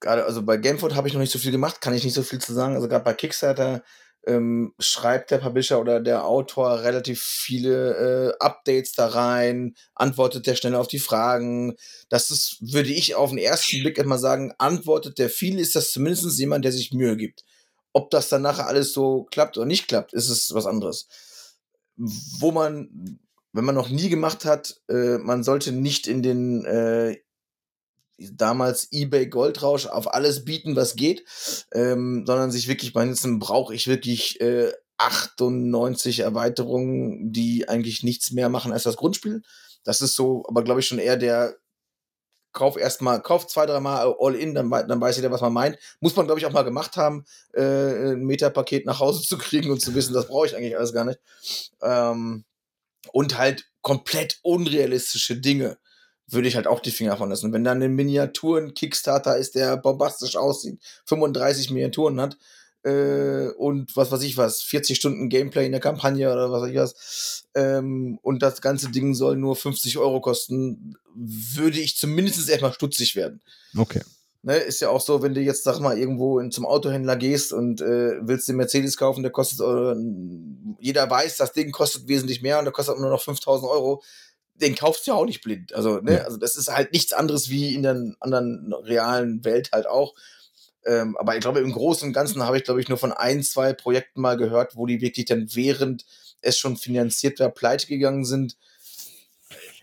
gerade, 0.01 0.25
also 0.25 0.43
bei 0.43 0.57
Gamefoot 0.57 0.95
habe 0.95 1.09
ich 1.09 1.15
noch 1.15 1.21
nicht 1.21 1.33
so 1.33 1.39
viel 1.39 1.53
gemacht, 1.53 1.81
kann 1.81 1.95
ich 1.95 2.05
nicht 2.05 2.15
so 2.15 2.23
viel 2.23 2.41
zu 2.41 2.53
sagen. 2.53 2.75
Also 2.75 2.89
gerade 2.89 3.05
bei 3.05 3.15
Kickstarter 3.15 3.83
ähm, 4.27 4.73
schreibt 4.79 5.31
der 5.31 5.39
Publisher 5.39 5.81
oder 5.81 6.01
der 6.01 6.25
Autor 6.27 6.83
relativ 6.83 7.23
viele 7.23 8.33
äh, 8.39 8.45
Updates 8.45 8.93
da 8.93 9.09
rein, 9.09 9.75
antwortet 9.95 10.47
der 10.47 10.55
schnell 10.55 10.75
auf 10.75 10.89
die 10.89 10.99
Fragen. 10.99 11.77
Das 12.09 12.31
ist, 12.31 12.59
würde 12.61 12.91
ich 12.91 13.15
auf 13.15 13.31
den 13.31 13.39
ersten 13.39 13.81
Blick 13.81 13.99
immer 13.99 14.19
sagen, 14.19 14.55
antwortet 14.59 15.19
der 15.19 15.31
viel, 15.31 15.59
ist 15.59 15.77
das 15.77 15.93
zumindest 15.93 16.39
jemand, 16.39 16.65
der 16.65 16.73
sich 16.73 16.93
Mühe 16.93 17.17
gibt. 17.17 17.45
Ob 17.93 18.11
das 18.11 18.29
dann 18.29 18.43
nachher 18.43 18.67
alles 18.67 18.93
so 18.93 19.25
klappt 19.31 19.57
oder 19.57 19.67
nicht 19.67 19.89
klappt, 19.89 20.13
ist 20.15 20.29
es 20.29 20.53
was 20.55 20.67
anderes. 20.67 21.07
Wo 21.97 22.51
man, 22.51 23.19
wenn 23.53 23.65
man 23.65 23.75
noch 23.75 23.89
nie 23.89 24.09
gemacht 24.09 24.45
hat, 24.45 24.81
äh, 24.89 25.19
man 25.19 25.45
sollte 25.45 25.73
nicht 25.73 26.07
in 26.07 26.23
den 26.23 26.65
äh, 26.65 27.17
damals 28.19 28.89
eBay 28.93 29.29
Goldrausch 29.29 29.87
auf 29.87 30.13
alles 30.13 30.45
bieten, 30.45 30.77
was 30.77 30.97
geht, 30.97 31.25
ähm, 31.73 32.25
sondern 32.27 32.51
sich 32.51 32.69
wirklich, 32.69 32.95
meistens 32.95 33.39
brauche 33.41 33.75
ich 33.75 33.87
wirklich 33.87 34.41
äh, 34.41 34.73
98 34.99 36.21
Erweiterungen, 36.21 37.33
die 37.33 37.69
eigentlich 37.69 38.03
nichts 38.03 38.31
mehr 38.31 38.49
machen 38.49 38.73
als 38.73 38.85
das 38.85 38.97
Grundspiel. 38.97 39.43
Das 39.83 40.01
ist 40.01 40.15
so, 40.15 40.45
aber 40.49 40.63
glaube 40.65 40.81
ich 40.81 40.87
schon 40.87 40.99
eher 40.99 41.17
der 41.17 41.57
Kauf 42.55 42.79
erstmal, 42.79 43.21
kauf 43.21 43.47
zwei, 43.47 43.67
dreimal 43.67 44.15
all 44.19 44.35
in, 44.35 44.55
dann, 44.55 44.71
dann 44.71 45.01
weiß 45.01 45.17
jeder, 45.17 45.31
was 45.31 45.43
man 45.43 45.53
meint. 45.53 45.79
Muss 46.01 46.17
man, 46.17 46.25
glaube 46.25 46.41
ich, 46.41 46.47
auch 46.47 46.53
mal 46.53 46.63
gemacht 46.63 46.97
haben, 46.97 47.27
äh, 47.53 48.13
ein 48.13 48.25
Metapaket 48.25 48.87
nach 48.87 49.01
Hause 49.01 49.23
zu 49.23 49.37
kriegen 49.37 49.71
und 49.71 49.81
zu 49.81 49.95
wissen, 49.95 50.15
das 50.15 50.29
brauche 50.29 50.47
ich 50.47 50.57
eigentlich 50.57 50.79
alles 50.79 50.95
gar 50.95 51.05
nicht. 51.05 51.21
Ähm, 51.83 52.45
und 53.13 53.37
halt 53.37 53.67
komplett 53.83 54.39
unrealistische 54.43 55.37
Dinge 55.37 55.77
würde 56.27 56.49
ich 56.49 56.57
halt 56.57 56.67
auch 56.67 56.81
die 56.81 56.91
Finger 56.91 57.17
von 57.17 57.29
lassen. 57.29 57.53
Wenn 57.53 57.65
dann 57.65 57.83
ein 57.83 57.95
Miniaturen-Kickstarter 57.95 59.37
ist, 59.37 59.55
der 59.55 59.77
bombastisch 59.77 60.37
aussieht, 60.37 60.81
35 61.05 61.71
Miniaturen 61.71 62.21
hat 62.21 62.39
äh, 62.85 63.49
und 63.57 63.97
was 63.97 64.13
weiß 64.13 64.23
ich 64.23 64.37
was, 64.37 64.63
40 64.63 64.97
Stunden 64.97 65.29
Gameplay 65.29 65.67
in 65.67 65.73
der 65.73 65.81
Kampagne 65.81 66.31
oder 66.31 66.51
was 66.51 66.63
weiß 66.63 66.71
ich 66.71 66.77
was, 66.77 67.45
ähm, 67.55 68.19
und 68.23 68.43
das 68.43 68.61
ganze 68.61 68.91
Ding 68.91 69.15
soll 69.15 69.37
nur 69.37 69.57
50 69.57 69.99
Euro 69.99 70.21
kosten, 70.21 70.97
würde 71.15 71.81
ich 71.81 71.97
zumindest 71.97 72.49
erstmal 72.49 72.73
stutzig 72.73 73.17
werden. 73.17 73.41
Okay. 73.77 74.03
Ne, 74.43 74.57
ist 74.57 74.81
ja 74.81 74.91
auch 74.91 75.01
so, 75.01 75.23
wenn 75.23 75.33
du 75.33 75.41
jetzt, 75.41 75.65
sag 75.65 75.81
mal, 75.81 75.99
irgendwo 75.99 76.39
in, 76.39 76.51
zum 76.51 76.67
Autohändler 76.67 77.17
gehst 77.17 77.55
und 77.55 77.81
äh, 77.81 78.19
willst 78.21 78.47
den 78.47 78.57
Mercedes 78.57 78.99
kaufen, 78.99 79.23
der 79.23 79.33
kostet, 79.33 79.61
äh, 79.61 79.95
jeder 80.81 81.09
weiß, 81.09 81.39
das 81.39 81.55
Ding 81.55 81.73
kostet 81.73 82.09
wesentlich 82.09 82.43
mehr 82.43 82.59
und 82.59 82.67
der 82.67 82.73
kostet 82.73 82.99
nur 82.99 83.09
noch 83.09 83.23
5000 83.23 83.71
Euro 83.71 84.03
den 84.57 84.75
kaufst 84.77 85.07
du 85.07 85.11
ja 85.11 85.17
auch 85.17 85.25
nicht 85.25 85.43
blind. 85.43 85.75
Also, 85.75 86.01
ne, 86.01 86.15
ja. 86.15 86.21
also 86.21 86.37
das 86.37 86.57
ist 86.57 86.73
halt 86.73 86.93
nichts 86.93 87.13
anderes 87.13 87.51
wie 87.51 87.75
in 87.75 87.83
der 87.83 88.15
anderen 88.21 88.73
realen 88.73 89.45
Welt 89.45 89.71
halt 89.73 89.87
auch. 89.87 90.15
Ähm, 90.87 91.17
aber 91.17 91.35
ich 91.35 91.41
glaube, 91.41 91.61
im 91.61 91.73
Großen 91.73 92.09
und 92.09 92.13
Ganzen 92.13 92.43
habe 92.43 92.59
ich, 92.59 92.65
glaube 92.65 92.81
ich, 92.81 92.89
nur 92.89 92.99
von 92.99 93.13
ein, 93.13 93.43
zwei 93.43 93.73
Projekten 93.73 94.21
mal 94.21 94.37
gehört, 94.37 94.77
wo 94.77 94.87
die 94.87 95.01
wirklich 95.01 95.27
dann 95.27 95.55
während 95.55 96.05
es 96.41 96.59
schon 96.59 96.77
finanziert 96.77 97.41
war, 97.41 97.51
pleite 97.51 97.87
gegangen 97.87 98.25
sind. 98.25 98.57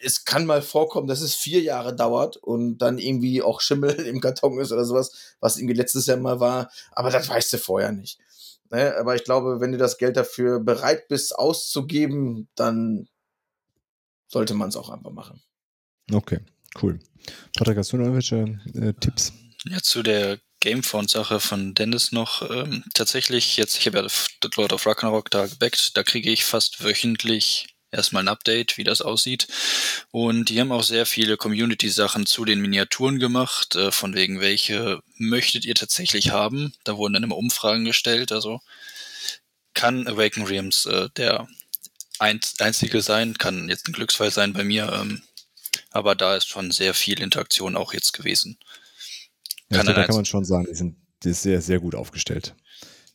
Es 0.04 0.26
kann 0.26 0.45
mal 0.45 0.62
vorkommen, 0.62 1.08
dass 1.08 1.22
es 1.22 1.36
vier 1.36 1.62
Jahre 1.62 1.95
dauert 1.95 2.38
und 2.38 2.80
dann 2.80 2.97
irgendwie 2.97 3.41
auch 3.41 3.62
Schimmel 3.62 3.91
im 4.06 4.22
Karton 4.22 4.60
ist 4.60 4.72
oder 4.72 4.86
sowas, 4.86 5.36
was 5.39 5.58
irgendwie 5.58 5.76
letztes 5.76 6.06
Jahr 6.06 6.18
mal 6.18 6.39
war. 6.39 6.72
Aber 6.91 7.10
das 7.10 7.30
weißt 7.30 7.54
du 7.54 7.58
vorher 7.58 7.91
nicht. 7.91 8.20
Ne? 8.70 8.95
Aber 8.97 9.16
ich 9.16 9.24
glaube, 9.24 9.60
wenn 9.60 9.72
du 9.72 9.78
das 9.78 9.97
Geld 9.97 10.18
dafür 10.18 10.60
bereit 10.60 11.08
bist 11.08 11.36
auszugeben, 11.36 12.47
dann 12.56 13.08
sollte 14.28 14.54
man 14.54 14.70
es 14.70 14.78
auch 14.78 14.89
einfach 14.89 15.12
machen. 15.12 15.41
Okay, 16.12 16.39
cool. 16.82 16.99
Patrick, 17.58 17.78
hast 17.78 17.91
du 17.91 17.97
noch 17.97 18.06
irgendwelche 18.06 18.60
äh, 18.74 18.93
Tipps? 18.93 19.34
Ja, 19.66 19.80
zu 19.82 20.02
der 20.04 20.39
Gamefound-Sache 20.62 21.39
von 21.41 21.74
Dennis 21.74 22.12
noch. 22.12 22.49
Ähm, 22.49 22.86
tatsächlich, 22.93 23.57
jetzt, 23.57 23.78
ich 23.78 23.86
habe 23.88 23.97
ja 23.99 24.07
Lord 24.55 24.74
of 24.74 24.86
Ragnarok 24.88 25.30
da 25.30 25.47
gebackt, 25.47 25.97
da 25.97 26.03
kriege 26.03 26.32
ich 26.32 26.45
fast 26.45 26.84
wöchentlich 26.84 27.68
erstmal 27.91 28.24
ein 28.24 28.30
Update, 28.30 28.78
wie 28.78 28.84
das 28.84 29.01
aussieht. 29.01 29.47
Und 30.12 30.49
die 30.49 30.59
haben 30.59 30.72
auch 30.72 30.84
sehr 30.84 31.05
viele 31.05 31.38
Community-Sachen 31.38 32.26
zu 32.26 32.45
den 32.45 32.62
Miniaturen 32.62 33.20
gemacht, 33.20 33.76
äh, 33.76 33.91
von 33.91 34.16
wegen, 34.16 34.39
welche 34.39 35.01
möchtet 35.18 35.66
ihr 35.66 35.76
tatsächlich 35.76 36.32
haben. 36.32 36.74
Da 36.84 36.97
wurden 36.97 37.14
dann 37.14 37.24
immer 37.24 37.38
Umfragen 37.38 37.84
gestellt, 37.86 38.32
also 38.32 38.62
kann 39.74 40.07
Awaken 40.07 40.45
Realms 40.45 40.86
äh, 40.86 41.09
der 41.18 41.47
einzige 42.20 43.01
sein, 43.01 43.38
kann 43.38 43.68
jetzt 43.68 43.88
ein 43.88 43.93
Glücksfall 43.93 44.32
sein 44.32 44.53
bei 44.53 44.64
mir, 44.64 44.91
ähm, 44.93 45.24
aber 45.89 46.14
da 46.14 46.36
ist 46.36 46.47
schon 46.47 46.72
sehr 46.72 46.93
viel 46.93 47.20
Interaktion 47.20 47.76
auch 47.76 47.93
jetzt 47.93 48.14
gewesen. 48.14 48.57
Ja, 49.72 49.78
kann 49.84 49.96
da 49.96 50.06
kann 50.06 50.16
man 50.16 50.26
schon 50.26 50.46
sagen, 50.46 50.68
die 50.70 50.76
sind, 50.76 50.96
die 51.24 51.30
ist 51.30 51.42
sehr, 51.44 51.62
sehr 51.62 51.80
gut 51.80 51.96
aufgestellt. 51.96 52.56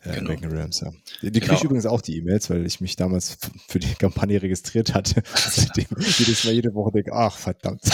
Äh, 0.03 0.21
genau. 0.21 0.55
Rams, 0.55 0.81
ja. 0.81 0.93
Die, 1.23 1.31
die 1.31 1.41
genau. 1.41 1.47
kriege 1.47 1.57
ich 1.57 1.65
übrigens 1.65 1.87
auch 1.87 2.01
die 2.01 2.17
E-Mails, 2.17 2.51
weil 2.51 2.65
ich 2.65 2.81
mich 2.81 2.97
damals 2.97 3.39
für 3.69 3.79
die 3.79 3.95
Kampagne 3.95 4.41
registriert 4.41 4.95
hatte. 4.95 5.23
Seitdem 5.35 5.87
jedes 6.19 6.45
Mal 6.45 6.53
jede 6.53 6.75
Woche 6.75 6.93
denke, 6.93 7.13
ach 7.13 7.37
verdammt. 7.37 7.83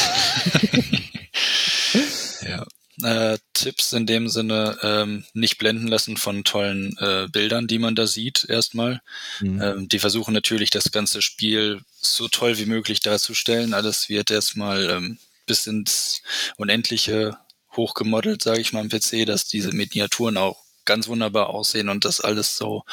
ja 2.42 2.66
äh, 3.02 3.38
Tipps 3.52 3.92
in 3.92 4.06
dem 4.06 4.28
Sinne 4.28 4.78
ähm, 4.82 5.24
nicht 5.34 5.58
blenden 5.58 5.88
lassen 5.88 6.16
von 6.16 6.44
tollen 6.44 6.96
äh, 6.98 7.28
Bildern, 7.30 7.66
die 7.66 7.78
man 7.78 7.94
da 7.94 8.06
sieht, 8.06 8.46
erstmal. 8.48 9.00
Mhm. 9.40 9.62
Ähm, 9.62 9.88
die 9.88 9.98
versuchen 9.98 10.34
natürlich 10.34 10.70
das 10.70 10.90
ganze 10.92 11.22
Spiel 11.22 11.80
so 12.00 12.28
toll 12.28 12.58
wie 12.58 12.66
möglich 12.66 13.00
darzustellen. 13.00 13.74
Alles 13.74 14.08
wird 14.08 14.30
erstmal 14.30 14.90
ähm, 14.90 15.18
bis 15.46 15.66
ins 15.66 16.22
Unendliche 16.56 17.36
hochgemodelt, 17.76 18.42
sage 18.42 18.60
ich 18.60 18.72
mal, 18.72 18.80
am 18.80 18.88
PC, 18.88 19.26
dass 19.26 19.46
diese 19.46 19.72
Miniaturen 19.72 20.36
auch 20.36 20.62
ganz 20.84 21.08
wunderbar 21.08 21.50
aussehen 21.50 21.88
und 21.88 22.04
das 22.04 22.20
alles 22.20 22.56
so 22.56 22.84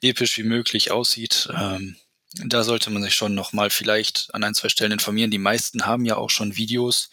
episch 0.00 0.38
wie 0.38 0.42
möglich 0.42 0.90
aussieht. 0.90 1.48
Ähm, 1.54 1.96
da 2.44 2.64
sollte 2.64 2.90
man 2.90 3.02
sich 3.02 3.14
schon 3.14 3.34
nochmal 3.34 3.70
vielleicht 3.70 4.34
an 4.34 4.44
ein, 4.44 4.54
zwei 4.54 4.68
Stellen 4.68 4.92
informieren. 4.92 5.30
Die 5.30 5.38
meisten 5.38 5.86
haben 5.86 6.04
ja 6.04 6.16
auch 6.16 6.30
schon 6.30 6.56
Videos 6.56 7.10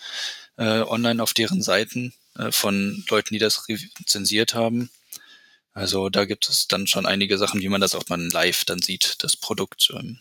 äh, 0.58 0.82
online 0.82 1.22
auf 1.22 1.34
deren 1.34 1.62
Seiten, 1.62 2.14
äh, 2.38 2.52
von 2.52 3.04
Leuten, 3.10 3.34
die 3.34 3.40
das 3.40 3.68
rezensiert 3.68 4.54
haben. 4.54 4.90
Also 5.74 6.10
da 6.10 6.26
gibt 6.26 6.48
es 6.50 6.68
dann 6.68 6.88
schon 6.88 7.06
einige 7.06 7.38
Sachen, 7.38 7.62
wie 7.62 7.70
man 7.70 7.82
das 7.82 7.96
auch 7.96 8.08
mal 8.08 8.22
live 8.22 8.66
dann 8.66 8.82
sieht, 8.82 9.24
das 9.24 9.36
Produkt 9.36 9.92
ähm, 9.94 10.20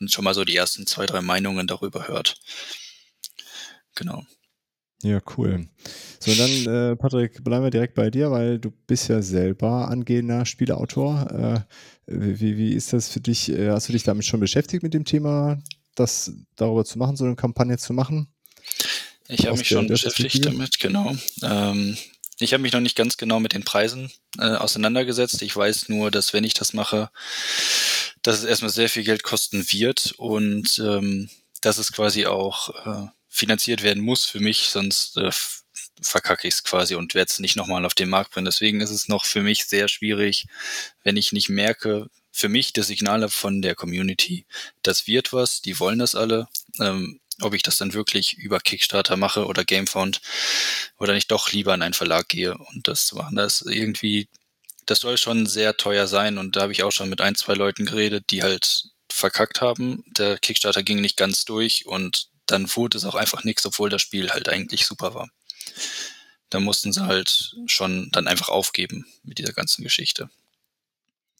und 0.00 0.12
schon 0.12 0.24
mal 0.24 0.34
so 0.34 0.44
die 0.44 0.56
ersten 0.56 0.86
zwei, 0.86 1.06
drei 1.06 1.22
Meinungen 1.22 1.66
darüber 1.66 2.08
hört. 2.08 2.36
Genau. 3.94 4.26
Ja, 5.02 5.20
cool. 5.36 5.66
So, 6.20 6.32
dann, 6.32 6.92
äh, 6.92 6.96
Patrick, 6.96 7.42
bleiben 7.42 7.64
wir 7.64 7.70
direkt 7.70 7.94
bei 7.94 8.08
dir, 8.10 8.30
weil 8.30 8.60
du 8.60 8.70
bist 8.86 9.08
ja 9.08 9.20
selber 9.20 9.88
angehender 9.88 10.46
Spieleautor. 10.46 11.66
Äh, 11.66 11.66
wie, 12.06 12.56
wie 12.56 12.72
ist 12.72 12.92
das 12.92 13.08
für 13.08 13.20
dich? 13.20 13.50
Äh, 13.50 13.70
hast 13.70 13.88
du 13.88 13.92
dich 13.92 14.04
damit 14.04 14.24
schon 14.24 14.38
beschäftigt 14.38 14.84
mit 14.84 14.94
dem 14.94 15.04
Thema, 15.04 15.60
das 15.96 16.32
darüber 16.54 16.84
zu 16.84 16.98
machen, 16.98 17.16
so 17.16 17.24
eine 17.24 17.34
Kampagne 17.34 17.78
zu 17.78 17.92
machen? 17.92 18.28
Ich 19.26 19.46
habe 19.46 19.58
mich 19.58 19.68
schon 19.68 19.88
beschäftigt 19.88 20.44
damit, 20.44 20.78
genau. 20.78 21.16
Ähm, 21.42 21.96
ich 22.38 22.52
habe 22.52 22.62
mich 22.62 22.72
noch 22.72 22.80
nicht 22.80 22.96
ganz 22.96 23.16
genau 23.16 23.40
mit 23.40 23.54
den 23.54 23.64
Preisen 23.64 24.10
äh, 24.38 24.54
auseinandergesetzt. 24.54 25.42
Ich 25.42 25.56
weiß 25.56 25.88
nur, 25.88 26.12
dass 26.12 26.32
wenn 26.32 26.44
ich 26.44 26.54
das 26.54 26.74
mache, 26.74 27.10
dass 28.22 28.38
es 28.38 28.44
erstmal 28.44 28.70
sehr 28.70 28.88
viel 28.88 29.02
Geld 29.02 29.24
kosten 29.24 29.64
wird 29.72 30.14
und 30.16 30.78
ähm, 30.78 31.28
dass 31.60 31.78
es 31.78 31.92
quasi 31.92 32.26
auch 32.26 32.70
äh, 32.86 33.08
finanziert 33.32 33.82
werden 33.82 34.02
muss 34.02 34.26
für 34.26 34.40
mich, 34.40 34.68
sonst 34.68 35.16
äh, 35.16 35.30
verkacke 36.02 36.46
ich 36.46 36.54
es 36.54 36.64
quasi 36.64 36.94
und 36.94 37.14
werde 37.14 37.30
es 37.30 37.38
nicht 37.38 37.56
nochmal 37.56 37.86
auf 37.86 37.94
den 37.94 38.10
Markt 38.10 38.32
bringen. 38.32 38.44
Deswegen 38.44 38.80
ist 38.82 38.90
es 38.90 39.08
noch 39.08 39.24
für 39.24 39.42
mich 39.42 39.64
sehr 39.64 39.88
schwierig, 39.88 40.46
wenn 41.02 41.16
ich 41.16 41.32
nicht 41.32 41.48
merke, 41.48 42.08
für 42.30 42.48
mich 42.48 42.72
das 42.72 42.88
Signal 42.88 43.28
von 43.28 43.62
der 43.62 43.74
Community, 43.74 44.46
das 44.82 45.06
wird 45.06 45.32
was, 45.32 45.62
die 45.62 45.80
wollen 45.80 45.98
das 45.98 46.14
alle, 46.14 46.48
ähm, 46.78 47.20
ob 47.40 47.54
ich 47.54 47.62
das 47.62 47.78
dann 47.78 47.94
wirklich 47.94 48.34
über 48.34 48.60
Kickstarter 48.60 49.16
mache 49.16 49.46
oder 49.46 49.64
Gamefound 49.64 50.20
oder 50.98 51.14
nicht 51.14 51.30
doch 51.30 51.52
lieber 51.52 51.74
in 51.74 51.82
einen 51.82 51.94
Verlag 51.94 52.28
gehe 52.28 52.56
und 52.56 52.86
das 52.86 53.12
machen. 53.12 53.36
Das 53.36 53.62
irgendwie, 53.62 54.28
das 54.86 55.00
soll 55.00 55.16
schon 55.16 55.46
sehr 55.46 55.76
teuer 55.76 56.06
sein 56.06 56.36
und 56.36 56.56
da 56.56 56.62
habe 56.62 56.72
ich 56.72 56.82
auch 56.82 56.92
schon 56.92 57.08
mit 57.08 57.22
ein, 57.22 57.34
zwei 57.34 57.54
Leuten 57.54 57.86
geredet, 57.86 58.26
die 58.30 58.42
halt 58.42 58.84
verkackt 59.10 59.60
haben. 59.60 60.04
Der 60.06 60.38
Kickstarter 60.38 60.82
ging 60.82 61.00
nicht 61.00 61.16
ganz 61.16 61.44
durch 61.44 61.86
und 61.86 62.31
dann 62.46 62.68
wurde 62.76 62.98
es 62.98 63.04
auch 63.04 63.14
einfach 63.14 63.44
nichts, 63.44 63.64
obwohl 63.66 63.90
das 63.90 64.02
Spiel 64.02 64.30
halt 64.30 64.48
eigentlich 64.48 64.86
super 64.86 65.14
war. 65.14 65.28
Da 66.50 66.60
mussten 66.60 66.92
sie 66.92 67.06
halt 67.06 67.56
schon 67.66 68.10
dann 68.12 68.26
einfach 68.26 68.48
aufgeben 68.48 69.06
mit 69.22 69.38
dieser 69.38 69.52
ganzen 69.52 69.82
Geschichte. 69.82 70.28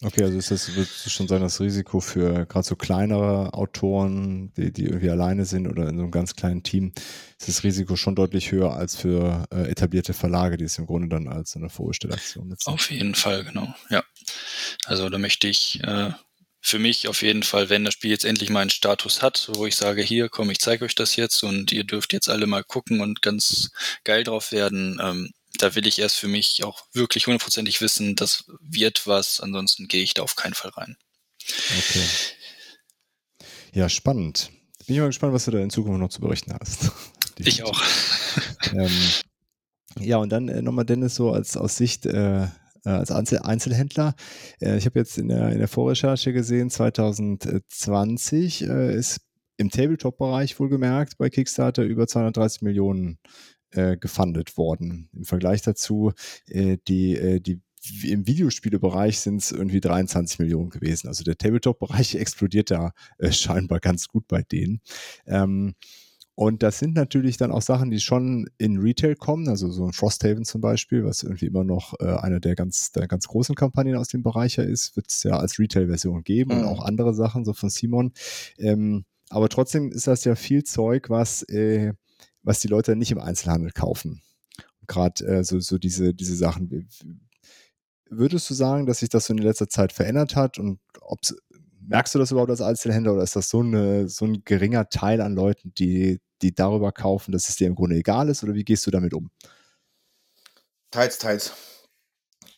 Okay, 0.04 0.24
also 0.24 0.36
ist 0.36 0.50
das, 0.50 0.74
würdest 0.74 1.06
du 1.06 1.10
schon 1.10 1.28
sagen, 1.28 1.44
das 1.44 1.60
Risiko 1.60 2.00
für 2.00 2.44
gerade 2.46 2.66
so 2.66 2.74
kleinere 2.74 3.54
Autoren, 3.54 4.52
die, 4.54 4.72
die 4.72 4.86
irgendwie 4.86 5.10
alleine 5.10 5.44
sind 5.44 5.68
oder 5.68 5.88
in 5.88 5.96
so 5.96 6.02
einem 6.02 6.10
ganz 6.10 6.34
kleinen 6.34 6.64
Team, 6.64 6.92
ist 7.38 7.46
das 7.48 7.62
Risiko 7.62 7.94
schon 7.94 8.16
deutlich 8.16 8.50
höher 8.50 8.74
als 8.74 8.96
für 8.96 9.46
äh, 9.52 9.68
etablierte 9.70 10.12
Verlage, 10.12 10.56
die 10.56 10.64
es 10.64 10.76
im 10.78 10.86
Grunde 10.86 11.08
dann 11.08 11.28
als 11.28 11.54
eine 11.54 11.68
Vorbestellaktion 11.68 12.48
nutzen. 12.48 12.68
Auf 12.68 12.90
jeden 12.90 13.14
Fall, 13.14 13.44
genau, 13.44 13.72
ja. 13.90 14.02
Also 14.86 15.08
da 15.08 15.18
möchte 15.18 15.46
ich 15.46 15.80
äh, 15.84 16.10
für 16.64 16.78
mich 16.78 17.08
auf 17.08 17.22
jeden 17.22 17.42
Fall, 17.42 17.68
wenn 17.68 17.84
das 17.84 17.94
Spiel 17.94 18.10
jetzt 18.10 18.24
endlich 18.24 18.48
mal 18.48 18.60
einen 18.60 18.70
Status 18.70 19.20
hat, 19.20 19.50
wo 19.54 19.66
ich 19.66 19.74
sage, 19.74 20.00
hier, 20.00 20.28
komm, 20.28 20.48
ich 20.48 20.60
zeige 20.60 20.84
euch 20.84 20.94
das 20.94 21.16
jetzt 21.16 21.42
und 21.42 21.72
ihr 21.72 21.82
dürft 21.84 22.12
jetzt 22.12 22.28
alle 22.28 22.46
mal 22.46 22.62
gucken 22.62 23.00
und 23.00 23.20
ganz 23.20 23.72
geil 24.04 24.22
drauf 24.22 24.52
werden, 24.52 24.98
ähm, 25.02 25.32
da 25.58 25.74
will 25.74 25.86
ich 25.86 25.98
erst 25.98 26.16
für 26.16 26.28
mich 26.28 26.62
auch 26.62 26.84
wirklich 26.92 27.26
hundertprozentig 27.26 27.80
wissen, 27.80 28.14
das 28.14 28.44
wird 28.60 29.06
was, 29.06 29.40
ansonsten 29.40 29.88
gehe 29.88 30.04
ich 30.04 30.14
da 30.14 30.22
auf 30.22 30.36
keinen 30.36 30.54
Fall 30.54 30.70
rein. 30.70 30.96
Okay. 31.78 32.06
Ja, 33.72 33.88
spannend. 33.88 34.50
Bin 34.86 34.94
ich 34.94 35.00
mal 35.00 35.08
gespannt, 35.08 35.34
was 35.34 35.44
du 35.44 35.50
da 35.50 35.58
in 35.58 35.70
Zukunft 35.70 35.98
noch 35.98 36.10
zu 36.10 36.20
berichten 36.20 36.56
hast. 36.58 36.92
ich 37.38 37.64
auch. 37.64 37.82
ähm, 38.72 39.10
ja, 39.98 40.18
und 40.18 40.30
dann 40.30 40.48
äh, 40.48 40.62
nochmal 40.62 40.84
Dennis 40.84 41.16
so 41.16 41.32
als 41.32 41.56
aus 41.56 41.76
Sicht 41.76 42.06
äh, 42.06 42.44
äh, 42.44 42.48
als 42.90 43.10
Einzel 43.10 43.40
Einzelhändler. 43.40 44.14
Äh, 44.60 44.78
ich 44.78 44.86
habe 44.86 44.98
jetzt 44.98 45.18
in 45.18 45.28
der, 45.28 45.50
in 45.50 45.58
der 45.58 45.68
Vorrecherche 45.68 46.32
gesehen, 46.32 46.70
2020 46.70 48.68
äh, 48.68 48.94
ist 48.96 49.20
im 49.56 49.70
Tabletop-Bereich 49.70 50.58
wohlgemerkt 50.58 51.18
bei 51.18 51.30
Kickstarter 51.30 51.84
über 51.84 52.06
230 52.06 52.62
Millionen 52.62 53.18
äh, 53.70 53.96
gefundet 53.96 54.56
worden. 54.56 55.08
Im 55.14 55.24
Vergleich 55.24 55.62
dazu, 55.62 56.12
äh, 56.48 56.78
die, 56.88 57.16
äh, 57.16 57.40
die 57.40 57.60
im 58.04 58.26
Videospielebereich 58.26 59.18
sind 59.18 59.42
es 59.42 59.50
irgendwie 59.50 59.80
23 59.80 60.38
Millionen 60.38 60.70
gewesen. 60.70 61.08
Also 61.08 61.24
der 61.24 61.36
Tabletop-Bereich 61.36 62.14
explodiert 62.16 62.70
da 62.70 62.92
äh, 63.18 63.32
scheinbar 63.32 63.80
ganz 63.80 64.08
gut 64.08 64.28
bei 64.28 64.42
denen. 64.42 64.80
Ähm, 65.26 65.74
und 66.34 66.62
das 66.62 66.78
sind 66.78 66.94
natürlich 66.94 67.36
dann 67.36 67.52
auch 67.52 67.60
Sachen, 67.60 67.90
die 67.90 68.00
schon 68.00 68.48
in 68.56 68.78
Retail 68.78 69.16
kommen, 69.16 69.48
also 69.48 69.70
so 69.70 69.84
ein 69.84 69.92
Frosthaven 69.92 70.44
zum 70.44 70.62
Beispiel, 70.62 71.04
was 71.04 71.22
irgendwie 71.22 71.46
immer 71.46 71.64
noch 71.64 71.94
äh, 72.00 72.06
eine 72.06 72.40
der 72.40 72.54
ganz, 72.54 72.90
der 72.92 73.06
ganz 73.06 73.28
großen 73.28 73.54
Kampagnen 73.54 73.96
aus 73.96 74.08
dem 74.08 74.22
Bereich 74.22 74.56
ist, 74.56 74.96
wird 74.96 75.08
es 75.10 75.22
ja 75.24 75.32
als 75.32 75.58
Retail-Version 75.58 76.24
geben 76.24 76.54
mhm. 76.54 76.60
und 76.60 76.64
auch 76.66 76.84
andere 76.84 77.12
Sachen, 77.12 77.44
so 77.44 77.52
von 77.52 77.68
Simon. 77.68 78.12
Ähm, 78.56 79.04
aber 79.28 79.50
trotzdem 79.50 79.92
ist 79.92 80.06
das 80.06 80.24
ja 80.24 80.34
viel 80.34 80.64
Zeug, 80.64 81.10
was, 81.10 81.42
äh, 81.44 81.92
was 82.42 82.60
die 82.60 82.68
Leute 82.68 82.96
nicht 82.96 83.12
im 83.12 83.20
Einzelhandel 83.20 83.70
kaufen. 83.70 84.22
Gerade 84.86 85.24
äh, 85.26 85.44
so, 85.44 85.60
so 85.60 85.76
diese, 85.76 86.14
diese 86.14 86.36
Sachen. 86.36 86.88
Würdest 88.08 88.48
du 88.48 88.54
sagen, 88.54 88.86
dass 88.86 89.00
sich 89.00 89.10
das 89.10 89.26
so 89.26 89.34
in 89.34 89.38
letzter 89.38 89.68
Zeit 89.68 89.92
verändert 89.92 90.34
hat 90.34 90.58
und 90.58 90.80
ob 91.00 91.20
merkst 91.88 92.14
du 92.14 92.18
das 92.18 92.30
überhaupt 92.30 92.50
als 92.50 92.60
Einzelhändler 92.60 93.14
oder 93.14 93.22
ist 93.22 93.36
das 93.36 93.48
so, 93.48 93.60
eine, 93.60 94.08
so 94.08 94.24
ein 94.24 94.42
geringer 94.44 94.88
Teil 94.88 95.20
an 95.20 95.34
Leuten, 95.34 95.72
die, 95.74 96.20
die 96.42 96.54
darüber 96.54 96.92
kaufen, 96.92 97.32
dass 97.32 97.48
es 97.48 97.56
dir 97.56 97.66
im 97.66 97.74
Grunde 97.74 97.96
egal 97.96 98.28
ist 98.28 98.42
oder 98.42 98.54
wie 98.54 98.64
gehst 98.64 98.86
du 98.86 98.90
damit 98.90 99.14
um? 99.14 99.30
Teils, 100.90 101.18
teils. 101.18 101.52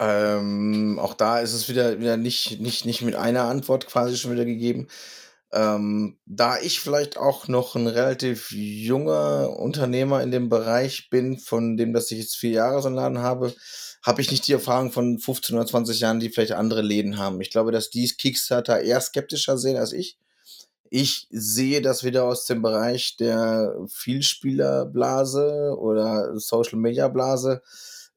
Ähm, 0.00 0.98
auch 0.98 1.14
da 1.14 1.38
ist 1.38 1.52
es 1.52 1.68
wieder, 1.68 2.00
wieder 2.00 2.16
nicht, 2.16 2.60
nicht, 2.60 2.84
nicht 2.84 3.02
mit 3.02 3.14
einer 3.14 3.44
Antwort 3.44 3.86
quasi 3.86 4.16
schon 4.16 4.32
wieder 4.32 4.44
gegeben. 4.44 4.88
Ähm, 5.52 6.18
da 6.26 6.58
ich 6.58 6.80
vielleicht 6.80 7.16
auch 7.16 7.46
noch 7.46 7.76
ein 7.76 7.86
relativ 7.86 8.50
junger 8.50 9.50
Unternehmer 9.56 10.20
in 10.20 10.32
dem 10.32 10.48
Bereich 10.48 11.10
bin, 11.10 11.38
von 11.38 11.76
dem, 11.76 11.92
dass 11.92 12.10
ich 12.10 12.18
jetzt 12.18 12.36
vier 12.36 12.50
Jahre 12.50 12.82
so 12.82 12.88
einen 12.88 12.96
Laden 12.96 13.18
habe, 13.18 13.54
habe 14.04 14.20
ich 14.20 14.30
nicht 14.30 14.46
die 14.46 14.52
Erfahrung 14.52 14.92
von 14.92 15.18
15 15.18 15.56
oder 15.56 15.66
20 15.66 15.98
Jahren, 15.98 16.20
die 16.20 16.28
vielleicht 16.28 16.52
andere 16.52 16.82
Läden 16.82 17.16
haben. 17.18 17.40
Ich 17.40 17.50
glaube, 17.50 17.72
dass 17.72 17.90
die 17.90 18.06
Kickstarter 18.06 18.80
eher 18.80 19.00
skeptischer 19.00 19.56
sehen 19.56 19.78
als 19.78 19.92
ich. 19.92 20.18
Ich 20.90 21.26
sehe 21.30 21.80
das 21.80 22.04
wieder 22.04 22.24
aus 22.24 22.44
dem 22.44 22.60
Bereich 22.60 23.16
der 23.16 23.74
Vielspielerblase 23.88 25.74
oder 25.78 26.38
Social 26.38 26.78
Media 26.78 27.08
Blase. 27.08 27.62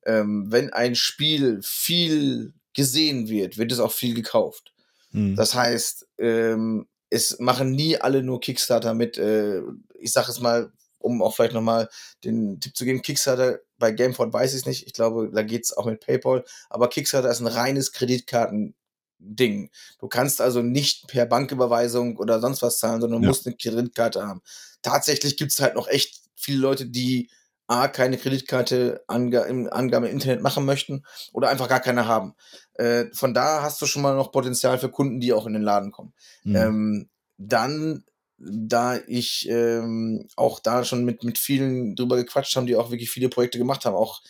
Ähm, 0.05 0.45
wenn 0.49 0.73
ein 0.73 0.93
Spiel 0.93 1.59
viel 1.63 2.53
gesehen 2.73 3.29
wird, 3.29 3.57
wird 3.57 3.71
es 3.71 3.79
auch 3.79 3.93
viel 3.93 4.13
gekauft. 4.13 4.73
Mhm. 5.11 5.35
Das 5.35 5.55
heißt, 5.55 6.05
ähm, 6.17 6.87
es 7.09 7.39
machen 7.39 7.71
nie 7.71 7.97
alle 7.97 8.23
nur 8.23 8.41
Kickstarter 8.41 8.93
mit, 8.93 9.17
äh, 9.17 9.61
ich 9.99 10.11
sage 10.11 10.29
es 10.29 10.41
mal, 10.41 10.71
um 10.99 11.21
auch 11.21 11.33
vielleicht 11.33 11.53
nochmal 11.53 11.89
den 12.25 12.59
Tipp 12.59 12.75
zu 12.75 12.83
geben, 12.83 13.01
Kickstarter 13.01 13.59
bei 13.77 13.91
Gameford 13.91 14.33
weiß 14.33 14.53
ich 14.53 14.61
es 14.61 14.65
nicht. 14.65 14.87
Ich 14.87 14.93
glaube, 14.93 15.29
da 15.33 15.43
geht 15.43 15.65
es 15.65 15.75
auch 15.75 15.85
mit 15.85 16.05
PayPal. 16.05 16.43
Aber 16.69 16.89
Kickstarter 16.89 17.29
ist 17.29 17.39
ein 17.39 17.47
reines 17.47 17.91
Kreditkartending. 17.91 19.69
Du 19.99 20.07
kannst 20.07 20.41
also 20.41 20.61
nicht 20.61 21.07
per 21.07 21.25
Banküberweisung 21.25 22.17
oder 22.17 22.39
sonst 22.39 22.61
was 22.61 22.79
zahlen, 22.79 23.01
sondern 23.01 23.23
ja. 23.23 23.29
musst 23.29 23.45
eine 23.45 23.55
Kreditkarte 23.55 24.25
haben. 24.25 24.41
Tatsächlich 24.81 25.37
gibt 25.37 25.51
es 25.51 25.59
halt 25.59 25.75
noch 25.75 25.87
echt 25.87 26.21
viele 26.35 26.59
Leute, 26.59 26.85
die 26.87 27.29
A, 27.67 27.89
keine 27.89 28.17
Kreditkarte 28.17 29.03
Ange 29.07 29.41
im 29.41 29.69
Angabe 29.69 30.07
im 30.07 30.13
Internet 30.13 30.41
machen 30.41 30.63
möchten 30.65 31.03
oder 31.33 31.49
einfach 31.49 31.67
gar 31.67 31.81
keine 31.81 32.07
haben. 32.07 32.33
Äh, 32.75 33.05
von 33.13 33.33
da 33.33 33.61
hast 33.61 33.81
du 33.81 33.85
schon 33.85 34.01
mal 34.01 34.15
noch 34.15 34.31
Potenzial 34.31 34.79
für 34.79 34.89
Kunden, 34.89 35.19
die 35.19 35.33
auch 35.33 35.45
in 35.45 35.53
den 35.53 35.63
Laden 35.63 35.91
kommen. 35.91 36.13
Mhm. 36.43 36.55
Ähm, 36.55 37.09
dann 37.37 38.05
da 38.37 38.99
ich 39.07 39.47
ähm, 39.49 40.27
auch 40.35 40.59
da 40.59 40.83
schon 40.83 41.03
mit, 41.03 41.23
mit 41.23 41.37
vielen 41.37 41.95
drüber 41.95 42.17
gequatscht 42.17 42.55
haben, 42.55 42.67
die 42.67 42.75
auch 42.75 42.91
wirklich 42.91 43.09
viele 43.09 43.29
Projekte 43.29 43.57
gemacht 43.57 43.85
haben. 43.85 43.95
Auch, 43.95 44.21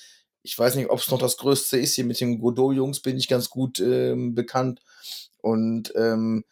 ich 0.43 0.58
weiß 0.58 0.76
nicht, 0.76 0.89
ob 0.89 0.99
es 0.99 1.12
noch 1.12 1.20
das 1.20 1.38
Größte 1.38 1.78
ist, 1.78 1.95
hier 1.95 2.05
mit 2.05 2.20
den 2.20 2.39
Godot-Jungs 2.39 3.01
bin 3.01 3.18
ich 3.18 3.28
ganz 3.28 3.49
gut 3.49 3.80
ähm, 3.80 4.34
bekannt. 4.34 4.82
Und 5.41 5.93
ähm, 5.95 6.45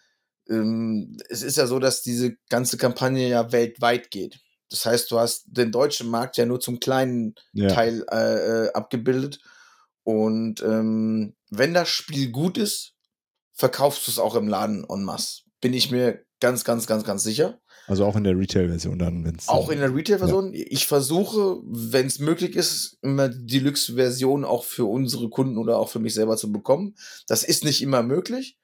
ähm, 0.49 1.17
es 1.29 1.43
ist 1.43 1.57
ja 1.57 1.67
so, 1.67 1.79
dass 1.79 2.01
diese 2.01 2.35
ganze 2.49 2.77
Kampagne 2.77 3.29
ja 3.29 3.51
weltweit 3.51 4.11
geht. 4.11 4.39
Das 4.69 4.85
heißt, 4.85 5.09
du 5.11 5.19
hast 5.19 5.45
den 5.47 5.71
deutschen 5.71 6.09
Markt 6.09 6.37
ja 6.37 6.45
nur 6.45 6.59
zum 6.59 6.79
kleinen 6.79 7.35
ja. 7.53 7.69
Teil 7.69 8.05
äh, 8.11 8.65
äh, 8.65 8.73
abgebildet. 8.73 9.39
Und 10.03 10.61
ähm, 10.61 11.35
wenn 11.49 11.73
das 11.73 11.89
Spiel 11.89 12.31
gut 12.31 12.57
ist, 12.57 12.93
verkaufst 13.53 14.07
du 14.07 14.11
es 14.11 14.19
auch 14.19 14.35
im 14.35 14.47
Laden 14.47 14.85
en 14.89 15.03
masse. 15.03 15.43
Bin 15.61 15.73
ich 15.73 15.89
mir 15.89 16.25
Ganz, 16.45 16.63
ganz, 16.63 16.85
ganz, 16.85 17.03
ganz 17.03 17.23
sicher. 17.23 17.59
Also 17.87 18.05
auch 18.05 18.15
in 18.15 18.23
der 18.23 18.37
Retail-Version 18.37 18.99
dann, 18.99 19.25
wenn 19.25 19.35
es. 19.35 19.47
Auch 19.47 19.71
in 19.71 19.79
der 19.79 19.95
Retail-Version. 19.95 20.53
Ja. 20.53 20.63
Ich 20.67 20.85
versuche, 20.85 21.59
wenn 21.63 22.05
es 22.05 22.19
möglich 22.19 22.55
ist, 22.55 22.99
immer 23.01 23.29
die 23.29 23.47
Deluxe-Version 23.47 24.45
auch 24.45 24.63
für 24.63 24.85
unsere 24.85 25.27
Kunden 25.29 25.57
oder 25.57 25.79
auch 25.79 25.89
für 25.89 25.97
mich 25.97 26.13
selber 26.13 26.37
zu 26.37 26.51
bekommen. 26.51 26.93
Das 27.27 27.41
ist 27.41 27.63
nicht 27.63 27.81
immer 27.81 28.03
möglich. 28.03 28.59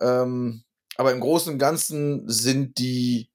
Ähm, 0.00 0.64
aber 0.96 1.12
im 1.12 1.20
Großen 1.20 1.52
und 1.52 1.60
Ganzen 1.60 2.28
sind 2.28 2.78
die, 2.78 3.30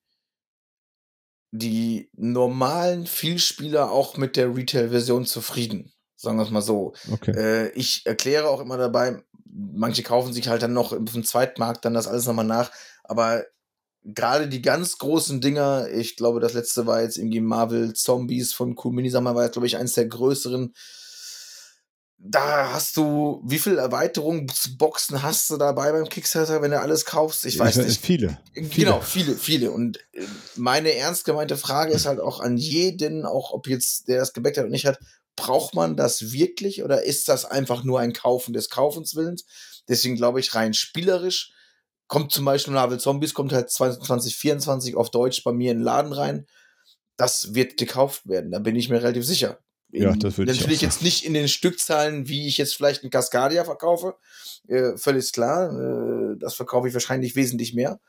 die 1.52 2.10
normalen 2.18 3.06
Vielspieler 3.06 3.94
auch 3.94 4.18
mit 4.18 4.36
der 4.36 4.54
Retail-Version 4.54 5.26
zufrieden. 5.26 5.94
Sagen 6.18 6.38
wir 6.38 6.44
es 6.44 6.52
mal 6.52 6.62
so. 6.62 6.96
Okay. 7.14 7.32
Äh, 7.32 7.70
ich 7.76 8.06
erkläre 8.06 8.50
auch 8.50 8.60
immer 8.60 8.76
dabei, 8.76 9.24
manche 9.46 10.04
kaufen 10.04 10.34
sich 10.34 10.50
halt 10.50 10.64
dann 10.64 10.74
noch 10.74 10.92
im 10.92 11.24
Zweitmarkt 11.24 11.86
dann 11.86 11.94
das 11.94 12.08
alles 12.10 12.26
nochmal 12.26 12.44
nach. 12.44 12.74
Aber 13.06 13.46
gerade 14.04 14.48
die 14.48 14.62
ganz 14.62 14.98
großen 14.98 15.42
Dinger, 15.42 15.90
ich 15.90 16.16
glaube, 16.16 16.40
das 16.40 16.54
letzte 16.54 16.86
war 16.86 17.02
jetzt 17.02 17.18
irgendwie 17.18 17.42
Marvel 17.42 17.94
Zombies 17.94 18.54
von 18.54 18.76
Cool 18.82 18.94
mal, 18.94 19.36
war, 19.36 19.50
glaube 19.50 19.68
ich, 19.68 19.78
eins 19.78 19.94
der 19.94 20.08
größeren. 20.08 20.74
Da 22.22 22.74
hast 22.74 22.98
du, 22.98 23.42
wie 23.46 23.60
viele 23.60 23.78
Erweiterungsboxen 23.78 25.24
hast 25.24 25.50
du 25.50 25.58
dabei 25.58 25.94
beim 25.94 26.10
Kickstarter, 26.10 26.62
wenn 26.62 26.72
du 26.72 26.80
alles 26.80 27.06
kaufst? 27.06 27.46
Ich 27.46 27.58
weiß 27.58 27.78
ich, 27.78 27.86
nicht. 27.86 28.06
Viele. 28.06 28.38
Genau, 28.54 29.00
viele, 29.00 29.36
viele. 29.36 29.72
Und 29.72 30.00
äh, 30.12 30.26
meine 30.58 30.94
ernst 30.96 31.24
gemeinte 31.24 31.56
Frage 31.56 31.94
ist 31.94 32.06
halt 32.06 32.20
auch 32.20 32.42
an 32.42 32.58
jeden, 32.58 33.26
auch 33.26 33.52
ob 33.52 33.68
jetzt 33.70 34.10
der 34.10 34.20
das 34.20 34.34
gebackt 34.34 34.58
hat 34.58 34.66
oder 34.66 34.72
nicht 34.72 34.86
hat, 34.86 35.00
braucht 35.38 35.74
man 35.76 35.96
das 35.96 36.34
wirklich 36.34 36.84
oder 36.84 37.04
ist 37.04 37.30
das 37.30 37.46
einfach 37.46 37.86
nur 37.86 38.02
ein 38.02 38.12
Kaufen 38.12 38.52
des 38.54 38.70
Kaufens 38.70 39.16
Willens? 39.16 39.46
Deswegen 39.88 40.18
glaube 40.18 40.42
ich, 40.42 40.54
rein 40.56 40.74
spielerisch 40.74 41.54
kommt 42.10 42.34
zum 42.34 42.44
Beispiel 42.44 42.74
Marvel 42.74 43.00
Zombies, 43.00 43.34
kommt 43.34 43.54
halt 43.54 43.70
2024 43.70 44.96
auf 44.98 45.12
Deutsch 45.12 45.44
bei 45.44 45.54
mir 45.54 45.72
in 45.72 45.78
den 45.78 45.84
Laden 45.84 46.12
rein. 46.12 46.46
Das 47.16 47.54
wird 47.54 47.78
gekauft 47.78 48.28
werden, 48.28 48.52
da 48.52 48.60
bin 48.60 48.76
ich 48.76 48.90
mir 48.90 49.02
relativ 49.02 49.26
sicher. 49.26 49.60
In, 49.92 50.04
ja, 50.04 50.14
das 50.14 50.38
würde 50.38 50.52
ich 50.52 50.60
Natürlich 50.60 50.82
jetzt 50.82 51.02
nicht 51.02 51.26
in 51.26 51.34
den 51.34 51.48
Stückzahlen, 51.48 52.28
wie 52.28 52.48
ich 52.48 52.58
jetzt 52.58 52.76
vielleicht 52.76 53.04
einen 53.04 53.12
Cascadia 53.12 53.64
verkaufe. 53.64 54.16
Äh, 54.68 54.98
völlig 54.98 55.32
klar. 55.32 55.72
Äh, 55.72 56.38
das 56.38 56.54
verkaufe 56.54 56.88
ich 56.88 56.94
wahrscheinlich 56.94 57.36
wesentlich 57.36 57.74
mehr. 57.74 58.00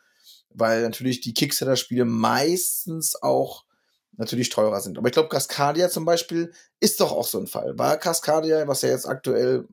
Weil 0.50 0.82
natürlich 0.82 1.20
die 1.20 1.32
Kickstarter-Spiele 1.32 2.04
meistens 2.04 3.22
auch 3.22 3.64
natürlich 4.12 4.50
teurer 4.50 4.80
sind. 4.80 4.98
Aber 4.98 5.08
ich 5.08 5.14
glaube, 5.14 5.30
Cascadia 5.30 5.88
zum 5.88 6.04
Beispiel 6.04 6.52
ist 6.80 7.00
doch 7.00 7.12
auch 7.12 7.26
so 7.26 7.38
ein 7.38 7.46
Fall. 7.46 7.78
War 7.78 7.96
Cascadia, 7.96 8.68
was 8.68 8.82
ja 8.82 8.90
jetzt 8.90 9.06
aktuell 9.06 9.66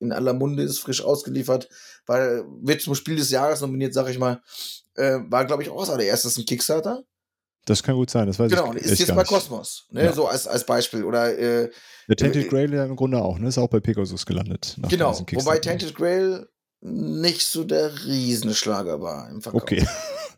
in 0.00 0.12
aller 0.12 0.32
Munde 0.32 0.62
ist, 0.62 0.78
frisch 0.78 1.02
ausgeliefert, 1.02 1.68
weil 2.06 2.44
wird 2.62 2.80
zum 2.82 2.94
Spiel 2.94 3.16
des 3.16 3.30
Jahres 3.30 3.60
nominiert, 3.60 3.94
sag 3.94 4.08
ich 4.08 4.18
mal, 4.18 4.40
äh, 4.94 5.18
war, 5.28 5.44
glaube 5.44 5.62
ich, 5.62 5.70
auch 5.70 5.80
als 5.80 5.90
allererstes 5.90 6.36
ein 6.38 6.46
Kickstarter. 6.46 7.04
Das 7.64 7.82
kann 7.82 7.96
gut 7.96 8.08
sein, 8.08 8.26
das 8.26 8.38
weiß 8.38 8.50
genau, 8.50 8.72
ich 8.72 8.82
Genau, 8.82 8.92
ist 8.92 8.98
jetzt 8.98 9.14
bei 9.14 9.24
Kosmos, 9.24 9.86
ne, 9.90 10.04
ja. 10.04 10.12
so 10.12 10.26
als, 10.26 10.46
als 10.46 10.64
Beispiel. 10.64 11.04
Oder, 11.04 11.36
äh, 11.38 11.70
Der 12.08 12.16
Tainted 12.16 12.46
äh, 12.46 12.48
Grail 12.48 12.72
ja 12.72 12.84
im 12.84 12.96
Grunde 12.96 13.18
auch, 13.20 13.38
ne, 13.38 13.48
ist 13.48 13.58
auch 13.58 13.68
bei 13.68 13.80
Pegasus 13.80 14.24
gelandet. 14.24 14.76
Genau, 14.88 15.18
wobei 15.32 15.58
Tainted 15.58 15.94
Grail 15.94 16.48
nicht 16.80 17.46
so 17.46 17.64
der 17.64 18.04
Riesenschlager 18.06 19.00
war 19.00 19.28
im 19.30 19.42
Verkauf. 19.42 19.62
Okay. 19.62 19.86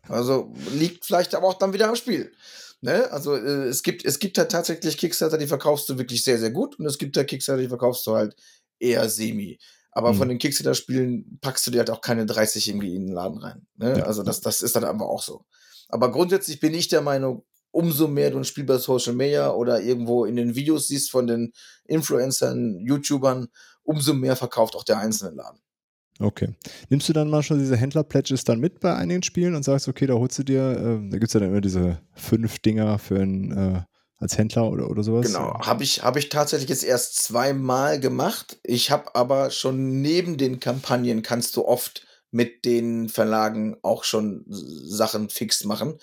Also 0.09 0.53
liegt 0.73 1.05
vielleicht 1.05 1.37
aber 1.37 1.47
auch 1.47 1.59
dann 1.59 1.73
wieder 1.73 1.89
am 1.89 1.95
Spiel. 1.95 2.33
Ne? 2.81 3.09
Also 3.13 3.37
äh, 3.37 3.69
es 3.69 3.83
gibt 3.83 4.05
es 4.05 4.19
gibt 4.19 4.39
halt 4.39 4.51
tatsächlich 4.51 4.97
Kickstarter, 4.97 5.39
die 5.39 5.47
verkaufst 5.47 5.89
du 5.89 5.99
wirklich 5.99 6.25
sehr 6.25 6.39
sehr 6.39 6.51
gut 6.51 6.79
und 6.81 6.87
es 6.87 6.99
gibt 6.99 7.17
da 7.17 7.23
Kickstarter, 7.23 7.63
die 7.63 7.69
verkaufst 7.69 8.05
du 8.07 8.15
halt 8.15 8.35
eher 8.81 9.09
semi. 9.09 9.59
Aber 9.93 10.13
Mhm. 10.13 10.17
von 10.19 10.29
den 10.29 10.39
Kickstarter-Spielen 10.39 11.39
packst 11.41 11.67
du 11.67 11.71
dir 11.71 11.79
halt 11.79 11.91
auch 11.91 12.01
keine 12.01 12.27
30 12.27 12.69
irgendwie 12.69 12.95
in 12.95 13.07
den 13.07 13.15
Laden 13.15 13.39
rein. 13.39 13.67
Ne? 13.77 13.99
Ja. 13.99 14.05
Also 14.05 14.23
das, 14.23 14.41
das 14.41 14.63
ist 14.63 14.77
dann 14.77 14.85
einfach 14.85 15.07
auch 15.07 15.23
so. 15.23 15.45
Aber 15.89 16.11
grundsätzlich 16.13 16.61
bin 16.61 16.75
ich 16.75 16.89
der 16.89 17.01
Meinung, 17.01 17.45
umso 17.73 18.09
mehr 18.09 18.31
du 18.31 18.39
ein 18.39 18.45
Spiel 18.45 18.65
bei 18.65 18.79
Social 18.79 19.15
Media 19.15 19.53
oder 19.53 19.81
irgendwo 19.81 20.25
in 20.25 20.37
den 20.37 20.55
Videos 20.55 20.89
siehst 20.89 21.11
von 21.11 21.27
den 21.27 21.53
Influencern, 21.87 22.79
YouTubern, 22.81 23.49
umso 23.83 24.15
mehr 24.15 24.37
verkauft 24.37 24.75
auch 24.77 24.85
der 24.85 24.99
einzelne 24.99 25.37
Laden. 25.37 25.61
Okay. 26.21 26.55
Nimmst 26.91 27.09
du 27.09 27.13
dann 27.13 27.31
mal 27.31 27.43
schon 27.43 27.59
diese 27.59 27.77
Händler-Pledges 27.77 28.45
dann 28.45 28.61
mit 28.61 28.81
bei 28.81 28.95
einigen 28.95 29.23
Spielen 29.23 29.55
und 29.55 29.65
sagst, 29.65 29.89
okay, 29.89 30.07
da 30.07 30.15
holst 30.15 30.39
du 30.39 30.43
dir, 30.43 30.63
äh, 30.71 31.11
da 31.11 31.19
gibt 31.19 31.29
es 31.29 31.33
ja 31.33 31.41
dann 31.41 31.49
immer 31.51 31.61
diese 31.61 32.01
fünf 32.13 32.59
Dinger 32.59 32.99
für 32.99 33.21
ein, 33.21 33.53
äh, 33.53 33.83
als 34.21 34.37
Händler 34.39 34.71
oder, 34.71 34.89
oder 34.91 35.03
sowas? 35.03 35.27
Genau, 35.27 35.59
habe 35.61 35.83
ich, 35.83 36.03
hab 36.03 36.17
ich 36.17 36.29
tatsächlich 36.29 36.69
jetzt 36.69 36.85
erst 36.85 37.17
zweimal 37.17 37.99
gemacht. 37.99 38.59
Ich 38.63 38.91
habe 38.91 39.15
aber 39.15 39.51
schon 39.51 40.01
neben 40.03 40.37
den 40.37 40.61
Kampagnen 40.61 41.23
kannst 41.23 41.57
du 41.57 41.65
oft 41.65 42.07
mit 42.31 42.65
den 42.65 43.09
Verlagen 43.09 43.77
auch 43.83 44.05
schon 44.05 44.45
Sachen 44.49 45.31
fix 45.31 45.65
machen, 45.65 45.99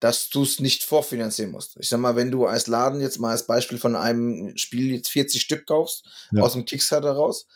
dass 0.00 0.28
du 0.30 0.42
es 0.42 0.60
nicht 0.60 0.82
vorfinanzieren 0.82 1.52
musst. 1.52 1.76
Ich 1.78 1.88
sag 1.88 2.00
mal, 2.00 2.16
wenn 2.16 2.30
du 2.30 2.46
als 2.46 2.66
Laden 2.68 3.00
jetzt 3.00 3.20
mal 3.20 3.30
als 3.30 3.46
Beispiel 3.46 3.78
von 3.78 3.94
einem 3.94 4.56
Spiel 4.56 4.92
jetzt 4.94 5.10
40 5.10 5.40
Stück 5.42 5.66
kaufst, 5.66 6.04
Ja. 6.32 6.42
aus 6.42 6.54
dem 6.54 6.64
Kickstarter 6.64 7.12
raus, 7.12 7.46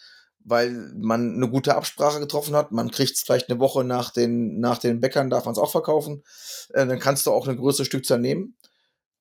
weil 0.45 0.93
man 0.97 1.37
eine 1.37 1.49
gute 1.49 1.75
Absprache 1.75 2.21
getroffen 2.21 2.55
hat, 2.55 2.71
man 2.73 2.91
kriegt 2.91 3.13
es 3.15 3.23
vielleicht 3.23 3.49
eine 3.49 3.61
Woche 3.61 3.83
nach 3.85 4.11
den, 4.11 4.59
nach 4.61 4.79
den 4.79 5.01
Bäckern, 5.01 5.31
darf 5.31 5.45
man 5.47 5.53
es 5.53 5.59
auch 5.59 5.71
verkaufen, 5.71 6.23
äh, 6.71 6.87
dann 6.87 6.99
kannst 6.99 7.27
du 7.27 7.31
auch 7.33 7.47
eine 7.47 7.57
größere 7.57 7.87
Stückzahl 7.87 8.19
nehmen. 8.19 8.57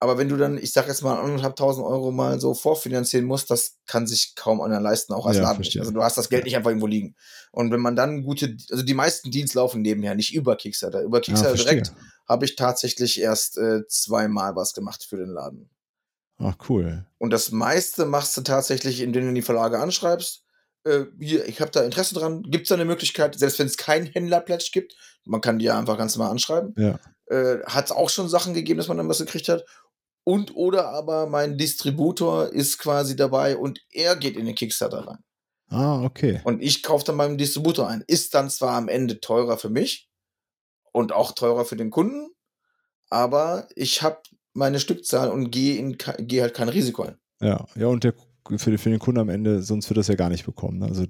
Aber 0.01 0.17
wenn 0.17 0.29
du 0.29 0.35
dann, 0.35 0.57
ich 0.57 0.73
sag 0.73 0.87
jetzt 0.87 1.03
mal, 1.03 1.19
anderthalbtausend 1.21 1.85
Euro 1.85 2.11
mal 2.11 2.39
so 2.41 2.55
vorfinanzieren 2.55 3.25
musst, 3.27 3.51
das 3.51 3.77
kann 3.85 4.07
sich 4.07 4.33
kaum 4.35 4.59
einer 4.59 4.79
leisten, 4.81 5.13
auch 5.13 5.27
als 5.27 5.37
Ja, 5.37 5.43
Laden. 5.43 5.57
verstehe. 5.57 5.81
Also 5.81 5.91
du 5.93 6.01
hast 6.03 6.17
das 6.17 6.27
Geld 6.27 6.41
Ja. 6.41 6.45
nicht 6.45 6.57
einfach 6.57 6.71
irgendwo 6.71 6.87
liegen. 6.87 7.15
Und 7.51 7.71
wenn 7.71 7.81
man 7.81 7.95
dann 7.95 8.23
gute, 8.23 8.57
also 8.71 8.81
die 8.83 8.95
meisten 8.95 9.29
Deals 9.29 9.53
laufen 9.53 9.81
nebenher, 9.83 10.15
nicht 10.15 10.33
über 10.33 10.55
Kickstarter. 10.55 11.03
Über 11.03 11.21
Kickstarter 11.21 11.55
verstehe. 11.55 11.83
direkt 11.83 11.93
habe 12.27 12.45
ich 12.45 12.55
tatsächlich 12.55 13.21
erst 13.21 13.57
äh, 13.59 13.85
zweimal 13.87 14.55
was 14.55 14.73
gemacht 14.73 15.05
für 15.07 15.17
den 15.17 15.29
Laden. 15.29 15.69
Ach, 16.39 16.55
cool. 16.69 17.05
Und 17.19 17.29
das 17.31 17.51
meiste 17.51 18.05
machst 18.05 18.35
du 18.35 18.41
tatsächlich, 18.41 19.01
indem 19.01 19.27
du 19.27 19.33
die 19.33 19.43
Verlage 19.43 19.77
anschreibst. 19.79 20.43
Äh, 20.83 21.01
hier, 21.19 21.45
ich 21.47 21.61
habe 21.61 21.69
da 21.69 21.83
Interesse 21.83 22.15
dran. 22.15 22.41
Gibt 22.41 22.63
es 22.63 22.69
da 22.69 22.75
eine 22.75 22.85
Möglichkeit, 22.85 23.37
selbst 23.37 23.59
wenn 23.59 23.67
es 23.67 23.77
keinen 23.77 24.07
Händler-Pledge 24.07 24.69
gibt, 24.73 24.95
man 25.25 25.41
kann 25.41 25.59
die 25.59 25.65
ja 25.65 25.77
einfach 25.77 25.99
ganz 25.99 26.15
normal 26.15 26.31
anschreiben. 26.31 26.73
Ja. 26.75 26.97
Äh, 27.27 27.59
hat 27.65 27.85
es 27.85 27.91
auch 27.91 28.09
schon 28.09 28.27
Sachen 28.27 28.55
gegeben, 28.55 28.79
dass 28.79 28.87
man 28.87 28.97
dann 28.97 29.07
was 29.07 29.19
gekriegt 29.19 29.47
hat. 29.47 29.63
Und 30.23 30.55
oder 30.55 30.89
aber 30.89 31.27
mein 31.27 31.57
Distributor 31.57 32.49
ist 32.53 32.77
quasi 32.77 33.15
dabei 33.15 33.57
und 33.57 33.79
er 33.91 34.15
geht 34.15 34.37
in 34.37 34.45
den 34.45 34.55
Kickstarter 34.55 35.07
rein. 35.07 35.17
Ah, 35.69 36.03
okay. 36.03 36.41
Und 36.43 36.61
ich 36.61 36.83
kaufe 36.83 37.05
dann 37.05 37.17
beim 37.17 37.37
Distributor 37.37 37.87
ein. 37.87 38.03
Ist 38.05 38.33
dann 38.33 38.49
zwar 38.49 38.73
am 38.75 38.87
Ende 38.87 39.19
teurer 39.19 39.57
für 39.57 39.69
mich 39.69 40.09
und 40.91 41.11
auch 41.13 41.31
teurer 41.31 41.65
für 41.65 41.75
den 41.77 41.89
Kunden, 41.89 42.29
aber 43.09 43.67
ich 43.75 44.01
habe 44.03 44.17
meine 44.53 44.79
Stückzahl 44.79 45.29
und 45.31 45.49
gehe 45.49 45.95
gehe 46.19 46.41
halt 46.41 46.53
kein 46.53 46.69
Risiko 46.69 47.03
ein. 47.03 47.17
Ja, 47.41 47.65
ja, 47.75 47.87
und 47.87 48.03
der, 48.03 48.13
für, 48.57 48.77
für 48.77 48.89
den 48.89 48.99
Kunden 48.99 49.19
am 49.21 49.29
Ende, 49.29 49.63
sonst 49.63 49.89
wird 49.89 49.97
das 49.97 50.07
ja 50.07 50.15
gar 50.15 50.29
nicht 50.29 50.45
bekommen. 50.45 50.79
Ne? 50.79 50.85
Also 50.87 51.05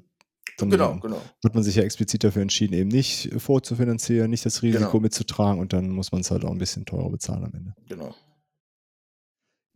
dann 0.58 0.70
Genau, 0.70 1.00
genau. 1.00 1.20
wird 1.42 1.56
man 1.56 1.64
sich 1.64 1.76
ja 1.76 1.84
explizit 1.84 2.24
dafür 2.24 2.42
entschieden, 2.44 2.74
eben 2.76 2.90
nicht 2.90 3.32
vorzufinanzieren, 3.38 4.30
nicht 4.30 4.46
das 4.46 4.62
Risiko 4.62 4.92
Genau. 4.92 5.02
mitzutragen 5.02 5.60
und 5.60 5.74
dann 5.74 5.90
muss 5.90 6.12
man 6.12 6.22
es 6.22 6.30
halt 6.32 6.46
auch 6.46 6.52
ein 6.52 6.58
bisschen 6.60 6.86
teurer 6.86 7.10
bezahlen 7.10 7.44
am 7.46 7.54
Ende. 7.54 7.74
genau. 7.90 8.14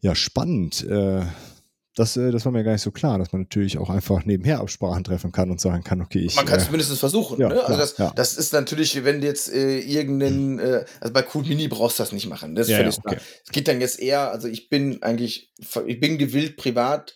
Ja, 0.06 0.14
spannend. 0.14 0.86
Äh, 0.88 1.26
das, 1.96 2.16
äh, 2.16 2.30
das 2.30 2.46
war 2.46 2.52
mir 2.52 2.64
gar 2.64 2.74
nicht 2.74 2.84
so 2.84 2.92
klar, 2.92 3.18
dass 3.18 3.32
man 3.32 3.42
natürlich 3.42 3.80
auch 3.80 3.90
einfach 3.90 4.24
nebenher 4.24 4.60
Absprachen 4.60 5.04
treffen 5.04 5.32
kann 5.32 5.50
und 5.50 5.60
sagen 5.60 5.84
kann, 5.84 6.00
okay, 6.00 6.20
ich. 6.20 6.36
Man 6.36 6.46
kann 6.46 6.58
es 6.58 6.64
äh, 6.64 6.66
zumindest 6.68 6.96
versuchen. 7.00 7.42
ja, 7.42 7.50
ne? 7.50 7.56
Also 7.56 7.66
klar, 7.66 7.80
das, 7.80 7.98
ja. 7.98 8.14
das 8.16 8.38
ist 8.38 8.54
natürlich, 8.54 9.04
wenn 9.04 9.22
du 9.22 9.26
jetzt 9.26 9.52
äh, 9.52 9.80
irgendeinen, 9.80 10.60
äh, 10.60 10.86
also 11.00 11.12
bei 11.12 11.26
Cool 11.34 11.46
Mini 11.46 11.68
brauchst 11.68 11.98
du 11.98 12.04
das 12.04 12.12
nicht 12.12 12.28
machen. 12.28 12.54
Das 12.54 12.68
ist 12.68 12.74
ja, 12.74 12.78
ja, 12.78 12.84
völlig 12.84 13.02
klar. 13.02 13.14
okay. 13.16 13.24
Es 13.46 13.52
geht 13.52 13.68
dann 13.68 13.82
jetzt 13.82 14.00
eher, 14.00 14.30
also 14.30 14.48
ich 14.48 14.70
bin 14.70 15.02
eigentlich, 15.02 15.52
ich 15.88 16.00
bin 16.00 16.20
gewillt 16.20 16.56
privat 16.56 17.16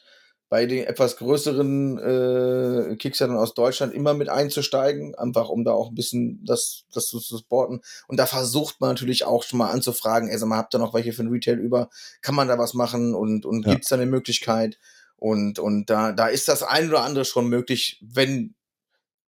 bei 0.50 0.66
den 0.66 0.86
etwas 0.86 1.18
größeren 1.18 2.00
äh, 2.00 2.96
Kickstartern 2.96 3.38
aus 3.38 3.54
Deutschland 3.54 3.94
immer 3.94 4.16
mit 4.16 4.30
einzusteigen, 4.30 5.14
einfach 5.16 5.48
um 5.50 5.64
da 5.64 5.72
auch 5.72 5.90
ein 5.90 5.96
bisschen 5.96 6.44
das, 6.44 6.86
das 6.92 7.08
zu 7.08 7.20
supporten. 7.20 7.82
Und 8.08 8.18
da 8.18 8.26
versucht 8.26 8.82
man 8.82 8.90
natürlich 8.90 9.26
auch 9.26 9.44
schon 9.44 9.60
mal 9.60 9.70
anzufragen, 9.70 10.28
ey, 10.30 10.38
sag 10.38 10.50
mal, 10.50 10.58
habt 10.58 10.74
ihr 10.74 10.80
noch 10.80 10.94
welche 10.96 11.14
für 11.14 11.22
ein 11.24 11.30
Retail 11.30 11.60
über? 11.60 11.90
Kann 12.22 12.34
man 12.36 12.48
da 12.48 12.58
was 12.58 12.74
machen 12.74 13.14
und, 13.14 13.46
und 13.46 13.66
Ja. 13.66 13.74
gibt's 13.74 13.90
da 13.90 13.96
eine 13.96 14.08
Möglichkeit? 14.08 14.80
Und, 15.18 15.60
und 15.60 15.90
da, 15.90 16.14
da 16.14 16.28
ist 16.28 16.48
das 16.48 16.64
ein 16.64 16.90
oder 16.90 17.04
andere 17.04 17.26
schon 17.26 17.48
möglich, 17.48 18.02
wenn 18.02 18.56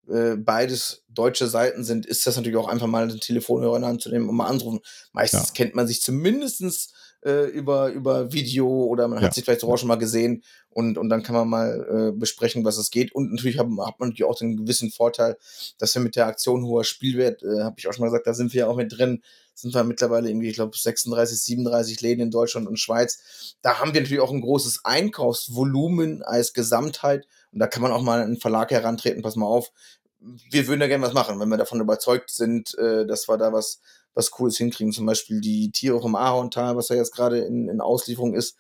äh, 0.09 0.37
beides 0.37 1.05
deutsche 1.09 1.47
Seiten 1.47 1.85
sind, 1.85 2.07
ist 2.07 2.27
das 2.27 2.37
natürlich 2.37 2.57
auch 2.57 2.69
einfach 2.69 2.87
mal 2.87 3.07
den 3.09 3.21
Telefonhörer 3.21 3.77
in 3.77 3.83
die 3.83 3.89
Hand 3.89 4.03
zu 4.03 4.11
nehmen 4.11 4.29
und 4.29 4.37
mal 4.37 4.47
anrufen. 4.47 4.81
Meistens 5.13 5.49
Ja. 5.49 5.55
kennt 5.55 5.75
man 5.75 5.87
sich 5.87 6.03
zumindestens 6.03 6.93
äh, 7.25 7.45
über, 7.51 7.89
über 7.91 8.33
Video 8.33 8.69
oder 8.69 9.09
man 9.09 9.19
Ja. 9.21 9.27
hat 9.27 9.35
sich 9.35 9.45
vielleicht 9.45 9.61
sogar 9.61 9.79
schon 9.79 9.89
mal 9.89 9.97
gesehen 9.97 10.43
und, 10.71 10.99
und 10.99 11.09
dann 11.09 11.23
kann 11.23 11.35
man 11.35 11.49
mal 11.49 12.11
äh, 12.15 12.19
besprechen, 12.19 12.65
was 12.65 12.79
es 12.79 12.91
geht. 12.91 13.15
Und 13.15 13.31
natürlich 13.31 13.59
hat, 13.59 13.67
hat 13.67 14.01
man 14.01 14.09
natürlich 14.11 14.25
auch 14.25 14.39
den 14.39 14.57
gewissen 14.57 14.91
Vorteil, 14.91 15.37
dass 15.79 15.95
wir 15.95 16.03
mit 16.03 16.17
der 16.17 16.27
Aktion 16.27 16.65
hoher 16.65 16.85
Spielwert, 16.85 17.43
äh, 17.43 17.63
habe 17.63 17.77
ich 17.79 17.87
auch 17.89 17.93
schon 17.93 18.03
mal 18.03 18.09
gesagt, 18.09 18.27
da 18.27 18.35
sind 18.35 18.53
wir 18.53 18.61
ja 18.61 18.67
auch 18.67 18.77
mit 18.77 18.97
drin, 18.97 19.23
sind 19.55 19.75
wir 19.75 19.85
mittlerweile 19.85 20.29
irgendwie, 20.31 20.49
ich 20.49 20.55
glaube, 20.55 20.77
36, 20.77 21.41
37 21.43 22.01
Läden 22.01 22.23
in 22.23 22.31
Deutschland 22.31 22.67
und 22.67 22.79
Schweiz. 22.79 23.55
Da 23.63 23.79
haben 23.79 23.93
wir 23.93 24.01
natürlich 24.01 24.23
auch 24.23 24.33
ein 24.33 24.41
großes 24.41 24.85
Einkaufsvolumen 24.85 26.23
als 26.23 26.53
Gesamtheit. 26.53 27.27
Und 27.53 27.59
da 27.59 27.67
kann 27.67 27.83
man 27.83 27.93
auch 27.93 28.03
mal 28.03 28.23
einen 28.23 28.39
Verlag 28.41 28.71
herantreten, 28.71 29.23
pass 29.23 29.37
mal 29.37 29.47
auf, 29.47 29.71
wir 30.51 30.69
würden 30.69 30.81
da 30.81 30.87
gerne 30.87 31.05
was 31.05 31.15
machen, 31.15 31.41
wenn 31.41 31.49
wir 31.49 31.57
davon 31.57 31.81
überzeugt 31.81 32.31
sind, 32.31 32.77
äh, 32.79 33.07
dass 33.07 33.29
wir 33.29 33.37
da 33.39 33.53
was, 33.53 33.81
was 34.15 34.31
Cooles 34.31 34.57
hinkriegen. 34.57 34.93
Zum 34.93 35.07
Beispiel 35.07 35.41
die 35.41 35.71
Tiere 35.73 36.01
vom 36.01 36.15
Ahorntal, 36.15 36.77
was 36.77 36.89
ja 36.89 36.97
jetzt 36.97 37.15
gerade 37.15 37.39
in, 37.41 37.69
in 37.69 37.81
Auslieferung 37.81 38.35
ist. 38.35 38.57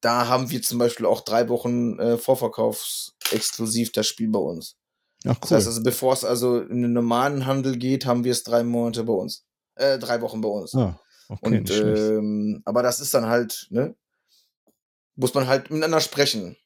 Da 0.00 0.26
haben 0.28 0.50
wir 0.50 0.60
zum 0.62 0.78
Beispiel 0.78 1.06
auch 1.06 1.20
drei 1.20 1.48
Wochen 1.48 1.98
äh, 1.98 2.18
Vorverkaufsexklusiv 2.18 3.92
das 3.92 4.06
Spiel 4.06 4.28
bei 4.28 4.38
uns. 4.40 4.76
Ach, 5.24 5.38
Das 5.38 5.50
cool. 5.50 5.56
heißt 5.56 5.66
also, 5.68 5.82
bevor 5.82 6.12
es 6.12 6.24
also 6.24 6.60
in 6.60 6.82
den 6.82 6.92
normalen 6.92 7.46
Handel 7.46 7.76
geht, 7.78 8.06
haben 8.06 8.24
wir 8.24 8.32
es 8.32 8.42
drei 8.42 8.64
Monate 8.64 9.04
bei 9.04 9.12
uns. 9.12 9.44
Äh, 9.76 9.98
drei 9.98 10.20
Wochen 10.20 10.40
bei 10.40 10.48
uns. 10.48 10.74
ah, 10.74 10.98
okay, 11.28 11.38
Und 11.58 11.70
ähm, 11.70 12.62
aber 12.64 12.82
das 12.82 13.00
ist 13.00 13.14
dann 13.14 13.26
halt, 13.26 13.66
ne? 13.70 13.94
Muss 15.14 15.34
man 15.34 15.46
halt 15.46 15.70
miteinander 15.70 16.00
sprechen. 16.00 16.56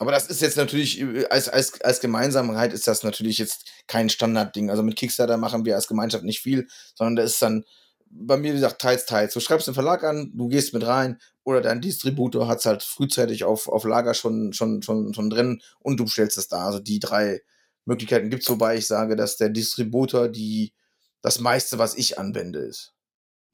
Aber 0.00 0.12
das 0.12 0.28
ist 0.28 0.40
jetzt 0.40 0.56
natürlich, 0.56 0.98
äh, 0.98 1.26
als, 1.26 1.50
als, 1.50 1.78
als 1.82 2.00
Gemeinsamkeit 2.00 2.72
ist 2.72 2.88
das 2.88 3.02
natürlich 3.02 3.36
jetzt 3.36 3.70
kein 3.86 4.08
Standardding. 4.08 4.70
Also 4.70 4.82
mit 4.82 4.96
Kickstarter 4.96 5.36
machen 5.36 5.66
wir 5.66 5.74
als 5.76 5.88
Gemeinschaft 5.88 6.24
nicht 6.24 6.40
viel, 6.40 6.66
sondern 6.94 7.16
da 7.16 7.22
ist 7.22 7.40
dann 7.42 7.64
bei 8.10 8.38
mir, 8.38 8.52
wie 8.52 8.56
gesagt, 8.56 8.80
teils, 8.80 9.04
teils. 9.04 9.34
Du 9.34 9.40
schreibst 9.40 9.66
den 9.66 9.74
Verlag 9.74 10.02
an, 10.02 10.32
du 10.34 10.48
gehst 10.48 10.72
mit 10.72 10.86
rein 10.86 11.20
oder 11.44 11.60
dein 11.60 11.82
Distributor 11.82 12.48
hat 12.48 12.60
es 12.60 12.66
halt 12.66 12.82
frühzeitig 12.82 13.44
auf, 13.44 13.68
auf 13.68 13.84
Lager 13.84 14.14
schon, 14.14 14.54
schon, 14.54 14.82
schon, 14.82 15.12
schon 15.12 15.28
drin 15.28 15.60
und 15.80 16.00
du 16.00 16.04
bestellst 16.04 16.38
es 16.38 16.48
da. 16.48 16.64
Also 16.64 16.80
die 16.80 16.98
drei 16.98 17.42
Möglichkeiten 17.84 18.30
gibt's, 18.30 18.48
wobei 18.48 18.78
ich 18.78 18.86
sage, 18.86 19.16
dass 19.16 19.36
der 19.36 19.50
Distributor 19.50 20.28
die 20.28 20.72
das 21.20 21.40
meiste, 21.40 21.78
was 21.78 21.94
ich 21.94 22.18
anwende, 22.18 22.60
ist. 22.60 22.94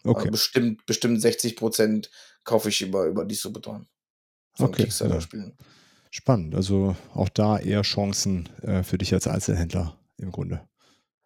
Also 0.04 0.18
Okay. 0.18 0.30
bestimmt, 0.30 0.86
bestimmt 0.86 1.20
60 1.20 1.56
Prozent 1.56 2.10
kaufe 2.44 2.68
ich 2.68 2.80
über, 2.82 3.06
über 3.06 3.24
Distributoren 3.24 3.88
von 4.54 4.68
Okay, 4.68 4.84
Kickstarter-Spielen. 4.84 5.56
Spannend. 6.16 6.54
Also 6.54 6.96
auch 7.12 7.28
da 7.28 7.58
eher 7.58 7.82
Chancen 7.82 8.48
äh, 8.62 8.82
für 8.82 8.96
dich 8.96 9.12
als 9.12 9.26
Einzelhändler 9.26 9.98
im 10.16 10.32
Grunde. 10.32 10.66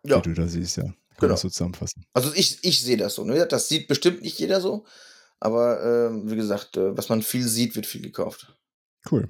Ja, 0.05 0.19
Wie 0.19 0.23
du 0.23 0.35
da 0.35 0.49
siehst, 0.49 0.79
ja. 0.79 0.83
Kann 0.83 0.93
man 0.93 1.17
Genau. 1.21 1.33
das 1.35 1.41
so 1.43 1.49
zusammenfassen. 1.49 2.05
also 2.13 2.33
ich, 2.35 2.65
ich 2.65 2.81
sehe 2.83 2.97
das 2.97 3.15
so. 3.15 3.25
Ne? 3.25 3.47
Das 3.47 3.69
sieht 3.69 3.87
bestimmt 3.87 4.23
nicht 4.23 4.39
jeder 4.41 4.61
so, 4.61 4.85
aber 5.39 6.09
ähm, 6.11 6.29
wie 6.29 6.35
gesagt, 6.35 6.77
äh, 6.77 6.97
was 6.97 7.09
man 7.09 7.23
viel 7.23 7.47
sieht, 7.47 7.77
wird 7.77 7.87
viel 7.87 8.03
gekauft. 8.03 8.57
Cool. 9.09 9.29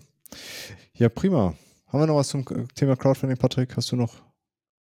Ja, 0.94 1.10
prima. 1.10 1.54
Haben 1.88 2.00
wir 2.00 2.06
noch 2.06 2.16
was 2.16 2.28
zum 2.28 2.40
äh, 2.48 2.66
Thema 2.74 2.96
Crowdfunding, 2.96 3.36
Patrick? 3.36 3.76
Hast 3.76 3.92
du 3.92 3.96
noch 3.96 4.14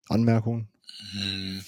Anmerkungen? 0.10 0.70
Hm, 1.12 1.62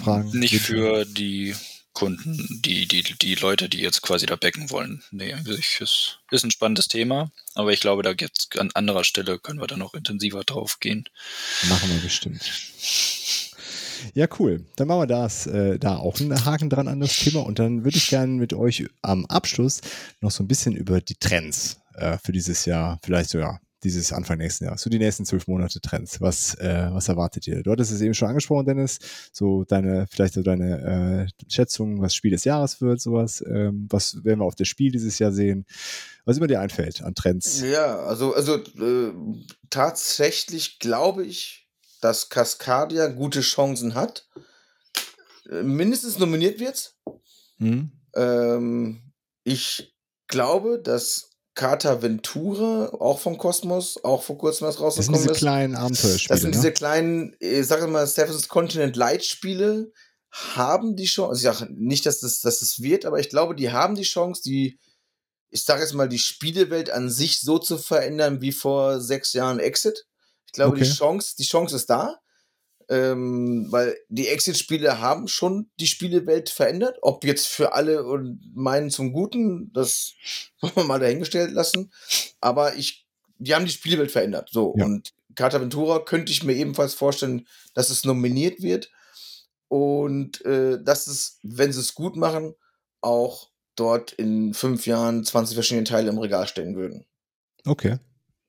Fragen, 0.00 0.30
Nicht 0.38 0.60
für 0.60 1.06
die 1.06 1.54
Kunden, 1.94 2.60
die, 2.62 2.86
die, 2.86 3.02
die 3.02 3.34
Leute, 3.36 3.68
die 3.68 3.78
jetzt 3.78 4.02
quasi 4.02 4.26
da 4.26 4.36
backen 4.36 4.70
wollen. 4.70 5.02
Nee, 5.10 5.34
ich, 5.46 5.80
ist, 5.80 6.18
ist 6.30 6.44
ein 6.44 6.50
spannendes 6.50 6.88
Thema, 6.88 7.30
aber 7.54 7.72
ich 7.72 7.80
glaube, 7.80 8.02
da 8.02 8.10
jetzt 8.10 8.58
an 8.58 8.70
anderer 8.74 9.04
Stelle 9.04 9.38
können 9.38 9.60
wir 9.60 9.66
da 9.66 9.76
noch 9.76 9.94
intensiver 9.94 10.44
drauf 10.44 10.80
gehen. 10.80 11.08
Machen 11.68 11.90
wir 11.90 12.00
bestimmt. 12.00 12.42
Ja, 14.12 14.26
cool. 14.38 14.66
Dann 14.76 14.88
machen 14.88 15.02
wir 15.02 15.06
das, 15.06 15.46
äh, 15.46 15.78
da 15.78 15.96
auch 15.96 16.20
einen 16.20 16.44
Haken 16.44 16.68
dran 16.68 16.88
an 16.88 17.00
das 17.00 17.16
Thema 17.16 17.40
und 17.40 17.58
dann 17.58 17.84
würde 17.84 17.96
ich 17.96 18.08
gerne 18.08 18.32
mit 18.32 18.52
euch 18.52 18.84
am 19.00 19.24
Abschluss 19.26 19.80
noch 20.20 20.30
so 20.30 20.42
ein 20.42 20.48
bisschen 20.48 20.76
über 20.76 21.00
die 21.00 21.14
Trends 21.14 21.80
äh, 21.94 22.18
für 22.22 22.32
dieses 22.32 22.66
Jahr, 22.66 22.98
vielleicht 23.02 23.30
sogar 23.30 23.60
dieses 23.84 24.12
Anfang 24.12 24.38
nächsten 24.38 24.64
Jahres, 24.64 24.82
so 24.82 24.90
die 24.90 24.98
nächsten 24.98 25.24
zwölf 25.24 25.46
Monate 25.46 25.80
Trends? 25.80 26.20
Was, 26.20 26.54
äh, 26.56 26.88
was 26.90 27.08
erwartet 27.08 27.46
ihr? 27.46 27.62
Du 27.62 27.70
hattest 27.70 27.92
es 27.92 28.00
eben 28.00 28.14
schon 28.14 28.28
angesprochen, 28.28 28.66
Dennis, 28.66 28.98
so 29.32 29.64
deine, 29.64 30.06
vielleicht 30.10 30.34
so 30.34 30.42
deine 30.42 31.28
äh, 31.28 31.44
Schätzung, 31.52 32.00
was 32.00 32.14
Spiel 32.14 32.30
des 32.30 32.44
Jahres 32.44 32.80
wird, 32.80 33.00
sowas. 33.00 33.44
Ähm, 33.46 33.86
was 33.90 34.24
werden 34.24 34.40
wir 34.40 34.46
auf 34.46 34.54
das 34.54 34.68
Spiel 34.68 34.90
dieses 34.90 35.18
Jahr 35.18 35.32
sehen? 35.32 35.66
Was 36.24 36.38
immer 36.38 36.46
dir 36.46 36.60
einfällt 36.60 37.02
an 37.02 37.14
Trends? 37.14 37.60
Ja, 37.60 37.98
also, 38.00 38.34
also 38.34 38.56
äh, 38.56 39.12
tatsächlich 39.70 40.78
glaube 40.78 41.24
ich, 41.24 41.68
dass 42.00 42.28
Cascadia 42.28 43.08
gute 43.08 43.40
Chancen 43.40 43.94
hat. 43.94 44.28
Äh, 45.50 45.62
mindestens 45.62 46.18
nominiert 46.18 46.60
wird. 46.60 46.94
Hm? 47.58 47.92
Ähm, 48.14 49.12
ich 49.44 49.94
glaube, 50.26 50.80
dass 50.80 51.30
Carta 51.54 52.02
Ventura, 52.02 52.88
auch 52.94 53.20
von 53.20 53.38
Kosmos, 53.38 54.02
auch 54.02 54.22
vor 54.22 54.38
kurzem 54.38 54.66
was 54.66 54.74
Das 54.76 55.06
sind 55.06 55.14
rausgekommen 55.14 55.20
diese 55.20 55.30
ist. 55.32 55.38
kleinen 55.38 55.76
Abenteuerspiele, 55.76 56.28
Das 56.28 56.40
sind 56.40 56.50
ne? 56.50 56.56
diese 56.56 56.72
kleinen, 56.72 57.36
ich 57.38 57.66
sage 57.66 57.86
mal, 57.86 58.06
Seven's 58.06 58.48
Continent 58.48 58.96
Light 58.96 59.24
Spiele, 59.24 59.92
haben 60.32 60.96
die 60.96 61.04
Chance, 61.04 61.30
also 61.30 61.48
ich 61.48 61.56
sage 61.58 61.72
nicht, 61.72 62.06
dass 62.06 62.20
das, 62.20 62.40
dass 62.40 62.58
das 62.60 62.82
wird, 62.82 63.04
aber 63.06 63.20
ich 63.20 63.28
glaube, 63.28 63.54
die 63.54 63.70
haben 63.70 63.94
die 63.94 64.02
Chance, 64.02 64.42
die, 64.44 64.78
ich 65.50 65.62
sage 65.64 65.82
jetzt 65.82 65.94
mal, 65.94 66.08
die 66.08 66.18
Spielewelt 66.18 66.90
an 66.90 67.08
sich 67.08 67.40
so 67.40 67.58
zu 67.58 67.78
verändern 67.78 68.40
wie 68.40 68.50
vor 68.50 69.00
sechs 69.00 69.32
Jahren 69.32 69.60
Exit. 69.60 70.06
Ich 70.46 70.52
glaube, 70.52 70.76
die 70.76 70.82
Okay. 70.82 70.92
Chance, 70.92 71.34
die 71.38 71.44
Chance 71.44 71.76
ist 71.76 71.88
da. 71.88 72.18
Ähm, 72.88 73.66
weil 73.70 73.96
die 74.08 74.28
Exit-Spiele 74.28 75.00
haben 75.00 75.28
schon 75.28 75.70
die 75.80 75.86
Spielewelt 75.86 76.50
verändert. 76.50 76.98
Ob 77.02 77.24
jetzt 77.24 77.46
für 77.46 77.72
alle 77.74 78.04
und 78.04 78.40
meinen 78.54 78.90
zum 78.90 79.12
Guten, 79.12 79.72
das 79.72 80.12
wollen 80.60 80.76
wir 80.76 80.84
mal 80.84 81.00
dahingestellt 81.00 81.52
lassen. 81.52 81.92
Aber 82.40 82.76
ich, 82.76 83.06
die 83.38 83.54
haben 83.54 83.64
die 83.64 83.72
Spielewelt 83.72 84.12
verändert. 84.12 84.50
So. 84.52 84.74
Ja. 84.76 84.84
Und 84.84 85.12
Carta 85.34 85.60
Ventura 85.60 85.98
könnte 86.00 86.32
ich 86.32 86.44
mir 86.44 86.54
ebenfalls 86.54 86.94
vorstellen, 86.94 87.46
dass 87.74 87.90
es 87.90 88.04
nominiert 88.04 88.62
wird. 88.62 88.90
Und 89.68 90.44
äh, 90.44 90.82
dass 90.82 91.06
es, 91.06 91.38
wenn 91.42 91.72
sie 91.72 91.80
es 91.80 91.94
gut 91.94 92.16
machen, 92.16 92.54
auch 93.00 93.50
dort 93.76 94.12
in 94.12 94.54
fünf 94.54 94.86
Jahren 94.86 95.24
20 95.24 95.54
verschiedene 95.54 95.84
Teile 95.84 96.10
im 96.10 96.18
Regal 96.18 96.46
stehen 96.46 96.76
würden. 96.76 97.06
Okay. 97.66 97.98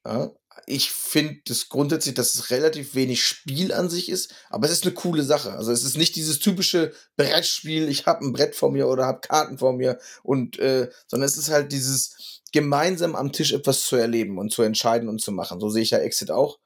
Ja, 0.06 0.32
ich 0.68 0.92
finde 0.92 1.42
das 1.48 1.70
grundsätzlich, 1.70 2.16
dass 2.16 2.36
es 2.36 2.50
relativ 2.50 2.96
wenig 2.96 3.24
Spiel 3.24 3.74
an 3.74 3.90
sich 3.90 4.10
ist, 4.10 4.34
aber 4.50 4.66
es 4.66 4.74
ist 4.74 4.84
eine 4.84 4.94
coole 4.94 5.24
Sache. 5.24 5.52
Also 5.52 5.72
es 5.72 5.84
ist 5.84 5.98
nicht 5.98 6.16
dieses 6.16 6.40
typische 6.40 6.94
Brettspiel, 7.18 7.90
ich 7.90 8.06
habe 8.06 8.26
ein 8.26 8.34
Brett 8.34 8.56
vor 8.56 8.72
mir 8.72 8.88
oder 8.88 9.06
habe 9.06 9.20
Karten 9.22 9.58
vor 9.58 9.74
mir 9.74 10.00
und 10.24 10.58
äh, 10.60 10.90
sondern 11.08 11.28
es 11.28 11.38
ist 11.38 11.50
halt 11.50 11.72
dieses 11.72 12.42
gemeinsam 12.52 13.16
am 13.16 13.32
Tisch 13.32 13.54
etwas 13.54 13.82
zu 13.82 13.96
erleben 13.98 14.38
und 14.38 14.52
zu 14.52 14.62
entscheiden 14.64 15.10
und 15.10 15.22
zu 15.22 15.32
machen. 15.32 15.60
So 15.60 15.70
sehe 15.70 15.84
ich 15.84 15.92
ja 15.92 16.00
Exit 16.00 16.32
auch. 16.32 16.60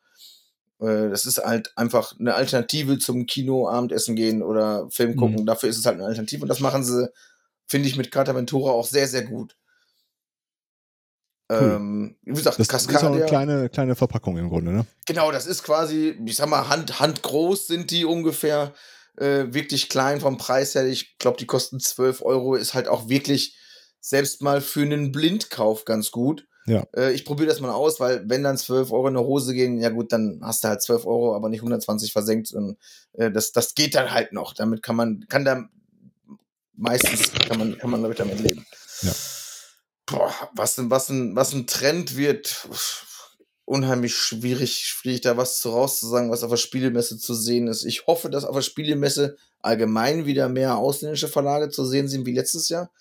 Äh, 0.79 1.09
Das 1.09 1.25
ist 1.25 1.39
halt 1.39 1.75
einfach 1.77 2.17
eine 2.19 2.35
Alternative 2.35 2.99
zum 2.99 3.25
Kino, 3.25 3.67
Abendessen 3.67 4.15
gehen 4.15 4.43
oder 4.43 4.87
Film 4.91 5.15
gucken. 5.15 5.45
Dafür 5.45 5.69
ist 5.69 5.77
es 5.77 5.85
halt 5.85 5.95
eine 5.95 6.05
Alternative 6.05 6.43
und 6.43 6.47
das 6.47 6.59
machen 6.59 6.83
sie, 6.83 7.09
finde 7.65 7.89
ich, 7.89 7.97
mit 7.97 8.11
Carta 8.11 8.35
Ventura 8.35 8.71
auch 8.71 8.87
sehr, 8.87 9.07
sehr 9.07 9.23
gut. 9.23 9.55
Cool. 11.49 11.57
Ähm, 11.75 12.15
wie 12.23 12.33
gesagt, 12.33 12.59
Das 12.59 12.85
ist 12.85 12.95
auch 12.97 13.11
eine 13.11 13.25
kleine, 13.25 13.69
kleine 13.69 13.95
Verpackung 13.95 14.37
im 14.37 14.49
Grunde, 14.49 14.71
ne? 14.71 14.85
Genau, 15.07 15.31
das 15.31 15.47
ist 15.47 15.63
quasi, 15.63 16.15
ich 16.23 16.35
sag 16.35 16.47
mal, 16.47 16.69
Hand, 16.69 16.99
handgroß 16.99 17.67
sind 17.67 17.89
die 17.91 18.05
ungefähr. 18.05 18.73
Äh, 19.17 19.53
wirklich 19.53 19.89
klein 19.89 20.21
vom 20.21 20.37
Preis 20.37 20.75
her. 20.75 20.85
Ich 20.85 21.17
glaube, 21.17 21.37
die 21.37 21.47
kosten 21.47 21.79
12 21.79 22.21
Euro. 22.21 22.55
Ist 22.55 22.73
halt 22.73 22.87
auch 22.87 23.09
wirklich 23.09 23.57
selbst 23.99 24.41
mal 24.41 24.61
für 24.61 24.81
einen 24.81 25.11
Blindkauf 25.11 25.85
ganz 25.85 26.11
gut. 26.11 26.47
Ja. 26.67 26.85
Äh, 26.95 27.13
ich 27.13 27.25
probiere 27.25 27.49
das 27.49 27.59
mal 27.59 27.71
aus, 27.71 27.99
weil 27.99 28.29
wenn 28.29 28.43
dann 28.43 28.57
12 28.57 28.91
Euro 28.91 29.07
in 29.07 29.17
eine 29.17 29.25
Hose 29.25 29.53
gehen, 29.53 29.79
ja 29.79 29.89
gut, 29.89 30.13
dann 30.13 30.39
hast 30.43 30.63
du 30.63 30.67
halt 30.67 30.83
12 30.83 31.05
Euro, 31.05 31.35
aber 31.35 31.49
nicht 31.49 31.61
120 31.61 32.13
versenkt. 32.13 32.53
Und, 32.53 32.77
äh, 33.13 33.31
das, 33.31 33.51
das 33.51 33.73
geht 33.73 33.95
dann 33.95 34.11
halt 34.11 34.33
noch. 34.33 34.53
Damit 34.53 34.83
kann 34.83 34.95
man, 34.95 35.25
kann 35.27 35.43
da 35.43 35.67
meistens 36.75 37.31
kann 37.47 37.57
man, 37.57 37.77
kann 37.77 37.89
man 37.89 38.03
damit, 38.03 38.19
damit 38.19 38.39
leben. 38.39 38.65
Ja. 39.01 39.11
Boah, 40.09 40.33
was, 40.53 40.77
ein- 40.79 40.89
was, 40.89 41.09
ein, 41.09 41.35
was 41.35 41.53
ein 41.53 41.67
Trend 41.67 42.15
wird, 42.17 42.67
unheimlich 43.65 44.15
schwierig, 44.15 44.77
schwierig 44.85 45.21
da 45.21 45.37
was 45.37 45.59
zu 45.59 45.69
rauszusagen, 45.69 46.31
was 46.31 46.43
auf 46.43 46.49
der 46.49 46.57
Spielemesse 46.57 47.17
zu 47.17 47.33
sehen 47.33 47.67
ist. 47.67 47.85
Ich 47.85 48.07
hoffe, 48.07 48.29
dass 48.29 48.43
auf 48.45 48.55
der 48.55 48.61
Spielemesse 48.63 49.37
allgemein 49.61 50.25
wieder 50.25 50.49
mehr 50.49 50.77
ausländische 50.77 51.27
Verlage 51.27 51.69
zu 51.69 51.85
sehen 51.85 52.07
sind 52.07 52.25
wie 52.25 52.33
letztes 52.33 52.69
Jahr. 52.69 52.91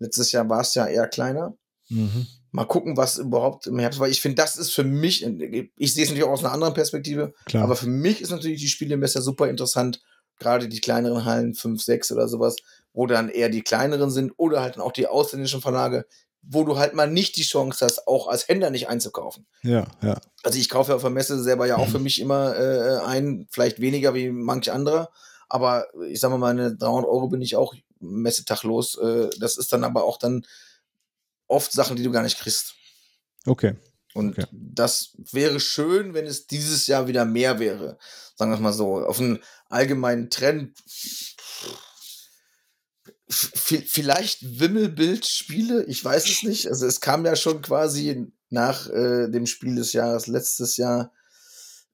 Letztes 0.00 0.32
Jahr 0.32 0.48
war 0.48 0.60
es 0.62 0.74
ja 0.74 0.86
eher 0.86 1.06
kleiner. 1.06 1.56
Mhm. 1.88 2.26
Mal 2.50 2.64
gucken, 2.64 2.96
was 2.96 3.18
überhaupt 3.18 3.66
im 3.66 3.78
Herbst, 3.78 4.00
weil 4.00 4.10
ich 4.10 4.20
finde, 4.22 4.36
das 4.36 4.56
ist 4.56 4.70
für 4.72 4.84
mich, 4.84 5.22
ich 5.24 5.94
sehe 5.94 6.02
es 6.04 6.08
natürlich 6.08 6.24
auch 6.24 6.30
aus 6.32 6.40
einer 6.44 6.52
anderen 6.52 6.72
Perspektive, 6.74 7.34
Klar. 7.44 7.64
aber 7.64 7.76
für 7.76 7.86
mich 7.88 8.22
ist 8.22 8.30
natürlich 8.30 8.60
die 8.60 8.68
Spielemesse 8.68 9.20
super 9.20 9.48
interessant, 9.48 10.00
gerade 10.38 10.68
die 10.68 10.80
kleineren 10.80 11.24
Hallen, 11.26 11.54
5, 11.54 11.82
6 11.82 12.10
oder 12.12 12.26
sowas, 12.26 12.56
wo 12.94 13.06
dann 13.06 13.28
eher 13.28 13.50
die 13.50 13.62
kleineren 13.62 14.10
sind 14.10 14.32
oder 14.38 14.62
halt 14.62 14.78
auch 14.78 14.92
die 14.92 15.06
ausländischen 15.06 15.60
Verlage, 15.60 16.06
wo 16.42 16.64
du 16.64 16.78
halt 16.78 16.94
mal 16.94 17.10
nicht 17.10 17.36
die 17.36 17.42
Chance 17.42 17.84
hast, 17.84 18.06
auch 18.06 18.28
als 18.28 18.48
Händler 18.48 18.70
nicht 18.70 18.88
einzukaufen. 18.88 19.46
ja, 19.62 19.86
ja. 20.02 20.18
Also 20.44 20.58
ich 20.58 20.68
kaufe 20.68 20.92
ja 20.92 20.96
auf 20.96 21.02
der 21.02 21.10
Messe 21.10 21.42
selber 21.42 21.66
ja 21.66 21.76
auch 21.76 21.88
für 21.90 21.98
mich 21.98 22.20
immer 22.20 22.56
äh, 22.56 22.98
ein, 23.04 23.46
vielleicht 23.50 23.80
weniger 23.80 24.14
wie 24.14 24.30
manch 24.30 24.70
anderer, 24.72 25.10
aber 25.48 25.86
ich 26.08 26.20
sag 26.20 26.30
mal, 26.30 26.38
meine 26.38 26.74
300 26.76 27.08
Euro 27.10 27.28
bin 27.28 27.42
ich 27.42 27.56
auch 27.56 27.74
Messetag 28.00 28.62
los. 28.62 28.96
Äh, 28.98 29.28
das 29.40 29.56
ist 29.58 29.72
dann 29.72 29.82
aber 29.84 30.04
auch 30.04 30.18
dann 30.18 30.44
oft 31.46 31.72
Sachen, 31.72 31.96
die 31.96 32.02
du 32.02 32.10
gar 32.12 32.22
nicht 32.22 32.38
kriegst. 32.38 32.74
Okay. 33.46 33.74
Und 34.14 34.38
Okay. 34.38 34.46
das 34.52 35.10
wäre 35.32 35.60
schön, 35.60 36.14
wenn 36.14 36.26
es 36.26 36.46
dieses 36.46 36.86
Jahr 36.86 37.08
wieder 37.08 37.24
mehr 37.24 37.58
wäre. 37.58 37.98
Sagen 38.36 38.50
wir 38.50 38.56
es 38.56 38.60
mal 38.60 38.72
so. 38.72 38.98
Auf 39.04 39.20
einen 39.20 39.40
allgemeinen 39.68 40.30
Trend. 40.30 40.76
Vielleicht 43.30 44.58
Wimmelbildspiele, 44.58 45.84
ich 45.84 46.02
weiß 46.04 46.28
es 46.28 46.42
nicht. 46.42 46.68
Also 46.68 46.86
es 46.86 47.00
kam 47.00 47.26
ja 47.26 47.36
schon 47.36 47.60
quasi 47.60 48.32
nach 48.48 48.88
äh, 48.88 49.28
dem 49.28 49.46
Spiel 49.46 49.76
des 49.76 49.92
Jahres 49.92 50.26
letztes 50.26 50.78
Jahr. 50.78 51.12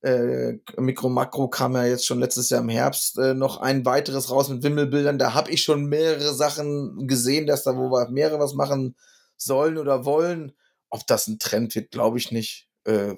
Äh, 0.02 0.59
Mikro 0.77 1.09
Makro 1.09 1.48
kam 1.48 1.74
ja 1.74 1.86
jetzt 1.86 2.06
schon 2.06 2.20
letztes 2.20 2.51
Jahr 2.51 2.61
im 2.61 2.69
Herbst 2.69 3.19
äh, 3.19 3.35
noch 3.35 3.56
ein 3.56 3.85
weiteres 3.85 4.31
raus 4.31 4.48
mit 4.48 4.62
Wimmelbildern. 4.62 5.19
Da 5.19 5.35
habe 5.35 5.51
ich 5.51 5.62
schon 5.62 5.86
mehrere 5.86 6.35
Sachen 6.35 7.09
gesehen, 7.09 7.47
dass 7.47 7.65
da 7.65 7.77
wo 7.77 7.90
wir 7.90 8.11
mehrere 8.11 8.39
was 8.39 8.55
machen 8.55 8.94
sollen 9.36 9.78
oder 9.78 10.05
wollen. 10.05 10.52
Ob 10.90 11.06
das 11.06 11.27
ein 11.27 11.40
Trend 11.40 11.74
wird, 11.74 11.90
glaube 11.90 12.19
ich 12.19 12.31
nicht. 12.31 12.69
Äh, 12.85 13.16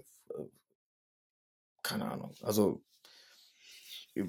keine 1.83 2.11
Ahnung. 2.11 2.35
Also 2.43 2.83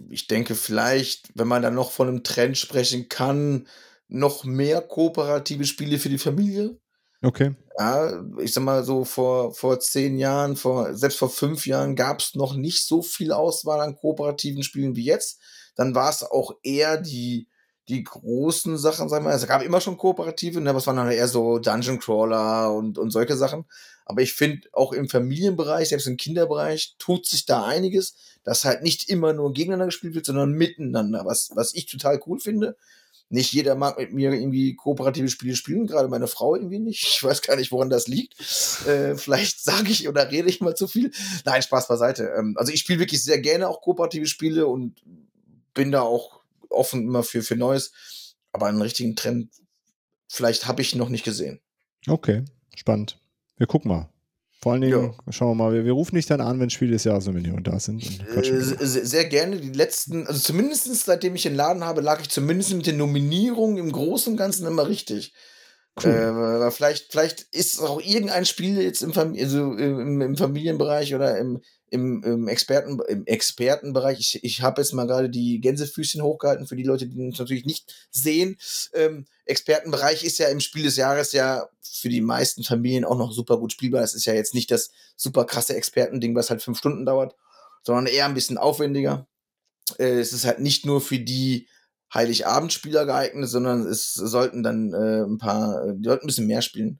ich 0.09 0.27
denke 0.27 0.55
vielleicht, 0.55 1.29
wenn 1.35 1.47
man 1.47 1.61
dann 1.61 1.75
noch 1.75 1.91
von 1.91 2.07
einem 2.07 2.23
Trend 2.23 2.57
sprechen 2.57 3.09
kann, 3.09 3.67
noch 4.07 4.43
mehr 4.43 4.81
kooperative 4.81 5.65
Spiele 5.65 5.99
für 5.99 6.09
die 6.09 6.17
Familie. 6.17 6.79
Okay. 7.21 7.55
Ja, 7.79 8.23
ich 8.39 8.53
sag 8.53 8.63
mal 8.63 8.83
so 8.83 9.05
vor, 9.05 9.53
vor 9.53 9.79
zehn 9.79 10.17
Jahren, 10.17 10.55
vor, 10.55 10.93
selbst 10.95 11.17
vor 11.17 11.29
fünf 11.29 11.65
Jahren 11.65 11.95
gab 11.95 12.19
es 12.19 12.35
noch 12.35 12.55
nicht 12.55 12.85
so 12.85 13.01
viel 13.01 13.31
Auswahl 13.31 13.81
an 13.81 13.95
kooperativen 13.95 14.63
Spielen 14.63 14.95
wie 14.95 15.05
jetzt. 15.05 15.39
Dann 15.75 15.95
war 15.95 16.09
es 16.09 16.23
auch 16.23 16.51
eher 16.63 16.97
die, 16.97 17.47
die 17.87 18.03
großen 18.03 18.77
Sachen, 18.77 19.09
sagen 19.09 19.25
wir 19.25 19.29
mal. 19.29 19.35
Es 19.35 19.47
gab 19.47 19.63
immer 19.63 19.81
schon 19.81 19.97
kooperative, 19.97 20.59
ne, 20.61 20.69
aber 20.69 20.79
es 20.79 20.87
waren 20.87 20.97
dann 20.97 21.11
eher 21.11 21.27
so 21.27 21.59
Dungeon 21.59 21.99
Crawler 21.99 22.73
und, 22.73 22.97
und 22.97 23.11
solche 23.11 23.35
Sachen. 23.35 23.65
Aber 24.09 24.21
ich 24.21 24.33
finde, 24.33 24.69
auch 24.71 24.93
im 24.93 25.09
Familienbereich, 25.09 25.89
selbst 25.89 26.07
im 26.07 26.15
Kinderbereich, 26.15 26.95
tut 26.97 27.25
sich 27.25 27.45
da 27.45 27.65
einiges, 27.65 28.15
dass 28.45 28.63
halt 28.63 28.81
nicht 28.81 29.09
immer 29.09 29.33
nur 29.33 29.51
gegeneinander 29.51 29.87
gespielt 29.87 30.15
wird, 30.15 30.25
sondern 30.25 30.53
miteinander, 30.53 31.25
was, 31.25 31.51
was 31.55 31.75
ich 31.75 31.87
total 31.87 32.21
cool 32.25 32.39
finde. 32.39 32.77
Nicht 33.27 33.51
jeder 33.51 33.75
mag 33.75 33.97
mit 33.97 34.13
mir 34.13 34.31
irgendwie 34.31 34.75
kooperative 34.75 35.27
Spiele 35.27 35.57
spielen, 35.57 35.87
gerade 35.87 36.07
meine 36.07 36.27
Frau 36.27 36.55
irgendwie 36.55 36.79
nicht. 36.79 37.03
Ich 37.03 37.21
weiß 37.21 37.41
gar 37.41 37.57
nicht, 37.57 37.73
woran 37.73 37.89
das 37.89 38.07
liegt. 38.07 38.39
Äh, 38.87 39.17
vielleicht 39.17 39.61
sage 39.61 39.89
ich 39.89 40.07
oder 40.07 40.31
rede 40.31 40.47
ich 40.47 40.61
mal 40.61 40.75
zu 40.75 40.87
viel. 40.87 41.11
Nein, 41.43 41.61
Spaß 41.61 41.89
beiseite. 41.89 42.31
Ähm, 42.39 42.55
also 42.57 42.71
ich 42.71 42.79
spiele 42.79 42.99
wirklich 42.99 43.21
sehr 43.21 43.41
gerne 43.41 43.67
auch 43.67 43.81
kooperative 43.81 44.27
Spiele 44.27 44.67
und 44.67 45.01
bin 45.73 45.91
da 45.91 45.99
auch 46.03 46.39
offen 46.69 47.01
immer 47.01 47.23
für, 47.23 47.43
für 47.43 47.57
Neues. 47.57 47.91
Aber 48.53 48.67
einen 48.67 48.81
richtigen 48.81 49.17
Trend, 49.17 49.51
vielleicht 50.29 50.65
habe 50.65 50.81
ich 50.81 50.95
noch 50.95 51.09
nicht 51.09 51.25
gesehen. 51.25 51.59
Okay. 52.07 52.45
Spannend. 52.73 53.19
Wir 53.57 53.67
gucken 53.67 53.89
mal. 53.89 54.09
Vor 54.59 54.71
allen 54.73 54.81
Dingen, 54.81 55.13
schauen 55.29 55.49
wir 55.57 55.63
mal, 55.65 55.73
wir, 55.73 55.85
wir 55.85 55.91
rufen 55.93 56.15
dich 56.15 56.25
dann 56.25 56.41
an, 56.41 56.59
wenn 56.59 56.71
Spiele 56.71 56.91
des 56.93 57.03
Jahres 57.03 57.27
Nominierungen 57.27 57.63
da 57.63 57.79
sind. 57.79 58.03
und 58.03 58.21
Äh, 58.21 58.33
quatschen 58.33 58.59
drüber. 58.59 58.85
se- 58.85 59.05
sehr 59.05 59.25
gerne. 59.25 59.57
Die 59.57 59.71
letzten, 59.71 60.25
also 60.25 60.39
zumindest 60.39 60.85
seitdem 61.05 61.35
ich 61.35 61.43
den 61.43 61.53
Laden 61.55 61.83
habe, 61.83 62.01
lag 62.01 62.19
ich 62.21 62.29
zumindest 62.29 62.73
mit 62.73 62.87
den 62.87 62.97
Nominierungen 62.97 63.77
im 63.77 63.91
Großen 63.91 64.33
und 64.33 64.37
Ganzen 64.37 64.65
immer 64.65 64.87
richtig. 64.87 65.33
Cool. 66.03 66.11
Äh, 66.11 66.71
vielleicht, 66.71 67.11
vielleicht 67.11 67.41
ist 67.51 67.79
auch 67.79 68.01
irgendein 68.01 68.45
Spiel 68.45 68.81
jetzt 68.81 69.01
im, 69.03 69.13
Fam 69.13 69.33
also 69.39 69.73
im, 69.73 70.21
im 70.21 70.35
Familienbereich 70.37 71.13
oder 71.13 71.37
im, 71.37 71.61
im, 71.89 72.23
im, 72.23 72.47
Experten, 72.47 72.99
im 73.07 73.25
Expertenbereich, 73.25 74.19
ich, 74.19 74.43
ich 74.43 74.61
habe 74.61 74.81
jetzt 74.81 74.93
mal 74.93 75.07
gerade 75.07 75.29
die 75.29 75.59
Gänsefüßchen 75.61 76.21
hochgehalten 76.21 76.67
für 76.67 76.75
die 76.75 76.83
Leute, 76.83 77.07
die 77.07 77.19
uns 77.19 77.39
natürlich 77.39 77.65
nicht 77.65 77.93
sehen. 78.11 78.57
Ähm, 78.93 79.25
Expertenbereich 79.45 80.23
ist 80.23 80.37
ja 80.39 80.49
im 80.49 80.59
Spiel 80.59 80.83
des 80.83 80.97
Jahres 80.97 81.31
ja 81.31 81.69
für 81.81 82.09
die 82.09 82.21
meisten 82.21 82.63
Familien 82.63 83.05
auch 83.05 83.17
noch 83.17 83.31
super 83.31 83.57
gut 83.57 83.71
spielbar. 83.71 84.03
Es 84.03 84.13
ist 84.13 84.25
ja 84.25 84.33
jetzt 84.33 84.53
nicht 84.53 84.71
das 84.71 84.91
super 85.15 85.45
krasse 85.45 85.75
Expertending, 85.75 86.35
was 86.35 86.49
halt 86.49 86.61
fünf 86.61 86.77
Stunden 86.77 87.05
dauert, 87.05 87.35
sondern 87.83 88.07
eher 88.07 88.25
ein 88.25 88.33
bisschen 88.33 88.57
aufwendiger. 88.57 89.27
Äh, 89.97 90.19
es 90.19 90.33
ist 90.33 90.45
halt 90.45 90.59
nicht 90.59 90.85
nur 90.85 90.99
für 90.99 91.19
die 91.19 91.67
Heiligabendspieler 92.13 93.05
geeignet, 93.05 93.49
sondern 93.49 93.85
es 93.85 94.13
sollten 94.13 94.63
dann 94.63 94.93
äh, 94.93 95.23
ein 95.23 95.37
paar, 95.37 95.93
die 95.93 96.07
sollten 96.07 96.25
ein 96.25 96.27
bisschen 96.27 96.47
mehr 96.47 96.61
spielen 96.61 96.99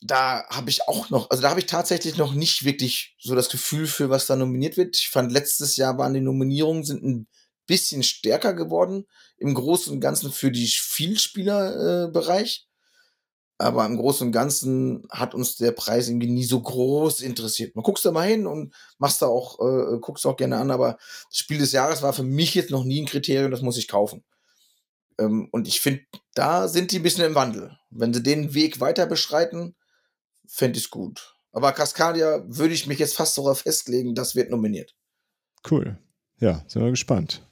da 0.00 0.44
habe 0.48 0.70
ich 0.70 0.86
auch 0.86 1.10
noch, 1.10 1.30
also 1.30 1.42
da 1.42 1.50
habe 1.50 1.60
ich 1.60 1.66
tatsächlich 1.66 2.16
noch 2.16 2.32
nicht 2.32 2.64
wirklich 2.64 3.16
so 3.18 3.34
das 3.34 3.48
Gefühl 3.48 3.86
für, 3.86 4.10
was 4.10 4.26
da 4.26 4.36
nominiert 4.36 4.76
wird. 4.76 4.96
Ich 4.96 5.08
fand, 5.08 5.32
letztes 5.32 5.76
Jahr 5.76 5.98
waren 5.98 6.14
die 6.14 6.20
Nominierungen 6.20 6.84
sind 6.84 7.02
ein 7.02 7.26
bisschen 7.66 8.02
stärker 8.02 8.54
geworden, 8.54 9.06
im 9.36 9.54
Großen 9.54 9.92
und 9.92 10.00
Ganzen 10.00 10.32
für 10.32 10.50
die 10.50 10.66
Vielspielerbereich. 10.66 12.66
Aber 13.60 13.84
im 13.86 13.96
Großen 13.96 14.28
und 14.28 14.32
Ganzen 14.32 15.02
hat 15.10 15.34
uns 15.34 15.56
der 15.56 15.72
Preis 15.72 16.08
irgendwie 16.08 16.30
nie 16.30 16.44
so 16.44 16.62
groß 16.62 17.20
interessiert. 17.20 17.74
Man 17.74 17.82
guckst 17.82 18.04
da 18.04 18.12
mal 18.12 18.28
hin 18.28 18.46
und 18.46 18.72
machst 18.98 19.20
da 19.20 19.26
auch, 19.26 19.58
äh, 19.58 19.98
guckst 20.00 20.24
auch 20.26 20.36
gerne 20.36 20.58
an, 20.58 20.70
aber 20.70 20.96
das 21.28 21.38
Spiel 21.38 21.58
des 21.58 21.72
Jahres 21.72 22.02
war 22.02 22.12
für 22.12 22.22
mich 22.22 22.54
jetzt 22.54 22.70
noch 22.70 22.84
nie 22.84 23.02
ein 23.02 23.06
Kriterium, 23.06 23.50
das 23.50 23.62
muss 23.62 23.76
ich 23.76 23.88
kaufen. 23.88 24.24
Ähm, 25.18 25.48
und 25.50 25.66
ich 25.66 25.80
finde, 25.80 26.02
da 26.34 26.68
sind 26.68 26.92
die 26.92 27.00
ein 27.00 27.02
bisschen 27.02 27.24
im 27.24 27.34
Wandel. 27.34 27.76
Wenn 27.90 28.14
sie 28.14 28.22
den 28.22 28.54
Weg 28.54 28.80
weiter 28.80 29.06
beschreiten, 29.06 29.74
fände 30.48 30.78
ich 30.78 30.90
gut. 30.90 31.34
Aber 31.52 31.72
Cascadia 31.72 32.42
würde 32.46 32.74
ich 32.74 32.86
mich 32.86 32.98
jetzt 32.98 33.16
fast 33.16 33.34
sogar 33.34 33.54
festlegen, 33.54 34.14
das 34.14 34.34
wird 34.34 34.50
nominiert. 34.50 34.94
Cool. 35.68 35.98
Ja, 36.40 36.64
sind 36.66 36.82
wir 36.82 36.90
gespannt. 36.90 37.42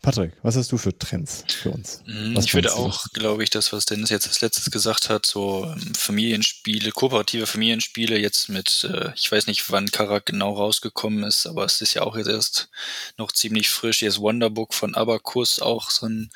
Patrick, 0.00 0.32
was 0.42 0.56
hast 0.56 0.70
du 0.70 0.78
für 0.78 0.96
Trends 0.96 1.44
für 1.48 1.70
uns? 1.70 2.02
Mhm, 2.06 2.36
was 2.36 2.44
ich 2.44 2.54
würde 2.54 2.72
auch, 2.74 3.06
glaube 3.14 3.42
ich, 3.42 3.50
das, 3.50 3.72
was 3.72 3.84
Dennis 3.84 4.10
jetzt 4.10 4.28
als 4.28 4.40
letztes 4.40 4.70
gesagt 4.70 5.08
hat, 5.08 5.26
so 5.26 5.64
ähm, 5.64 5.94
Familienspiele, 5.94 6.92
kooperative 6.92 7.46
Familienspiele, 7.46 8.16
jetzt 8.16 8.48
mit, 8.48 8.84
äh, 8.84 9.10
ich 9.16 9.30
weiß 9.30 9.48
nicht, 9.48 9.70
wann 9.72 9.90
Karak 9.90 10.26
genau 10.26 10.54
rausgekommen 10.54 11.24
ist, 11.24 11.46
aber 11.46 11.64
es 11.64 11.80
ist 11.80 11.94
ja 11.94 12.02
auch 12.02 12.16
jetzt 12.16 12.28
erst 12.28 12.68
noch 13.16 13.32
ziemlich 13.32 13.70
frisch. 13.70 14.02
Jetzt 14.02 14.20
Wonderbook 14.20 14.72
von 14.72 14.94
Abacus, 14.94 15.60
auch 15.60 15.90
so 15.90 16.06
ein 16.06 16.30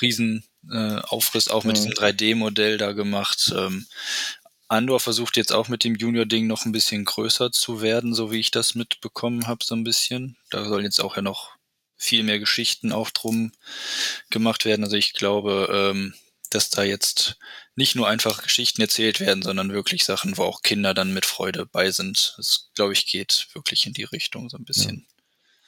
riesen 0.00 0.44
äh, 0.72 0.96
Aufriss, 1.02 1.48
auch 1.48 1.62
mit 1.62 1.76
ja. 1.76 1.84
diesem 1.84 1.96
3D-Modell 1.96 2.78
da 2.78 2.92
gemacht. 2.92 3.52
Andor 4.74 5.00
versucht 5.00 5.36
jetzt 5.36 5.52
auch 5.52 5.68
mit 5.68 5.84
dem 5.84 5.94
Junior-Ding 5.94 6.46
noch 6.46 6.66
ein 6.66 6.72
bisschen 6.72 7.04
größer 7.04 7.52
zu 7.52 7.80
werden, 7.80 8.14
so 8.14 8.30
wie 8.30 8.40
ich 8.40 8.50
das 8.50 8.74
mitbekommen 8.74 9.46
habe, 9.46 9.64
so 9.64 9.74
ein 9.74 9.84
bisschen. 9.84 10.36
Da 10.50 10.68
sollen 10.68 10.84
jetzt 10.84 11.00
auch 11.00 11.16
ja 11.16 11.22
noch 11.22 11.52
viel 11.96 12.22
mehr 12.22 12.38
Geschichten 12.38 12.92
auch 12.92 13.10
drum 13.10 13.52
gemacht 14.30 14.64
werden. 14.64 14.84
Also 14.84 14.96
ich 14.96 15.12
glaube, 15.12 15.68
ähm, 15.72 16.14
dass 16.50 16.70
da 16.70 16.82
jetzt 16.82 17.36
nicht 17.74 17.96
nur 17.96 18.08
einfach 18.08 18.42
Geschichten 18.42 18.80
erzählt 18.80 19.20
werden, 19.20 19.42
sondern 19.42 19.72
wirklich 19.72 20.04
Sachen, 20.04 20.36
wo 20.36 20.42
auch 20.42 20.62
Kinder 20.62 20.94
dann 20.94 21.12
mit 21.12 21.26
Freude 21.26 21.66
bei 21.66 21.90
sind. 21.90 22.34
Das, 22.36 22.70
glaube 22.74 22.92
ich, 22.92 23.06
geht 23.06 23.48
wirklich 23.54 23.86
in 23.86 23.92
die 23.92 24.04
Richtung 24.04 24.48
so 24.48 24.56
ein 24.56 24.64
bisschen. 24.64 25.06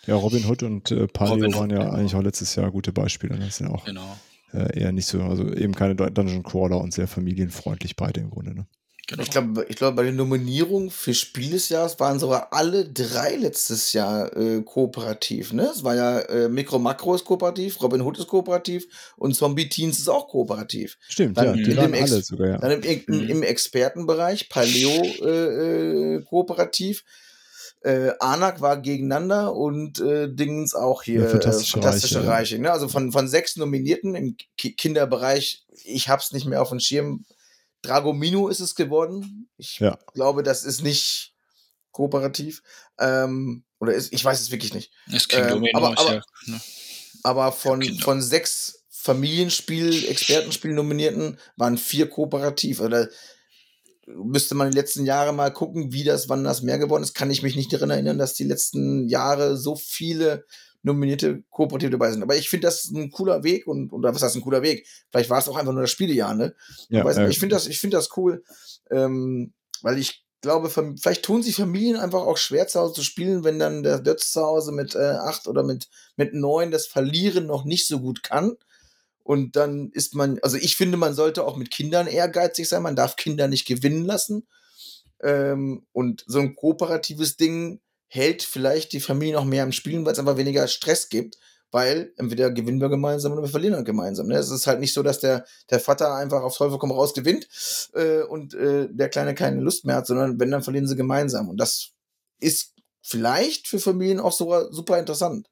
Ja, 0.06 0.14
ja 0.14 0.20
Robin 0.20 0.44
Hood 0.46 0.62
und 0.62 0.90
äh, 0.90 1.08
Palio 1.08 1.52
waren 1.54 1.70
ja 1.70 1.90
eigentlich 1.90 2.14
auch 2.14 2.22
letztes 2.22 2.54
Jahr 2.54 2.70
gute 2.70 2.92
Beispiele. 2.92 3.36
Das 3.38 3.56
sind 3.56 3.68
auch 3.68 3.84
genau. 3.84 4.18
äh, 4.52 4.78
eher 4.78 4.92
nicht 4.92 5.06
so, 5.06 5.22
also 5.22 5.52
eben 5.52 5.74
keine 5.74 5.96
Dungeon 5.96 6.44
Crawler 6.44 6.78
und 6.78 6.92
sehr 6.92 7.08
familienfreundlich 7.08 7.96
beide 7.96 8.20
im 8.20 8.30
Grunde. 8.30 8.54
Ne? 8.54 8.66
Genau. 9.08 9.22
Ich 9.22 9.30
glaube, 9.30 9.66
ich 9.68 9.76
glaub, 9.76 9.94
bei 9.94 10.02
den 10.02 10.16
Nominierungen 10.16 10.90
für 10.90 11.14
Spiel 11.14 11.50
des 11.50 11.68
Jahres 11.68 12.00
waren 12.00 12.18
sogar 12.18 12.52
alle 12.52 12.84
drei 12.88 13.36
letztes 13.36 13.92
Jahr 13.92 14.36
äh, 14.36 14.62
kooperativ. 14.62 15.52
Ne? 15.52 15.70
Es 15.72 15.84
war 15.84 15.94
ja 15.94 16.18
äh, 16.22 16.48
Micro 16.48 16.80
Macro 16.80 17.14
ist 17.14 17.24
kooperativ, 17.24 17.80
Robin 17.80 18.00
Hood 18.00 18.18
ist 18.18 18.26
kooperativ 18.26 18.86
und 19.16 19.36
Zombie 19.36 19.68
Teens 19.68 20.00
ist 20.00 20.08
auch 20.08 20.26
kooperativ. 20.26 20.98
Stimmt, 21.06 21.38
dann 21.38 21.56
ja, 21.56 21.64
die 21.64 21.76
waren 21.76 21.94
alle 21.94 22.20
sogar, 22.20 22.48
ja. 22.48 22.58
Dann 22.58 22.72
im, 22.72 22.82
im, 22.82 23.02
mhm. 23.06 23.30
im 23.30 23.42
Expertenbereich, 23.44 24.48
Paleo 24.48 25.02
äh, 25.22 26.16
äh, 26.16 26.22
kooperativ. 26.24 27.04
Äh, 27.82 28.10
Anak 28.18 28.60
war 28.60 28.82
gegeneinander 28.82 29.54
und 29.54 30.00
äh, 30.00 30.28
Dingens 30.28 30.74
auch 30.74 31.04
hier 31.04 31.20
ja, 31.20 31.28
fantastische, 31.28 31.74
fantastische 31.74 32.18
Reiche. 32.18 32.30
Reiche 32.30 32.58
ne? 32.58 32.72
Also 32.72 32.88
von, 32.88 33.12
von 33.12 33.28
sechs 33.28 33.54
Nominierten 33.54 34.16
im 34.16 34.36
Ki 34.58 34.72
Kinderbereich, 34.72 35.64
ich 35.84 36.08
hab's 36.08 36.32
nicht 36.32 36.46
mehr 36.46 36.60
auf 36.60 36.70
dem 36.70 36.80
Schirm, 36.80 37.24
Dragomino 37.82 38.48
ist 38.48 38.61
es 38.61 38.74
geworden. 38.74 39.48
Ich 39.57 39.78
ja. 39.78 39.98
glaube, 40.15 40.43
das 40.43 40.65
ist 40.65 40.82
nicht 40.82 41.35
kooperativ. 41.93 42.62
Ähm, 42.98 43.65
oder 43.78 43.94
ist, 43.94 44.12
ich 44.12 44.24
weiß 44.24 44.40
es 44.40 44.51
wirklich 44.51 44.74
nicht. 44.74 44.93
Kein 45.28 45.65
ähm, 45.65 45.66
aber, 45.74 45.98
aber, 45.98 46.15
ja, 46.15 46.23
ne? 46.47 46.61
aber 47.23 47.53
von, 47.53 47.82
von 48.01 48.23
sechs 48.23 48.85
Familienspiel, 48.89 50.09
Expertenspiel 50.09 50.73
nominierten 50.73 51.39
waren 51.57 51.78
vier 51.78 52.09
kooperativ. 52.09 52.81
Oder 52.81 53.09
müsste 54.07 54.55
man 54.55 54.70
die 54.70 54.77
letzten 54.77 55.05
Jahre 55.05 55.32
mal 55.32 55.53
gucken, 55.53 55.93
wie 55.93 56.05
das, 56.05 56.28
wann 56.28 56.44
das 56.44 56.62
mehr 56.62 56.78
geworden 56.78 57.03
ist. 57.03 57.15
Kann 57.15 57.31
ich 57.31 57.43
mich 57.43 57.57
nicht 57.57 57.73
daran 57.73 57.90
erinnern, 57.90 58.19
dass 58.19 58.35
die 58.35 58.44
letzten 58.44 59.09
Jahre 59.09 59.57
so 59.57 59.77
viele 59.77 60.44
nominierte 60.86 61.42
Kooperative 61.50 61.90
dabei 61.90 62.12
sind. 62.12 62.22
Aber 62.22 62.36
ich 62.36 62.48
finde 62.48 62.68
das 62.68 62.84
ein 62.90 63.10
cooler 63.10 63.42
Weg 63.42 63.66
und, 63.66 63.92
oder 63.92 64.14
was 64.14 64.22
heißt 64.22 64.36
ein 64.36 64.42
cooler 64.42 64.62
Weg? 64.62 64.86
Vielleicht 65.10 65.28
war 65.28 65.38
es 65.38 65.48
auch 65.48 65.56
einfach 65.56 65.72
nur 65.72 65.82
das 65.82 65.90
Spielejahr, 65.90 66.34
ne? 66.34 66.54
Ja, 66.88 67.06
äh, 67.06 67.28
ich 67.28 67.38
finde 67.38 67.54
das, 67.54 67.66
ich 67.66 67.80
finde 67.80 67.96
das 67.96 68.16
cool, 68.16 68.44
ähm, 68.90 69.52
weil 69.82 69.98
ich 69.98 70.24
glaube, 70.40 70.70
vielleicht 70.70 71.24
tun 71.24 71.42
sich 71.42 71.56
Familien 71.56 71.96
einfach 71.96 72.20
auch 72.20 72.36
schwer 72.36 72.68
zu 72.68 72.78
Hause 72.78 72.94
zu 72.94 73.02
spielen, 73.02 73.42
wenn 73.42 73.58
dann 73.58 73.82
der 73.82 73.98
Dötz 73.98 74.30
zu 74.30 74.40
Hause 74.40 74.70
mit 74.70 74.94
äh, 74.94 74.98
acht 74.98 75.48
oder 75.48 75.64
mit, 75.64 75.88
mit 76.16 76.34
neun 76.34 76.70
das 76.70 76.86
Verlieren 76.86 77.46
noch 77.46 77.64
nicht 77.64 77.88
so 77.88 78.00
gut 78.00 78.22
kann. 78.22 78.56
Und 79.24 79.56
dann 79.56 79.90
ist 79.90 80.14
man, 80.14 80.38
also 80.42 80.56
ich 80.56 80.76
finde, 80.76 80.96
man 80.96 81.14
sollte 81.14 81.44
auch 81.44 81.56
mit 81.56 81.72
Kindern 81.72 82.06
ehrgeizig 82.06 82.68
sein. 82.68 82.82
Man 82.82 82.94
darf 82.94 83.16
Kinder 83.16 83.48
nicht 83.48 83.66
gewinnen 83.66 84.04
lassen. 84.04 84.46
Ähm, 85.20 85.84
und 85.92 86.22
so 86.28 86.38
ein 86.38 86.54
kooperatives 86.54 87.36
Ding 87.36 87.80
hält 88.08 88.42
vielleicht 88.42 88.92
die 88.92 89.00
Familie 89.00 89.34
noch 89.34 89.44
mehr 89.44 89.62
am 89.62 89.72
Spielen, 89.72 90.04
weil 90.04 90.12
es 90.12 90.18
einfach 90.18 90.36
weniger 90.36 90.68
Stress 90.68 91.08
gibt, 91.08 91.38
weil 91.70 92.12
entweder 92.16 92.50
gewinnen 92.50 92.80
wir 92.80 92.88
gemeinsam 92.88 93.32
oder 93.32 93.42
wir 93.42 93.48
verlieren 93.48 93.74
dann 93.74 93.84
gemeinsam. 93.84 94.28
Ne? 94.28 94.36
Es 94.36 94.50
ist 94.50 94.66
halt 94.66 94.80
nicht 94.80 94.94
so, 94.94 95.02
dass 95.02 95.20
der, 95.20 95.44
der 95.70 95.80
Vater 95.80 96.14
einfach 96.14 96.42
aufs 96.42 96.58
Teufel 96.58 96.78
komm 96.78 96.92
raus 96.92 97.14
gewinnt 97.14 97.48
äh, 97.94 98.22
und 98.22 98.54
äh, 98.54 98.88
der 98.90 99.08
Kleine 99.08 99.34
keine 99.34 99.60
Lust 99.60 99.84
mehr 99.84 99.96
hat, 99.96 100.06
sondern 100.06 100.38
wenn, 100.38 100.50
dann 100.50 100.62
verlieren 100.62 100.86
sie 100.86 100.96
gemeinsam. 100.96 101.48
Und 101.48 101.58
das 101.58 101.90
ist 102.38 102.74
vielleicht 103.02 103.68
für 103.68 103.78
Familien 103.78 104.20
auch 104.20 104.32
sogar 104.32 104.72
super 104.72 104.98
interessant. 104.98 105.48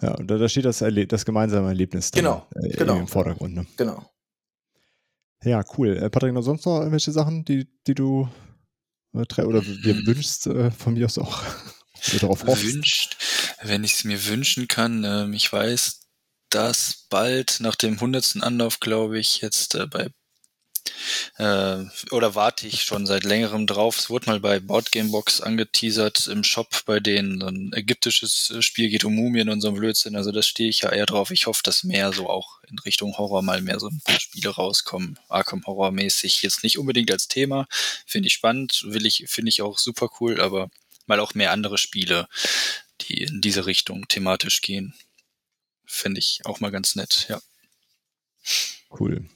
Ja, 0.00 0.14
und 0.14 0.30
da, 0.30 0.36
da 0.36 0.48
steht 0.48 0.66
das, 0.66 0.82
Erle 0.82 1.06
das 1.06 1.24
gemeinsame 1.24 1.68
Erlebnis 1.68 2.10
dann, 2.10 2.22
genau, 2.22 2.46
äh, 2.54 2.76
genau, 2.76 2.96
im 2.96 3.08
Vordergrund. 3.08 3.54
Ne? 3.54 3.66
Genau. 3.76 4.04
Ja, 5.42 5.64
cool. 5.76 5.96
Äh, 5.96 6.10
Patrick, 6.10 6.34
noch 6.34 6.42
sonst 6.42 6.66
noch 6.66 6.78
irgendwelche 6.78 7.12
Sachen, 7.12 7.44
die, 7.44 7.68
die 7.86 7.94
du 7.94 8.28
äh, 9.14 9.42
oder 9.42 9.60
dir 9.60 9.94
wünschst, 10.06 10.46
äh, 10.46 10.70
von 10.70 10.94
mir 10.94 11.06
aus 11.06 11.18
auch? 11.18 11.42
Darauf 12.20 12.46
wünscht, 12.46 13.16
wenn 13.62 13.84
ich 13.84 13.94
es 13.94 14.04
mir 14.04 14.26
wünschen 14.26 14.68
kann. 14.68 15.04
Ähm, 15.04 15.32
ich 15.32 15.52
weiß, 15.52 16.00
dass 16.50 17.06
bald 17.10 17.58
nach 17.60 17.74
dem 17.74 18.00
hundertsten 18.00 18.42
Anlauf, 18.42 18.80
glaube 18.80 19.18
ich, 19.18 19.40
jetzt 19.40 19.74
äh, 19.74 19.86
bei 19.86 20.08
äh, 21.38 21.84
oder 22.10 22.34
warte 22.34 22.66
ich 22.66 22.82
schon 22.82 23.06
seit 23.06 23.24
längerem 23.24 23.66
drauf. 23.66 23.98
Es 23.98 24.10
wurde 24.10 24.30
mal 24.30 24.40
bei 24.40 24.60
Boardgamebox 24.60 25.40
angeteasert 25.40 26.28
im 26.28 26.44
Shop, 26.44 26.84
bei 26.86 27.00
denen 27.00 27.42
ein 27.42 27.72
ägyptisches 27.72 28.50
äh, 28.50 28.62
Spiel 28.62 28.88
geht 28.88 29.04
um 29.04 29.14
Mumien 29.14 29.48
und 29.48 29.60
so 29.60 29.68
ein 29.68 29.74
Blödsinn. 29.74 30.16
Also 30.16 30.32
das 30.32 30.46
stehe 30.46 30.68
ich 30.68 30.82
ja 30.82 30.90
eher 30.90 31.06
drauf. 31.06 31.30
Ich 31.30 31.46
hoffe, 31.46 31.62
dass 31.64 31.84
mehr 31.84 32.12
so 32.12 32.28
auch 32.28 32.60
in 32.68 32.78
Richtung 32.80 33.16
Horror 33.18 33.42
mal 33.42 33.60
mehr 33.60 33.80
so 33.80 33.88
ein 33.88 34.00
paar 34.04 34.20
Spiele 34.20 34.50
rauskommen. 34.50 35.18
Arkham 35.28 35.64
Horror 35.66 35.90
mäßig. 35.90 36.42
Jetzt 36.42 36.62
nicht 36.62 36.78
unbedingt 36.78 37.10
als 37.10 37.28
Thema. 37.28 37.66
Finde 38.06 38.28
ich 38.28 38.34
spannend. 38.34 38.82
Will 38.86 39.06
ich, 39.06 39.24
finde 39.28 39.50
ich 39.50 39.62
auch 39.62 39.78
super 39.78 40.08
cool, 40.20 40.40
aber 40.40 40.70
mal 41.06 41.20
auch 41.20 41.34
mehr 41.34 41.52
andere 41.52 41.78
Spiele, 41.78 42.28
die 43.02 43.22
in 43.22 43.40
diese 43.40 43.66
Richtung 43.66 44.08
thematisch 44.08 44.60
gehen. 44.60 44.94
Finde 45.84 46.18
ich 46.18 46.40
auch 46.44 46.60
mal 46.60 46.70
ganz 46.70 46.96
nett, 46.96 47.26
ja. 47.28 47.40
Cool. 48.90 49.28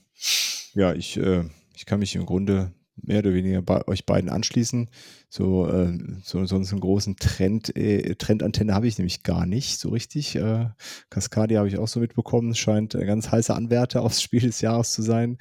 Ja, 0.74 0.94
ich, 0.94 1.16
äh, 1.16 1.44
ich 1.74 1.86
kann 1.86 2.00
mich 2.00 2.14
im 2.14 2.26
Grunde 2.26 2.72
mehr 3.02 3.20
oder 3.20 3.34
weniger 3.34 3.62
bei 3.62 3.86
euch 3.88 4.04
beiden 4.04 4.30
anschließen. 4.30 4.90
So, 5.28 5.68
äh, 5.68 5.96
so 6.22 6.44
sonst 6.44 6.72
einen 6.72 6.80
großen 6.80 7.16
Trend, 7.16 7.74
äh, 7.76 8.14
Trendantenne 8.16 8.74
habe 8.74 8.88
ich 8.88 8.98
nämlich 8.98 9.22
gar 9.22 9.46
nicht 9.46 9.78
so 9.78 9.90
richtig. 9.90 10.36
Äh, 10.36 10.68
Cascadia 11.08 11.58
habe 11.58 11.68
ich 11.68 11.78
auch 11.78 11.88
so 11.88 12.00
mitbekommen. 12.00 12.54
Scheint 12.54 12.94
ein 12.94 13.06
ganz 13.06 13.30
heißer 13.30 13.54
Anwärter 13.54 14.02
aufs 14.02 14.22
Spiel 14.22 14.40
des 14.40 14.60
Jahres 14.60 14.92
zu 14.92 15.02
sein. 15.02 15.38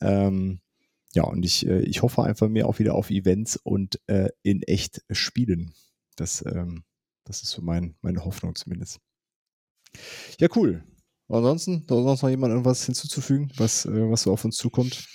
Ähm, 0.00 0.60
ja, 1.16 1.24
und 1.24 1.46
ich, 1.46 1.66
äh, 1.66 1.80
ich 1.80 2.02
hoffe 2.02 2.22
einfach 2.22 2.48
mehr 2.48 2.68
auch 2.68 2.78
wieder 2.78 2.94
auf 2.94 3.08
Events 3.08 3.56
und 3.56 3.98
äh, 4.06 4.28
in 4.42 4.62
echt 4.62 5.02
spielen. 5.10 5.72
Das, 6.14 6.44
ähm, 6.44 6.84
das 7.24 7.42
ist 7.42 7.52
so 7.52 7.62
mein, 7.62 7.96
meine 8.02 8.26
Hoffnung 8.26 8.54
zumindest. 8.54 9.00
Ja, 10.38 10.48
cool. 10.54 10.84
Ansonsten, 11.28 11.86
soll 11.88 12.04
sonst 12.04 12.20
noch 12.20 12.28
jemand 12.28 12.50
irgendwas 12.50 12.84
hinzuzufügen, 12.84 13.50
was, 13.56 13.86
äh, 13.86 14.10
was 14.10 14.22
so 14.22 14.32
auf 14.32 14.44
uns 14.44 14.56
zukommt? 14.56 15.08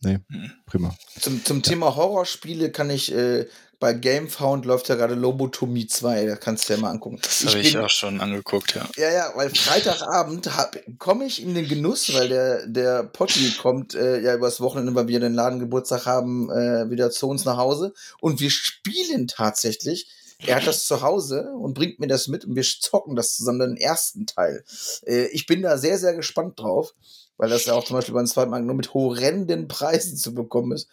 Nee, 0.00 0.18
hm. 0.28 0.52
prima. 0.66 0.94
Zum, 1.20 1.44
zum 1.44 1.58
ja. 1.58 1.62
Thema 1.62 1.96
Horrorspiele 1.96 2.70
kann 2.70 2.90
ich 2.90 3.12
äh, 3.12 3.46
bei 3.80 3.92
GameFound 3.92 4.64
läuft 4.64 4.88
ja 4.88 4.96
gerade 4.96 5.14
Lobotomie 5.14 5.86
2, 5.86 6.26
da 6.26 6.36
kannst 6.36 6.68
du 6.68 6.72
ja 6.72 6.80
mal 6.80 6.90
angucken. 6.90 7.20
Das 7.22 7.46
habe 7.46 7.58
ich, 7.58 7.68
ich 7.68 7.78
auch 7.78 7.88
schon 7.88 8.20
angeguckt, 8.20 8.74
ja. 8.74 8.88
Ja, 8.96 9.12
ja, 9.12 9.32
weil 9.36 9.54
Freitagabend 9.54 10.50
komme 10.98 11.26
ich 11.26 11.40
in 11.40 11.54
den 11.54 11.68
Genuss, 11.68 12.12
weil 12.12 12.28
der, 12.28 12.66
der 12.66 13.04
Potti 13.04 13.52
kommt 13.60 13.94
äh, 13.94 14.20
ja 14.20 14.34
übers 14.34 14.60
Wochenende, 14.60 14.94
weil 14.96 15.06
wir 15.06 15.20
den 15.20 15.34
Ladengeburtstag 15.34 16.06
haben, 16.06 16.50
äh, 16.50 16.90
wieder 16.90 17.10
zu 17.10 17.28
uns 17.28 17.44
nach 17.44 17.56
Hause 17.56 17.94
und 18.20 18.40
wir 18.40 18.50
spielen 18.50 19.28
tatsächlich. 19.28 20.08
Er 20.40 20.56
hat 20.56 20.68
das 20.68 20.86
zu 20.86 21.02
Hause 21.02 21.50
und 21.58 21.74
bringt 21.74 21.98
mir 21.98 22.06
das 22.06 22.28
mit 22.28 22.44
und 22.44 22.54
wir 22.54 22.62
zocken 22.62 23.16
das 23.16 23.34
zusammen, 23.34 23.58
den 23.58 23.76
ersten 23.76 24.26
Teil. 24.26 24.64
Äh, 25.04 25.26
ich 25.28 25.46
bin 25.46 25.62
da 25.62 25.78
sehr, 25.78 25.98
sehr 25.98 26.14
gespannt 26.14 26.60
drauf, 26.60 26.94
weil 27.38 27.48
das 27.48 27.64
ja 27.64 27.72
auch 27.72 27.84
zum 27.84 27.96
Beispiel 27.96 28.14
beim 28.14 28.26
zweiten 28.26 28.50
Mal 28.50 28.62
nur 28.62 28.74
mit 28.74 28.92
horrenden 28.92 29.68
Preisen 29.68 30.16
zu 30.16 30.34
bekommen 30.34 30.72
ist. 30.72 30.88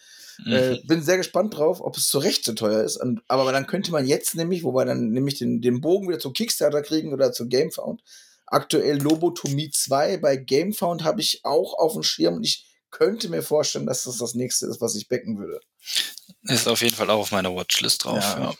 Äh, 0.46 0.72
mhm. 0.72 0.88
bin 0.88 1.02
sehr 1.02 1.18
gespannt 1.18 1.58
drauf, 1.58 1.82
ob 1.82 1.98
es 1.98 2.08
zu 2.08 2.20
Recht 2.20 2.44
zu 2.44 2.54
teuer 2.56 2.84
ist. 2.84 2.98
Und, 2.98 3.22
aber 3.28 3.52
dann 3.52 3.68
könnte 3.68 3.92
man 3.92 4.06
jetzt 4.06 4.36
nämlich, 4.36 4.64
wo 4.64 4.74
wir 4.74 4.86
dann 4.86 5.12
nämlich 5.12 5.40
den, 5.40 5.62
den 5.62 5.82
Bogen 5.82 6.08
wieder 6.08 6.20
zu 6.20 6.32
Kickstarter 6.32 6.82
kriegen 6.82 7.14
oder 7.14 7.32
zu 7.32 7.48
Gamefound, 7.48 8.02
aktuell 8.46 9.02
Lobotomie 9.02 9.72
2 9.72 10.18
bei 10.18 10.38
Gamefound 10.38 11.04
habe 11.04 11.22
ich 11.22 11.44
auch 11.44 11.74
auf 11.74 11.94
dem 11.94 12.04
Schirm 12.04 12.36
und 12.36 12.44
ich 12.44 12.68
könnte 12.92 13.30
mir 13.30 13.42
vorstellen, 13.42 13.86
dass 13.86 14.04
das 14.04 14.18
das 14.18 14.36
nächste 14.36 14.68
ist, 14.68 14.82
was 14.82 14.96
ich 14.96 15.08
becken 15.08 15.38
würde. 15.38 15.60
Ist 16.44 16.68
auf 16.68 16.82
jeden 16.82 16.96
Fall 16.96 17.10
auch 17.10 17.20
auf 17.20 17.32
meiner 17.32 17.54
Watchlist 17.56 18.06
drauf. 18.06 18.24
Ja. 18.24 18.40
ja. 18.40 18.54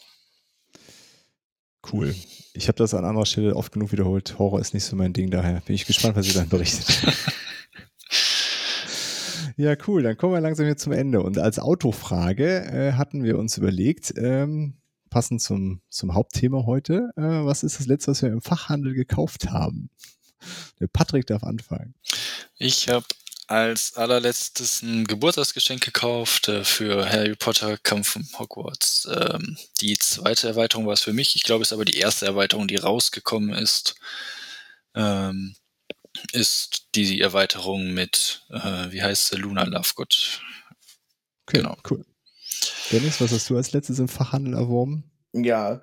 Cool. 1.92 2.16
Ich 2.56 2.70
habe 2.70 2.78
das 2.78 2.94
an 2.94 3.04
anderer 3.04 3.26
Stelle 3.26 3.56
oft 3.56 3.74
genug 3.74 3.92
wiederholt. 3.92 4.40
Horror 4.40 4.62
ist 4.62 4.74
nicht 4.74 4.86
so 4.86 4.96
mein 4.96 5.12
Ding, 5.12 5.30
daher 5.30 5.62
bin 5.66 5.76
ich 5.76 5.86
gespannt, 5.86 6.16
was 6.16 6.28
ihr 6.28 6.34
dann 6.34 6.50
berichtet. 6.50 7.04
Ja, 9.58 9.74
cool. 9.88 10.04
Dann 10.04 10.18
kommen 10.18 10.34
wir 10.34 10.42
langsam 10.42 10.66
hier 10.66 10.76
zum 10.76 10.92
Ende. 10.92 11.22
Und 11.22 11.38
als 11.38 11.60
Autofrage 11.60 12.66
äh, 12.66 12.92
hatten 12.94 13.24
wir 13.24 13.38
uns 13.38 13.58
überlegt, 13.58 14.14
ähm, 14.18 14.74
passend 15.10 15.42
zum, 15.42 15.80
zum 15.88 16.14
Hauptthema 16.14 16.66
heute, 16.66 17.12
äh, 17.16 17.22
was 17.22 17.64
ist 17.64 17.80
das 17.80 17.88
letzte, 17.88 18.12
was 18.12 18.22
wir 18.22 18.34
im 18.34 18.42
Fachhandel 18.42 18.94
gekauft 18.94 19.50
haben? 19.52 19.90
Der 20.82 20.88
Patrick 20.88 21.26
darf 21.28 21.44
anfangen. 21.44 21.94
Ich 22.58 22.90
habe 22.90 23.06
als 23.48 23.96
allerletztes 23.96 24.82
ein 24.82 25.06
Geburtstagsgeschenk 25.06 25.84
gekauft 25.84 26.48
äh, 26.48 26.64
für 26.64 27.10
Harry 27.10 27.36
Potter 27.36 27.78
Kampf 27.78 28.16
um 28.16 28.28
Hogwarts. 28.38 29.08
Ähm, 29.12 29.58
die 29.82 29.98
zweite 29.98 30.48
Erweiterung 30.48 30.86
war 30.88 30.94
es 30.94 31.04
für 31.04 31.14
mich. 31.14 31.36
Ich 31.36 31.44
glaube, 31.44 31.62
es 31.62 31.70
ist 31.70 31.74
aber 31.74 31.86
die 31.86 31.98
erste 31.98 32.26
Erweiterung, 32.26 32.68
die 32.68 32.78
rausgekommen 32.78 33.54
ist. 33.54 33.96
Ähm, 34.96 35.56
ist 36.32 36.88
die 36.96 37.22
Erweiterung 37.22 37.94
mit, 37.94 38.46
äh, 38.50 38.92
wie 38.92 39.04
heißt 39.04 39.28
sie, 39.28 39.36
Luna 39.36 39.64
Lovegood. 39.64 40.42
Okay, 41.46 41.58
genau. 41.58 41.78
Cool. 41.90 42.06
Dennis, 42.92 43.20
was 43.20 43.32
hast 43.32 43.50
du 43.50 43.58
als 43.58 43.74
letztes 43.74 44.00
im 44.00 44.08
Fachhandel 44.08 44.54
erworben? 44.54 45.12
Ja, 45.34 45.82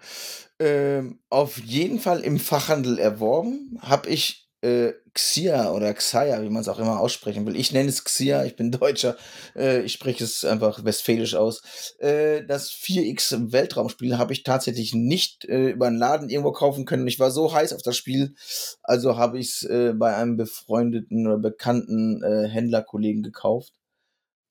ähm, 0.58 1.20
auf 1.28 1.58
jeden 1.58 2.00
Fall 2.00 2.20
im 2.20 2.38
Fachhandel 2.38 2.98
erworben 2.98 3.78
habe 3.82 4.08
ich 4.08 4.41
äh, 4.62 4.92
Xia 5.12 5.72
oder 5.72 5.92
Xia, 5.92 6.40
wie 6.42 6.48
man 6.48 6.62
es 6.62 6.68
auch 6.68 6.78
immer 6.78 7.00
aussprechen 7.00 7.44
will. 7.44 7.56
Ich 7.56 7.72
nenne 7.72 7.88
es 7.88 8.04
Xia, 8.04 8.44
ich 8.44 8.56
bin 8.56 8.70
Deutscher, 8.70 9.16
äh, 9.54 9.82
ich 9.82 9.92
spreche 9.92 10.24
es 10.24 10.44
einfach 10.44 10.84
westfälisch 10.84 11.34
aus. 11.34 11.94
Äh, 11.98 12.44
das 12.46 12.70
4X 12.70 13.52
Weltraumspiel 13.52 14.18
habe 14.18 14.32
ich 14.32 14.44
tatsächlich 14.44 14.94
nicht 14.94 15.44
äh, 15.44 15.70
über 15.70 15.88
einen 15.88 15.98
Laden 15.98 16.30
irgendwo 16.30 16.52
kaufen 16.52 16.84
können. 16.86 17.06
Ich 17.08 17.18
war 17.18 17.30
so 17.30 17.52
heiß 17.52 17.72
auf 17.74 17.82
das 17.82 17.96
Spiel, 17.96 18.34
also 18.82 19.16
habe 19.16 19.38
ich 19.38 19.48
es 19.48 19.62
äh, 19.64 19.92
bei 19.94 20.14
einem 20.16 20.36
befreundeten 20.36 21.26
oder 21.26 21.38
bekannten 21.38 22.22
äh, 22.22 22.48
Händlerkollegen 22.48 23.22
gekauft. 23.22 23.72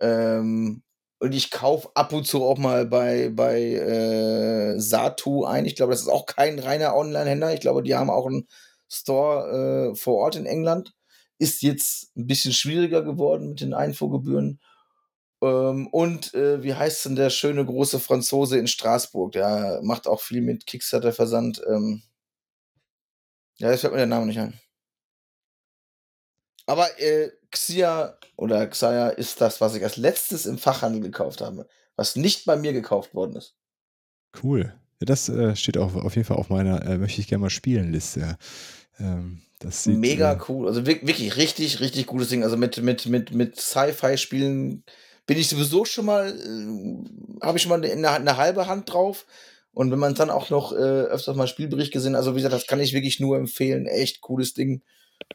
Ähm, 0.01 0.83
und 1.19 1.33
ich 1.35 1.51
kaufe 1.51 1.89
ab 1.93 2.13
und 2.13 2.25
zu 2.25 2.43
auch 2.43 2.57
mal 2.57 2.85
bei, 2.87 3.29
bei 3.29 3.61
äh, 3.61 4.79
Satu 4.79 5.45
ein. 5.45 5.65
Ich 5.65 5.75
glaube, 5.75 5.91
das 5.91 6.01
ist 6.01 6.07
auch 6.07 6.25
kein 6.25 6.57
reiner 6.57 6.95
Online-Händler. 6.95 7.53
Ich 7.53 7.59
glaube, 7.61 7.83
die 7.83 7.95
haben 7.95 8.09
auch 8.09 8.25
ein 8.27 8.47
Store 8.91 9.91
äh, 9.91 9.95
vor 9.95 10.17
Ort 10.17 10.35
in 10.35 10.45
England. 10.45 10.93
Ist 11.37 11.61
jetzt 11.61 12.15
ein 12.15 12.27
bisschen 12.27 12.53
schwieriger 12.53 13.01
geworden 13.01 13.49
mit 13.49 13.61
den 13.61 13.73
Einfuhrgebühren. 13.73 14.59
Ähm, 15.41 15.87
und 15.87 16.33
äh, 16.33 16.61
wie 16.61 16.75
heißt 16.75 17.05
denn 17.05 17.15
der 17.15 17.29
schöne 17.29 17.65
große 17.65 17.99
Franzose 17.99 18.59
in 18.59 18.67
Straßburg? 18.67 19.31
Der 19.31 19.79
macht 19.83 20.07
auch 20.07 20.21
viel 20.21 20.41
mit 20.41 20.67
Kickstarter-Versand. 20.67 21.61
Ähm 21.67 22.03
ja, 23.57 23.71
jetzt 23.71 23.81
fällt 23.81 23.93
mir 23.93 23.99
der 23.99 24.07
Name 24.07 24.27
nicht 24.27 24.39
ein. 24.39 24.59
Aber 26.67 26.99
äh, 26.99 27.31
Xia 27.49 28.17
oder 28.35 28.67
Xia 28.67 29.09
ist 29.09 29.41
das, 29.41 29.61
was 29.61 29.75
ich 29.75 29.83
als 29.83 29.97
letztes 29.97 30.45
im 30.45 30.57
Fachhandel 30.57 31.01
gekauft 31.01 31.41
habe, 31.41 31.67
was 31.95 32.15
nicht 32.15 32.45
bei 32.45 32.55
mir 32.55 32.73
gekauft 32.73 33.13
worden 33.13 33.35
ist. 33.35 33.55
Cool. 34.43 34.73
Ja, 34.99 35.05
das 35.05 35.27
äh, 35.29 35.55
steht 35.55 35.77
auch 35.77 35.95
auf 35.95 36.15
jeden 36.15 36.27
Fall 36.27 36.37
auf 36.37 36.49
meiner 36.49 36.85
äh, 36.85 36.97
möchte 36.97 37.19
ich 37.19 37.27
gerne 37.27 37.41
mal 37.41 37.49
spielen 37.49 37.91
Liste. 37.91 38.37
Ähm, 39.01 39.41
das 39.59 39.83
sieht, 39.83 39.97
Mega 39.97 40.33
äh, 40.33 40.39
cool. 40.47 40.67
Also 40.67 40.85
wirklich 40.85 41.37
richtig, 41.37 41.79
richtig 41.79 42.07
gutes 42.07 42.29
Ding. 42.29 42.43
Also 42.43 42.57
mit, 42.57 42.81
mit, 42.81 43.05
mit, 43.05 43.33
mit 43.33 43.59
Sci-Fi-Spielen 43.59 44.83
bin 45.27 45.37
ich 45.37 45.47
sowieso 45.47 45.85
schon 45.85 46.05
mal, 46.05 46.29
äh, 46.29 47.45
habe 47.45 47.57
ich 47.57 47.63
schon 47.63 47.69
mal 47.69 47.83
eine, 47.83 48.09
eine, 48.09 48.37
halbe 48.37 48.67
Hand 48.67 48.91
drauf. 48.91 49.25
Und 49.73 49.91
wenn 49.91 49.99
man 49.99 50.15
dann 50.15 50.29
auch 50.29 50.49
noch 50.49 50.73
äh, 50.73 50.75
öfters 50.75 51.35
mal 51.35 51.47
Spielbericht 51.47 51.93
gesehen, 51.93 52.15
also 52.15 52.31
wie 52.31 52.37
gesagt, 52.37 52.53
das 52.53 52.67
kann 52.67 52.79
ich 52.79 52.93
wirklich 52.93 53.19
nur 53.19 53.37
empfehlen. 53.37 53.85
Echt 53.85 54.21
cooles 54.21 54.53
Ding. 54.53 54.81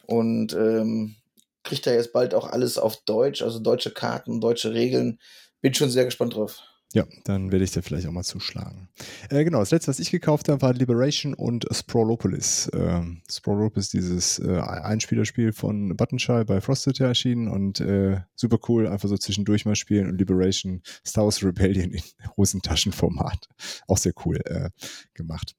Und 0.07 0.53
ähm, 0.53 1.17
kriegt 1.63 1.87
er 1.87 1.95
jetzt 1.95 2.13
bald 2.13 2.35
auch 2.35 2.47
alles 2.47 2.79
auf 2.79 2.97
Deutsch, 3.05 3.43
also 3.43 3.59
deutsche 3.59 3.91
Karten, 3.91 4.41
deutsche 4.41 4.73
Regeln. 4.73 5.19
Bin 5.61 5.75
schon 5.75 5.91
sehr 5.91 6.05
gespannt 6.05 6.35
drauf. 6.35 6.63
Ja, 6.93 7.05
dann 7.25 7.51
werde 7.51 7.65
ich 7.65 7.73
dir 7.73 7.83
vielleicht 7.83 8.07
auch 8.07 8.13
mal 8.13 8.23
zuschlagen. 8.23 8.89
Äh, 9.29 9.45
genau, 9.45 9.59
das 9.59 9.73
letzte, 9.73 9.89
was 9.89 9.99
ich 9.99 10.11
gekauft 10.11 10.49
habe, 10.49 10.63
war 10.63 10.73
Liberation 10.73 11.35
und 11.35 11.67
Sprawlopolis. 11.71 12.71
Ähm, 12.73 13.23
Sprawlopolis, 13.31 13.91
dieses 13.91 14.39
äh, 14.39 14.61
Einspielerspiel 14.61 15.53
von 15.53 15.97
Buttonshy 15.97 16.45
bei 16.45 16.61
Frosted 16.61 16.99
ja 16.99 17.09
erschienen 17.09 17.49
und 17.49 17.81
äh, 17.81 18.21
super 18.35 18.59
cool, 18.69 18.87
einfach 18.87 19.09
so 19.09 19.19
zwischendurch 19.19 19.67
mal 19.67 19.75
spielen 19.75 20.09
und 20.09 20.19
Liberation, 20.19 20.81
Star 21.05 21.25
Wars 21.25 21.43
Rebellion 21.43 21.91
in 21.91 22.03
Hosentaschenformat. 22.37 23.49
Auch 23.89 23.99
sehr 23.99 24.15
cool 24.25 24.41
äh, 24.45 24.71
gemacht. 25.13 25.57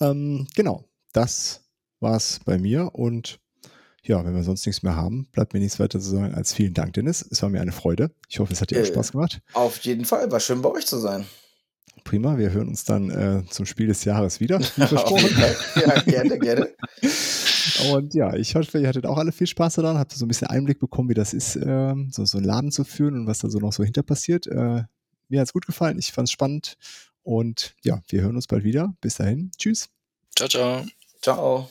Ähm, 0.00 0.46
genau, 0.54 0.88
das 1.12 1.68
war's 2.00 2.40
bei 2.44 2.58
mir 2.58 2.94
und 2.94 3.41
ja, 4.04 4.24
wenn 4.24 4.34
wir 4.34 4.42
sonst 4.42 4.66
nichts 4.66 4.82
mehr 4.82 4.96
haben, 4.96 5.28
bleibt 5.32 5.54
mir 5.54 5.60
nichts 5.60 5.78
weiter 5.78 6.00
zu 6.00 6.10
sagen 6.10 6.34
als 6.34 6.52
vielen 6.52 6.74
Dank, 6.74 6.94
Dennis. 6.94 7.26
Es 7.30 7.42
war 7.42 7.50
mir 7.50 7.60
eine 7.60 7.72
Freude. 7.72 8.10
Ich 8.28 8.40
hoffe, 8.40 8.52
es 8.52 8.60
hat 8.60 8.70
dir 8.70 8.78
äh, 8.78 8.82
auch 8.82 8.86
Spaß 8.86 9.12
gemacht. 9.12 9.40
Auf 9.52 9.78
jeden 9.78 10.04
Fall. 10.04 10.30
War 10.30 10.40
schön 10.40 10.60
bei 10.60 10.70
euch 10.70 10.86
zu 10.86 10.98
sein. 10.98 11.24
Prima, 12.04 12.36
wir 12.36 12.50
hören 12.50 12.68
uns 12.68 12.84
dann 12.84 13.10
äh, 13.10 13.44
zum 13.48 13.64
Spiel 13.64 13.86
des 13.86 14.04
Jahres 14.04 14.40
wieder. 14.40 14.58
Wie 14.58 14.64
versprochen. 14.86 15.30
ja, 15.76 16.00
gerne, 16.02 16.38
gerne. 16.38 16.68
Und 17.92 18.14
ja, 18.14 18.34
ich 18.34 18.54
hoffe, 18.54 18.80
ihr 18.80 18.88
hattet 18.88 19.06
auch 19.06 19.18
alle 19.18 19.32
viel 19.32 19.46
Spaß 19.46 19.74
daran, 19.76 19.98
habt 19.98 20.12
so 20.12 20.24
ein 20.24 20.28
bisschen 20.28 20.48
Einblick 20.48 20.80
bekommen, 20.80 21.08
wie 21.08 21.14
das 21.14 21.32
ist, 21.32 21.56
äh, 21.56 21.94
so, 22.10 22.24
so 22.24 22.38
einen 22.38 22.46
Laden 22.46 22.72
zu 22.72 22.84
führen 22.84 23.14
und 23.14 23.26
was 23.26 23.38
da 23.38 23.48
so 23.48 23.58
noch 23.58 23.72
so 23.72 23.84
hinter 23.84 24.02
passiert. 24.02 24.46
Äh, 24.46 24.82
mir 25.28 25.40
hat 25.40 25.46
es 25.46 25.52
gut 25.52 25.66
gefallen, 25.66 25.98
ich 25.98 26.12
fand 26.12 26.28
es 26.28 26.32
spannend 26.32 26.76
und 27.22 27.74
ja, 27.82 28.02
wir 28.08 28.22
hören 28.22 28.36
uns 28.36 28.46
bald 28.46 28.64
wieder. 28.64 28.94
Bis 29.00 29.14
dahin, 29.14 29.52
tschüss. 29.56 29.88
Ciao, 30.36 30.48
ciao. 30.48 30.84
Ciao. 31.22 31.70